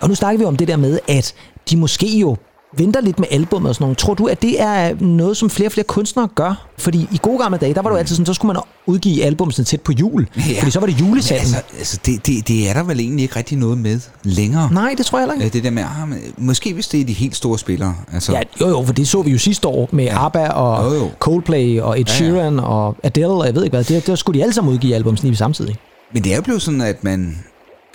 Og 0.00 0.08
nu 0.08 0.14
snakker 0.14 0.38
vi 0.38 0.44
om 0.44 0.56
det 0.56 0.68
der 0.68 0.76
med, 0.76 0.98
at 1.08 1.34
de 1.70 1.76
måske 1.76 2.18
jo 2.18 2.36
venter 2.76 3.00
lidt 3.00 3.18
med 3.18 3.28
album 3.30 3.64
og 3.64 3.74
sådan 3.74 3.84
noget. 3.84 3.98
Tror 3.98 4.14
du, 4.14 4.26
at 4.26 4.42
det 4.42 4.60
er 4.62 4.94
noget, 5.00 5.36
som 5.36 5.50
flere 5.50 5.68
og 5.68 5.72
flere 5.72 5.84
kunstnere 5.84 6.28
gør? 6.34 6.66
Fordi 6.78 7.08
i 7.12 7.18
gode 7.22 7.38
gamle 7.38 7.58
dage, 7.58 7.74
der 7.74 7.82
var 7.82 7.90
jo 7.90 7.96
altid 7.96 8.16
sådan, 8.16 8.26
så 8.26 8.34
skulle 8.34 8.52
man 8.54 8.62
udgive 8.86 9.24
album 9.24 9.50
sådan 9.50 9.64
tæt 9.64 9.80
på 9.80 9.92
jul. 9.92 10.26
Ja. 10.36 10.58
Fordi 10.58 10.70
så 10.70 10.80
var 10.80 10.86
det 10.86 11.00
Men 11.00 11.08
julesalgen. 11.08 11.40
altså, 11.40 11.62
altså 11.78 11.98
det, 12.06 12.26
det, 12.26 12.48
det 12.48 12.70
er 12.70 12.72
der 12.74 12.82
vel 12.82 13.00
egentlig 13.00 13.22
ikke 13.22 13.36
rigtig 13.36 13.58
noget 13.58 13.78
med 13.78 14.00
længere. 14.22 14.68
Nej, 14.72 14.94
det 14.98 15.06
tror 15.06 15.18
jeg 15.18 15.22
heller 15.22 15.34
ikke. 15.34 15.46
Øh, 15.46 15.52
Det 15.52 15.64
der 15.64 15.70
med, 15.70 15.82
ah, 15.82 16.08
måske 16.38 16.74
hvis 16.74 16.88
det 16.88 17.00
er 17.00 17.04
de 17.04 17.12
helt 17.12 17.36
store 17.36 17.58
spillere. 17.58 17.94
Altså, 18.12 18.32
Ja, 18.32 18.40
jo 18.60 18.68
jo, 18.68 18.82
for 18.86 18.92
det 18.92 19.08
så 19.08 19.22
vi 19.22 19.30
jo 19.30 19.38
sidste 19.38 19.68
år 19.68 19.88
med 19.92 20.04
ja. 20.04 20.24
ABBA 20.26 20.48
og 20.48 20.90
Jo, 20.94 20.98
jo. 20.98 21.10
Coldplay 21.18 21.80
og 21.80 22.00
Ed 22.00 22.04
Ja, 22.06 22.12
ja. 22.12 22.16
Sheeran 22.16 22.58
og 22.58 22.96
Adele, 23.02 23.26
og 23.28 23.46
jeg 23.46 23.54
ved 23.54 23.64
ikke 23.64 23.76
hvad. 23.76 23.84
Det, 23.84 24.06
der 24.06 24.14
skulle 24.14 24.38
de 24.38 24.42
alle 24.42 24.54
sammen 24.54 24.72
udgive 24.72 24.94
album 24.94 25.16
lige 25.22 25.36
samtidig. 25.36 25.76
Men 26.14 26.24
det 26.24 26.32
er 26.32 26.36
jo 26.36 26.42
blevet 26.42 26.62
sådan, 26.62 26.80
at 26.80 27.04
man, 27.04 27.38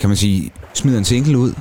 kan 0.00 0.08
man 0.08 0.16
sige, 0.16 0.50
smider 0.74 0.98
en 0.98 1.04
single 1.04 1.38
ud, 1.38 1.52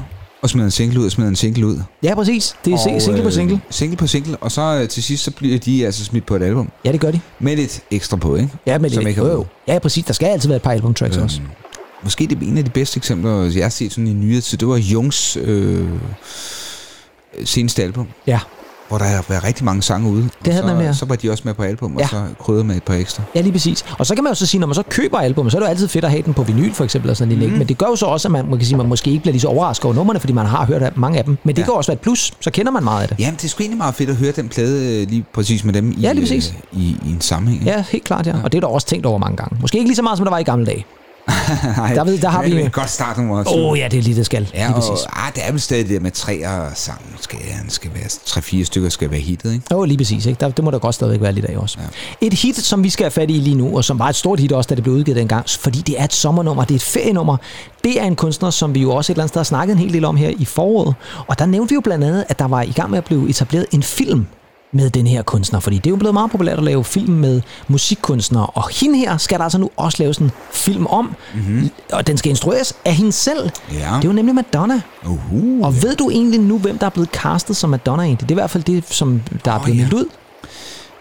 og 0.46 0.50
smider 0.50 0.66
en 0.66 0.72
single 0.72 1.00
ud, 1.00 1.06
og 1.06 1.12
smider 1.12 1.30
en 1.30 1.36
single 1.36 1.66
ud. 1.68 1.80
Ja, 2.04 2.16
præcis. 2.16 2.56
Det 2.66 2.74
er 2.74 2.78
Og, 2.78 3.02
single 3.02 3.22
på 3.22 3.28
øh, 3.28 3.34
single. 3.34 3.62
Single 3.70 3.98
på 3.98 4.08
single, 4.08 4.38
og 4.38 4.52
så 4.52 4.62
øh, 4.82 4.90
til 4.90 5.04
sidst, 5.04 5.24
så 5.24 5.32
bliver 5.32 5.60
de 5.60 5.86
altså 5.86 6.06
smidt 6.06 6.26
på 6.26 6.36
et 6.36 6.42
album. 6.44 6.70
Ja, 6.86 6.92
det 6.92 7.00
gør 7.00 7.12
de. 7.12 7.20
Med 7.40 7.56
lidt 7.56 7.84
ekstra 7.92 8.18
på, 8.18 8.36
ikke? 8.36 8.50
Ja, 8.66 8.78
jo, 9.18 9.24
har 9.26 9.32
jo. 9.32 9.46
Ja, 9.68 9.80
præcis. 9.80 10.06
Der 10.06 10.14
skal 10.14 10.26
altid 10.28 10.50
være 10.50 10.56
et 10.56 10.62
par 10.62 10.72
albumtracks 10.72 11.18
også. 11.18 11.40
Øhm, 11.42 11.50
Måske 12.04 12.28
det 12.28 12.38
er 12.38 12.48
en 12.48 12.58
af 12.58 12.64
de 12.64 12.70
bedste 12.70 12.98
eksempler, 12.98 13.52
jeg 13.56 13.64
har 13.64 13.70
set 13.70 13.92
sådan 13.92 14.08
i 14.08 14.14
nyere 14.14 14.42
tid, 14.42 14.58
det 14.58 14.68
var 14.68 14.78
Jungs 14.78 15.38
øh, 15.42 15.88
seneste 17.44 17.84
album, 17.84 18.08
Ja. 18.28 18.40
Hvor 18.90 18.98
der 18.98 19.06
har 19.06 19.26
været 19.30 19.44
rigtig 19.44 19.66
mange 19.66 19.82
sange 19.82 20.10
ude. 20.10 20.30
Det 20.46 20.54
havde 20.54 20.68
så, 20.68 20.74
den 20.76 20.82
der. 20.86 20.94
så 20.94 21.06
var 21.06 21.16
de 21.16 21.30
også 21.32 21.44
med 21.46 21.54
på 21.54 21.64
album, 21.64 21.96
Ja. 21.98 22.04
og 22.04 22.10
så 22.10 22.24
krydret 22.40 22.66
med 22.66 22.76
et 22.76 22.84
par 22.84 22.94
ekstra. 22.94 23.24
Ja, 23.36 23.42
lige 23.42 23.52
præcis. 23.52 23.86
Og 24.00 24.06
så 24.06 24.16
kan 24.16 24.24
man 24.24 24.32
jo 24.32 24.36
så 24.36 24.46
sige, 24.46 24.60
når 24.60 24.68
man 24.68 24.76
så 24.76 24.84
køber 24.90 25.18
album, 25.20 25.50
så 25.50 25.58
er 25.58 25.60
det 25.60 25.66
jo 25.66 25.70
altid 25.70 25.88
fedt 25.88 26.06
at 26.06 26.12
have 26.12 26.24
den 26.24 26.34
på 26.34 26.44
vinyl, 26.44 26.74
for 26.74 26.84
eksempel. 26.84 27.10
Og 27.12 27.18
sådan 27.18 27.36
mm. 27.38 27.44
Mhm. 27.44 27.58
Men 27.58 27.68
det 27.68 27.78
gør 27.78 27.86
jo 27.86 27.96
så 27.96 28.06
også, 28.06 28.28
at 28.28 28.32
man, 28.32 28.46
man 28.50 28.58
kan 28.58 28.66
sige, 28.68 28.78
man 28.78 28.88
måske 28.88 29.10
ikke 29.12 29.22
bliver 29.22 29.32
lige 29.34 29.42
så 29.42 29.48
overrasket 29.48 29.86
over 29.86 29.96
numrene, 29.96 30.20
fordi 30.20 30.34
man 30.34 30.46
har 30.46 30.66
hørt 30.66 30.98
mange 30.98 31.18
af 31.18 31.24
dem. 31.24 31.38
Men 31.44 31.56
det 31.56 31.62
Ja. 31.62 31.66
kan 31.66 31.74
også 31.74 31.92
være 31.92 31.96
et 31.96 32.02
plus, 32.02 32.34
så 32.40 32.52
kender 32.52 32.72
man 32.72 32.84
meget 32.84 33.02
af 33.02 33.08
det. 33.08 33.20
Jamen, 33.20 33.36
det 33.36 33.44
er 33.44 33.48
sgu 33.50 33.62
egentlig 33.64 33.78
meget 33.78 33.96
fedt 33.96 34.10
at 34.10 34.16
høre 34.16 34.32
den 34.32 34.50
plade 34.50 35.02
øh, 35.02 35.10
lige 35.10 35.26
præcis 35.34 35.64
med 35.64 35.74
dem 35.74 35.92
i, 35.92 35.96
Ja, 36.02 36.12
lige 36.14 36.24
præcis. 36.24 36.54
øh, 36.74 36.80
i, 36.82 36.98
i 37.06 37.10
en 37.12 37.22
sammenhæng. 37.22 37.64
Ja, 37.64 37.84
helt 37.92 38.04
klart, 38.04 38.28
ja. 38.28 38.34
Og 38.44 38.52
det 38.52 38.58
er 38.58 38.62
der 38.62 38.68
også 38.68 38.88
tænkt 38.88 39.06
over 39.06 39.18
mange 39.18 39.38
gange. 39.38 39.58
Måske 39.62 39.78
ikke 39.78 39.88
lige 39.90 39.96
så 39.96 40.02
meget, 40.02 40.18
som 40.18 40.26
der 40.26 40.32
var 40.32 40.40
i 40.40 40.44
gamle 40.44 40.66
dage. 40.66 40.86
Nej, 41.78 41.94
Der 41.94 42.04
ved- 42.04 42.18
der 42.18 42.30
har 42.30 42.44
vi- 42.44 42.52
det 42.52 42.62
er 42.62 42.66
et 42.66 42.72
godt 42.72 42.90
startnummer 42.90 43.38
også. 43.40 43.52
Åh 43.56 43.72
oh, 43.72 43.80
ja, 43.80 43.88
det 43.92 44.00
er 44.00 44.04
lige 44.04 44.16
det 44.16 44.26
skal. 44.26 44.50
Ja, 44.54 44.68
lige 44.68 44.76
og 44.76 45.26
ah, 45.28 45.34
det 45.36 45.44
er 45.48 45.52
vel 45.52 45.62
stadig 45.62 45.84
det 45.86 45.94
der 45.94 46.00
med 46.00 46.12
tre 46.12 46.48
og 46.48 46.72
sangen 46.76 47.16
skal, 47.22 47.40
han 47.52 47.70
skal 47.70 47.92
være, 47.94 48.04
tre-fire 48.26 48.66
stykker 48.66 48.90
skal 48.90 49.12
være 49.12 49.20
hittet, 49.20 49.54
ikke? 49.54 49.66
Jo, 49.72 49.84
lige 49.84 49.98
præcis. 49.98 50.26
Ikke? 50.26 50.40
Der, 50.40 50.50
det 50.50 50.64
må 50.66 50.72
der 50.72 50.80
godt 50.80 50.96
stadigvæk 50.96 51.22
være 51.22 51.32
lidt 51.32 51.46
af 51.46 51.58
også. 51.58 51.78
Ja. 52.22 52.28
Et 52.28 52.34
hit, 52.34 52.58
som 52.58 52.84
vi 52.84 52.90
skal 52.90 53.04
have 53.04 53.12
fat 53.12 53.30
i 53.30 53.34
lige 53.34 53.56
nu, 53.56 53.78
og 53.78 53.84
som 53.84 54.00
var 54.00 54.10
et 54.10 54.16
stort 54.16 54.40
hit 54.40 54.52
også, 54.52 54.68
da 54.68 54.76
det 54.76 54.84
blev 54.84 54.96
udgivet 54.96 55.18
dengang, 55.18 55.46
fordi 55.50 55.82
det 55.82 56.00
er 56.00 56.04
et 56.04 56.14
sommernummer, 56.14 56.64
det 56.64 56.72
er 56.72 56.76
et 56.76 56.84
ferienummer. 56.84 57.38
Det 57.84 58.02
er 58.02 58.06
en 58.06 58.16
kunstner, 58.16 58.50
som 58.50 58.76
vi 58.76 58.82
jo 58.82 58.92
også 58.92 59.12
et 59.12 59.16
eller 59.16 59.24
andet 59.24 59.30
sted 59.32 59.40
har 59.40 59.44
snakket 59.44 59.74
en 59.74 59.80
hel 59.80 59.94
del 59.94 60.06
om 60.06 60.16
her 60.18 60.30
i 60.40 60.46
foråret. 60.46 60.96
Og 61.28 61.40
der 61.40 61.46
nævnte 61.46 61.70
vi 61.70 61.76
jo 61.76 61.82
blandt 61.82 62.04
andet, 62.06 62.26
at 62.30 62.40
der 62.40 62.48
var 62.48 62.62
i 62.62 62.72
gang 62.72 62.90
med 62.90 62.98
at 62.98 63.06
blive 63.06 63.30
etableret 63.30 63.66
en 63.72 63.84
film 63.84 64.26
med 64.76 64.90
den 64.90 65.08
her 65.08 65.22
kunstner, 65.22 65.60
fordi 65.60 65.78
det 65.78 65.86
er 65.88 65.90
jo 65.90 65.96
blevet 65.96 66.14
meget 66.14 66.32
populært 66.32 66.58
at 66.58 66.64
lave 66.64 66.84
film 66.84 67.14
med 67.14 67.42
musikkunstnere, 67.68 68.46
og 68.46 68.70
hende 68.70 68.98
her 68.98 69.18
skal 69.18 69.38
der 69.38 69.44
altså 69.44 69.58
nu 69.58 69.70
også 69.78 70.04
laves 70.04 70.18
en 70.18 70.32
film 70.52 70.88
om, 70.88 71.16
mm-hmm. 71.34 71.70
og 71.94 72.08
den 72.08 72.18
skal 72.18 72.30
instrueres 72.30 72.76
af 72.86 72.96
hende 72.96 73.12
selv. 73.12 73.50
Ja. 73.72 73.78
Det 73.78 73.84
er 73.84 74.00
jo 74.06 74.12
nemlig 74.12 74.36
Madonna. 74.36 74.82
Uh-huh. 75.04 75.64
Og 75.66 75.84
ved 75.84 75.96
du 75.96 76.10
egentlig 76.10 76.40
nu, 76.40 76.58
hvem 76.58 76.78
der 76.78 76.86
er 76.86 76.90
blevet 76.90 77.10
castet 77.10 77.58
som 77.58 77.70
Madonna 77.70 78.04
egentlig? 78.04 78.30
Det 78.30 78.36
er 78.36 78.38
i 78.38 78.42
hvert 78.42 78.50
fald 78.50 78.64
det, 78.64 78.84
som 78.94 79.22
der 79.46 79.52
er 79.52 79.56
Åh, 79.56 79.64
blevet 79.64 79.78
ja. 79.78 79.82
meldt 79.82 79.94
ud. 79.94 80.06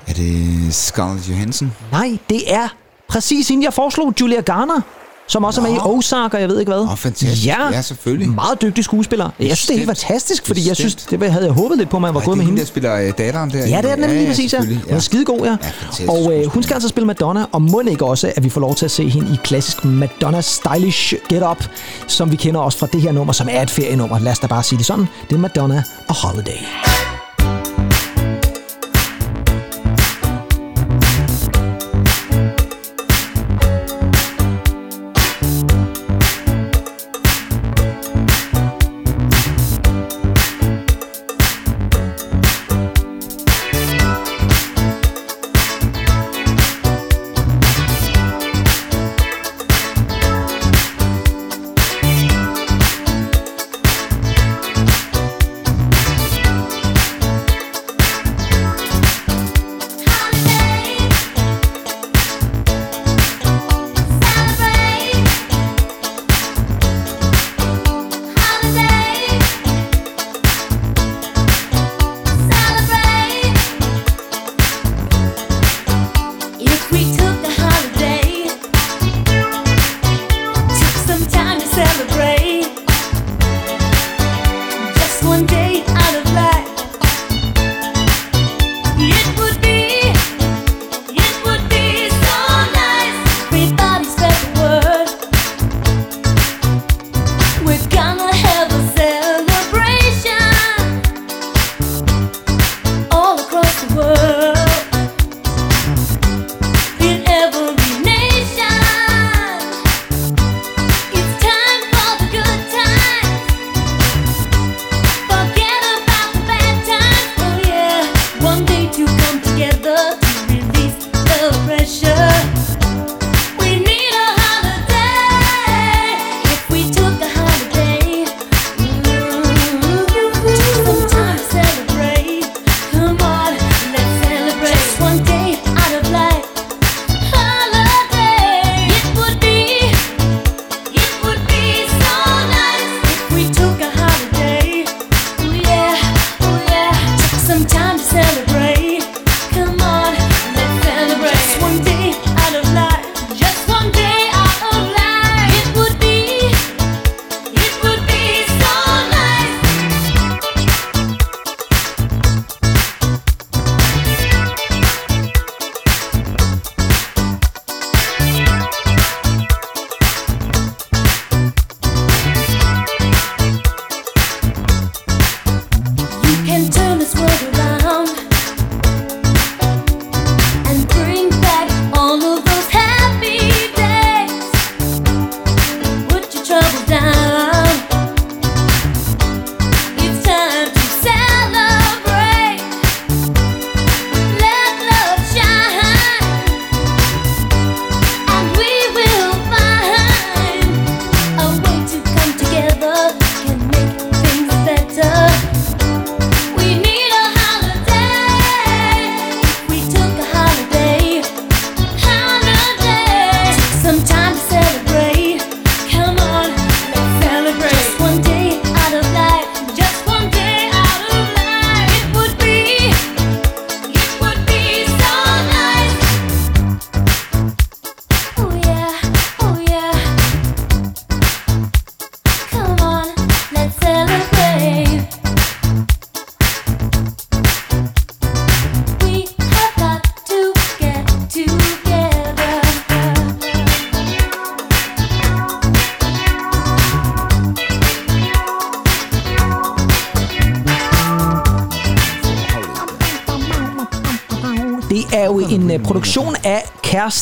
Er 0.06 0.12
det 0.12 0.74
Scarlett 0.74 1.28
Johansson? 1.28 1.72
Nej, 1.92 2.18
det 2.30 2.54
er 2.54 2.68
præcis 3.08 3.48
hende, 3.48 3.64
jeg 3.64 3.72
foreslog, 3.72 4.14
Julia 4.20 4.40
Garner, 4.40 4.80
som 5.28 5.44
også 5.44 5.60
er 5.60 5.62
med 5.62 5.72
i 5.72 5.74
Nå. 5.76 5.80
Ozark, 5.84 6.34
og 6.34 6.40
jeg 6.40 6.48
ved 6.48 6.60
ikke 6.60 6.72
hvad. 6.72 6.80
Åh, 6.80 6.96
fantastisk. 6.96 7.46
Ja, 7.46 7.68
Ja, 7.72 7.82
selvfølgelig. 7.82 8.28
Meget 8.28 8.62
dygtig 8.62 8.84
skuespiller. 8.84 9.30
Jeg 9.38 9.46
synes, 9.46 9.60
det 9.66 9.74
er 9.74 9.78
helt 9.78 9.90
Bestemt. 9.90 10.06
fantastisk, 10.08 10.46
fordi 10.46 10.68
jeg 10.68 10.76
synes, 10.76 10.94
Bestemt. 10.94 11.20
det 11.22 11.32
havde 11.32 11.44
jeg 11.44 11.52
håbet 11.54 11.78
lidt 11.78 11.90
på, 11.90 11.96
at 11.96 12.00
man 12.02 12.14
var 12.14 12.20
Ej, 12.20 12.24
gået 12.24 12.38
det 12.38 12.38
med 12.38 12.44
er 12.44 12.46
hende, 12.46 12.60
hende. 12.60 12.60
der 12.60 12.66
spiller 12.66 12.94
øh, 12.96 13.12
datteren 13.18 13.50
der. 13.50 13.58
Ja, 13.58 13.76
det 13.82 13.90
er 13.90 13.94
den 13.94 14.00
nemlig 14.00 14.18
lige 14.18 14.28
præcis, 14.28 14.52
ja. 14.52 14.58
Hun 14.58 14.78
er 14.88 14.98
skidegod, 15.00 15.38
ja. 15.44 15.50
fantastisk 15.50 16.08
og 16.08 16.32
øh, 16.40 16.46
hun 16.46 16.62
skal 16.62 16.74
altså 16.74 16.88
spille 16.88 17.06
Madonna, 17.06 17.44
og 17.52 17.62
må 17.62 17.80
ikke 17.90 18.04
også, 18.04 18.32
at 18.36 18.44
vi 18.44 18.50
får 18.50 18.60
lov 18.60 18.74
til 18.74 18.84
at 18.84 18.90
se 18.90 19.08
hende 19.08 19.32
i 19.34 19.36
klassisk 19.44 19.84
Madonna 19.84 20.40
Stylish 20.40 21.14
Get 21.28 21.42
Up, 21.50 21.64
som 22.06 22.30
vi 22.30 22.36
kender 22.36 22.60
også 22.60 22.78
fra 22.78 22.86
det 22.92 23.02
her 23.02 23.12
nummer, 23.12 23.32
som 23.32 23.48
er 23.50 23.62
et 23.62 23.70
ferienummer. 23.70 24.18
Lad 24.18 24.32
os 24.32 24.38
da 24.38 24.46
bare 24.46 24.62
sige 24.62 24.78
det 24.78 24.86
sådan. 24.86 25.06
Det 25.30 25.34
er 25.36 25.40
Madonna 25.40 25.82
og 26.08 26.14
Holiday. 26.14 26.58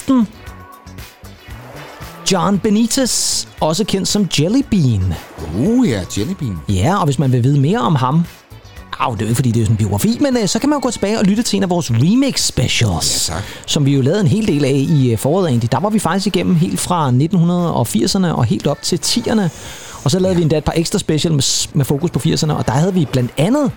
Kæresten 0.06 0.28
John 2.32 2.58
Benitez, 2.58 3.46
også 3.60 3.84
kendt 3.84 4.08
som 4.08 4.28
Jelly 4.40 4.62
Bean. 4.70 5.14
Uh, 5.58 5.88
ja, 5.88 6.04
Jelly 6.18 6.32
Bean. 6.32 6.58
Ja, 6.68 6.98
og 6.98 7.04
hvis 7.04 7.18
man 7.18 7.32
vil 7.32 7.44
vide 7.44 7.60
mere 7.60 7.78
om 7.78 7.94
ham, 7.94 8.24
Au, 8.98 9.12
det 9.12 9.20
er 9.20 9.24
jo 9.24 9.28
ikke, 9.28 9.36
fordi 9.36 9.50
det 9.50 9.60
er 9.60 9.64
sådan 9.64 9.74
en 9.74 9.76
biografi, 9.76 10.18
men 10.20 10.36
uh, 10.36 10.46
så 10.46 10.58
kan 10.58 10.68
man 10.68 10.76
jo 10.76 10.82
gå 10.82 10.90
tilbage 10.90 11.18
og 11.18 11.24
lytte 11.24 11.42
til 11.42 11.56
en 11.56 11.62
af 11.62 11.70
vores 11.70 11.90
remix 11.90 12.40
specials, 12.40 13.28
Ja, 13.28 13.34
tak. 13.34 13.42
som 13.66 13.84
vi 13.86 13.94
jo 13.94 14.00
lavede 14.00 14.20
en 14.20 14.26
hel 14.26 14.46
del 14.46 14.64
af 14.64 14.86
i 14.88 15.12
uh, 15.12 15.18
foråret 15.18 15.48
egentlig. 15.48 15.72
Der 15.72 15.80
var 15.80 15.90
vi 15.90 15.98
faktisk 15.98 16.26
igennem 16.26 16.54
helt 16.56 16.80
fra 16.80 17.10
1980'erne 17.10 18.26
og 18.36 18.44
helt 18.44 18.66
op 18.66 18.82
til 18.82 19.00
10'erne. 19.06 19.42
Og 20.04 20.10
så 20.10 20.18
lavede 20.18 20.36
vi 20.36 20.42
endda 20.42 20.58
et 20.58 20.64
par 20.64 20.72
ekstra 20.76 20.98
special 20.98 21.32
med, 21.34 21.68
med 21.74 21.84
fokus 21.84 22.10
på 22.10 22.18
80'erne, 22.18 22.52
og 22.52 22.66
der 22.66 22.72
havde 22.72 22.94
vi 22.94 23.04
blandt 23.12 23.30
andet 23.36 23.70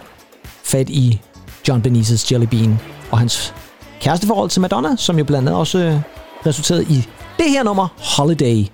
fat 0.64 0.90
i 0.90 1.20
John 1.68 1.82
Benitez 1.82 2.32
Jelly 2.32 2.46
Bean 2.46 2.80
og 3.12 3.20
hans 3.20 3.54
kæresteforhold 4.02 4.50
til 4.50 4.62
Madonna, 4.62 4.90
som 4.98 5.18
jo 5.18 5.24
blandt 5.24 5.48
andet 5.48 5.60
også 5.60 5.78
øh, 5.78 6.00
resulterede 6.46 6.84
i 6.84 7.08
det 7.38 7.50
her 7.50 7.64
nummer, 7.64 7.88
Holiday. 8.18 8.66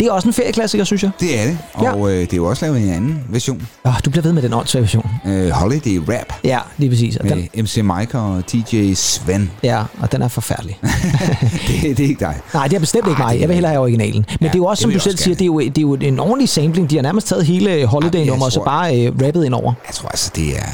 Det 0.00 0.06
er 0.06 0.12
også 0.12 0.28
en 0.28 0.34
ferieklassiker, 0.34 0.84
synes 0.84 1.02
jeg. 1.02 1.10
Det 1.20 1.40
er 1.40 1.44
det, 1.44 1.58
og 1.74 2.10
øh, 2.10 2.20
det 2.20 2.32
er 2.32 2.36
jo 2.36 2.44
også 2.46 2.64
lavet 2.66 2.78
i 2.78 2.82
en 2.82 2.88
anden 2.94 3.24
version. 3.28 3.68
Oh, 3.84 3.92
du 4.04 4.10
bliver 4.10 4.22
ved 4.22 4.32
med 4.32 4.42
den 4.42 4.52
åndssvage 4.52 4.82
version. 4.82 5.10
Øh, 5.26 5.50
Holiday 5.50 5.96
Rap 6.08 6.32
Ja, 6.44 6.58
lige 6.76 6.90
præcis. 6.90 7.16
Og 7.16 7.28
den, 7.28 7.48
med 7.54 7.62
MC 7.62 7.76
Mike 7.76 8.18
og 8.18 8.42
DJ 8.52 8.92
Sven. 8.94 9.50
ja, 9.62 9.82
og 10.00 10.12
den 10.12 10.22
er 10.22 10.28
forfærdelig. 10.28 10.78
det, 11.82 11.96
det 11.96 12.00
er 12.04 12.08
ikke 12.08 12.20
dig. 12.20 12.40
Nej, 12.54 12.68
det 12.68 12.76
er 12.76 12.80
bestemt 12.80 13.06
ikke 13.08 13.22
Ah, 13.22 13.28
mig. 13.28 13.40
Jeg 13.40 13.48
vil 13.48 13.54
hellere 13.54 13.72
have 13.72 13.82
originalen. 13.82 14.24
Men 14.28 14.38
Ja, 14.40 14.46
det 14.46 14.54
er 14.54 14.58
jo 14.58 14.64
også, 14.66 14.82
som 14.82 14.90
du 14.92 14.98
selv 14.98 15.16
siger, 15.16 15.34
det 15.34 15.42
er, 15.42 15.46
jo, 15.46 15.60
det 15.60 15.78
er 15.78 15.82
jo 15.82 15.94
en 15.94 16.20
ordentlig 16.20 16.48
sampling. 16.48 16.90
De 16.90 16.94
har 16.96 17.02
nærmest 17.02 17.26
taget 17.26 17.46
hele 17.46 17.86
Holiday-nummer 17.86 18.46
og 18.46 18.52
så 18.52 18.64
bare 18.64 19.00
øh, 19.06 19.12
rappet 19.26 19.44
ind 19.44 19.54
over. 19.54 19.72
Jeg 19.86 19.94
tror 19.94 20.08
altså, 20.08 20.30
det 20.36 20.56
er... 20.58 20.66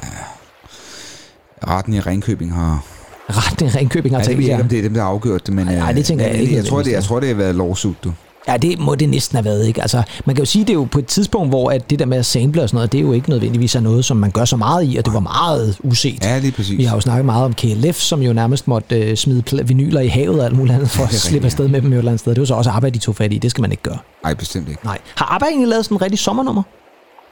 Retten 1.69 1.95
i 1.95 2.01
Ringkøbing 2.01 2.55
har... 2.55 2.85
Ret 3.31 3.63
en 3.63 3.75
Ringkøbing 3.75 4.15
har 4.15 4.21
Ja, 4.23 4.29
ved 4.29 4.35
tænkt 4.35 4.43
jeg 4.43 4.49
ja. 4.49 4.55
ikke, 4.55 4.63
om 4.63 4.69
det 4.69 4.79
er 4.79 4.83
dem, 4.83 4.95
der 4.95 5.01
har 5.01 5.09
afgjort 5.09 5.47
det, 5.47 5.55
men... 5.55 5.67
Nej, 5.67 5.91
øh, 5.91 5.97
det 5.97 6.05
tænker 6.05 6.25
jeg 6.25 6.33
men 6.33 6.41
ikke 6.43 6.57
Jeg 6.57 6.65
tror, 6.65 6.79
det, 6.79 6.87
jeg 6.87 6.93
nødvendigvis. 6.93 7.09
tror, 7.09 7.21
det 7.21 7.29
har 7.29 7.35
været 7.37 7.55
lovsugt, 7.55 8.05
du. 8.05 8.13
Ja, 8.49 8.57
det 8.57 8.79
må 8.79 8.95
det 8.95 9.09
næsten 9.09 9.37
have 9.37 9.45
været, 9.45 9.67
ikke? 9.67 9.81
Altså, 9.83 10.03
man 10.25 10.37
kan 10.37 10.43
jo 10.43 10.47
sige, 10.47 10.63
det 10.65 10.71
er 10.71 10.75
jo 10.75 10.85
på 10.85 10.99
et 10.99 11.07
tidspunkt, 11.07 11.49
hvor 11.49 11.71
at 11.71 11.91
det 11.91 11.99
der 11.99 12.07
med 12.07 12.19
at 12.19 12.27
sample 12.27 12.63
og 12.63 12.69
sådan 12.69 12.77
noget, 12.77 12.93
det 12.93 12.99
er 12.99 13.03
jo 13.03 13.13
ikke 13.13 13.31
nødvendigvis 13.31 13.75
er 13.75 13.81
noget, 13.81 14.05
som 14.05 14.17
man 14.17 14.31
gør 14.31 14.45
så 14.45 14.57
meget 14.57 14.85
i, 14.93 14.97
og 14.97 15.05
det 15.05 15.15
var 15.15 15.21
meget 15.21 15.79
uset. 15.85 16.25
Ja, 16.25 16.39
lige 16.39 16.53
præcis. 16.53 16.79
Vi 16.79 16.85
har 16.85 16.95
jo 16.97 17.01
snakket 17.01 17.25
meget 17.25 17.45
om 17.45 17.55
KLF, 17.55 17.97
som 17.97 18.23
jo 18.23 18.33
nærmest 18.33 18.69
måtte 18.69 18.97
øh, 19.01 19.17
smide 19.17 19.67
vinyler 19.67 20.01
i 20.01 20.09
havet 20.09 20.41
og 20.41 20.47
alt 20.47 20.57
muligt 20.57 20.75
andet, 20.75 20.91
for 20.91 21.05
at 21.05 21.13
er 21.13 21.17
slippe 21.17 21.47
afsted 21.47 21.69
med 21.69 21.83
dem 21.83 21.93
et 21.93 21.99
eller 21.99 22.11
andet 22.11 22.21
sted. 22.21 22.35
Det 22.35 22.41
var 22.41 22.47
så 22.47 22.55
også 22.55 22.71
arbejde, 22.71 22.95
de 22.95 22.99
tog 23.05 23.17
fat 23.17 23.33
i. 23.33 23.39
Det 23.39 23.51
skal 23.51 23.63
man 23.63 23.71
ikke 23.71 23.83
gøre. 23.83 23.99
Nej, 24.25 24.35
bestemt 24.35 24.69
ikke. 24.69 24.85
Nej. 24.85 24.99
Har 25.15 25.35
ABBA 25.35 25.47
egentlig 25.47 25.69
lavet 25.69 25.85
sådan 25.85 25.97
en 25.97 26.03
rigtig 26.03 26.19
sommernummer? 26.19 26.63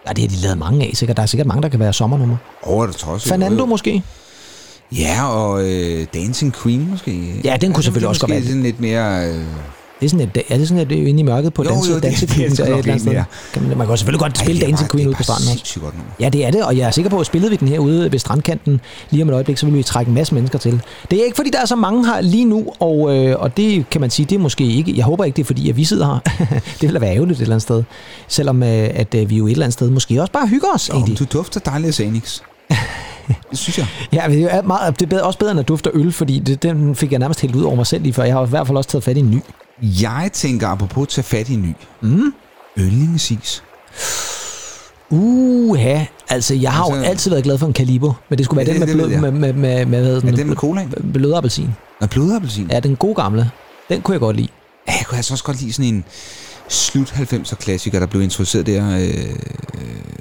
Ja, 0.08 0.12
det 0.12 0.18
har 0.20 0.28
de 0.28 0.42
lavet 0.42 0.58
mange 0.58 0.86
af, 0.86 0.90
sikkert. 0.94 1.16
Der 1.16 1.22
er 1.22 1.26
sikkert 1.26 1.46
mange, 1.46 1.62
der 1.62 1.68
kan 1.68 1.80
være 1.80 1.92
sommernummer. 1.92 2.36
Over 2.62 2.86
det 2.86 2.96
trods. 2.96 3.24
Fernando 3.24 3.66
måske? 3.66 4.02
Ja, 4.97 5.24
og 5.27 5.69
øh, 5.70 6.06
Dancing 6.15 6.55
Queen 6.62 6.90
måske. 6.90 7.40
Ja, 7.44 7.56
den 7.60 7.73
kunne 7.73 7.85
selvfølgelig 7.85 8.09
også 8.09 8.20
godt 8.20 8.31
være 8.32 8.43
sådan 8.43 8.62
lidt 8.62 8.81
mere... 8.81 9.28
Øh, 9.28 9.35
Det 10.01 10.06
er 10.06 10.09
sådan 10.10 10.28
et, 10.35 10.43
er 10.48 10.56
det 10.59 10.69
sådan 10.69 10.82
et 10.82 10.93
inde 10.93 11.20
i 11.20 11.23
mørket 11.23 11.55
på 11.55 11.62
Jo, 11.65 11.70
danse, 11.70 11.90
jo, 11.90 11.94
det- 11.94 12.02
det 12.02 12.23
er 12.23 12.35
Queen, 12.35 12.55
sgu 12.56 12.62
der 12.65 12.69
er 12.69 12.70
nok 12.70 12.78
et 12.78 12.82
eller 12.82 12.93
andet 12.94 13.05
lidt 13.05 13.15
mere. 13.15 13.24
sted. 13.51 13.52
Kan 13.60 13.69
man, 13.69 13.78
man 13.78 13.86
kan 13.86 13.97
selvfølgelig 13.97 14.20
godt 14.20 14.39
spille 14.39 14.52
ej, 14.52 14.59
det 14.59 14.62
er 14.62 14.69
Dancing 14.69 14.90
Queen 14.90 15.01
det 15.05 15.09
ude 15.09 15.15
er 15.15 15.16
på 15.16 15.23
stranden 15.23 15.48
også. 15.52 15.81
godt. 15.81 15.94
Ja, 16.20 16.28
det 16.28 16.47
er 16.47 16.51
det, 16.51 16.65
og 16.65 16.77
jeg 16.77 16.86
er 16.86 16.90
sikker 16.90 17.10
på, 17.10 17.19
at 17.20 17.27
spillede 17.27 17.51
vi 17.51 17.56
den 17.56 17.69
her 17.69 17.78
ude 17.78 18.12
ved 18.12 18.19
strandkanten 18.19 18.81
lige 19.10 19.23
om 19.23 19.28
et 19.28 19.32
øjeblik, 19.35 19.59
så 19.59 19.66
vil 19.66 19.74
vi 19.74 19.82
trække 19.82 20.09
en 20.09 20.15
masse 20.15 20.35
mennesker 20.35 20.59
til. 20.59 20.82
Det 21.10 21.20
er 21.20 21.24
ikke, 21.24 21.36
fordi 21.36 21.51
der 21.51 21.60
er 21.60 21.66
så 21.66 21.77
mange 21.77 22.06
her 22.06 22.20
lige 22.20 22.44
nu, 22.44 22.66
og, 22.81 23.16
øh, 23.16 23.36
og 23.39 23.56
det 23.56 23.90
kan 23.90 24.01
man 24.01 24.10
sige, 24.10 24.27
det 24.27 24.35
er 24.35 24.39
måske 24.39 24.65
ikke, 24.65 24.97
jeg 24.97 25.05
håber 25.05 25.24
ikke, 25.24 25.36
det 25.36 25.43
er, 25.43 25.47
fordi 25.47 25.70
at 25.70 25.77
vi 25.77 25.85
sidder 25.85 26.06
her. 26.06 26.44
det 26.51 26.82
ville 26.82 26.94
da 26.94 26.98
være 27.01 27.15
ærgerligt 27.15 27.39
et 27.39 27.43
eller 27.43 27.55
andet 27.55 27.62
sted. 27.62 27.82
Selvom 28.28 28.62
øh, 28.62 28.69
at 28.94 29.15
øh, 29.15 29.31
vi 29.31 29.36
jo 29.36 29.47
et 29.47 29.51
eller 29.52 29.65
andet 29.65 29.73
sted 29.74 29.90
måske 29.90 30.20
også 30.20 30.32
bare 30.32 30.47
hygger 30.48 30.69
os, 30.74 30.89
Jo, 30.89 30.94
egentlig. 30.94 31.19
du 31.19 31.24
dufter 31.24 31.60
dejligt 31.60 32.01
af. 32.01 32.12
det 33.50 33.59
synes 33.64 33.78
jeg. 33.78 33.86
Ja, 34.12 34.24
det 34.28 34.55
er, 34.55 34.62
meget, 34.62 35.00
det 35.00 35.12
er 35.12 35.22
også 35.22 35.38
bedre 35.38 35.50
end 35.50 35.60
at 35.60 35.68
dufte 35.68 35.90
øl, 35.94 36.12
fordi 36.12 36.38
det, 36.38 36.62
den 36.62 36.94
fik 36.94 37.10
jeg 37.12 37.18
nærmest 37.18 37.40
helt 37.40 37.55
ud 37.56 37.62
over 37.62 37.74
mig 37.76 37.86
selv 37.86 38.02
lige 38.02 38.12
før. 38.12 38.22
Jeg 38.24 38.34
har 38.34 38.46
i 38.46 38.48
hvert 38.48 38.66
fald 38.66 38.76
også 38.76 38.90
taget 38.90 39.05
fat 39.05 39.16
i 39.16 39.20
en 39.20 39.30
ny. 39.30 39.40
Jeg 40.02 40.30
tænker, 40.32 40.68
apropos 40.68 41.02
at 41.02 41.09
tage 41.09 41.24
fat 41.24 41.48
i 41.48 41.55
en 41.55 41.62
ny. 41.62 41.72
Mm. 42.00 42.32
Yndlingesis. 42.78 43.62
Uh, 45.10 45.78
ja. 45.80 46.06
Altså, 46.30 46.55
jeg 46.55 46.72
har 46.72 46.84
jo 46.88 46.94
Altså- 46.94 47.10
altid 47.10 47.30
været 47.30 47.44
glad 47.44 47.59
for 47.59 47.66
en 47.66 47.72
Calibo, 47.74 48.12
men 48.28 48.38
det 48.38 48.44
skulle 48.44 48.56
være 48.66 48.66
Ja, 48.66 48.72
den 48.80 48.88
det- 48.88 48.96
med, 48.96 49.06
blød, 49.06 49.20
med, 49.20 49.30
med, 49.30 49.52
med, 49.52 49.52
med, 49.52 49.84
hvad 49.86 50.05
hedder 50.05 50.16
Er 50.16 50.20
den? 50.20 50.36
den 50.36 50.48
med 50.48 50.56
colaen? 50.56 50.94
Blødappelsin. 51.12 51.68
Nå, 52.00 52.06
blodappelsin. 52.06 52.68
Ja, 52.70 52.80
den 52.80 52.96
gode 52.96 53.14
gamle. 53.14 53.50
Den 53.88 54.00
kunne 54.02 54.12
jeg 54.12 54.20
godt 54.20 54.36
lide. 54.36 54.48
Ja, 54.88 54.92
jeg 54.92 55.06
kunne 55.06 55.16
altså 55.16 55.34
også 55.34 55.44
godt 55.44 55.60
lide 55.60 55.72
sådan 55.72 55.94
en 55.94 56.05
slut 56.69 57.09
90'er 57.12 57.55
klassiker, 57.55 57.99
der 57.99 58.07
blev 58.07 58.23
introduceret 58.23 58.66
der, 58.66 58.99
øh, 58.99 59.36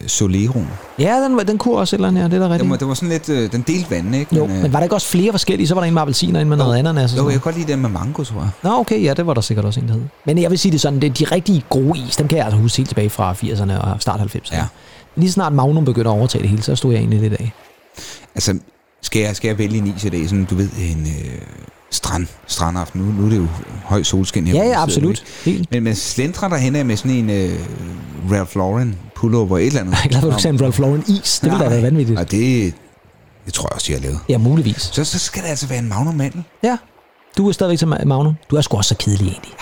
Soleroen. 0.07 0.67
Ja, 0.99 1.15
den, 1.23 1.35
var- 1.37 1.43
den 1.43 1.57
kunne 1.57 1.75
også 1.77 1.95
et 1.95 1.97
eller 1.97 2.07
andet 2.07 2.21
her, 2.21 2.29
det 2.29 2.35
er 2.35 2.39
da 2.39 2.43
Den 2.45 2.51
rigtigt. 2.53 2.69
var, 2.69 2.75
det 2.77 2.87
var 2.87 2.93
sådan 2.93 3.09
lidt, 3.09 3.29
øh, 3.29 3.51
den 3.51 3.61
delte 3.61 3.91
vandene, 3.91 4.19
ikke? 4.19 4.35
Jo, 4.35 4.43
øh, 4.43 4.49
men 4.51 4.73
var 4.73 4.79
der 4.79 4.83
ikke 4.83 4.95
også 4.95 5.07
flere 5.07 5.31
forskellige? 5.31 5.67
Så 5.67 5.73
var 5.73 5.81
der 5.81 5.87
en 5.87 5.93
med 5.93 6.01
appelsiner, 6.01 6.39
en 6.41 6.49
med 6.49 6.57
noget 6.57 6.77
ananas. 6.79 7.11
Og 7.11 7.17
jo, 7.17 7.17
sådan 7.17 7.25
jeg 7.31 7.41
kan 7.41 7.41
godt 7.41 7.57
lide 7.57 7.71
den 7.71 7.81
med 7.81 7.89
mango, 7.89 8.23
tror 8.23 8.39
jeg. 8.39 8.49
Nå, 8.63 8.69
okay, 8.79 9.03
ja, 9.03 9.13
det 9.13 9.27
var 9.27 9.33
der 9.33 9.41
sikkert 9.41 9.65
også 9.65 9.79
en, 9.79 9.87
der 9.87 9.93
hed. 9.93 10.01
Men 10.25 10.37
jeg 10.37 10.49
vil 10.51 10.59
sige 10.59 10.71
det 10.71 10.81
sådan, 10.81 10.99
det 11.01 11.09
er 11.09 11.13
de 11.13 11.35
rigtig 11.35 11.63
gode 11.69 11.99
is, 12.07 12.15
dem 12.15 12.27
kan 12.27 12.37
jeg 12.37 12.45
altså 12.45 12.59
huske 12.59 12.77
helt 12.77 12.89
tilbage 12.89 13.09
fra 13.09 13.33
80'erne 13.33 13.79
og 13.81 14.01
start 14.01 14.19
90'erne. 14.19 14.55
Ja. 14.55 14.65
Lige 15.15 15.31
snart 15.31 15.53
Magnum 15.53 15.85
begynder 15.85 16.11
at 16.11 16.17
overtage 16.17 16.41
det 16.41 16.49
hele, 16.49 16.61
så 16.63 16.75
stod 16.75 16.91
jeg 16.93 16.99
egentlig 16.99 17.19
lidt 17.19 17.33
af. 17.33 17.51
Altså, 18.35 18.59
skal 19.01 19.21
jeg, 19.21 19.35
skal 19.35 19.47
jeg 19.47 19.57
vælge 19.57 19.77
en 19.77 19.93
is 19.97 20.03
i 20.03 20.09
dag? 20.09 20.23
Sådan, 20.29 20.45
du 20.45 20.55
ved, 20.55 20.69
en 20.79 21.07
øh, 21.07 21.41
strand, 21.91 22.27
strandaften. 22.47 23.01
Nu, 23.01 23.11
nu 23.11 23.25
er 23.25 23.29
det 23.29 23.37
jo 23.37 23.47
høj 23.85 24.03
solskin 24.03 24.47
her. 24.47 24.53
Ja, 24.53 24.59
ja, 24.59 24.65
sidder 24.65 24.79
absolut. 24.79 25.23
Helt. 25.45 25.71
Men 25.71 25.83
man 25.83 25.95
slentrer 25.95 26.47
derhen 26.49 26.75
af 26.75 26.85
med 26.85 26.97
sådan 26.97 27.11
en 27.11 27.29
øh, 27.29 27.59
Ralph 28.31 28.55
Lauren 28.55 28.95
pullover, 29.15 29.57
et 29.57 29.65
eller 29.67 29.79
andet. 29.79 29.91
Jeg 29.91 29.99
er 30.03 30.07
glad 30.09 30.21
for, 30.21 30.27
at 30.27 30.33
du 30.35 30.39
sagde 30.41 30.53
en 30.55 30.61
Ralph 30.61 30.79
Lauren 30.79 31.03
is. 31.07 31.39
Det 31.39 31.51
ville 31.51 31.65
da 31.65 31.69
være 31.69 31.81
vanvittigt. 31.81 32.19
Og 32.19 32.31
det, 32.31 32.73
det 33.45 33.53
tror 33.53 33.67
jeg 33.69 33.75
også, 33.75 33.91
jeg 33.91 33.99
har 33.99 34.03
lavet. 34.03 34.19
Ja, 34.29 34.37
muligvis. 34.37 34.89
Så, 34.93 35.03
så 35.03 35.19
skal 35.19 35.43
det 35.43 35.49
altså 35.49 35.67
være 35.67 35.79
en 35.79 35.89
Magnum 35.89 36.15
Mandel. 36.15 36.43
Ja. 36.63 36.77
Du 37.37 37.47
er 37.47 37.51
stadigvæk 37.51 37.81
Ma- 37.81 38.05
Magnum. 38.05 38.33
Du 38.51 38.55
er 38.55 38.61
sgu 38.61 38.77
også 38.77 38.89
så 38.89 38.95
kedelig 38.95 39.31
egentlig. 39.31 39.53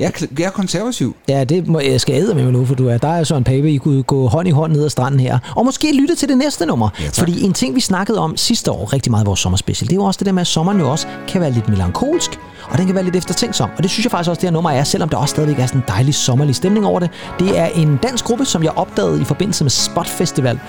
Jeg, 0.00 0.12
er 0.22 0.26
jeg 0.38 0.46
er 0.46 0.50
konservativ. 0.50 1.16
Ja, 1.28 1.44
det 1.44 1.68
må, 1.68 1.80
jeg 1.80 2.00
skal 2.00 2.14
æde 2.14 2.34
med 2.34 2.52
nu, 2.52 2.64
for 2.64 2.74
du 2.74 2.88
er. 2.88 2.98
Der 2.98 3.08
er 3.08 3.24
Søren 3.24 3.44
Pape, 3.44 3.70
I 3.70 3.76
kunne 3.76 4.02
gå 4.02 4.28
hånd 4.28 4.48
i 4.48 4.50
hånd 4.50 4.72
ned 4.72 4.84
ad 4.84 4.90
stranden 4.90 5.20
her. 5.20 5.38
Og 5.56 5.64
måske 5.64 5.96
lytte 6.00 6.14
til 6.14 6.28
det 6.28 6.38
næste 6.38 6.66
nummer. 6.66 6.88
Ja, 6.98 7.04
tak. 7.04 7.14
fordi 7.14 7.42
en 7.42 7.52
ting, 7.52 7.74
vi 7.74 7.80
snakkede 7.80 8.18
om 8.18 8.36
sidste 8.36 8.70
år 8.70 8.92
rigtig 8.92 9.10
meget 9.10 9.24
i 9.24 9.26
vores 9.26 9.40
sommerspecial, 9.40 9.88
det 9.88 9.92
er 9.92 9.96
jo 9.96 10.04
også 10.04 10.18
det 10.18 10.26
der 10.26 10.32
med, 10.32 10.40
at 10.40 10.46
sommeren 10.46 10.78
jo 10.78 10.90
også 10.90 11.06
kan 11.28 11.40
være 11.40 11.50
lidt 11.50 11.68
melankolsk, 11.68 12.30
og 12.70 12.78
den 12.78 12.86
kan 12.86 12.94
være 12.94 13.04
lidt 13.04 13.16
eftertænksom. 13.16 13.70
Og 13.76 13.82
det 13.82 13.90
synes 13.90 14.04
jeg 14.04 14.10
faktisk 14.10 14.28
også, 14.28 14.40
det 14.40 14.46
her 14.46 14.52
nummer 14.52 14.70
er, 14.70 14.84
selvom 14.84 15.08
der 15.08 15.16
også 15.16 15.32
stadigvæk 15.32 15.58
er 15.58 15.66
sådan 15.66 15.80
en 15.80 15.84
dejlig 15.88 16.14
sommerlig 16.14 16.54
stemning 16.54 16.86
over 16.86 17.00
det. 17.00 17.10
Det 17.38 17.58
er 17.58 17.66
en 17.66 17.98
dansk 18.02 18.24
gruppe, 18.24 18.44
som 18.44 18.62
jeg 18.62 18.72
opdagede 18.72 19.20
i 19.20 19.24
forbindelse 19.24 19.64
med 19.64 19.70
Spot 19.70 20.08
Festival. 20.08 20.60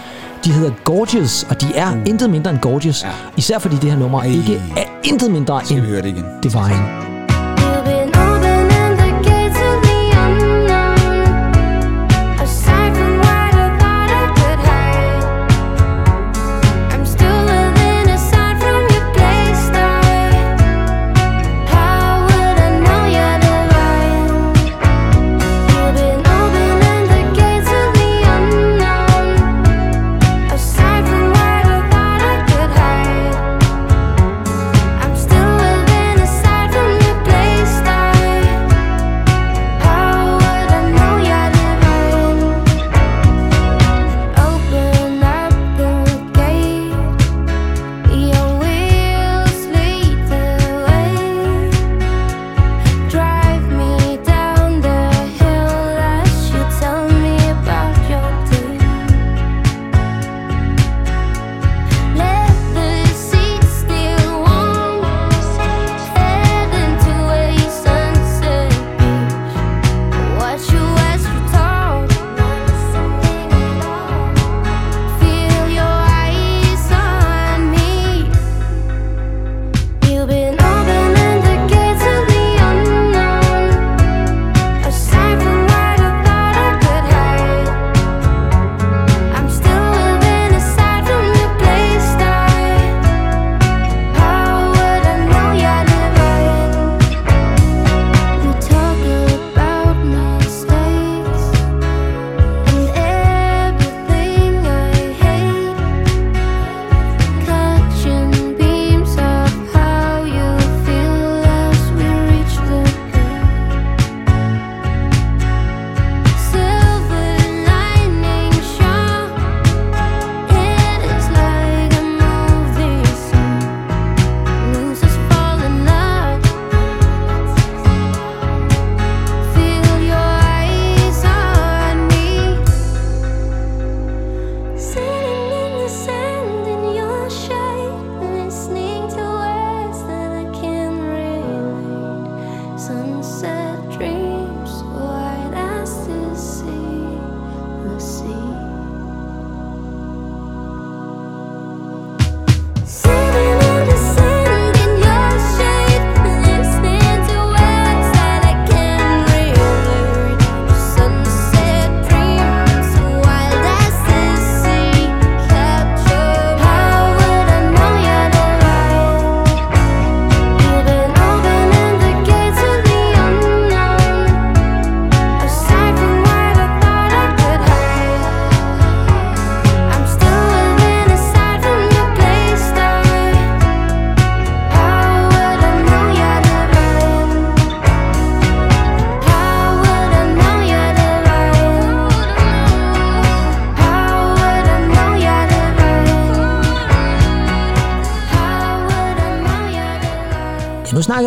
De 0.45 0.51
hedder 0.51 0.71
Gorgeous, 0.83 1.43
og 1.49 1.61
de 1.61 1.67
er 1.75 1.95
mm. 1.95 2.03
intet 2.07 2.29
mindre 2.29 2.51
end 2.51 2.59
Gorgeous. 2.59 3.03
Ja. 3.03 3.09
Især 3.37 3.59
fordi 3.59 3.75
det 3.75 3.91
her 3.91 3.99
nummer 3.99 4.19
Ej. 4.21 4.27
ikke 4.27 4.55
er 4.77 4.85
intet 5.03 5.31
mindre 5.31 5.61
Skal 5.65 5.75
vi 5.75 5.81
end 5.81 5.89
høre 5.89 6.01
det 6.01 6.09
igen? 6.09 6.25
Divine. 6.43 7.14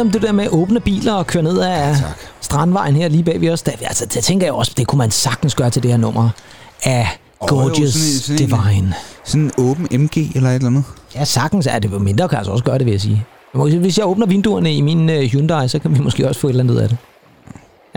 Om 0.09 0.13
det 0.13 0.23
der 0.23 0.33
med 0.33 0.49
åbne 0.51 0.81
biler 0.81 1.13
og 1.13 1.27
køre 1.27 1.43
ned 1.43 1.59
af 1.61 1.97
tak. 1.97 2.05
Strandvejen 2.41 2.97
her 2.97 3.09
lige 3.09 3.25
bag 3.25 3.41
ved 3.41 3.51
os. 3.51 3.63
Der, 3.63 3.73
altså, 3.81 4.07
det 4.07 4.25
tænker 4.25 4.47
jeg 4.47 4.53
også, 4.55 4.73
det 4.77 4.87
kunne 4.87 4.99
man 4.99 5.11
sagtens 5.11 5.55
gøre 5.55 5.71
til 5.71 5.83
det 5.83 5.91
her 5.91 5.99
nummer 5.99 6.31
af 6.85 7.19
jo, 7.43 7.47
Gorgeous 7.47 7.93
sådan 7.95 8.07
en- 8.13 8.21
sådan 8.21 8.61
en- 8.61 8.65
Divine. 8.73 8.95
Sådan 9.25 9.41
en 9.45 9.51
åben 9.59 9.87
MG 10.03 10.17
eller 10.37 10.51
et 10.51 10.55
eller 10.55 10.67
andet. 10.67 10.85
Ja, 11.15 11.25
sagtens 11.25 11.67
er 11.67 11.79
det. 11.79 12.01
Mindre 12.03 12.29
kan 12.29 12.39
altså 12.39 12.53
også 12.53 12.65
gøre 12.65 12.79
det, 12.79 12.87
vil 12.87 12.93
jeg 12.93 13.01
sige. 13.01 13.25
Hvis 13.55 13.99
jeg 13.99 14.07
åbner 14.07 14.27
vinduerne 14.27 14.75
i 14.75 14.81
min 14.81 15.09
uh, 15.11 15.17
Hyundai, 15.17 15.69
så 15.69 15.79
kan 15.79 15.95
vi 15.95 16.01
måske 16.01 16.29
også 16.29 16.41
få 16.41 16.47
et 16.47 16.51
eller 16.51 16.65
andet 16.65 16.75
ud 16.75 16.81
af 16.81 16.89
det. 16.89 16.97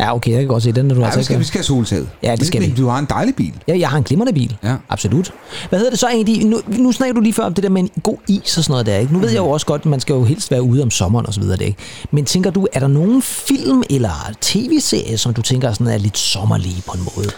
Ja, 0.02 0.16
okay, 0.16 0.32
jeg 0.32 0.40
kan 0.40 0.48
godt 0.48 0.64
se 0.64 0.72
den, 0.72 0.86
når 0.86 0.96
du 0.96 1.02
Ja, 1.02 1.06
altså 1.06 1.20
vi 1.20 1.24
skal, 1.24 1.40
vi 1.40 1.44
skal 1.44 1.58
have 1.58 1.64
soltaget. 1.66 2.10
Ja, 2.24 2.36
det 2.36 2.48
skal 2.48 2.62
vi. 2.62 2.74
Du 2.78 2.88
har 2.88 3.00
en 3.00 3.06
dejlig 3.10 3.36
bil. 3.36 3.54
Ja, 3.68 3.80
jeg 3.80 3.90
har 3.90 3.98
en 3.98 4.04
glimrende 4.04 4.34
bil. 4.34 4.58
Ja. 4.64 4.76
Absolut. 4.90 5.34
Hvad 5.70 5.80
hedder 5.80 5.90
det 5.90 6.00
så 6.00 6.08
egentlig? 6.08 6.46
Nu, 6.46 6.62
nu 6.68 6.92
snakker 6.92 7.14
du 7.14 7.22
lige 7.22 7.34
før 7.34 7.44
om 7.44 7.54
det 7.54 7.64
der 7.64 7.70
med 7.70 7.82
en 7.82 7.90
god 8.04 8.18
is 8.28 8.58
og 8.58 8.64
sådan 8.64 8.72
noget 8.74 8.86
der, 8.86 8.98
ikke? 8.98 9.14
Nu 9.14 9.20
ved 9.20 9.30
jeg 9.30 9.38
jo 9.38 9.50
også 9.50 9.66
godt, 9.66 9.82
at 9.82 9.86
man 9.86 10.00
skal 10.00 10.14
jo 10.14 10.24
helst 10.24 10.52
være 10.52 10.62
ude 10.62 10.84
om 10.84 10.92
sommeren 10.92 11.26
og 11.28 11.34
så 11.34 11.40
videre, 11.42 11.58
det, 11.58 11.66
ikke? 11.66 11.78
Men 12.12 12.26
tænker 12.26 12.50
du, 12.52 12.68
er 12.74 12.80
der 12.80 12.88
nogen 12.88 13.22
film 13.22 13.84
eller 13.90 14.32
tv-serie, 14.42 15.18
som 15.18 15.34
du 15.34 15.42
tænker 15.42 15.74
sådan 15.74 15.88
er 15.88 15.98
lidt 15.98 16.18
sommerlige 16.18 16.84
på 16.88 16.92
en 16.98 17.04
måde? 17.16 17.30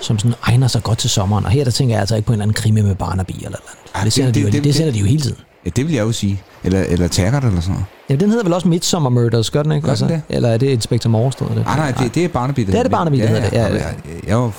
Som 0.00 0.18
sådan 0.18 0.34
egner 0.42 0.68
sig 0.68 0.82
godt 0.82 0.98
til 0.98 1.10
sommeren. 1.10 1.44
Og 1.44 1.50
her 1.50 1.64
der 1.64 1.70
tænker 1.70 1.94
jeg 1.94 2.00
altså 2.00 2.16
ikke 2.16 2.26
på 2.26 2.32
en 2.32 2.34
eller 2.34 2.42
anden 2.44 2.54
krimi 2.54 2.80
med 2.80 2.94
Barnaby 2.94 3.30
eller 3.36 3.48
noget. 3.48 3.62
Ah, 3.94 3.98
det, 4.00 4.04
det- 4.04 4.12
sender 4.12 4.32
de 4.32 4.40
jo, 4.40 4.46
det- 4.46 4.52
det, 4.52 4.64
det- 4.64 4.74
sender 4.74 4.92
de 4.92 4.98
jo 4.98 5.06
hele 5.06 5.20
tiden. 5.22 5.36
Ja, 5.64 5.70
det 5.76 5.86
vil 5.86 5.94
jeg 5.94 6.02
jo 6.04 6.12
sige. 6.12 6.42
Eller, 6.66 6.80
eller 6.80 7.08
Taggart 7.08 7.44
eller 7.44 7.60
sådan 7.60 7.72
noget. 7.72 7.86
Ja, 8.10 8.14
den 8.14 8.30
hedder 8.30 8.44
vel 8.44 8.52
også 8.52 8.68
Midsummer 8.68 9.10
Murders, 9.10 9.50
gør 9.50 9.62
den 9.62 9.72
ikke? 9.72 9.88
Altså, 9.88 10.06
Gør 10.06 10.14
den 10.14 10.22
Eller 10.28 10.48
er 10.48 10.56
det 10.56 10.66
Inspector 10.66 11.10
Morse, 11.10 11.38
der 11.38 11.54
det? 11.54 11.64
Ah, 11.66 11.76
nej, 11.76 11.90
det, 11.90 12.14
det 12.14 12.24
er 12.24 12.28
Barnaby. 12.28 12.60
Det 12.60 12.74
er 12.74 12.82
det 12.82 12.90
Barnaby, 12.90 13.16
der 13.16 13.26
hedder 13.26 13.42
det, 13.42 13.52
ja, 13.52 13.62
Ja, 13.62 13.74
ja. 13.74 13.74
jeg, 13.74 13.94
jeg 14.26 14.32
er 14.32 14.36
jo 14.36 14.50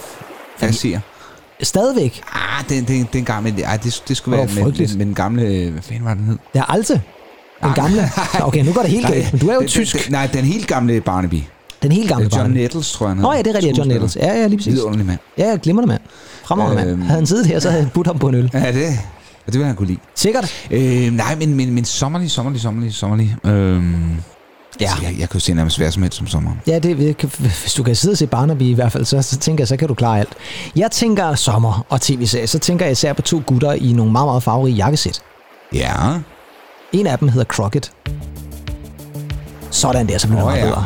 fastseer. 0.57 0.99
Stadigvæk. 1.63 2.21
Ah, 2.33 2.69
den, 2.69 2.83
den, 2.83 3.07
den 3.13 3.25
gamle, 3.25 3.63
ej, 3.63 3.77
det, 3.77 4.03
det 4.07 4.17
skulle 4.17 4.37
være 4.37 4.47
med, 4.55 4.63
med, 4.63 4.95
med, 4.97 5.05
den 5.05 5.13
gamle, 5.13 5.71
hvad 5.71 5.81
fanden 5.81 6.05
var 6.05 6.13
den 6.13 6.23
hed? 6.23 6.37
Det 6.53 6.59
er 6.59 6.71
Alte. 6.71 6.93
Den 6.93 7.01
Nej, 7.61 7.73
gamle. 7.75 7.95
nej. 8.33 8.41
Okay, 8.41 8.65
nu 8.65 8.73
går 8.73 8.81
det 8.81 8.91
helt 8.91 9.03
Nej, 9.03 9.13
galt. 9.13 9.33
Men 9.33 9.41
du 9.41 9.47
er 9.49 9.53
jo 9.53 9.59
den, 9.59 9.67
tysk. 9.67 9.93
Den, 9.95 10.03
den, 10.03 10.11
nej, 10.11 10.27
den 10.33 10.45
helt 10.45 10.67
gamle 10.67 11.01
Barnaby. 11.01 11.43
Den 11.83 11.91
helt 11.91 12.09
gamle 12.09 12.23
John 12.23 12.31
Barnaby. 12.31 12.57
Nettles, 12.57 12.91
tror 12.91 13.07
jeg. 13.07 13.15
Nå 13.15 13.33
ja, 13.33 13.37
det 13.37 13.47
er 13.47 13.55
rigtigt, 13.55 13.77
John 13.77 13.89
Nettles. 13.89 14.15
Ja, 14.15 14.39
ja, 14.39 14.47
lige 14.47 14.57
præcis. 14.57 14.73
Vidunderlig 14.73 15.05
mand. 15.05 15.19
Ja, 15.37 15.49
ja, 15.49 15.57
glimrende 15.63 15.87
mand. 15.87 16.01
Fremragende 16.43 16.75
mand. 16.75 16.89
Øhm. 16.89 17.01
Havde 17.01 17.19
han 17.19 17.25
siddet 17.27 17.45
her, 17.45 17.59
så 17.59 17.69
havde 17.69 17.83
han 17.83 17.91
budt 17.93 18.07
ham 18.07 18.19
på 18.19 18.27
en 18.27 18.35
øl. 18.35 18.51
Ja, 18.53 18.71
det, 18.71 18.99
ja, 19.47 19.51
det 19.51 19.59
vil 19.59 19.65
han 19.67 19.75
kunne 19.75 19.87
lide. 19.87 19.99
Sikkert. 20.15 20.53
Øh, 20.71 21.11
nej, 21.11 21.35
men, 21.35 21.53
men, 21.55 21.73
men 21.73 21.85
sommerlig, 21.85 22.31
sommerlig, 22.31 22.61
sommerlig, 22.61 22.93
sommerlig. 22.93 23.35
Øhm, 23.45 24.15
Ja. 24.79 24.85
altså, 24.85 25.03
jeg, 25.03 25.19
jeg 25.19 25.29
kan 25.29 25.33
jo 25.33 25.39
se 25.39 25.53
nærmest 25.53 25.77
hvad 25.77 25.91
som 25.91 26.03
helst 26.03 26.21
om 26.21 26.27
sommeren. 26.27 26.61
Ja, 26.67 26.79
det, 26.79 26.95
hvis 26.95 27.73
du 27.77 27.83
kan 27.83 27.95
sidde 27.95 28.13
og 28.13 28.17
se 28.17 28.27
Barnaby 28.27 28.61
i 28.61 28.73
hvert 28.73 28.91
fald, 28.91 29.05
så, 29.05 29.21
så 29.21 29.37
tænker 29.37 29.61
jeg, 29.61 29.67
så 29.67 29.77
kan 29.77 29.87
du 29.87 29.93
klare 29.93 30.19
alt. 30.19 30.29
Jeg 30.75 30.91
tænker 30.91 31.35
sommer 31.35 31.85
og 31.89 32.01
tv-serie, 32.01 32.47
så 32.47 32.59
tænker 32.59 32.85
jeg 32.85 32.91
især 32.91 33.13
på 33.13 33.21
to 33.21 33.41
gutter 33.45 33.71
i 33.73 33.93
nogle 33.93 34.11
meget, 34.11 34.27
meget 34.27 34.43
farverige 34.43 34.75
jakkesæt. 34.75 35.21
Ja. 35.73 35.93
En 36.93 37.07
af 37.07 37.19
dem 37.19 37.27
hedder 37.27 37.45
Crockett. 37.45 37.91
Sådan 39.71 40.07
der, 40.07 40.17
så 40.17 40.27
bliver 40.27 40.39
det 40.41 40.45
meget 40.47 40.59
ja. 40.59 40.65
bedre. 40.65 40.85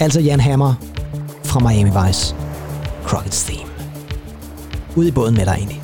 Altså 0.00 0.20
Jan 0.20 0.40
Hammer 0.40 0.74
fra 1.44 1.60
Miami 1.60 1.90
Vice. 2.06 2.34
Crockett's 3.04 3.46
Theme. 3.50 3.70
Ud 4.96 5.06
i 5.06 5.10
båden 5.10 5.34
med 5.34 5.46
dig 5.46 5.54
egentlig. 5.58 5.82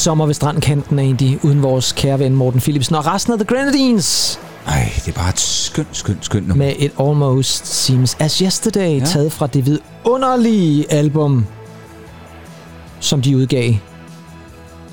Sommer 0.00 0.26
ved 0.26 0.34
strandkanten 0.34 0.98
egentlig, 0.98 1.44
uden 1.44 1.62
vores 1.62 1.92
kære 1.92 2.18
ven 2.18 2.34
Morten 2.34 2.60
Philipsen 2.60 2.94
og 2.94 3.06
resten 3.06 3.32
af 3.32 3.38
The 3.38 3.46
Grenadines 3.46 4.40
Ej, 4.66 4.92
det 4.96 5.08
er 5.08 5.12
bare 5.20 5.28
et 5.28 5.38
skønt, 5.40 5.88
skønt, 5.92 6.24
skønt 6.24 6.48
nummer. 6.48 6.64
med 6.64 6.74
et 6.78 6.92
Almost 7.00 7.66
Seems 7.66 8.16
As 8.20 8.38
Yesterday, 8.38 9.00
ja. 9.00 9.04
Taget 9.04 9.32
fra 9.32 9.46
det 9.46 9.66
vidunderlige 9.66 10.92
album, 10.92 11.46
som 13.00 13.22
de 13.22 13.36
udgav. 13.36 13.72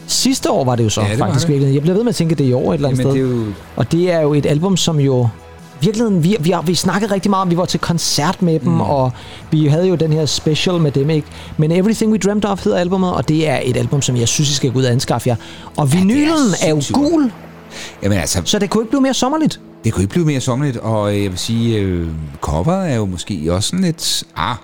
Sidste 0.07 0.51
år 0.51 0.63
var 0.65 0.75
det 0.75 0.83
jo 0.83 0.89
så, 0.89 1.01
Ja, 1.01 1.09
det 1.09 1.17
faktisk 1.17 1.47
virkelig. 1.47 1.73
Jeg 1.73 1.81
bliver 1.81 1.95
ved 1.95 2.03
med 2.03 2.09
at 2.09 2.15
tænke, 2.15 2.31
at 2.31 2.37
det 2.37 2.43
er 2.45 2.49
i 2.49 2.53
år 2.53 2.71
et 2.73 2.75
eller 2.75 2.89
andet 2.89 2.99
Jamen, 2.99 3.13
sted. 3.13 3.23
det 3.23 3.31
er 3.31 3.35
jo... 3.45 3.51
Og 3.75 3.91
det 3.91 4.11
er 4.11 4.21
jo 4.21 4.33
et 4.33 4.45
album, 4.45 4.77
som 4.77 4.99
jo... 4.99 5.27
Virkeligheden, 5.81 6.23
vi, 6.23 6.35
vi, 6.39 6.53
vi 6.65 6.75
snakkede 6.75 7.13
rigtig 7.13 7.29
meget 7.29 7.41
om, 7.41 7.51
vi 7.51 7.57
var 7.57 7.65
til 7.65 7.79
koncert 7.79 8.41
med 8.41 8.59
dem, 8.59 8.71
mm. 8.71 8.81
og 8.81 9.11
vi 9.51 9.67
havde 9.67 9.87
jo 9.87 9.95
den 9.95 10.13
her 10.13 10.25
special 10.25 10.79
med 10.79 10.91
dem, 10.91 11.09
ikke? 11.09 11.27
Men 11.57 11.71
Everything 11.71 12.11
We 12.11 12.17
Dreamt 12.17 12.45
Of 12.45 12.63
hedder 12.63 12.77
albumet, 12.77 13.13
og 13.13 13.27
det 13.27 13.47
er 13.49 13.59
et 13.63 13.77
album, 13.77 14.01
som 14.01 14.17
jeg 14.17 14.27
synes, 14.27 14.49
I 14.49 14.53
skal 14.53 14.71
gå 14.71 14.79
ud 14.79 14.83
og 14.85 14.91
anskaffe 14.91 15.29
jer. 15.29 15.35
Og 15.77 15.93
vinylen 15.93 16.49
er, 16.61 16.65
er 16.65 16.69
jo 16.69 16.81
gul, 16.93 17.31
Jamen 18.03 18.17
altså, 18.17 18.41
så 18.45 18.59
det 18.59 18.69
kunne 18.69 18.81
ikke 18.81 18.89
blive 18.91 19.01
mere 19.01 19.13
sommerligt. 19.13 19.59
det 19.83 19.93
kunne 19.93 20.03
ikke 20.03 20.11
blive 20.11 20.25
mere 20.25 20.41
sommerligt, 20.41 20.77
og 20.77 21.15
øh, 21.15 21.23
jeg 21.23 21.31
vil 21.31 21.39
sige, 21.39 21.79
øh, 21.79 22.07
coveret 22.41 22.91
er 22.91 22.95
jo 22.95 23.05
måske 23.05 23.53
også 23.53 23.69
sådan 23.69 23.85
lidt... 23.85 24.23
Ah, 24.35 24.55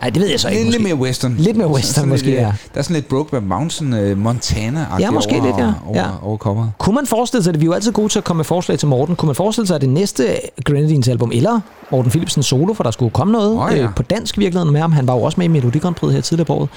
Nej, 0.00 0.10
det 0.10 0.22
ved 0.22 0.28
jeg 0.28 0.40
så 0.40 0.48
ikke. 0.48 0.62
lidt, 0.62 0.72
lidt 0.72 0.82
mere 0.82 0.94
western. 0.94 1.34
Lidt 1.38 1.56
mere 1.56 1.68
western 1.68 1.94
sådan 1.94 2.08
måske, 2.08 2.26
lidt, 2.26 2.36
øh, 2.36 2.42
ja. 2.42 2.52
Der 2.74 2.78
er 2.78 2.82
sådan 2.82 2.94
lidt 2.94 3.08
Brokeback 3.08 3.44
Mountain, 3.44 3.92
øh, 3.94 4.18
montana 4.18 4.86
Ja, 5.00 5.10
måske 5.10 5.34
over, 5.34 5.44
lidt, 5.46 5.56
ja. 5.58 5.72
Over, 5.86 5.98
Ja. 5.98 6.06
over 6.22 6.36
coveret. 6.36 6.72
Kunne 6.78 6.94
man 6.94 7.06
forestille 7.06 7.44
sig 7.44 7.54
det? 7.54 7.60
Vi 7.60 7.64
er 7.64 7.68
jo 7.68 7.72
altid 7.72 7.92
gode 7.92 8.08
til 8.08 8.18
at 8.18 8.24
komme 8.24 8.38
med 8.38 8.44
forslag 8.44 8.78
til 8.78 8.88
Morten. 8.88 9.16
Kunne 9.16 9.26
man 9.26 9.34
forestille 9.36 9.66
sig, 9.66 9.74
at 9.74 9.80
det 9.80 9.88
næste 9.88 10.26
Grenadines 10.64 11.08
album, 11.08 11.30
eller 11.34 11.60
Morten 11.90 12.10
Philipsen 12.10 12.42
solo, 12.42 12.74
for 12.74 12.84
der 12.84 12.90
skulle 12.90 13.10
komme 13.10 13.32
noget 13.32 13.50
Åh, 13.58 13.76
ja. 13.76 13.82
øh, 13.82 13.94
på 13.96 14.02
dansk 14.02 14.38
virkeligheden 14.38 14.72
med 14.72 14.80
ham, 14.80 14.92
han 14.92 15.06
var 15.06 15.14
jo 15.14 15.22
også 15.22 15.40
med 15.40 15.44
i 15.44 15.48
Melodi 15.48 15.78
Grand 15.78 15.94
Prix 15.94 16.12
her 16.14 16.20
tidligere 16.20 16.46
på 16.46 16.54
året, 16.54 16.68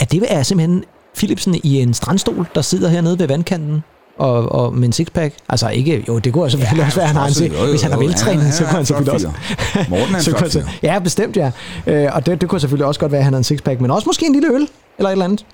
at 0.00 0.12
det 0.12 0.24
er 0.28 0.42
simpelthen 0.42 0.84
Philipsen 1.16 1.54
i 1.64 1.80
en 1.82 1.94
strandstol, 1.94 2.46
der 2.54 2.62
sidder 2.62 2.88
hernede 2.88 3.18
ved 3.18 3.26
vandkanten, 3.28 3.82
og, 4.22 4.52
og 4.52 4.74
med 4.74 4.86
en 4.86 4.92
sixpack. 4.92 5.34
Altså 5.48 5.68
ikke, 5.68 6.04
jo, 6.08 6.18
det 6.18 6.32
kunne 6.32 6.50
selvfølgelig 6.50 6.80
ja, 6.80 6.86
også 6.86 6.96
være, 6.98 7.06
han 7.06 7.16
har 7.16 7.22
en 7.24 7.28
også- 7.28 7.44
jo, 7.44 7.66
Hvis 7.70 7.82
han 7.82 7.92
er 7.92 7.96
veltrænet, 7.98 8.54
så 8.54 8.64
kunne 8.64 8.72
han 8.76 8.86
selvfølgelig 8.86 9.12
også... 9.14 9.30
Morten 9.88 10.14
er 10.14 10.18
en 10.18 10.22
så 10.24 10.32
kunne 10.32 10.50
han, 10.52 10.64
Ja, 10.82 10.98
bestemt, 10.98 11.36
ja. 11.36 11.50
Øh, 11.86 12.08
og 12.12 12.26
det, 12.26 12.40
det 12.40 12.48
kunne 12.48 12.60
selvfølgelig 12.60 12.86
også 12.86 13.00
godt 13.00 13.12
være, 13.12 13.18
at 13.18 13.24
han 13.24 13.32
havde 13.32 13.40
en 13.40 13.44
sixpack, 13.44 13.80
men 13.80 13.90
også 13.90 14.06
måske 14.08 14.26
en 14.26 14.32
lille 14.32 14.48
øl, 14.54 14.68
eller 14.98 15.08
et 15.08 15.12
eller 15.12 15.24
andet. 15.24 15.44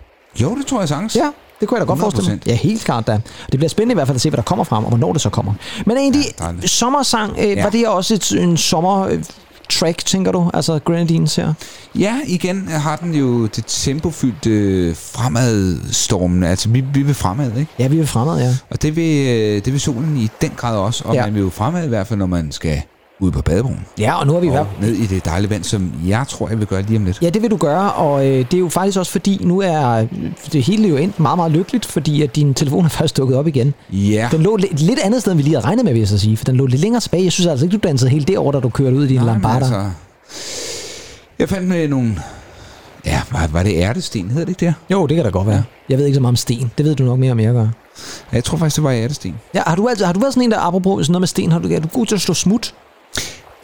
Jo, 0.43 0.55
det 0.57 0.67
tror 0.67 0.79
jeg 0.81 0.89
sagtens. 0.89 1.17
Ja, 1.17 1.31
det 1.61 1.69
kunne 1.69 1.79
jeg 1.81 1.87
da 1.87 1.91
godt 1.93 1.99
100%. 1.99 2.03
forestille 2.03 2.31
mig. 2.31 2.41
Ja, 2.47 2.55
helt 2.55 2.85
klart 2.85 3.07
da. 3.07 3.13
Det 3.53 3.59
bliver 3.59 3.69
spændende 3.69 3.93
i 3.93 3.95
hvert 3.95 4.07
fald 4.07 4.15
at 4.17 4.21
se, 4.21 4.31
hvad 4.31 4.37
der 4.37 4.43
kommer 4.43 4.65
frem, 4.65 4.85
og 4.85 4.89
hvornår 4.91 5.13
det 5.13 5.21
så 5.23 5.31
kommer. 5.31 5.53
Men 5.87 5.97
egentlig, 5.97 6.25
Ja, 6.41 6.67
sommersang, 6.67 7.33
øh. 7.39 7.49
Ja. 7.49 7.63
var 7.63 7.71
det 7.71 7.87
også 7.89 8.15
et, 8.15 8.33
en 8.33 8.57
sommer... 8.57 9.01
øh, 9.09 9.23
track, 9.69 10.05
tænker 10.05 10.33
du? 10.33 10.51
Altså 10.55 10.79
Grenadines 10.85 11.37
her? 11.37 11.53
Ja, 11.95 12.21
igen 12.27 12.69
har 12.69 12.97
den 12.97 13.15
jo 13.15 13.47
det 13.47 13.65
tempofyldte 13.67 14.51
øh, 14.51 14.97
fremadstormen. 14.97 16.43
Altså, 16.45 16.69
vi, 16.69 16.81
vi 16.95 17.03
vil 17.03 17.15
fremad, 17.15 17.57
ikke? 17.57 17.73
Ja, 17.79 17.87
vi 17.89 17.97
vil 17.97 18.07
fremad, 18.07 18.41
ja. 18.41 18.57
Og 18.71 18.83
det 18.83 18.97
vil, 18.97 19.29
øh, 19.29 19.65
det 19.65 19.73
vil 19.73 19.81
solen 19.81 20.17
i 20.17 20.29
den 20.41 20.51
grad 20.57 20.77
også. 20.77 21.05
Og 21.07 21.15
Ja. 21.15 21.21
ja. 21.21 21.27
man 21.27 21.35
vil 21.35 21.43
jo 21.43 21.51
fremad 21.51 21.85
i 21.85 21.89
hvert 21.89 22.07
fald, 22.07 22.19
når 22.19 22.27
man 22.27 22.53
skal 22.53 22.83
ud 23.21 23.31
på 23.31 23.43
badebroen. 23.43 23.87
Ja, 23.99 24.21
og 24.21 24.27
nu 24.27 24.33
har 24.33 24.41
vi 24.41 24.49
Og 24.49 24.67
ned 24.81 24.93
i 24.93 25.07
det 25.07 25.25
dejlige 25.25 25.51
vand, 25.51 25.65
som 25.65 25.93
jeg 26.07 26.25
tror, 26.29 26.49
jeg 26.49 26.59
vil 26.59 26.67
gøre 26.67 26.83
lige 26.83 26.97
om 26.97 27.05
lidt. 27.05 27.23
Ja, 27.23 27.31
det 27.31 27.43
vil 27.43 27.51
du 27.51 27.57
gøre, 27.57 27.93
og 27.93 28.27
øh, 28.27 28.33
det 28.33 28.55
er 28.55 28.59
jo 28.59 28.69
faktisk 28.69 28.99
også 28.99 29.13
fordi, 29.13 29.41
nu 29.45 29.61
er 29.61 30.07
det 30.53 30.63
hele 30.63 30.89
jo 30.89 30.97
endt 30.97 31.21
meget, 31.21 31.39
meget 31.39 31.53
lykkeligt, 31.53 31.87
fordi 31.87 32.23
at 32.23 32.37
din 32.37 32.55
telefon 32.55 32.85
er 32.85 32.89
først 33.01 33.17
dukket 33.17 33.39
op 33.39 33.47
igen. 33.47 33.75
Ja. 33.93 34.29
Den 34.33 34.43
lå 34.43 34.55
et 34.55 34.81
lidt 34.81 34.99
andet 34.99 35.21
sted, 35.21 35.33
end 35.33 35.37
vi 35.37 35.43
lige 35.43 35.55
havde 35.55 35.67
regnet 35.67 35.85
med, 35.85 35.93
vil 35.93 35.99
jeg 35.99 36.09
så 36.09 36.19
sige, 36.19 36.37
for 36.37 36.45
den 36.45 36.57
lå 36.57 36.67
lidt 36.67 36.81
længere 36.81 37.01
tilbage. 37.01 37.25
Jeg 37.25 37.33
synes 37.33 37.47
altså 37.47 37.67
ikke, 37.67 37.77
du 37.77 37.89
dansede 37.89 38.11
helt 38.11 38.29
derover, 38.29 38.53
da 38.53 38.61
du 38.61 38.69
kørte 38.69 38.97
ud 38.97 39.05
i 39.05 39.09
din 39.09 39.23
Lambarda. 39.23 39.65
Altså, 39.65 39.91
jeg 41.39 41.49
fandt 41.49 41.69
med 41.69 41.89
nogle... 41.89 42.17
Ja, 43.07 43.23
var, 43.31 43.47
var 43.47 43.63
det 43.63 43.73
ærtesten, 43.77 44.31
hedder 44.31 44.45
det 44.45 44.49
ikke 44.49 44.67
det? 44.67 44.75
Jo, 44.91 45.07
det 45.07 45.15
kan 45.17 45.25
da 45.25 45.31
godt 45.31 45.47
være. 45.47 45.57
Ja. 45.57 45.63
Jeg 45.89 45.99
ved 45.99 46.07
ikke 46.07 46.15
så 46.15 46.21
meget 46.21 46.33
om 46.33 46.37
sten. 46.37 46.71
Det 46.79 46.87
ved 46.87 46.95
du 46.95 47.05
nok 47.05 47.19
mere 47.19 47.33
om, 47.33 47.41
jeg 47.41 47.53
gør. 47.53 47.69
Jeg 48.33 48.45
tror 48.45 48.59
faktisk, 48.59 48.77
det 48.77 48.85
var 48.85 48.93
ærtesten. 48.93 49.35
Ja, 49.55 49.63
har 49.67 49.77
du, 49.77 49.89
altid, 49.89 50.05
har 50.05 50.13
du 50.13 50.21
været 50.21 50.35
sådan 50.35 50.43
en, 50.45 50.51
der 50.51 50.59
apropos 50.59 51.07
sådan 51.07 51.13
noget 51.13 51.21
med 51.21 51.29
sten, 51.29 51.53
har 51.53 51.59
du, 51.59 51.69
er 51.69 51.81
du 51.81 51.89
god 51.89 52.07
til 52.07 52.15
at 52.15 52.21
slå 52.21 52.35
smut? 52.35 52.75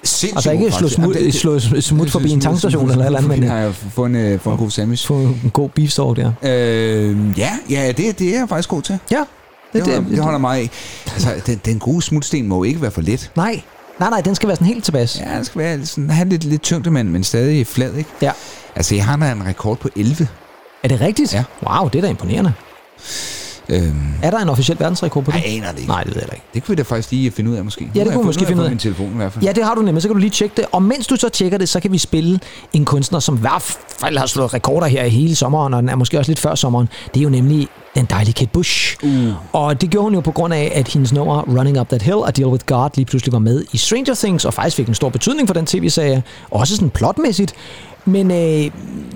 Sindssygt 0.05 0.37
Altså 0.37 0.51
ikke 0.51 0.71
slå 0.73 0.89
smut, 0.89 1.15
Jamen, 1.17 1.27
det- 1.27 1.35
slå 1.35 1.59
smut 1.81 2.11
forbi 2.11 2.31
en 2.31 2.41
tankstation 2.41 2.91
eller 2.91 3.05
eller 3.07 3.19
andet, 3.19 3.39
men 3.41 3.49
har 3.49 3.59
jeg 3.59 3.75
fået 3.75 4.11
en, 4.11 4.17
øh, 4.17 4.41
fået 4.41 4.53
en 4.55 4.59
god 4.59 4.71
sandwich. 4.71 5.07
få 5.07 5.15
en 5.15 5.51
god 5.53 5.69
beefstalk 5.69 6.17
der. 6.17 6.33
Øh, 6.43 7.39
ja, 7.39 7.51
ja 7.71 7.93
det, 7.97 8.19
det 8.19 8.35
er 8.35 8.39
jeg 8.39 8.49
faktisk 8.49 8.69
god 8.69 8.83
til. 8.83 8.99
Ja, 9.11 9.25
Det, 9.73 9.85
det, 9.85 10.07
det 10.11 10.19
holder 10.19 10.39
mig 10.39 10.59
af. 10.59 10.71
Altså, 11.13 11.29
den, 11.47 11.61
den 11.65 11.79
gode 11.79 12.03
smutsten 12.03 12.49
må 12.49 12.57
jo 12.57 12.63
ikke 12.65 12.83
være 12.83 12.91
for 12.91 13.01
let. 13.01 13.31
Nej, 13.37 13.61
nej, 14.01 14.11
nej, 14.11 14.21
den 14.21 14.35
skal 14.35 14.47
være 14.47 14.57
sådan 14.57 14.67
helt 14.67 14.85
tilbage. 14.85 15.25
Ja, 15.31 15.37
den 15.37 15.45
skal 15.45 15.59
være 15.59 15.87
sådan, 15.87 16.11
have 16.11 16.29
lidt, 16.29 16.45
lidt 16.45 16.63
tyngde, 16.63 16.91
men, 16.91 17.09
men 17.13 17.25
stadig 17.25 17.67
flad, 17.67 17.95
ikke? 17.95 18.11
Ja. 18.23 18.31
Altså, 18.77 18.95
jeg 18.95 19.05
har 19.05 19.17
da 19.17 19.33
en 19.33 19.47
rekord 19.47 19.79
på 19.79 19.89
11. 19.97 20.29
Er 20.83 20.89
det 20.89 21.01
rigtigt? 21.01 21.35
Ja. 21.35 21.45
Wow, 21.69 21.89
det 21.89 21.99
er 21.99 22.03
da 22.03 22.09
imponerende. 22.09 22.53
Øhm, 23.69 23.95
Er 24.23 24.31
der 24.31 24.39
en 24.39 24.49
officiel 24.49 24.81
verdensrekord 24.81 25.25
på 25.25 25.31
det? 25.31 25.37
jeg 25.37 25.47
aner 25.57 25.71
det 25.71 25.79
ikke. 25.79 25.91
Nej, 25.91 26.03
det 26.03 26.15
ved 26.15 26.23
jeg 26.23 26.33
ikke. 26.33 26.45
Det 26.55 26.65
kunne 26.65 26.73
vi 26.77 26.77
da 26.77 26.83
faktisk 26.83 27.11
lige 27.11 27.31
finde 27.31 27.51
ud 27.51 27.57
af, 27.57 27.65
måske. 27.65 27.91
Ja, 27.95 28.05
det 28.05 28.13
kunne 28.13 28.21
vi 28.23 28.27
måske 28.27 28.47
finde 28.47 28.61
ud 28.61 28.65
af. 28.65 28.71
min 28.71 28.79
telefon 28.79 29.13
i 29.13 29.17
hvert 29.17 29.33
fald. 29.33 29.45
Ja, 29.45 29.53
det 29.53 29.65
har 29.65 29.75
du 29.75 29.83
nemlig. 29.83 30.03
Så 30.03 30.09
kan 30.09 30.15
du 30.15 30.21
lige 30.21 30.31
tjekke 30.31 30.57
det. 30.57 30.65
Og 30.73 30.83
mens 30.83 31.07
du 31.07 31.17
så 31.17 31.29
tjekker 31.29 31.59
det, 31.59 31.69
så 31.69 31.81
kan 31.81 31.93
vi 31.93 31.99
spille 31.99 32.41
en 32.73 32.85
kunstner, 32.85 33.19
som 33.19 33.37
i 33.37 33.41
hvert 33.41 33.77
fald 34.01 34.19
har 34.19 34.27
slået 34.27 34.55
rekorder 34.55 34.87
her 34.87 35.05
i 35.05 35.09
hele 35.11 35.35
sommeren, 35.37 35.75
og 35.75 35.83
den 35.83 35.89
er 35.89 35.95
måske 35.97 36.19
også 36.19 36.31
lidt 36.31 36.39
før 36.39 36.55
sommeren. 36.55 36.89
Det 37.15 37.21
er 37.21 37.25
jo 37.25 37.31
nemlig 37.31 37.69
den 37.95 38.05
dejlige 38.05 38.35
Kate 38.35 38.51
Bush. 38.53 38.97
Uh. 39.03 39.33
Og 39.53 39.81
det 39.81 39.91
gjorde 39.91 40.05
hun 40.05 40.15
jo 40.15 40.21
på 40.21 40.33
grund 40.33 40.55
af, 40.55 40.73
at 40.75 40.89
hendes 40.89 41.13
nummer 41.13 41.43
Running 41.59 41.81
Up 41.81 41.89
That 41.89 42.03
Hill 42.03 42.17
og 42.17 42.37
Deal 42.37 42.49
With 42.49 42.65
God 42.67 42.91
lige 42.95 43.07
pludselig 43.07 43.33
var 43.33 43.39
med 43.39 43.65
i 43.73 43.77
Stranger 43.77 44.15
Things, 44.15 44.45
og 44.45 44.55
faktisk 44.55 44.77
fik 44.77 44.89
en 44.89 44.95
stor 44.95 45.09
betydning 45.09 45.49
for 45.49 45.55
den 45.55 45.67
tv-serie. 45.67 46.23
Også 46.51 46.75
sådan 46.75 46.91
plotmæssigt. 46.91 47.55
Men 48.07 48.31
øh, 48.31 48.71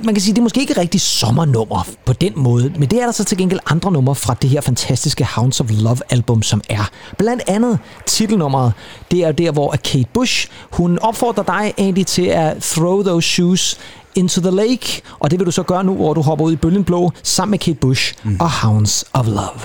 man 0.05 0.15
kan 0.15 0.21
sige, 0.21 0.35
det 0.35 0.39
er 0.39 0.43
måske 0.43 0.61
ikke 0.61 0.81
rigtig 0.81 1.01
sommernummer 1.01 1.89
på 2.05 2.13
den 2.13 2.33
måde, 2.37 2.73
men 2.79 2.89
det 2.89 3.01
er 3.01 3.05
der 3.05 3.13
så 3.13 3.25
til 3.25 3.39
gengæld 3.39 3.61
andre 3.71 3.93
numre 3.93 4.15
fra 4.15 4.37
det 4.43 4.51
her 4.51 4.61
fantastiske 4.61 5.25
Hounds 5.25 5.61
of 5.61 5.67
Love 5.71 5.99
album, 6.11 6.43
som 6.43 6.63
er. 6.69 6.91
Blandt 7.19 7.43
andet 7.47 7.79
titelnummeret, 8.07 8.73
det 9.11 9.25
er 9.25 9.33
der, 9.33 9.53
hvor 9.53 9.71
Kate 9.71 10.09
Bush, 10.13 10.49
hun 10.73 10.99
opfordrer 10.99 11.43
dig 11.43 11.75
egentlig 11.79 12.07
til 12.07 12.27
at 12.27 12.63
throw 12.63 13.03
those 13.03 13.29
shoes 13.29 13.79
into 14.17 14.41
the 14.41 14.51
lake, 14.51 15.03
og 15.19 15.31
det 15.31 15.39
vil 15.39 15.47
du 15.47 15.51
så 15.51 15.63
gøre 15.63 15.85
nu, 15.85 15.95
hvor 15.95 16.15
du 16.15 16.23
hopper 16.23 16.45
ud 16.45 16.53
i 16.53 16.57
bølgen 16.57 16.85
blå 16.85 17.13
sammen 17.23 17.51
med 17.51 17.59
Kate 17.59 17.79
Bush 17.79 18.15
mm. 18.25 18.37
og 18.41 18.51
Hounds 18.51 19.05
of 19.13 19.27
Love. 19.27 19.61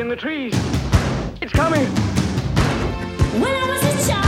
in 0.00 0.08
the 0.08 0.16
trees. 0.16 0.54
It's 1.40 1.52
coming. 1.52 1.86
When 3.40 3.54
I 3.54 3.66
was 3.70 3.82
a 3.84 4.12
child, 4.12 4.25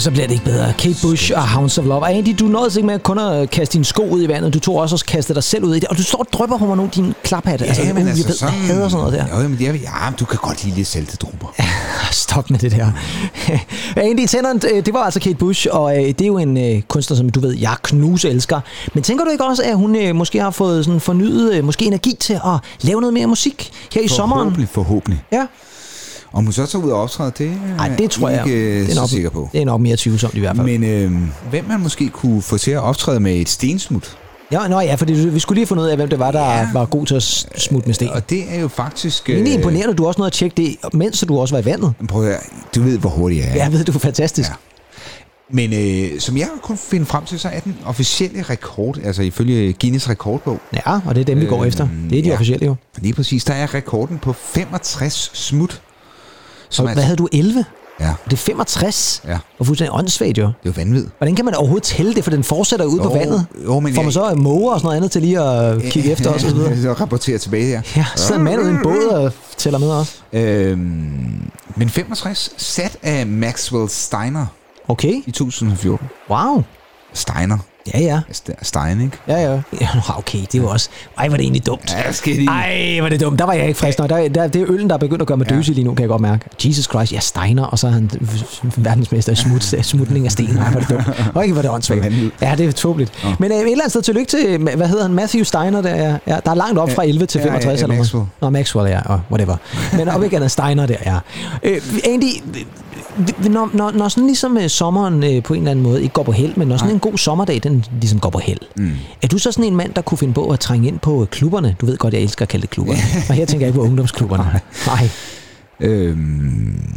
yeah. 0.00 0.04
Ah, 0.04 0.04
men 0.04 0.04
så 0.04 0.10
bliver 0.10 0.26
det 0.26 0.34
ikke 0.34 0.44
bedre. 0.44 0.72
Kate 0.78 0.96
Bush 1.02 1.32
og 1.36 1.48
Hounds 1.48 1.78
of 1.78 1.84
Love. 1.84 2.00
Og 2.02 2.14
Andy, 2.14 2.34
du 2.38 2.44
nåede 2.44 2.70
ikke 2.76 2.86
med 2.86 2.98
kun 2.98 3.18
at 3.18 3.50
kaste 3.50 3.72
dine 3.72 3.84
sko 3.84 4.08
ud 4.08 4.22
i 4.22 4.28
vandet. 4.28 4.54
Du 4.54 4.60
tog 4.60 4.76
også 4.76 4.96
at 4.96 5.06
kaste 5.06 5.34
dig 5.34 5.44
selv 5.44 5.64
ud 5.64 5.74
i 5.74 5.78
det. 5.78 5.88
Og 5.88 5.96
du 5.96 6.02
står 6.02 6.18
og 6.18 6.26
drypper 6.32 6.58
på 6.58 6.66
mig 6.66 6.76
nogle 6.76 6.88
af 6.88 6.94
dine 6.94 7.14
klaphatte. 7.22 7.64
altså, 7.64 7.82
men 7.82 7.96
uh, 7.96 8.08
jeg 8.08 8.16
ved, 8.16 8.36
jeg 8.40 8.50
hader 8.50 8.88
sådan 8.88 9.04
noget 9.04 9.18
der. 9.18 9.42
Jo, 9.42 9.48
men 9.48 9.66
er, 9.66 9.72
ja, 9.72 10.12
du 10.20 10.24
kan 10.24 10.38
godt 10.42 10.64
lide 10.64 10.76
lidt 10.76 10.88
saltedrupper. 10.88 11.46
Stop 12.10 12.50
med 12.50 12.58
det 12.58 12.72
der. 12.72 12.92
Andy 14.10 14.26
Tennant, 14.26 14.64
øh, 14.72 14.86
det 14.86 14.94
var 14.94 15.00
altså 15.00 15.20
Kate 15.20 15.34
Bush, 15.34 15.66
og 15.70 15.96
øh, 15.96 16.08
det 16.08 16.20
er 16.20 16.26
jo 16.26 16.38
en 16.38 16.56
øh, 16.58 16.82
kunstner, 16.82 17.16
som 17.16 17.28
du 17.28 17.40
ved, 17.40 17.56
jeg 17.58 17.76
knus 17.82 18.24
elsker. 18.24 18.60
Men 18.94 19.02
tænker 19.02 19.24
du 19.24 19.30
ikke 19.30 19.44
også, 19.44 19.62
at 19.62 19.76
hun 19.76 19.96
øh, 19.96 20.14
måske 20.14 20.40
har 20.40 20.50
fået 20.50 20.84
sådan 20.84 21.00
fornyet 21.00 21.54
øh, 21.54 21.64
måske 21.64 21.84
energi 21.84 22.16
til 22.20 22.34
at 22.34 22.58
lave 22.80 23.00
noget 23.00 23.14
mere 23.14 23.26
musik 23.26 23.70
her 23.92 24.02
i 24.02 24.08
sommeren? 24.08 24.40
Forhåbentlig, 24.40 24.68
forhåbentlig. 24.68 25.24
Ja. 25.32 25.46
Om 26.32 26.44
hun 26.44 26.52
så 26.52 26.66
tager 26.66 26.84
ud 26.84 26.90
og 26.90 27.02
optræder, 27.02 27.30
det 27.30 27.52
Nej, 27.76 27.88
det 27.98 28.10
tror 28.10 28.28
jeg. 28.28 28.46
ikke 28.46 28.58
øh, 28.58 28.80
det 28.80 28.90
er 28.90 28.94
så 28.94 29.00
nok, 29.00 29.08
sikker 29.08 29.30
på. 29.30 29.48
Det 29.52 29.60
er 29.60 29.64
nok 29.64 29.80
mere 29.80 29.96
tvivlsomt 29.96 30.34
i 30.34 30.40
hvert 30.40 30.56
fald. 30.56 30.66
Men 30.66 30.84
øh, 30.84 31.12
hvem 31.50 31.64
man 31.68 31.80
måske 31.80 32.08
kunne 32.08 32.42
få 32.42 32.58
til 32.58 32.70
at 32.70 32.80
optræde 32.80 33.20
med 33.20 33.36
et 33.36 33.48
stensmut, 33.48 34.16
Ja, 34.52 34.68
nå 34.68 34.80
ja, 34.80 34.94
fordi 34.94 35.12
vi 35.12 35.38
skulle 35.38 35.58
lige 35.58 35.66
finde 35.66 35.82
ud 35.82 35.88
af, 35.88 35.96
hvem 35.96 36.08
det 36.08 36.18
var, 36.18 36.30
der 36.30 36.40
ja. 36.40 36.68
var 36.72 36.84
god 36.84 37.06
til 37.06 37.14
at 37.14 37.22
smutte 37.56 37.88
med 37.88 37.94
sten. 37.94 38.08
og 38.08 38.30
det 38.30 38.44
er 38.48 38.60
jo 38.60 38.68
faktisk... 38.68 39.26
Det 39.26 39.32
er 39.32 39.36
egentlig 39.36 39.54
imponerende, 39.54 39.94
du 39.94 40.06
også 40.06 40.18
nåede 40.18 40.26
at 40.26 40.32
tjekke 40.32 40.56
det, 40.56 40.94
mens 40.94 41.24
du 41.28 41.38
også 41.38 41.54
var 41.54 41.62
i 41.62 41.64
vandet. 41.64 41.92
Prøv 42.08 42.22
at, 42.22 42.28
høre, 42.28 42.38
du 42.74 42.82
ved, 42.82 42.98
hvor 42.98 43.10
hurtig 43.10 43.38
jeg 43.38 43.48
er. 43.48 43.54
Jeg 43.54 43.72
ved, 43.72 43.84
du 43.84 43.92
er 43.92 43.98
fantastisk. 43.98 44.48
Ja. 44.50 44.54
Men 45.52 45.72
øh, 45.72 46.20
som 46.20 46.36
jeg 46.36 46.48
kunne 46.62 46.78
finde 46.78 47.06
frem 47.06 47.24
til, 47.24 47.38
så 47.38 47.48
er 47.48 47.60
den 47.60 47.76
officielle 47.84 48.42
rekord, 48.42 48.98
altså 49.04 49.22
ifølge 49.22 49.72
Guinness 49.72 50.08
rekordbog. 50.08 50.60
Ja, 50.86 51.00
og 51.06 51.14
det 51.14 51.20
er 51.20 51.24
dem, 51.24 51.40
vi 51.40 51.46
går 51.46 51.64
efter. 51.64 51.88
Det 52.10 52.18
er 52.18 52.22
de 52.22 52.28
ja. 52.28 52.34
officielle 52.34 52.66
jo. 52.66 52.74
Lige 52.98 53.14
præcis, 53.14 53.44
der 53.44 53.54
er 53.54 53.74
rekorden 53.74 54.18
på 54.18 54.32
65 54.32 55.30
smut. 55.34 55.82
Så 56.70 56.82
hvad 56.82 57.02
havde 57.02 57.16
du, 57.16 57.28
11? 57.32 57.64
Ja. 58.00 58.14
Det 58.24 58.32
er 58.32 58.36
65. 58.36 59.22
Ja. 59.26 59.38
Og 59.58 59.66
fuldstændig 59.66 59.94
åndssvagt 59.94 60.38
jo. 60.38 60.44
Det 60.44 60.48
er 60.48 60.52
jo 60.66 60.72
vanvittigt. 60.76 61.14
Hvordan 61.18 61.36
kan 61.36 61.44
man 61.44 61.54
overhovedet 61.54 61.82
tælle 61.84 62.14
det, 62.14 62.24
for 62.24 62.30
den 62.30 62.44
fortsætter 62.44 62.86
ud 62.86 62.98
på 62.98 63.04
Jo, 63.04 63.10
vandet? 63.12 63.46
jo, 63.64 63.80
men 63.80 63.94
Får 63.94 64.02
man 64.02 64.06
jeg- 64.06 64.12
så 64.12 64.34
måger 64.36 64.72
og 64.72 64.80
sådan 64.80 64.86
noget 64.86 64.96
andet 64.96 65.10
til 65.10 65.22
lige 65.22 65.40
at 65.40 65.82
kigge 65.82 66.10
efter 66.12 66.30
os 66.30 66.44
og 66.44 66.50
så 66.50 66.56
videre? 66.56 66.82
Så 66.82 66.92
rapportere 66.92 67.38
tilbage 67.38 67.64
her. 67.66 67.82
Ja, 67.96 68.06
så 68.16 68.34
en 68.34 68.42
mand 68.42 68.60
ude 68.60 68.70
i 68.70 68.74
en 68.74 68.80
båd 68.82 69.06
og 69.08 69.32
tæller 69.56 69.78
med 69.78 69.88
også. 69.90 70.16
Øhm, 70.32 71.50
men 71.76 71.88
65 71.88 72.50
sat 72.56 72.96
af 73.02 73.26
Maxwell 73.26 73.88
Steiner 73.88 74.46
Okay. 74.88 75.22
i 75.26 75.30
2014. 75.30 76.06
Wow. 76.30 76.62
Steiner. 77.14 77.58
Ja, 77.94 78.00
ja. 78.00 78.20
St- 78.32 78.54
Stein, 78.62 79.00
ikke? 79.00 79.16
Ja, 79.28 79.36
ja. 79.52 79.60
ja 79.80 79.88
okay, 80.18 80.38
det 80.52 80.62
var 80.62 80.68
også... 80.68 80.88
Ej, 81.18 81.28
var 81.28 81.36
det 81.36 81.42
egentlig 81.42 81.66
dumt. 81.66 81.94
Ja, 82.06 82.12
skal 82.12 82.34
lige... 82.34 82.48
Ej, 82.50 82.98
var 83.02 83.08
det 83.08 83.20
dumt. 83.20 83.38
Der 83.38 83.44
var 83.44 83.52
jeg 83.52 83.66
ikke 83.68 83.78
frisk 83.80 83.98
nok. 83.98 84.08
Der, 84.10 84.28
der, 84.28 84.46
det 84.48 84.62
er 84.62 84.66
øllen, 84.70 84.88
der 84.88 84.94
er 84.94 84.98
begyndt 84.98 85.22
at 85.22 85.28
gøre 85.28 85.36
mig 85.38 85.50
døse 85.50 85.72
lige 85.72 85.84
nu, 85.84 85.94
kan 85.94 86.00
jeg 86.00 86.08
godt 86.08 86.22
mærke. 86.22 86.44
Jesus 86.64 86.84
Christ, 86.84 87.12
ja, 87.12 87.20
Steiner, 87.20 87.64
og 87.64 87.78
så 87.78 87.86
er 87.86 87.90
han 87.90 88.10
verdensmester 88.76 89.32
i 89.32 89.36
smut, 89.36 89.62
smutning 89.82 90.24
af 90.26 90.32
sten. 90.32 90.58
Ej, 90.58 90.72
var 90.72 90.80
det 90.80 90.88
dumt. 90.90 91.30
Og 91.34 91.42
ikke 91.44 91.56
var 91.56 91.62
det 91.62 91.70
åndssvagt. 91.70 92.04
Ja, 92.42 92.54
det 92.58 92.66
er 92.66 92.72
tåbeligt. 92.72 93.12
Men 93.38 93.52
øh, 93.52 93.58
et 93.58 93.62
eller 93.62 93.72
andet 93.84 93.90
sted 93.90 94.02
tillykke 94.02 94.30
til, 94.30 94.58
hvad 94.76 94.88
hedder 94.88 95.02
han, 95.02 95.14
Matthew 95.14 95.42
Steiner, 95.42 95.82
der 95.82 95.90
er, 95.90 96.18
ja, 96.26 96.38
der 96.44 96.50
er 96.50 96.54
langt 96.54 96.78
op 96.78 96.90
fra 96.90 97.04
11 97.04 97.26
til 97.26 97.38
Ja, 97.38 97.44
ja, 97.46 97.50
65 97.52 97.80
ja, 97.80 97.84
eller 97.84 97.96
Maxwell. 97.98 98.14
noget. 98.14 98.28
Nå, 98.40 98.50
Maxwell, 98.50 98.88
ja, 98.90 99.00
og 99.04 99.20
whatever. 99.30 99.56
Men 99.96 100.08
op 100.08 100.22
igen 100.22 100.42
er 100.42 100.48
Steiner 100.48 100.86
der, 100.86 100.96
ja. 101.06 101.16
Øh, 101.62 101.80
Andy, 102.04 102.24
når, 103.50 103.70
når, 103.74 103.90
når 103.90 104.08
sådan 104.08 104.26
ligesom 104.26 104.58
øh, 104.58 104.68
sommeren 104.70 105.24
øh, 105.24 105.42
på 105.42 105.54
en 105.54 105.60
eller 105.60 105.70
anden 105.70 105.82
måde 105.82 106.02
ikke 106.02 106.12
går 106.14 106.22
på 106.22 106.32
held, 106.32 106.56
men 106.56 106.68
når 106.68 106.76
sådan 106.76 106.94
en 106.94 107.00
god 107.00 107.18
sommerdag, 107.18 107.60
den 107.62 107.84
ligesom 108.00 108.20
går 108.20 108.30
på 108.30 108.38
held, 108.38 108.58
mm. 108.76 108.92
er 109.22 109.26
du 109.28 109.38
så 109.38 109.52
sådan 109.52 109.64
en 109.64 109.76
mand, 109.76 109.94
der 109.94 110.02
kunne 110.02 110.18
finde 110.18 110.34
på 110.34 110.50
at 110.50 110.60
trænge 110.60 110.88
ind 110.88 110.98
på 110.98 111.22
øh, 111.22 111.28
klubberne? 111.28 111.76
Du 111.80 111.86
ved 111.86 111.96
godt, 111.96 112.14
jeg 112.14 112.22
elsker 112.22 112.42
at 112.42 112.48
kalde 112.48 112.62
det 112.62 112.70
klubberne. 112.70 113.00
og 113.28 113.34
her 113.34 113.46
tænker 113.46 113.66
jeg 113.66 113.68
ikke 113.68 113.78
på 113.78 113.84
ungdomsklubberne. 113.84 114.60
Nej. 114.86 115.08
Øhm, 115.80 116.96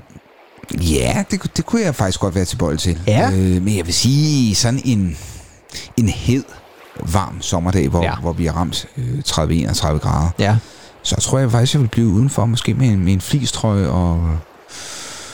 ja, 0.81 1.23
det, 1.31 1.39
kunne- 1.39 1.49
det 1.57 1.65
kunne 1.65 1.81
jeg 1.81 1.95
faktisk 1.95 2.19
godt 2.19 2.35
være 2.35 2.45
tilbøjelig 2.45 2.79
til. 2.79 2.97
Ja. 3.07 3.31
Øh, 3.31 3.61
men 3.61 3.77
jeg 3.77 3.85
vil 3.85 3.93
sige, 3.93 4.55
sådan 4.55 4.81
en, 4.85 5.17
en 5.97 6.09
hed, 6.09 6.43
varm 7.13 7.41
sommerdag, 7.41 7.87
hvor, 7.89 8.03
ja. 8.03 8.15
hvor 8.21 8.33
vi 8.33 8.45
har 8.45 8.53
ramt 8.53 8.85
øh, 8.97 9.19
30-31 9.27 9.85
grader, 9.97 10.29
Ja. 10.39 10.55
så 11.03 11.15
tror 11.15 11.39
jeg 11.39 11.51
faktisk, 11.51 11.73
jeg 11.73 11.81
vil 11.81 11.87
blive 11.87 12.07
udenfor, 12.07 12.45
måske 12.45 12.73
med 12.73 12.87
en, 12.87 12.99
med 13.05 13.13
en 13.13 13.21
flistrøje 13.21 13.87
og, 13.87 14.37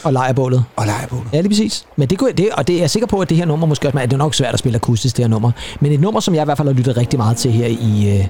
Og 0.03 0.13
lejrebålet. 0.13 0.63
og 0.75 0.85
lejrebål. 0.85 1.19
Ja, 1.33 1.41
lige 1.41 1.49
præcis. 1.49 1.85
Men 1.95 2.07
det, 2.07 2.17
kunne, 2.17 2.31
det, 2.31 2.49
og 2.53 2.67
det 2.67 2.75
er 2.75 2.79
jeg 2.79 2.89
sikker 2.89 3.07
på, 3.07 3.19
at 3.19 3.29
det 3.29 3.37
her 3.37 3.45
nummer 3.45 3.67
måske 3.67 3.87
også, 3.87 3.99
det 3.99 4.13
er 4.13 4.17
nok 4.17 4.35
svært 4.35 4.53
at 4.53 4.59
spille 4.59 4.75
akustisk, 4.75 5.17
det 5.17 5.23
her 5.25 5.29
nummer, 5.29 5.51
men 5.79 5.91
et 5.91 5.99
nummer, 5.99 6.19
som 6.19 6.35
jeg 6.35 6.41
i 6.41 6.45
hvert 6.45 6.57
fald 6.57 6.67
har 6.67 6.75
lyttet 6.75 6.97
rigtig 6.97 7.19
meget 7.19 7.37
til 7.37 7.51
her 7.51 7.65
i 7.67 8.17
øh, 8.19 8.25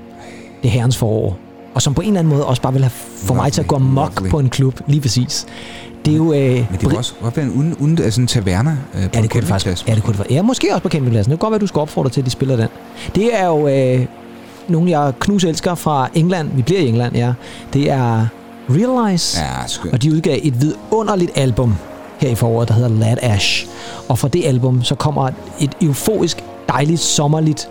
det 0.64 0.72
herrens 0.72 0.98
forår, 0.98 1.38
og 1.74 1.82
som 1.82 1.94
på 1.94 2.02
en 2.02 2.08
eller 2.08 2.20
anden 2.20 2.34
måde 2.34 2.46
også 2.46 2.62
bare 2.62 2.74
vil 2.74 2.82
have 2.82 2.92
få 3.18 3.34
mig 3.34 3.52
til 3.52 3.62
at 3.62 3.68
gå 3.68 3.78
Lovely. 3.80 4.30
på 4.30 4.40
en 4.40 4.50
klub, 4.50 4.80
lige 4.88 5.02
præcis. 5.02 5.46
Det 6.06 6.14
er 6.14 6.18
jo... 6.18 6.34
Øh, 6.34 6.40
Men 6.40 6.68
det 6.82 6.92
var 6.92 6.98
også 6.98 7.14
godt 7.22 7.38
være 7.38 7.46
en 7.46 7.52
uden, 7.54 7.76
uden 7.80 8.00
altså 8.04 8.22
en 8.22 8.28
taverna 8.28 8.70
øh, 8.94 9.02
på 9.04 9.10
Ja, 9.14 9.22
det 9.22 9.30
kunne 9.30 9.42
det 9.42 9.50
faktisk. 9.50 9.88
Ja, 9.88 9.96
det 9.96 10.04
kunne 10.04 10.12
det 10.12 10.20
være. 10.20 10.28
Ja, 10.30 10.42
måske 10.42 10.68
også 10.72 10.84
på 10.84 10.90
campingpladsen. 10.90 11.32
Det 11.32 11.40
kan 11.40 11.46
godt 11.46 11.52
være, 11.52 11.56
at 11.56 11.62
du 11.62 11.68
skal 11.68 11.80
opfordre 11.80 12.10
til, 12.10 12.22
at 12.22 12.26
de 12.26 12.32
spiller 12.32 12.56
den. 12.56 12.68
Det 13.16 13.40
er 13.40 13.46
jo 13.48 13.68
øh, 13.68 14.06
nogle, 14.68 14.90
jeg 15.00 15.14
knus 15.20 15.44
elsker 15.44 15.76
fra 15.76 16.10
England. 16.14 16.50
Vi 16.56 16.62
bliver 16.62 16.80
i 16.82 16.88
England, 16.88 17.16
ja. 17.16 17.34
Det 17.74 17.92
er 17.92 18.28
Realize. 18.70 19.40
Ja, 19.42 19.68
skønt. 19.68 19.94
Og 19.94 20.02
de 20.04 20.12
udgav 20.14 20.40
et 20.44 20.62
vidunderligt 20.62 21.32
album 21.36 21.76
her 22.18 22.30
i 22.30 22.36
foråret, 22.36 22.68
der 22.68 22.74
hedder 22.74 22.90
Lad 22.90 23.18
Ash. 23.22 23.68
Og 24.10 24.20
fra 24.20 24.28
det 24.28 24.46
album, 24.46 24.84
så 24.84 24.96
kommer 24.96 25.30
et 25.60 25.72
euforisk, 25.82 26.44
dejligt, 26.68 27.00
sommerligt 27.00 27.70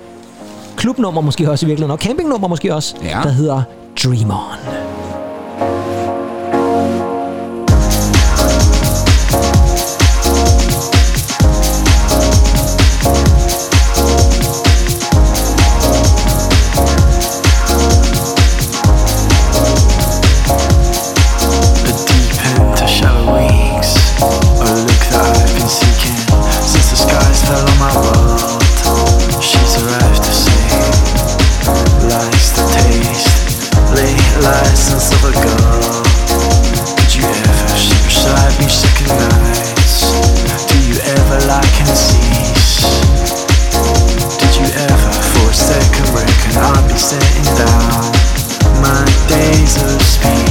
klubnummer 0.76 1.20
måske 1.20 1.50
også 1.50 1.66
i 1.66 1.68
virkeligheden, 1.68 1.90
og 1.92 1.98
campingnummer 1.98 2.48
måske 2.48 2.74
også, 2.74 2.94
Ja. 3.02 3.20
der 3.22 3.28
hedder 3.30 3.62
Dream 4.04 4.30
On. 4.30 4.38
Jesus 49.68 50.16
be 50.16 50.47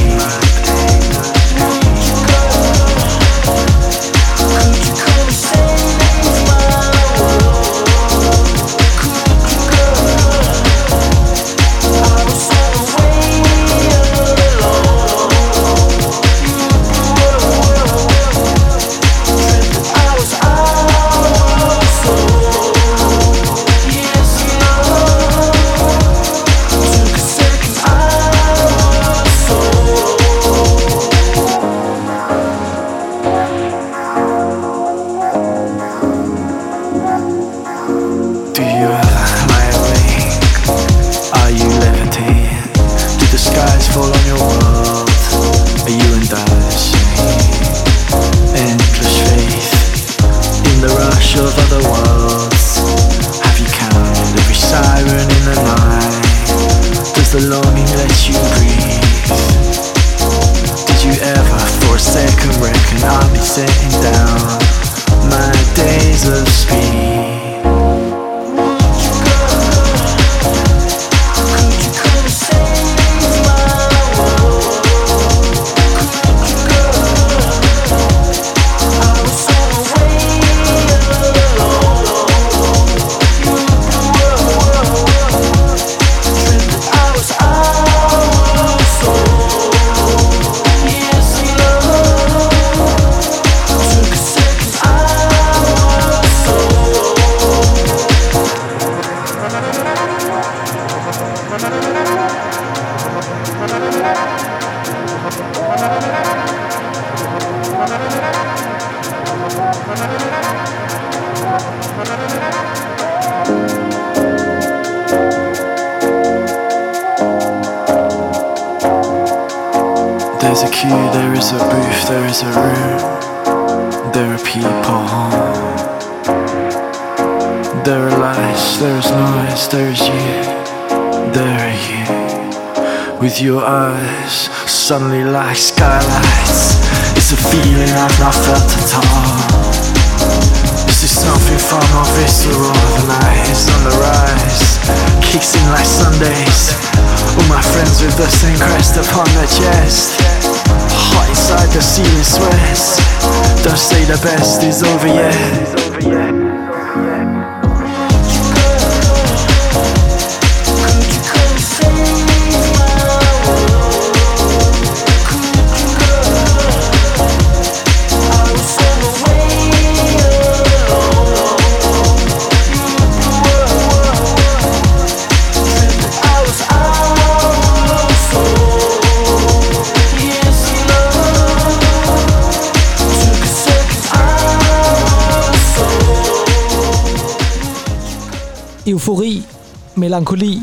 melankoli, 190.21 190.61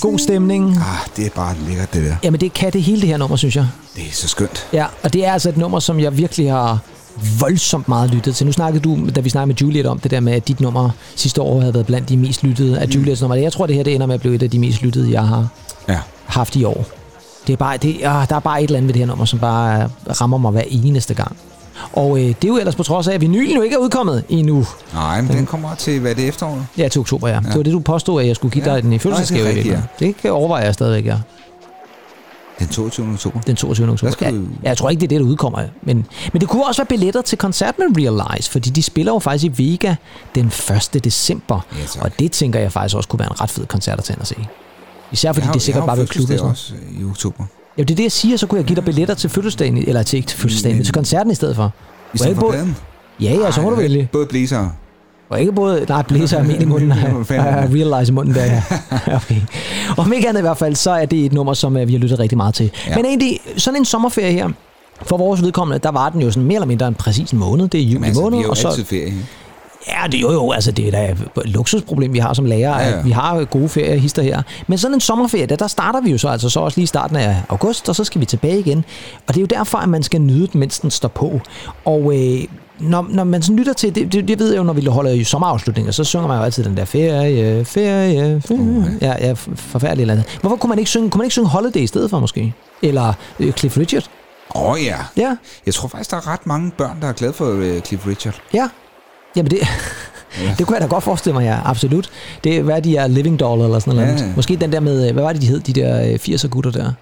god 0.00 0.18
stemning. 0.18 0.76
Ah, 0.76 0.82
det 1.16 1.26
er 1.26 1.30
bare 1.30 1.54
lækkert, 1.68 1.94
det 1.94 2.04
der. 2.04 2.16
Jamen 2.22 2.40
det 2.40 2.52
kan 2.52 2.72
det 2.72 2.82
hele 2.82 3.00
det 3.00 3.08
her 3.08 3.16
nummer, 3.16 3.36
synes 3.36 3.56
jeg. 3.56 3.66
Det 3.96 4.02
er 4.02 4.12
så 4.12 4.28
skønt. 4.28 4.66
Ja, 4.72 4.86
og 5.02 5.12
det 5.12 5.26
er 5.26 5.32
altså 5.32 5.48
et 5.48 5.56
nummer, 5.56 5.80
som 5.80 6.00
jeg 6.00 6.16
virkelig 6.18 6.50
har 6.52 6.78
voldsomt 7.40 7.88
meget 7.88 8.10
lyttet 8.10 8.36
til. 8.36 8.46
Nu 8.46 8.52
snakkede 8.52 8.82
du, 8.84 8.98
da 9.16 9.20
vi 9.20 9.28
snakkede 9.30 9.46
med 9.46 9.54
Juliet 9.54 9.86
om 9.86 9.98
det 9.98 10.10
der 10.10 10.20
med, 10.20 10.32
at 10.32 10.48
dit 10.48 10.60
nummer 10.60 10.90
sidste 11.16 11.42
år 11.42 11.60
havde 11.60 11.74
været 11.74 11.86
blandt 11.86 12.08
de 12.08 12.16
mest 12.16 12.42
lyttede 12.42 12.78
af 12.78 12.86
Juliets 12.86 13.20
nummer. 13.20 13.34
Jeg 13.36 13.52
tror, 13.52 13.66
det 13.66 13.76
her 13.76 13.82
det 13.82 13.94
ender 13.94 14.06
med 14.06 14.14
at 14.14 14.20
blive 14.20 14.34
et 14.34 14.42
af 14.42 14.50
de 14.50 14.58
mest 14.58 14.82
lyttede, 14.82 15.12
jeg 15.12 15.22
har 15.22 15.48
Ja. 15.88 15.98
haft 16.26 16.56
i 16.56 16.64
år. 16.64 16.84
Det 17.46 17.52
er 17.52 17.56
bare, 17.56 17.76
det, 17.76 17.96
ah, 18.04 18.28
der 18.28 18.36
er 18.36 18.40
bare 18.40 18.62
et 18.62 18.64
eller 18.64 18.76
andet 18.76 18.88
ved 18.88 18.94
det 18.94 19.00
her 19.00 19.06
nummer, 19.06 19.24
som 19.24 19.38
bare 19.38 19.82
øh, 19.82 19.88
rammer 20.20 20.38
mig 20.38 20.50
hver 20.50 20.62
eneste 20.70 21.14
gang. 21.14 21.36
Og 21.92 22.18
øh, 22.18 22.24
det 22.26 22.44
er 22.44 22.48
jo 22.48 22.56
ellers 22.58 22.74
på 22.74 22.82
trods 22.82 23.08
af, 23.08 23.14
at 23.14 23.20
vinylen 23.20 23.56
jo 23.56 23.62
ikke 23.62 23.74
er 23.74 23.78
udkommet 23.78 24.24
endnu. 24.28 24.66
Nej, 24.98 25.20
men 25.22 25.36
den 25.36 25.46
kommer 25.46 25.74
til, 25.74 26.00
hvad 26.00 26.10
er 26.10 26.14
det 26.14 26.28
efteråret? 26.28 26.66
Ja, 26.78 26.88
til 26.88 27.00
oktober, 27.00 27.28
ja. 27.28 27.34
ja. 27.34 27.40
Det 27.40 27.56
var 27.56 27.62
det, 27.62 27.72
du 27.72 27.80
påstod, 27.80 28.20
at 28.22 28.26
jeg 28.28 28.36
skulle 28.36 28.52
give 28.52 28.68
Ja. 28.70 28.74
dig 28.74 28.82
den 28.82 28.92
i 28.92 28.96
Nej, 28.96 28.98
fødselsdagsgave. 28.98 29.40
det 29.42 29.48
rigtigt, 29.48 29.64
virkeligheden. 29.64 30.14
Det 30.14 30.16
kan 30.22 30.30
overveje 30.32 30.64
jeg 30.64 30.74
stadigvæk, 30.74 31.06
ja. 31.06 31.18
Den 32.58 32.68
22. 32.68 33.12
oktober. 33.12 33.40
Den 33.40 33.56
22. 33.56 33.90
oktober. 33.92 34.10
skal 34.12 34.34
Ja, 34.34 34.40
du- 34.40 34.46
jeg 34.62 34.76
tror 34.76 34.90
ikke, 34.90 35.00
det 35.00 35.06
er 35.06 35.08
det, 35.08 35.20
der 35.20 35.26
udkommer. 35.26 35.62
Men, 35.82 36.06
men 36.32 36.40
det 36.40 36.48
kunne 36.48 36.66
også 36.66 36.80
være 36.82 36.86
billetter 36.86 37.22
til 37.22 37.38
koncert 37.38 37.74
med 37.78 37.86
Realize, 37.96 38.50
fordi 38.50 38.70
de 38.70 38.82
spiller 38.82 39.12
jo 39.12 39.18
faktisk 39.18 39.44
i 39.60 39.62
Vega 39.72 39.94
den 40.34 40.46
1. 40.94 41.04
december. 41.04 41.60
Ja, 41.78 41.84
tak. 41.86 42.04
og 42.04 42.10
det 42.18 42.32
tænker 42.32 42.60
jeg 42.60 42.72
faktisk 42.72 42.96
også 42.96 43.08
kunne 43.08 43.20
være 43.20 43.28
en 43.32 43.40
ret 43.40 43.50
fed 43.50 43.66
koncert 43.66 43.98
at 43.98 44.04
tage 44.04 44.18
og 44.20 44.26
se. 44.26 44.36
Især 45.12 45.32
fordi 45.32 45.40
Jeg 45.42 45.46
har- 45.48 45.52
det 45.52 45.62
sikkert 45.62 45.80
jeg 45.82 45.86
bare 45.86 45.96
vil 45.96 46.08
klubbe. 46.08 46.36
sådan 46.38 46.50
også 46.50 46.72
i 47.00 47.04
oktober. 47.04 47.44
Ja, 47.78 47.82
det 47.82 47.90
er 47.90 47.96
det, 47.96 48.02
jeg 48.02 48.12
siger. 48.12 48.36
Så 48.36 48.46
kunne 48.46 48.58
jeg 48.58 48.64
give 48.66 48.76
dig 48.76 48.84
billetter 48.84 49.14
til 49.14 49.30
fødselsdagen, 49.30 49.76
eller 49.76 50.02
til 50.02 50.16
ikke 50.16 50.26
til 50.28 50.38
fødselsdagen, 50.38 50.76
men 50.76 50.84
til 50.84 50.94
koncerten 50.94 51.32
i 51.32 51.34
stedet 51.34 51.56
for. 51.56 51.72
I 52.14 52.18
stedet 52.18 52.36
for 52.36 52.50
pladen? 52.50 52.76
Ja, 53.20 53.34
ja, 53.34 53.50
så 53.50 53.62
må 53.62 53.70
du 53.70 53.76
vælge. 53.76 54.08
Både 54.12 54.26
blæser. 54.26 54.68
Og 55.30 55.40
ikke 55.40 55.52
både, 55.52 55.86
nej, 55.88 56.02
blæser 56.02 56.38
og 56.38 56.46
men 56.46 56.62
i 56.62 56.64
munden, 56.64 56.92
og 57.16 57.26
fanden? 57.26 57.74
realize 57.74 58.12
i 58.12 58.14
munden 58.14 58.34
der, 58.34 58.44
ja. 58.44 58.62
okay. 59.16 59.40
Om 59.96 60.12
ikke 60.12 60.28
andet 60.28 60.40
i 60.40 60.42
hvert 60.42 60.58
fald, 60.58 60.74
så 60.74 60.90
er 60.90 61.06
det 61.06 61.24
et 61.24 61.32
nummer, 61.32 61.54
som 61.54 61.76
øh, 61.76 61.88
vi 61.88 61.92
har 61.92 62.00
lyttet 62.00 62.18
rigtig 62.18 62.36
meget 62.36 62.54
til. 62.54 62.70
Ja. 62.88 62.96
Men 62.96 63.04
egentlig, 63.04 63.40
sådan 63.56 63.80
en 63.80 63.84
sommerferie 63.84 64.32
her, 64.32 64.48
for 65.02 65.16
vores 65.16 65.42
vedkommende, 65.42 65.78
der 65.78 65.90
var 65.90 66.08
den 66.08 66.22
jo 66.22 66.30
sådan 66.30 66.46
mere 66.46 66.54
eller 66.56 66.66
mindre 66.66 66.88
en 66.88 66.94
præcis 66.94 67.32
måned. 67.32 67.68
Det 67.68 67.80
er 67.80 67.84
juli 67.84 68.06
altså, 68.06 68.20
vi 68.20 68.24
måned. 68.24 68.38
er 68.38 68.42
jo 68.42 68.50
og 68.50 68.56
så, 68.56 68.68
altid 68.68 68.84
ferie. 68.84 69.14
Ja, 69.88 70.06
det 70.06 70.14
er 70.14 70.20
jo 70.20 70.32
jo, 70.32 70.50
altså 70.52 70.72
det 70.72 70.86
er 70.86 70.90
da 70.90 71.10
et 71.10 71.48
luksusproblem, 71.50 72.12
vi 72.12 72.18
har 72.18 72.34
som 72.34 72.44
lærer, 72.44 72.80
ja. 72.80 72.88
ja. 72.88 72.98
at 72.98 73.04
vi 73.04 73.10
har 73.10 73.44
gode 73.44 73.68
feriehister 73.68 74.22
her. 74.22 74.42
Men 74.66 74.78
sådan 74.78 74.94
en 74.94 75.00
sommerferie, 75.00 75.46
der, 75.46 75.56
der 75.56 75.66
starter 75.66 76.00
vi 76.00 76.10
jo 76.10 76.18
så 76.18 76.28
altså 76.28 76.48
så 76.48 76.60
også 76.60 76.78
lige 76.78 76.84
i 76.84 76.86
starten 76.86 77.16
af 77.16 77.36
august, 77.48 77.88
og 77.88 77.96
så 77.96 78.04
skal 78.04 78.20
vi 78.20 78.26
tilbage 78.26 78.58
igen. 78.58 78.84
Og 79.26 79.34
det 79.34 79.36
er 79.36 79.40
jo 79.40 79.46
derfor, 79.46 79.78
at 79.78 79.88
man 79.88 80.02
skal 80.02 80.20
nyde 80.20 80.46
den, 80.46 80.60
mens 80.60 80.80
den 80.80 80.90
står 80.90 81.08
på. 81.08 81.40
Og 81.84 82.12
øh, 82.16 82.44
når, 82.80 83.06
når 83.10 83.24
man 83.24 83.42
sådan 83.42 83.56
lytter 83.56 83.72
til, 83.72 83.94
det, 83.94 84.12
det, 84.12 84.28
det 84.28 84.38
ved 84.38 84.50
jeg 84.50 84.58
jo, 84.58 84.62
når 84.62 84.72
vi 84.72 84.84
holder 84.86 85.10
i 85.10 85.24
sommerafslutninger, 85.24 85.92
så 85.92 86.04
synger 86.04 86.26
man 86.28 86.36
jo 86.38 86.42
altid 86.44 86.64
den 86.64 86.76
der 86.76 86.84
ferie, 86.84 87.64
ferie, 87.64 88.40
ferie. 88.40 88.98
Ja, 89.00 89.14
ja, 89.26 89.32
f- 89.32 89.54
forfærdeligt 89.56 90.00
eller 90.00 90.14
andet. 90.14 90.38
Hvorfor 90.40 90.56
kunne 90.56 90.68
man 90.68 90.78
ikke 90.78 90.88
synge, 90.90 91.10
kunne 91.10 91.18
man 91.18 91.24
ikke 91.24 91.32
synge 91.32 91.48
Holiday 91.48 91.80
i 91.80 91.86
stedet 91.86 92.10
for 92.10 92.18
måske? 92.20 92.54
Eller 92.82 93.12
øh, 93.40 93.52
Cliff 93.52 93.78
Richard? 93.78 94.10
Åh 94.54 94.62
oh, 94.70 94.78
ja. 94.84 94.96
Ja, 95.16 95.36
Jeg 95.66 95.74
tror 95.74 95.88
faktisk, 95.88 96.10
der 96.10 96.16
er 96.16 96.32
ret 96.32 96.46
mange 96.46 96.70
børn, 96.78 96.96
der 97.02 97.08
er 97.08 97.12
glade 97.12 97.32
for 97.32 97.52
uh, 97.52 97.78
Cliff 97.80 98.06
Richard. 98.06 98.40
ja. 98.54 98.68
Jamen 99.36 99.50
det, 99.50 99.58
det 100.58 100.66
kunne 100.66 100.74
jeg 100.76 100.82
da 100.82 100.86
godt 100.86 101.04
forestille 101.04 101.34
mig, 101.34 101.44
ja, 101.44 101.58
absolut. 101.64 102.10
Det 102.44 102.56
er, 102.56 102.62
hvad 102.62 102.82
de 102.82 102.96
er, 102.96 103.06
Living 103.06 103.40
Doll 103.40 103.62
eller 103.62 103.78
sådan 103.78 103.94
noget. 103.94 104.20
Ja. 104.20 104.26
Ja. 104.26 104.32
Måske 104.36 104.56
den 104.56 104.72
der 104.72 104.80
med, 104.80 105.12
hvad 105.12 105.22
var 105.22 105.32
det, 105.32 105.42
de 105.42 105.46
hed, 105.46 105.60
de 105.60 105.72
der 105.72 106.02
øh, 106.08 106.14
80'er 106.14 106.48
gutter 106.48 106.70
der? 106.70 106.92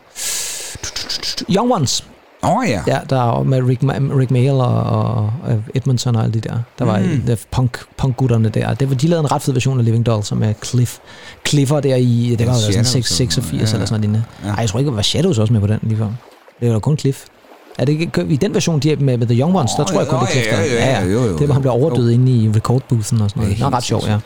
Young 1.50 1.72
Ones. 1.72 2.04
Åh 2.46 2.56
oh, 2.58 2.64
ja. 2.68 2.80
Ja, 2.86 2.98
der 3.10 3.38
er 3.38 3.42
med 3.42 3.62
Rick, 3.62 3.82
Rick 4.18 4.30
Mail 4.30 4.50
og, 4.50 4.82
og, 4.82 5.32
og 5.44 5.62
Edmondson 5.74 6.16
og 6.16 6.22
alle 6.22 6.34
de 6.34 6.40
der. 6.40 6.58
Der 6.78 6.84
var 6.84 6.98
Mm. 6.98 7.20
de 7.26 7.36
punk, 7.50 7.78
punk-gutterne 7.96 8.48
der. 8.48 8.74
Det 8.74 8.88
var, 8.90 8.96
de 8.96 9.06
lavede 9.08 9.24
en 9.24 9.32
ret 9.32 9.42
fed 9.42 9.52
version 9.52 9.78
af 9.78 9.84
Living 9.84 10.06
Doll, 10.06 10.22
som 10.24 10.42
er 10.42 10.52
Cliff. 10.64 10.98
Cliffer 11.48 11.80
der 11.80 11.94
i, 11.96 12.36
det 12.38 12.46
var 12.46 12.52
jo 12.52 12.58
sådan 12.60 12.84
Shadows 12.84 13.06
6, 13.06 13.38
og- 13.38 13.44
86 13.44 13.52
ja, 13.52 13.56
eller 13.58 13.66
sådan 13.86 13.88
noget 13.88 14.00
lignende. 14.00 14.24
ja. 14.44 14.48
Nej, 14.48 14.56
jeg 14.60 14.68
tror 14.68 14.78
ikke, 14.78 14.88
det 14.88 14.96
var 14.96 15.02
Shadows 15.02 15.38
også 15.38 15.52
med 15.52 15.60
på 15.60 15.66
den 15.66 15.78
lige 15.82 15.98
før. 15.98 16.08
Det 16.60 16.72
var 16.72 16.78
kun 16.78 16.98
Cliff. 16.98 17.18
Er 17.78 17.84
det 17.84 17.92
ikke 17.92 18.26
i 18.28 18.36
den 18.36 18.54
version, 18.54 18.80
de 18.80 18.92
er 18.92 18.96
med, 18.96 19.18
med 19.18 19.26
The 19.26 19.40
Young 19.40 19.56
Ones, 19.56 19.70
der 19.72 19.82
Åh, 19.82 19.86
tror 19.86 19.98
jeg 20.00 20.08
kun, 20.08 20.18
ja, 20.18 20.26
det 20.26 20.48
er 20.48 20.56
Cliff. 20.56 20.72
ja, 20.72 20.76
der. 20.76 20.90
ja, 20.90 21.00
ja, 21.00 21.12
jo, 21.12 21.24
jo, 21.24 21.38
Det 21.38 21.48
var, 21.48 21.52
han 21.54 21.62
blev 21.62 21.72
overdød 21.72 22.10
inde 22.10 22.32
i 22.32 22.48
recordboothen 22.56 23.20
og 23.20 23.30
sådan 23.30 23.42
noget. 23.42 23.60
Ja, 23.60 23.70
Nå, 23.70 23.76
ret 23.76 23.84
sjovt, 23.84 24.08
ja. 24.08 24.18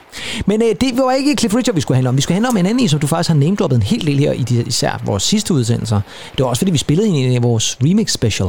Men 0.47 0.63
øh, 0.63 0.69
det 0.81 0.97
var 0.97 1.13
ikke 1.13 1.35
Cliff 1.39 1.55
Richard, 1.57 1.75
vi 1.75 1.81
skulle 1.81 1.97
handle 1.97 2.09
om. 2.09 2.17
Vi 2.17 2.23
skulle 2.23 2.35
handle 2.35 2.49
om 2.49 2.57
en 2.57 2.67
anden 2.67 2.81
en, 2.81 2.89
som 2.89 3.01
du 3.01 3.07
faktisk 3.07 3.29
har 3.29 3.35
namedroppet 3.37 3.77
en 3.77 3.83
hel 3.83 4.07
del 4.07 4.19
her 4.19 4.33
i 4.33 4.43
de, 4.43 4.63
især 4.63 5.01
vores 5.05 5.23
sidste 5.23 5.55
udsendelser. 5.55 6.01
Det 6.37 6.43
var 6.45 6.51
også 6.51 6.61
fordi, 6.61 6.71
vi 6.71 6.79
spillede 6.79 7.09
en 7.09 7.33
i 7.33 7.39
vores 7.39 7.79
remix 7.83 8.13
special. 8.13 8.49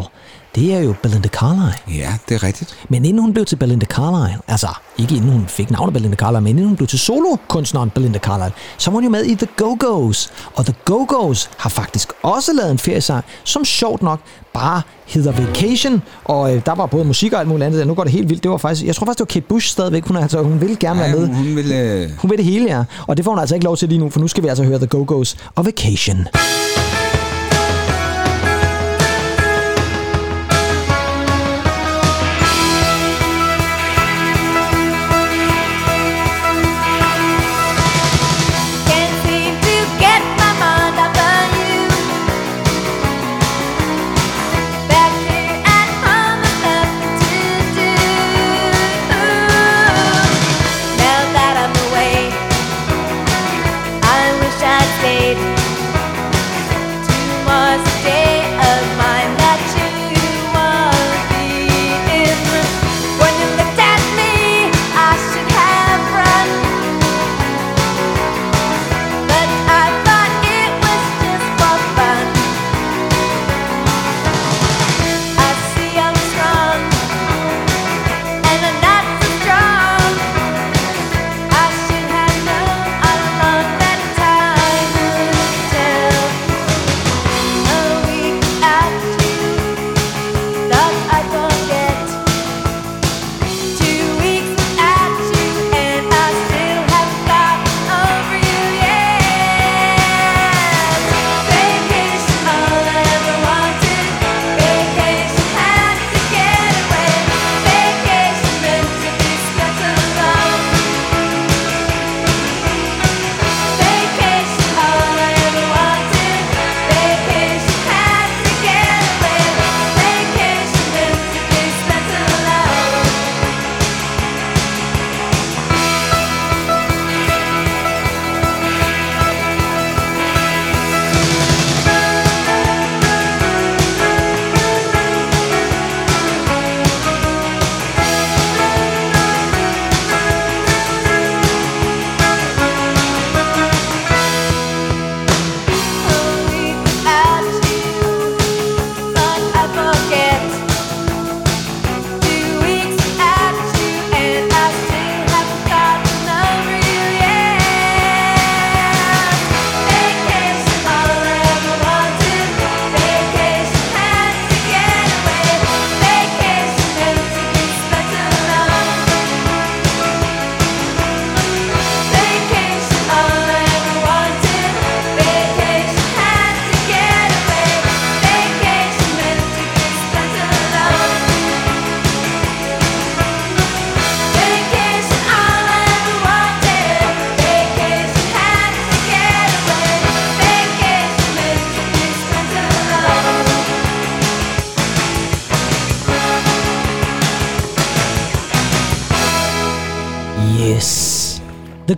Det 0.56 0.74
er 0.74 0.80
jo 0.80 0.94
Belinda 1.04 1.30
Carlisle. 1.30 1.74
Ja, 1.88 2.14
det 2.30 2.36
er 2.36 2.44
rigtigt. 2.44 2.76
Men 2.90 3.06
inden 3.06 3.22
hun 3.22 3.34
blev 3.34 3.46
til 3.46 3.56
Belinda 3.56 3.86
Carlisle, 3.86 4.40
altså 4.48 4.68
ikke 4.98 5.16
inden 5.16 5.32
hun 5.32 5.46
fik 5.48 5.72
navnet 5.72 5.94
Belinda 5.94 6.16
Carlisle, 6.18 6.42
men 6.42 6.50
inden 6.50 6.66
hun 6.66 6.76
blev 6.76 6.88
til 6.88 7.00
solokunstneren 7.00 7.90
Belinda 7.90 8.20
Carlisle, 8.20 8.54
så 8.78 8.92
var 8.92 8.96
hun 8.96 9.04
jo 9.04 9.10
med 9.10 9.26
i 9.26 9.36
The 9.36 9.48
Go-Go's. 9.62 10.30
Og 10.56 10.66
The 10.66 10.76
Go-Go's 10.92 11.48
har 11.58 11.70
faktisk 11.70 12.14
også 12.24 12.54
lavet 12.54 12.72
en 12.72 12.78
feriesang, 12.78 13.26
som 13.44 13.66
sjovt 13.66 14.02
nok 14.02 14.20
bare 14.54 14.82
hedder 15.06 15.32
Vacation. 15.32 16.02
Og 16.26 16.56
øh, 16.56 16.62
der 16.66 16.76
var 16.76 16.86
både 16.86 17.06
musik 17.06 17.34
og 17.34 17.40
alt 17.40 17.48
muligt 17.50 17.66
andet. 17.66 17.88
Nu 17.88 17.94
går 17.94 18.04
det 18.04 18.12
helt 18.12 18.30
vildt. 18.30 18.44
Det 18.44 18.52
var 18.52 18.58
faktisk, 18.58 18.86
jeg 18.88 18.96
tror 18.96 19.06
faktisk, 19.06 19.18
det 19.20 19.36
var 19.36 19.42
Kate 19.42 19.46
Bush 19.50 19.68
stadigvæk. 19.68 20.06
Hun, 20.08 20.18
er, 20.18 20.22
altså, 20.22 20.42
hun 20.44 20.62
ville 20.62 20.76
gerne 20.76 21.02
Ja, 21.02 21.08
være 21.12 21.20
med. 21.20 21.36
hun, 21.36 21.56
vil... 21.56 21.72
Øh, 21.72 22.10
Hun 22.18 22.30
vil 22.32 22.38
det 22.38 22.46
hele, 22.46 22.66
ja. 22.78 22.84
Og 23.08 23.18
det 23.18 23.26
får 23.26 23.32
hun 23.32 23.40
altså 23.40 23.56
ikke 23.56 23.66
lov 23.66 23.78
til 23.78 23.90
lige 23.90 24.00
nu, 24.00 24.10
for 24.10 24.20
nu 24.20 24.28
skal 24.28 24.44
vi 24.44 24.48
altså 24.48 24.64
høre 24.64 24.78
The 24.78 24.88
Go-Go's 24.96 25.36
og 25.56 25.66
Vacation. 25.66 26.28
Can't 26.38 26.81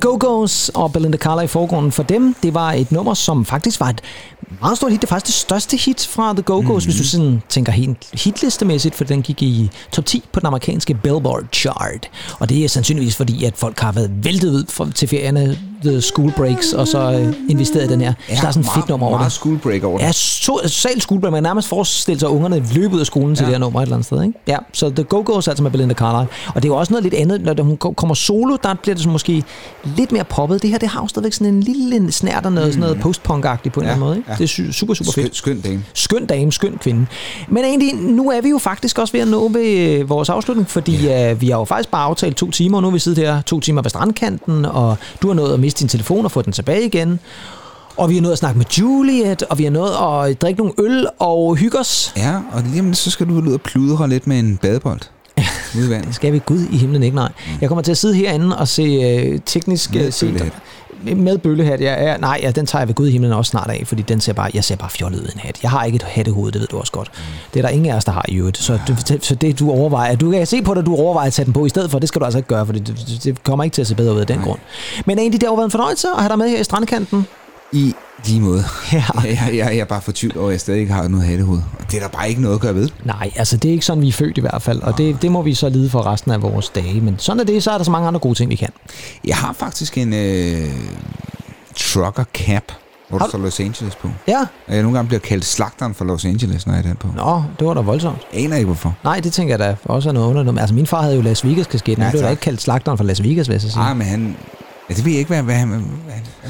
Go-Go's 0.03 0.69
og 0.75 0.93
Belinda 0.93 1.17
Carla 1.17 1.41
i 1.41 1.47
forgrunden 1.47 1.91
for 1.91 2.03
dem, 2.03 2.35
det 2.43 2.53
var 2.53 2.73
et 2.75 2.91
nummer, 2.91 3.13
som 3.13 3.45
faktisk 3.45 3.80
var 3.80 3.89
et 3.89 4.01
meget 4.61 4.77
stort 4.77 4.91
hit. 4.91 5.01
Det 5.01 5.07
er 5.07 5.09
faktisk 5.09 5.25
det 5.38 5.41
største 5.41 5.77
hit 5.77 6.07
fra 6.11 6.34
The 6.34 6.43
Go-Go's, 6.51 6.73
mm. 6.80 6.84
hvis 6.84 6.95
du 6.97 7.03
sådan 7.03 7.41
tænker 7.49 7.71
helt 7.71 7.97
hitlistemæssigt, 8.13 8.95
for 8.95 9.03
den 9.03 9.21
gik 9.21 9.41
i 9.43 9.69
top 9.91 10.05
10 10.05 10.23
på 10.34 10.39
den 10.39 10.47
amerikanske 10.47 10.93
Billboard 10.93 11.43
chart. 11.53 12.09
Og 12.39 12.49
det 12.49 12.63
er 12.63 12.69
sandsynligvis 12.69 13.15
fordi, 13.15 13.43
at 13.45 13.53
folk 13.57 13.80
har 13.80 13.91
været 13.91 14.11
væltet 14.23 14.49
ud 14.49 14.63
for, 14.69 14.85
til 14.95 15.07
ferierne, 15.07 15.57
the 15.84 16.01
school 16.01 16.31
breaks, 16.31 16.73
og 16.73 16.88
så 16.88 17.11
øh, 17.11 17.34
investeret 17.49 17.85
i 17.85 17.88
den 17.93 18.01
her. 18.01 18.13
Så 18.30 18.35
der 18.41 18.47
er 18.47 18.51
sådan 18.51 18.67
et 18.67 18.73
fedt 18.75 18.89
nummer 18.89 19.07
over 19.07 19.17
meget 19.17 19.25
det. 19.25 19.34
school 19.34 19.57
break 19.59 19.84
over 19.84 19.97
det. 19.97 20.05
Ja, 20.05 20.11
så, 20.11 20.61
social 20.67 21.01
school 21.01 21.21
break. 21.21 21.31
Man 21.31 21.38
kan 21.38 21.43
nærmest 21.43 21.67
forestille 21.67 22.19
sig, 22.19 22.30
at 22.30 22.34
ungerne 22.34 22.65
løb 22.73 22.93
ud 22.93 22.99
af 22.99 23.05
skolen 23.05 23.35
til 23.35 23.43
Ja. 23.43 23.47
det 23.49 23.53
her 23.55 23.59
nummer 23.59 23.80
et 23.80 23.84
eller 23.84 23.95
andet 23.95 24.05
sted. 24.05 24.23
Ikke? 24.23 24.39
Ja, 24.47 24.57
så 24.73 24.89
The 24.89 25.05
Go-Go's 25.13 25.35
altså 25.49 25.63
med 25.63 25.71
Belinda 25.71 25.93
Carlisle. 25.93 26.27
Og 26.55 26.63
det 26.63 26.69
er 26.69 26.73
jo 26.73 26.75
også 26.80 26.93
noget 26.93 27.03
lidt 27.03 27.13
andet, 27.13 27.41
når 27.41 27.63
hun 27.63 27.77
ko- 27.77 27.91
kommer 27.91 28.15
solo, 28.15 28.57
der 28.63 28.73
bliver 28.73 28.95
det 28.95 29.03
så 29.03 29.09
måske 29.09 29.43
lidt 29.97 30.11
mere 30.11 30.23
poppet. 30.23 30.61
Det 30.61 30.69
her, 30.69 30.77
det 30.77 30.89
har 30.89 31.01
jo 31.01 31.07
stadigvæk 31.07 31.34
sådan 31.34 31.53
en 31.53 31.59
lille 31.63 32.11
snært 32.11 32.45
og 32.45 32.51
noget, 32.51 32.73
sådan 32.73 32.89
noget 32.89 32.97
postpunk-agtigt 33.05 33.69
på 33.73 33.80
en 33.80 33.85
Ja, 33.85 33.91
eller 33.91 33.93
anden 33.93 33.99
måde. 33.99 34.17
Ikke? 34.17 34.31
ja. 34.31 34.35
Det 34.48 34.60
er 34.60 34.72
super, 34.72 34.94
super 34.94 35.11
fedt. 35.11 35.36
Skøn, 35.36 35.61
skøn 35.61 35.72
dame. 35.72 35.86
Skøn 35.94 36.26
dame, 36.26 36.52
skøn 36.52 36.78
kvinde. 36.82 37.06
Men 37.48 37.64
egentlig, 37.65 37.95
nu 37.95 38.32
er 38.32 38.41
vi 38.41 38.49
jo 38.49 38.57
faktisk 38.57 38.99
også 38.99 39.11
ved 39.11 39.22
at 39.22 39.28
nå 39.28 39.48
ved 39.48 39.78
øh, 39.99 40.10
vores 40.10 40.30
afslutning, 40.30 40.70
fordi 40.70 41.14
øh, 41.14 41.41
vi 41.41 41.49
har 41.49 41.57
jo 41.57 41.65
faktisk 41.65 41.91
bare 41.91 42.03
aftalt 42.03 42.38
to 42.38 42.52
timer, 42.52 42.78
og 42.78 42.82
nu 42.82 42.88
er 42.88 42.91
vi 42.91 42.99
siddet 42.99 43.26
her 43.26 43.41
to 43.41 43.60
timer 43.60 43.82
ved 43.82 43.90
strandkanten, 43.90 44.65
og 44.65 44.98
du 45.22 45.28
har 45.28 45.34
nået 45.34 45.53
at 45.53 45.60
miste 45.60 45.80
din 45.80 45.88
telefon 45.88 46.26
og 46.26 46.32
få 46.32 46.41
den 46.41 46.53
tilbage 46.53 46.86
igen. 46.86 47.20
Og 47.98 48.10
vi 48.10 48.15
har 48.15 48.22
nået 48.22 48.32
at 48.32 48.38
snakke 48.38 48.57
med 48.57 48.65
Juliet, 48.80 49.44
og 49.44 49.57
vi 49.57 49.64
har 49.64 49.72
nået 49.72 49.91
at 50.30 50.41
drikke 50.41 50.60
nogle 50.60 50.74
øl 50.80 51.07
og 51.20 51.56
hygge 51.56 51.80
os. 51.80 52.14
Ja, 52.18 52.36
og 52.52 52.64
lige 52.64 52.80
om 52.80 52.86
lidt, 52.86 52.98
så 52.98 53.11
skal 53.11 53.28
du 53.28 53.34
ud 53.34 53.53
og 53.53 53.61
pludre 53.61 54.10
lidt 54.10 54.28
med 54.28 54.40
en 54.40 54.57
badebold. 54.57 54.99
Ude 55.78 55.88
i 55.88 55.90
vandet. 55.90 56.07
Det 56.07 56.15
skal 56.15 56.34
vi 56.34 56.40
Gud 56.45 56.65
i 56.72 56.78
himlen 56.78 57.03
ikke, 57.03 57.15
nej. 57.15 57.32
Jeg 57.61 57.70
kommer 57.70 57.82
til 57.82 57.91
at 57.91 57.98
sidde 57.98 58.15
herinde 58.15 58.57
og 58.57 58.68
se 58.68 58.82
øh, 58.82 59.40
teknisk 59.45 59.94
Med 59.94 60.06
øh, 60.06 60.14
bøllehat. 60.22 60.53
Med 61.03 61.38
bøllehat, 61.38 61.81
ja, 61.81 62.03
ja. 62.03 62.17
Nej, 62.17 62.39
ja, 62.43 62.51
den 62.51 62.65
tager 62.65 62.81
jeg 62.81 62.88
ved 62.88 62.95
Gud 62.95 63.07
i 63.07 63.11
himlen 63.11 63.34
også 63.34 63.49
snart 63.49 63.69
af, 63.69 63.84
fordi 63.85 64.01
den 64.01 64.21
ser 64.21 64.34
bare, 64.34 64.49
jeg 64.53 64.63
ser 64.63 64.75
bare 64.75 64.89
fjollet 64.89 65.19
ud 65.19 65.25
i 65.25 65.31
en 65.34 65.39
hat. 65.39 65.59
Jeg 65.63 65.71
har 65.71 65.84
ikke 65.84 65.95
et 65.95 66.03
hattehoved, 66.03 66.51
det 66.51 66.61
ved 66.61 66.67
du 66.67 66.77
også 66.80 66.91
godt. 66.91 67.11
Det 67.53 67.59
er 67.59 67.63
der 67.63 67.69
ingen 67.69 67.91
af 67.91 67.95
os, 67.95 68.05
der 68.05 68.11
har 68.11 68.25
i 68.27 68.35
øvrigt. 68.35 68.57
Så, 68.57 68.80
du, 68.88 68.95
så 69.21 69.35
det 69.35 69.59
du 69.59 69.71
overvejer, 69.71 70.15
du 70.15 70.31
kan 70.31 70.47
se 70.47 70.61
på 70.61 70.73
dig, 70.73 70.80
at 70.80 70.85
du 70.85 70.95
overvejer 70.95 71.27
at 71.27 71.34
tage 71.34 71.45
den 71.45 71.53
på 71.53 71.65
i 71.65 71.69
stedet 71.69 71.91
for, 71.91 71.99
det 71.99 72.09
skal 72.09 72.19
du 72.19 72.25
altså 72.25 72.39
ikke 72.39 72.49
gøre, 72.49 72.65
for 72.65 72.73
det, 72.73 73.21
det, 73.23 73.43
kommer 73.43 73.63
ikke 73.63 73.73
til 73.73 73.81
at 73.81 73.88
se 73.88 73.95
bedre 73.95 74.13
ud 74.13 74.19
af 74.19 74.27
den 74.27 74.39
grund. 74.39 74.59
Men 75.05 75.19
egentlig, 75.19 75.41
det 75.41 75.47
har 75.47 75.51
jo 75.51 75.55
været 75.55 75.67
en 75.67 75.71
fornøjelse 75.71 76.07
at 76.15 76.21
have 76.21 76.30
dig 76.30 76.38
med 76.38 76.49
her 76.49 76.59
i 76.59 76.63
strandkanten. 76.63 77.27
I 77.73 77.93
lige 78.25 78.41
måde. 78.41 78.63
Ja. 78.93 79.03
Jeg, 79.23 79.37
jeg, 79.39 79.57
jeg 79.57 79.77
er 79.77 79.85
bare 79.85 80.01
fortvivlet 80.01 80.37
over, 80.37 80.47
at 80.47 80.51
jeg 80.51 80.59
stadig 80.59 80.79
ikke 80.81 80.93
har 80.93 81.07
noget 81.07 81.25
hattehoved. 81.25 81.61
Og 81.79 81.91
det 81.91 81.97
er 81.97 82.01
der 82.01 82.07
bare 82.07 82.29
ikke 82.29 82.41
noget 82.41 82.55
at 82.55 82.61
gøre 82.61 82.75
ved. 82.75 82.89
Nej, 83.03 83.31
altså 83.35 83.57
det 83.57 83.69
er 83.69 83.73
ikke 83.73 83.85
sådan, 83.85 84.01
vi 84.01 84.07
er 84.07 84.11
født 84.11 84.37
i 84.37 84.41
hvert 84.41 84.61
fald, 84.61 84.81
og 84.81 84.97
det, 84.97 85.21
det 85.21 85.31
må 85.31 85.41
vi 85.41 85.53
så 85.53 85.69
lide 85.69 85.89
for 85.89 86.05
resten 86.05 86.31
af 86.31 86.41
vores 86.41 86.69
dage. 86.69 87.01
Men 87.01 87.15
sådan 87.19 87.39
er 87.39 87.43
det, 87.43 87.63
så 87.63 87.71
er 87.71 87.77
der 87.77 87.85
så 87.85 87.91
mange 87.91 88.07
andre 88.07 88.19
gode 88.19 88.35
ting, 88.35 88.49
vi 88.49 88.55
kan. 88.55 88.69
Jeg 89.25 89.35
har 89.35 89.53
faktisk 89.53 89.97
en 89.97 90.13
øh, 90.13 90.69
trucker 91.75 92.23
cap, 92.33 92.63
hvor 93.09 93.17
der 93.19 93.27
står 93.27 93.39
Los 93.39 93.59
Angeles 93.59 93.95
på. 93.95 94.09
Ja. 94.27 94.39
Og 94.67 94.73
jeg 94.73 94.81
nogle 94.81 94.97
gange 94.97 95.07
bliver 95.07 95.19
kaldt 95.19 95.45
slagteren 95.45 95.93
for 95.93 96.05
Los 96.05 96.25
Angeles, 96.25 96.67
når 96.67 96.73
jeg 96.73 96.83
er 96.83 96.87
den 96.87 96.95
på. 96.95 97.07
Nå, 97.15 97.43
det 97.59 97.67
var 97.67 97.73
da 97.73 97.81
voldsomt. 97.81 98.17
Jeg 98.33 98.43
aner 98.43 98.55
ikke, 98.55 98.65
hvorfor. 98.65 98.95
Nej, 99.03 99.19
det 99.19 99.33
tænker 99.33 99.51
jeg 99.51 99.59
da 99.59 99.75
også 99.85 100.09
er 100.09 100.13
noget 100.13 100.27
underligt. 100.27 100.59
Altså, 100.59 100.75
min 100.75 100.87
far 100.87 101.01
havde 101.01 101.15
jo 101.15 101.21
Las 101.21 101.45
Vegas 101.45 101.67
kasket, 101.67 101.97
men 101.97 102.05
Ja, 102.05 102.11
det 102.11 102.19
var 102.19 102.25
da 102.25 102.29
ikke 102.31 102.41
kaldt 102.41 102.61
slagteren 102.61 102.97
for 102.97 103.05
Las 103.05 103.23
Vegas, 103.23 103.47
vil 103.47 103.53
jeg 103.53 103.61
så 103.61 103.69
sige. 103.69 103.79
Nej, 103.79 103.93
men 103.93 104.07
han... 104.07 104.35
Ja, 104.94 104.98
det 104.98 105.06
ved 105.06 105.11
jeg 105.11 105.20
ikke, 105.20 105.30
hvad, 105.30 105.44
hvad, 105.44 105.65
hvad, 105.65 105.80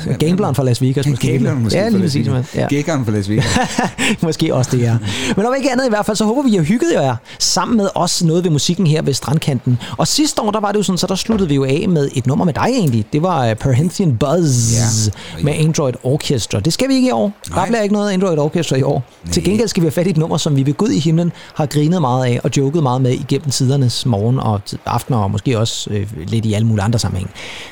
hvad, 0.05 0.15
Gambleren 0.27 0.55
for 0.55 0.63
Las 0.63 0.81
Vegas, 0.81 1.07
måske. 1.07 1.27
Gambleren 1.27 1.63
måske 1.63 1.79
Ja, 1.79 1.89
lige 1.89 2.01
præcis. 2.01 2.27
Ja. 2.55 2.67
Gækkeren 2.67 3.05
for 3.05 3.11
Las 3.11 3.29
Vegas. 3.29 3.45
Måske 4.21 4.55
også 4.55 4.71
det, 4.77 4.81
ja. 4.81 4.97
Men 5.37 5.45
om 5.45 5.53
ikke 5.57 5.71
andet 5.71 5.85
i 5.85 5.89
hvert 5.89 6.05
fald, 6.05 6.17
så 6.17 6.25
håber 6.25 6.41
vi, 6.41 6.49
at 6.49 6.53
I 6.53 6.57
har 6.57 6.63
hygget 6.63 6.93
jer 6.93 7.15
sammen 7.39 7.77
med 7.77 7.89
os 7.95 8.23
noget 8.23 8.43
ved 8.43 8.51
musikken 8.51 8.87
her 8.87 9.01
ved 9.01 9.13
Strandkanten. 9.13 9.79
Og 9.97 10.07
sidste 10.07 10.41
år, 10.41 10.51
der 10.51 10.59
var 10.59 10.71
det 10.71 10.77
jo 10.77 10.83
sådan, 10.83 10.97
så 10.97 11.07
der 11.07 11.15
sluttede 11.15 11.49
vi 11.49 11.55
jo 11.55 11.63
af 11.63 11.85
med 11.89 12.09
et 12.15 12.27
nummer 12.27 12.45
med 12.45 12.53
dig 12.53 12.65
egentlig. 12.69 13.05
Det 13.13 13.21
var 13.21 13.49
uh, 13.49 13.55
Perhentian 13.57 14.17
Buzz 14.17 14.73
Ja. 14.73 15.43
med 15.43 15.53
Android 15.53 15.93
Orchestra. 16.03 16.59
Det 16.59 16.73
skal 16.73 16.89
vi 16.89 16.93
ikke 16.95 17.07
i 17.07 17.11
år. 17.11 17.31
Der 17.49 17.55
Nej. 17.55 17.67
bliver 17.67 17.81
ikke 17.81 17.93
noget 17.93 18.11
Android 18.11 18.37
Orchestra 18.37 18.75
i 18.75 18.81
år. 18.83 19.03
Til 19.31 19.43
gengæld 19.43 19.67
skal 19.67 19.81
vi 19.81 19.85
have 19.85 19.91
fat 19.91 20.07
i 20.07 20.09
et 20.09 20.17
nummer, 20.17 20.37
som 20.37 20.55
vi 20.55 20.65
ved 20.65 20.73
Gud 20.73 20.89
i 20.89 20.99
himlen 20.99 21.31
har 21.55 21.65
grinet 21.65 22.01
meget 22.01 22.25
af 22.25 22.39
og 22.43 22.51
joket 22.57 22.83
meget 22.83 23.01
med 23.01 23.11
igennem 23.11 23.49
tidernes 23.49 24.05
morgen 24.05 24.39
og 24.39 24.61
aftener 24.85 25.17
og 25.17 25.31
måske 25.31 25.59
også 25.59 25.89
øh, 25.89 26.07
lidt 26.27 26.45
i 26.45 26.53
alle 26.53 26.67
mulige 26.67 26.83
andre 26.83 26.99
sammenhæng. 26.99 27.29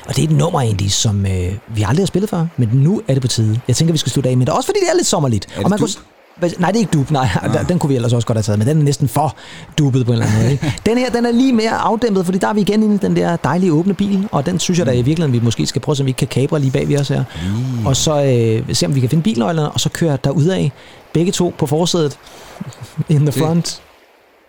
Og 0.08 0.16
det 0.16 0.24
er 0.24 0.28
et 0.28 0.36
nummer 0.36 0.61
egentlig, 0.62 0.92
som 0.92 1.26
øh, 1.26 1.52
vi 1.74 1.82
aldrig 1.82 1.98
har 2.02 2.06
spillet 2.06 2.30
før, 2.30 2.46
men 2.56 2.68
nu 2.72 3.02
er 3.08 3.12
det 3.14 3.22
på 3.22 3.28
tide. 3.28 3.60
Jeg 3.68 3.76
tænker, 3.76 3.92
vi 3.92 3.98
skal 3.98 4.12
slutte 4.12 4.30
af 4.30 4.36
med 4.36 4.46
det. 4.46 4.54
Også 4.54 4.66
fordi 4.66 4.78
det 4.80 4.88
er 4.90 4.94
lidt 4.96 5.06
sommerligt. 5.06 5.44
Er 5.44 5.54
det 5.56 5.64
og 5.64 5.70
man 5.70 5.78
kunne, 5.78 5.88
dub? 5.88 6.02
Hvad- 6.38 6.50
Nej, 6.58 6.70
det 6.70 6.76
er 6.76 6.80
ikke 6.80 6.90
dub, 6.92 7.10
nej. 7.10 7.28
Ah. 7.42 7.68
Den 7.68 7.78
kunne 7.78 7.88
vi 7.88 7.94
ellers 7.96 8.12
også 8.12 8.26
godt 8.26 8.36
have 8.36 8.42
taget, 8.42 8.58
men 8.58 8.68
den 8.68 8.78
er 8.78 8.82
næsten 8.82 9.08
for 9.08 9.36
dubbet 9.78 10.06
på 10.06 10.12
en 10.12 10.18
eller 10.18 10.26
anden 10.26 10.42
måde. 10.42 10.52
Ikke? 10.52 10.74
Den 10.86 10.98
her, 10.98 11.10
den 11.10 11.26
er 11.26 11.30
lige 11.32 11.52
mere 11.52 11.70
afdæmpet, 11.70 12.24
fordi 12.24 12.38
der 12.38 12.48
er 12.48 12.52
vi 12.52 12.60
igen 12.60 12.82
inde 12.82 12.94
i 12.94 12.98
den 12.98 13.16
der 13.16 13.36
dejlige 13.36 13.72
åbne 13.72 13.94
bil, 13.94 14.28
og 14.32 14.46
den 14.46 14.58
synes 14.58 14.78
jeg 14.78 14.86
da 14.86 14.90
i 14.92 14.94
virkeligheden, 15.02 15.32
vi 15.32 15.40
måske 15.44 15.66
skal 15.66 15.80
prøve, 15.80 15.96
så 15.96 16.02
vi 16.04 16.10
ikke 16.10 16.18
kan 16.18 16.28
kabre 16.28 16.60
lige 16.60 16.70
bag 16.70 16.88
ved 16.88 16.98
os 17.00 17.08
her. 17.08 17.24
Mm. 17.78 17.86
Og 17.86 17.96
så 17.96 18.24
øh, 18.24 18.74
se, 18.76 18.86
om 18.86 18.94
vi 18.94 19.00
kan 19.00 19.08
finde 19.08 19.22
bilnøglerne, 19.22 19.70
og 19.70 19.80
så 19.80 19.88
køre 19.88 20.18
derudad, 20.24 20.68
begge 21.12 21.32
to 21.32 21.54
på 21.58 21.66
forsædet, 21.66 22.18
in 23.08 23.20
the 23.26 23.32
front, 23.32 23.80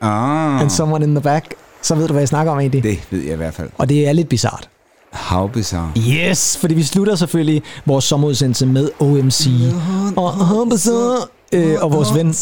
Ah, 0.01 0.61
and 0.61 0.69
someone 0.69 1.05
in 1.05 1.15
the 1.15 1.21
back. 1.21 1.53
Så 1.81 1.95
ved 1.95 2.07
du, 2.07 2.13
hvad 2.13 2.21
jeg 2.21 2.27
snakker 2.27 2.51
om 2.51 2.59
egentlig. 2.59 2.83
det 2.83 2.99
ved 3.11 3.19
jeg 3.23 3.33
i 3.33 3.37
hvert 3.37 3.53
fald. 3.53 3.69
Og 3.77 3.89
det 3.89 4.07
er 4.07 4.13
lidt 4.13 4.29
bizart. 4.29 4.69
How 5.13 5.47
bizarre. 5.47 5.91
Yes, 5.97 6.57
fordi 6.57 6.73
vi 6.73 6.83
slutter 6.83 7.15
selvfølgelig 7.15 7.63
vores 7.85 8.05
sommerudsendelse 8.05 8.65
med 8.65 8.89
OMC. 8.99 9.47
Og, 10.15 10.33
bizarre, 10.71 11.17
øh, 11.51 11.75
og 11.81 11.91
vores 11.93 12.13
ven, 12.15 12.33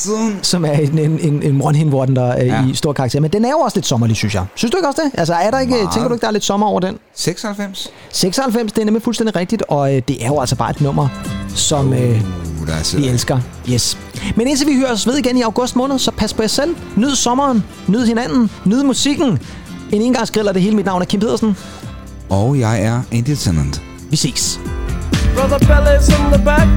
som 0.41 0.65
er 0.65 0.71
en, 0.71 0.97
en, 0.97 1.19
en, 1.19 1.43
en 1.43 1.61
one-hit 1.61 2.15
der 2.15 2.23
er 2.25 2.45
Ja. 2.45 2.65
i 2.67 2.73
stor 2.75 2.93
karakter. 2.93 3.19
Men 3.19 3.31
den 3.31 3.45
er 3.45 3.49
jo 3.49 3.57
også 3.57 3.77
lidt 3.77 3.85
sommerlig, 3.85 4.15
synes 4.15 4.33
jeg. 4.35 4.45
Synes 4.55 4.71
du 4.71 4.77
ikke 4.77 4.87
også 4.87 5.01
det? 5.05 5.19
Altså, 5.19 5.33
er 5.33 5.51
der 5.51 5.59
ikke, 5.59 5.73
Meget. 5.73 5.89
tænker 5.93 6.07
du 6.07 6.13
ikke, 6.13 6.21
der 6.21 6.27
er 6.27 6.31
lidt 6.31 6.43
sommer 6.43 6.67
over 6.67 6.79
den? 6.79 6.97
96? 7.15 7.91
96, 8.11 8.71
det 8.71 8.81
er 8.81 8.85
nemlig 8.85 9.03
fuldstændig 9.03 9.35
rigtigt, 9.35 9.63
og 9.67 9.95
øh, 9.95 10.01
det 10.07 10.23
er 10.23 10.27
jo 10.27 10.39
altså 10.39 10.55
bare 10.55 10.69
et 10.69 10.81
nummer, 10.81 11.07
som 11.55 11.93
øh, 11.93 12.21
Uh, 12.61 12.67
er 12.69 12.97
vi 12.97 13.07
elsker. 13.07 13.39
Yes. 13.69 13.97
Men 14.35 14.47
indtil 14.47 14.67
vi 14.67 14.75
høres 14.75 15.07
ved 15.07 15.17
igen 15.17 15.37
i 15.37 15.41
august 15.41 15.75
måned, 15.75 15.99
så 15.99 16.11
pas 16.11 16.33
på 16.33 16.41
jer 16.41 16.47
selv. 16.47 16.75
Nyd 16.95 17.15
sommeren, 17.15 17.63
nyd 17.87 18.05
hinanden, 18.05 18.49
nyd 18.65 18.83
musikken. 18.83 19.39
En 19.91 20.01
engangsgrill 20.01 20.47
er 20.47 20.51
det 20.51 20.61
hele. 20.61 20.75
Mit 20.75 20.85
navn 20.85 21.01
er 21.01 21.05
Kim 21.05 21.19
Pedersen. 21.19 21.57
Og 22.31 22.59
jeg 22.59 22.83
er 22.83 23.01
Andy 23.11 23.35
Tennant. 23.35 23.81
Vi 24.09 24.15
ses. 24.15 24.59
Brother 25.35 25.59
Bella's 25.69 26.07
in 26.07 26.23
the 26.35 26.41
back, 26.51 26.69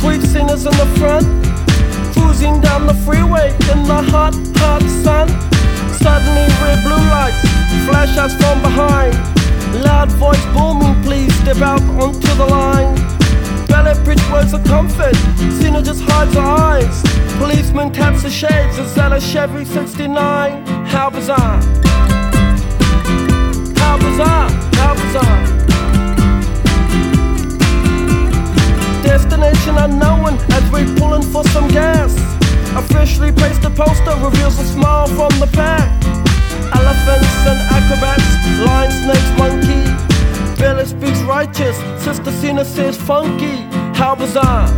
sweet 0.00 0.22
singers 0.32 0.64
in 0.70 0.74
the 0.82 0.88
front. 0.98 1.26
Cruising 2.14 2.56
down 2.68 2.82
the 2.90 2.96
freeway 3.06 3.48
in 3.72 3.80
the 3.90 4.00
hot, 4.12 4.34
hot 4.62 4.84
sun. 5.04 5.26
Suddenly, 6.02 6.46
red 6.62 6.80
blue 6.86 7.04
lights 7.16 7.42
flash 7.86 8.14
us 8.24 8.32
from 8.40 8.56
behind. 8.68 9.14
Loud 9.86 10.10
voice 10.22 10.44
booming, 10.54 10.94
please 11.02 11.32
step 11.42 11.60
out 11.70 11.82
onto 12.02 12.32
the 12.40 12.46
line. 12.58 12.94
Bella 13.66 13.94
Bridge 14.04 14.24
words 14.30 14.52
of 14.52 14.62
comfort, 14.64 15.16
Cena 15.58 15.82
just 15.82 16.02
hides 16.02 16.34
her 16.34 16.50
eyes. 16.70 16.96
Policeman 17.38 17.92
taps 17.92 18.22
the 18.22 18.30
shades, 18.30 18.78
is 18.78 18.94
that 18.94 19.12
a 19.12 19.20
Chevy 19.20 19.64
69? 19.64 20.66
How 20.86 21.10
bizarre! 21.10 21.60
Bizarre! 24.12 24.50
How 24.76 24.92
bizarre! 24.92 25.42
Destination 29.02 29.78
unknown 29.78 30.36
as 30.52 30.70
we 30.70 30.84
pulling 31.00 31.22
for 31.22 31.42
some 31.44 31.66
gas. 31.68 32.12
Officially 32.76 33.32
placed 33.32 33.64
a 33.64 33.70
poster 33.70 34.14
reveals 34.22 34.58
a 34.58 34.64
smile 34.64 35.06
from 35.06 35.30
the 35.40 35.46
pack. 35.54 35.88
Elephants 36.74 37.46
and 37.48 37.58
acrobats, 37.72 38.28
lion, 38.66 38.90
snakes, 38.90 39.32
monkey. 39.38 39.82
Billy 40.60 40.84
speaks 40.84 41.22
righteous, 41.22 41.78
Sister 42.04 42.32
Cena 42.32 42.66
says 42.66 42.98
funky. 42.98 43.62
How 43.96 44.14
bizarre! 44.14 44.68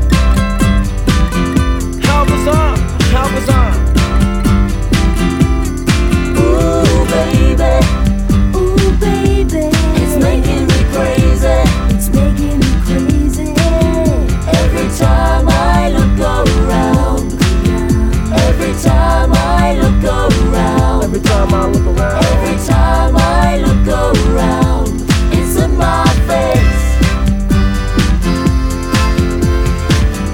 How 2.07 2.25
bizarre! 2.25 2.77
How 3.11 3.29
bizarre! 3.35 3.75
Ooh, 6.39 7.05
baby. 7.11 8.04
Around. 20.55 21.05
Every 21.05 21.21
time 21.21 21.53
I 21.53 21.67
look 21.67 21.87
around. 21.87 22.25
Every 22.25 22.67
time 22.67 23.17
I 23.17 23.59
look 23.59 23.87
around. 23.89 24.89
It's 25.33 25.57
in 25.57 25.77
my 25.77 26.07
face. 26.29 26.85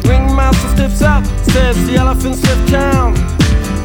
Ringmaster 0.06 0.68
stiffs 0.74 1.02
up, 1.02 1.24
says 1.51 1.76
the 1.86 1.97
elephants 1.97 2.42
left 2.44 2.68
town. 2.68 3.14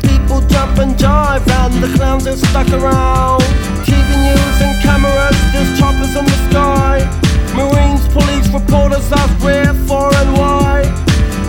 People 0.02 0.42
jump 0.48 0.78
and 0.78 0.96
jive, 0.96 1.48
and 1.48 1.74
the 1.84 1.98
clowns 1.98 2.28
are 2.28 2.38
stuck 2.38 2.70
around. 2.70 3.42
TV 3.88 4.10
news 4.28 4.58
and 4.62 4.76
cameras, 4.84 5.38
there's 5.54 5.80
choppers 5.80 6.16
in 6.16 6.26
the 6.26 6.40
sky. 6.50 6.96
Marines, 7.56 8.08
police, 8.10 8.48
reporters 8.50 9.12
ask 9.12 9.44
where, 9.44 9.74
for, 9.88 10.14
and 10.16 10.34
why. 10.38 10.84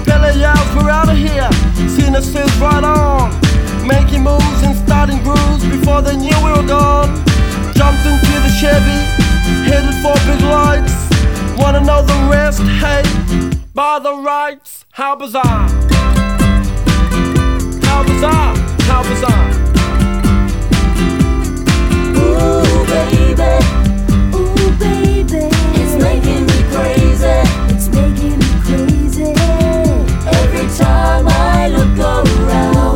Bella 0.04 0.32
yells, 0.36 0.68
we're 0.76 0.90
out 0.90 1.08
of 1.08 1.16
here. 1.16 1.50
Cena 1.88 2.22
says, 2.22 2.50
right 2.58 2.84
on 2.84 3.45
making 3.86 4.22
moves 4.22 4.62
and 4.62 4.76
starting 4.76 5.22
grooves 5.22 5.64
before 5.64 6.02
they 6.02 6.16
knew 6.16 6.36
we 6.44 6.50
were 6.50 6.66
gone. 6.66 7.14
Jumped 7.74 8.04
into 8.04 8.34
the 8.44 8.50
Chevy, 8.60 9.00
headed 9.68 9.94
for 10.02 10.14
big 10.26 10.42
lights. 10.42 10.94
Wanna 11.58 11.80
know 11.80 12.02
the 12.02 12.28
rest? 12.30 12.62
Hey, 12.62 13.02
by 13.74 13.98
the 13.98 14.14
rights, 14.14 14.84
how 14.90 15.14
bizarre! 15.14 15.68
How 17.86 18.02
bizarre! 18.02 18.56
How 18.88 19.02
bizarre! 19.02 19.50
Ooh, 22.16 22.84
baby, 22.86 23.52
ooh, 24.34 24.70
baby, 24.78 25.48
it's 25.80 25.94
making 26.02 26.46
me 26.46 26.58
crazy. 26.72 27.36
It's 27.72 27.88
making 27.88 28.38
me 28.38 28.50
crazy. 28.66 29.32
Every 30.40 30.66
time 30.76 31.28
I 31.28 31.68
look 31.68 31.98
around. 31.98 32.95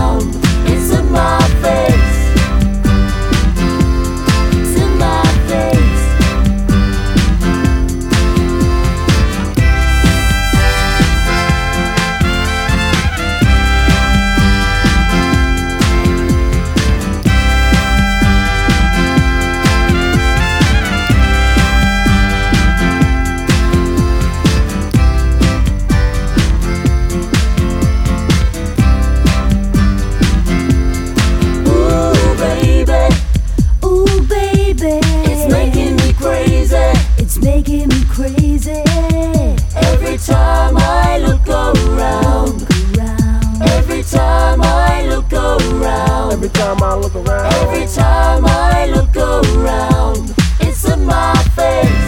Time 44.11 44.61
I 44.61 45.05
look 45.05 45.31
around. 45.31 46.33
Every 46.33 46.49
time 46.49 46.83
I 46.83 46.95
look 46.95 47.15
around. 47.15 47.53
Every 47.53 47.87
time 47.87 48.43
I 48.45 48.85
look 48.87 49.15
around. 49.15 50.33
It's 50.59 50.83
in 50.85 51.05
my 51.05 51.33
face. 51.55 52.00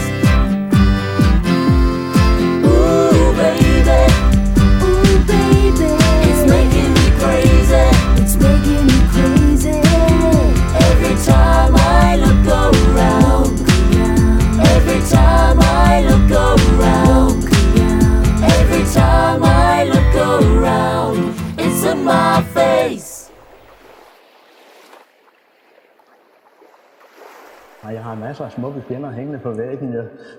Jeg 27.94 28.02
har 28.04 28.14
masser 28.14 28.44
af 28.44 28.52
smukke 28.52 28.80
kvinder 28.88 29.10
hængende 29.10 29.38
på 29.38 29.50
væggen, 29.52 29.94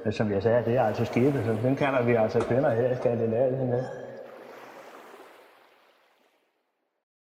ja. 0.06 0.12
som 0.12 0.32
jeg 0.32 0.44
sagde, 0.44 0.66
det 0.66 0.76
er 0.78 0.84
altså 0.84 1.06
skibe, 1.06 1.44
så 1.46 1.56
dem 1.64 1.76
kalder 1.76 2.04
vi 2.04 2.14
altså 2.14 2.40
kvinder 2.40 2.70
her 2.70 2.92
i 2.92 2.96
Skandinavien. 2.96 3.70
Ja. 3.70 4.05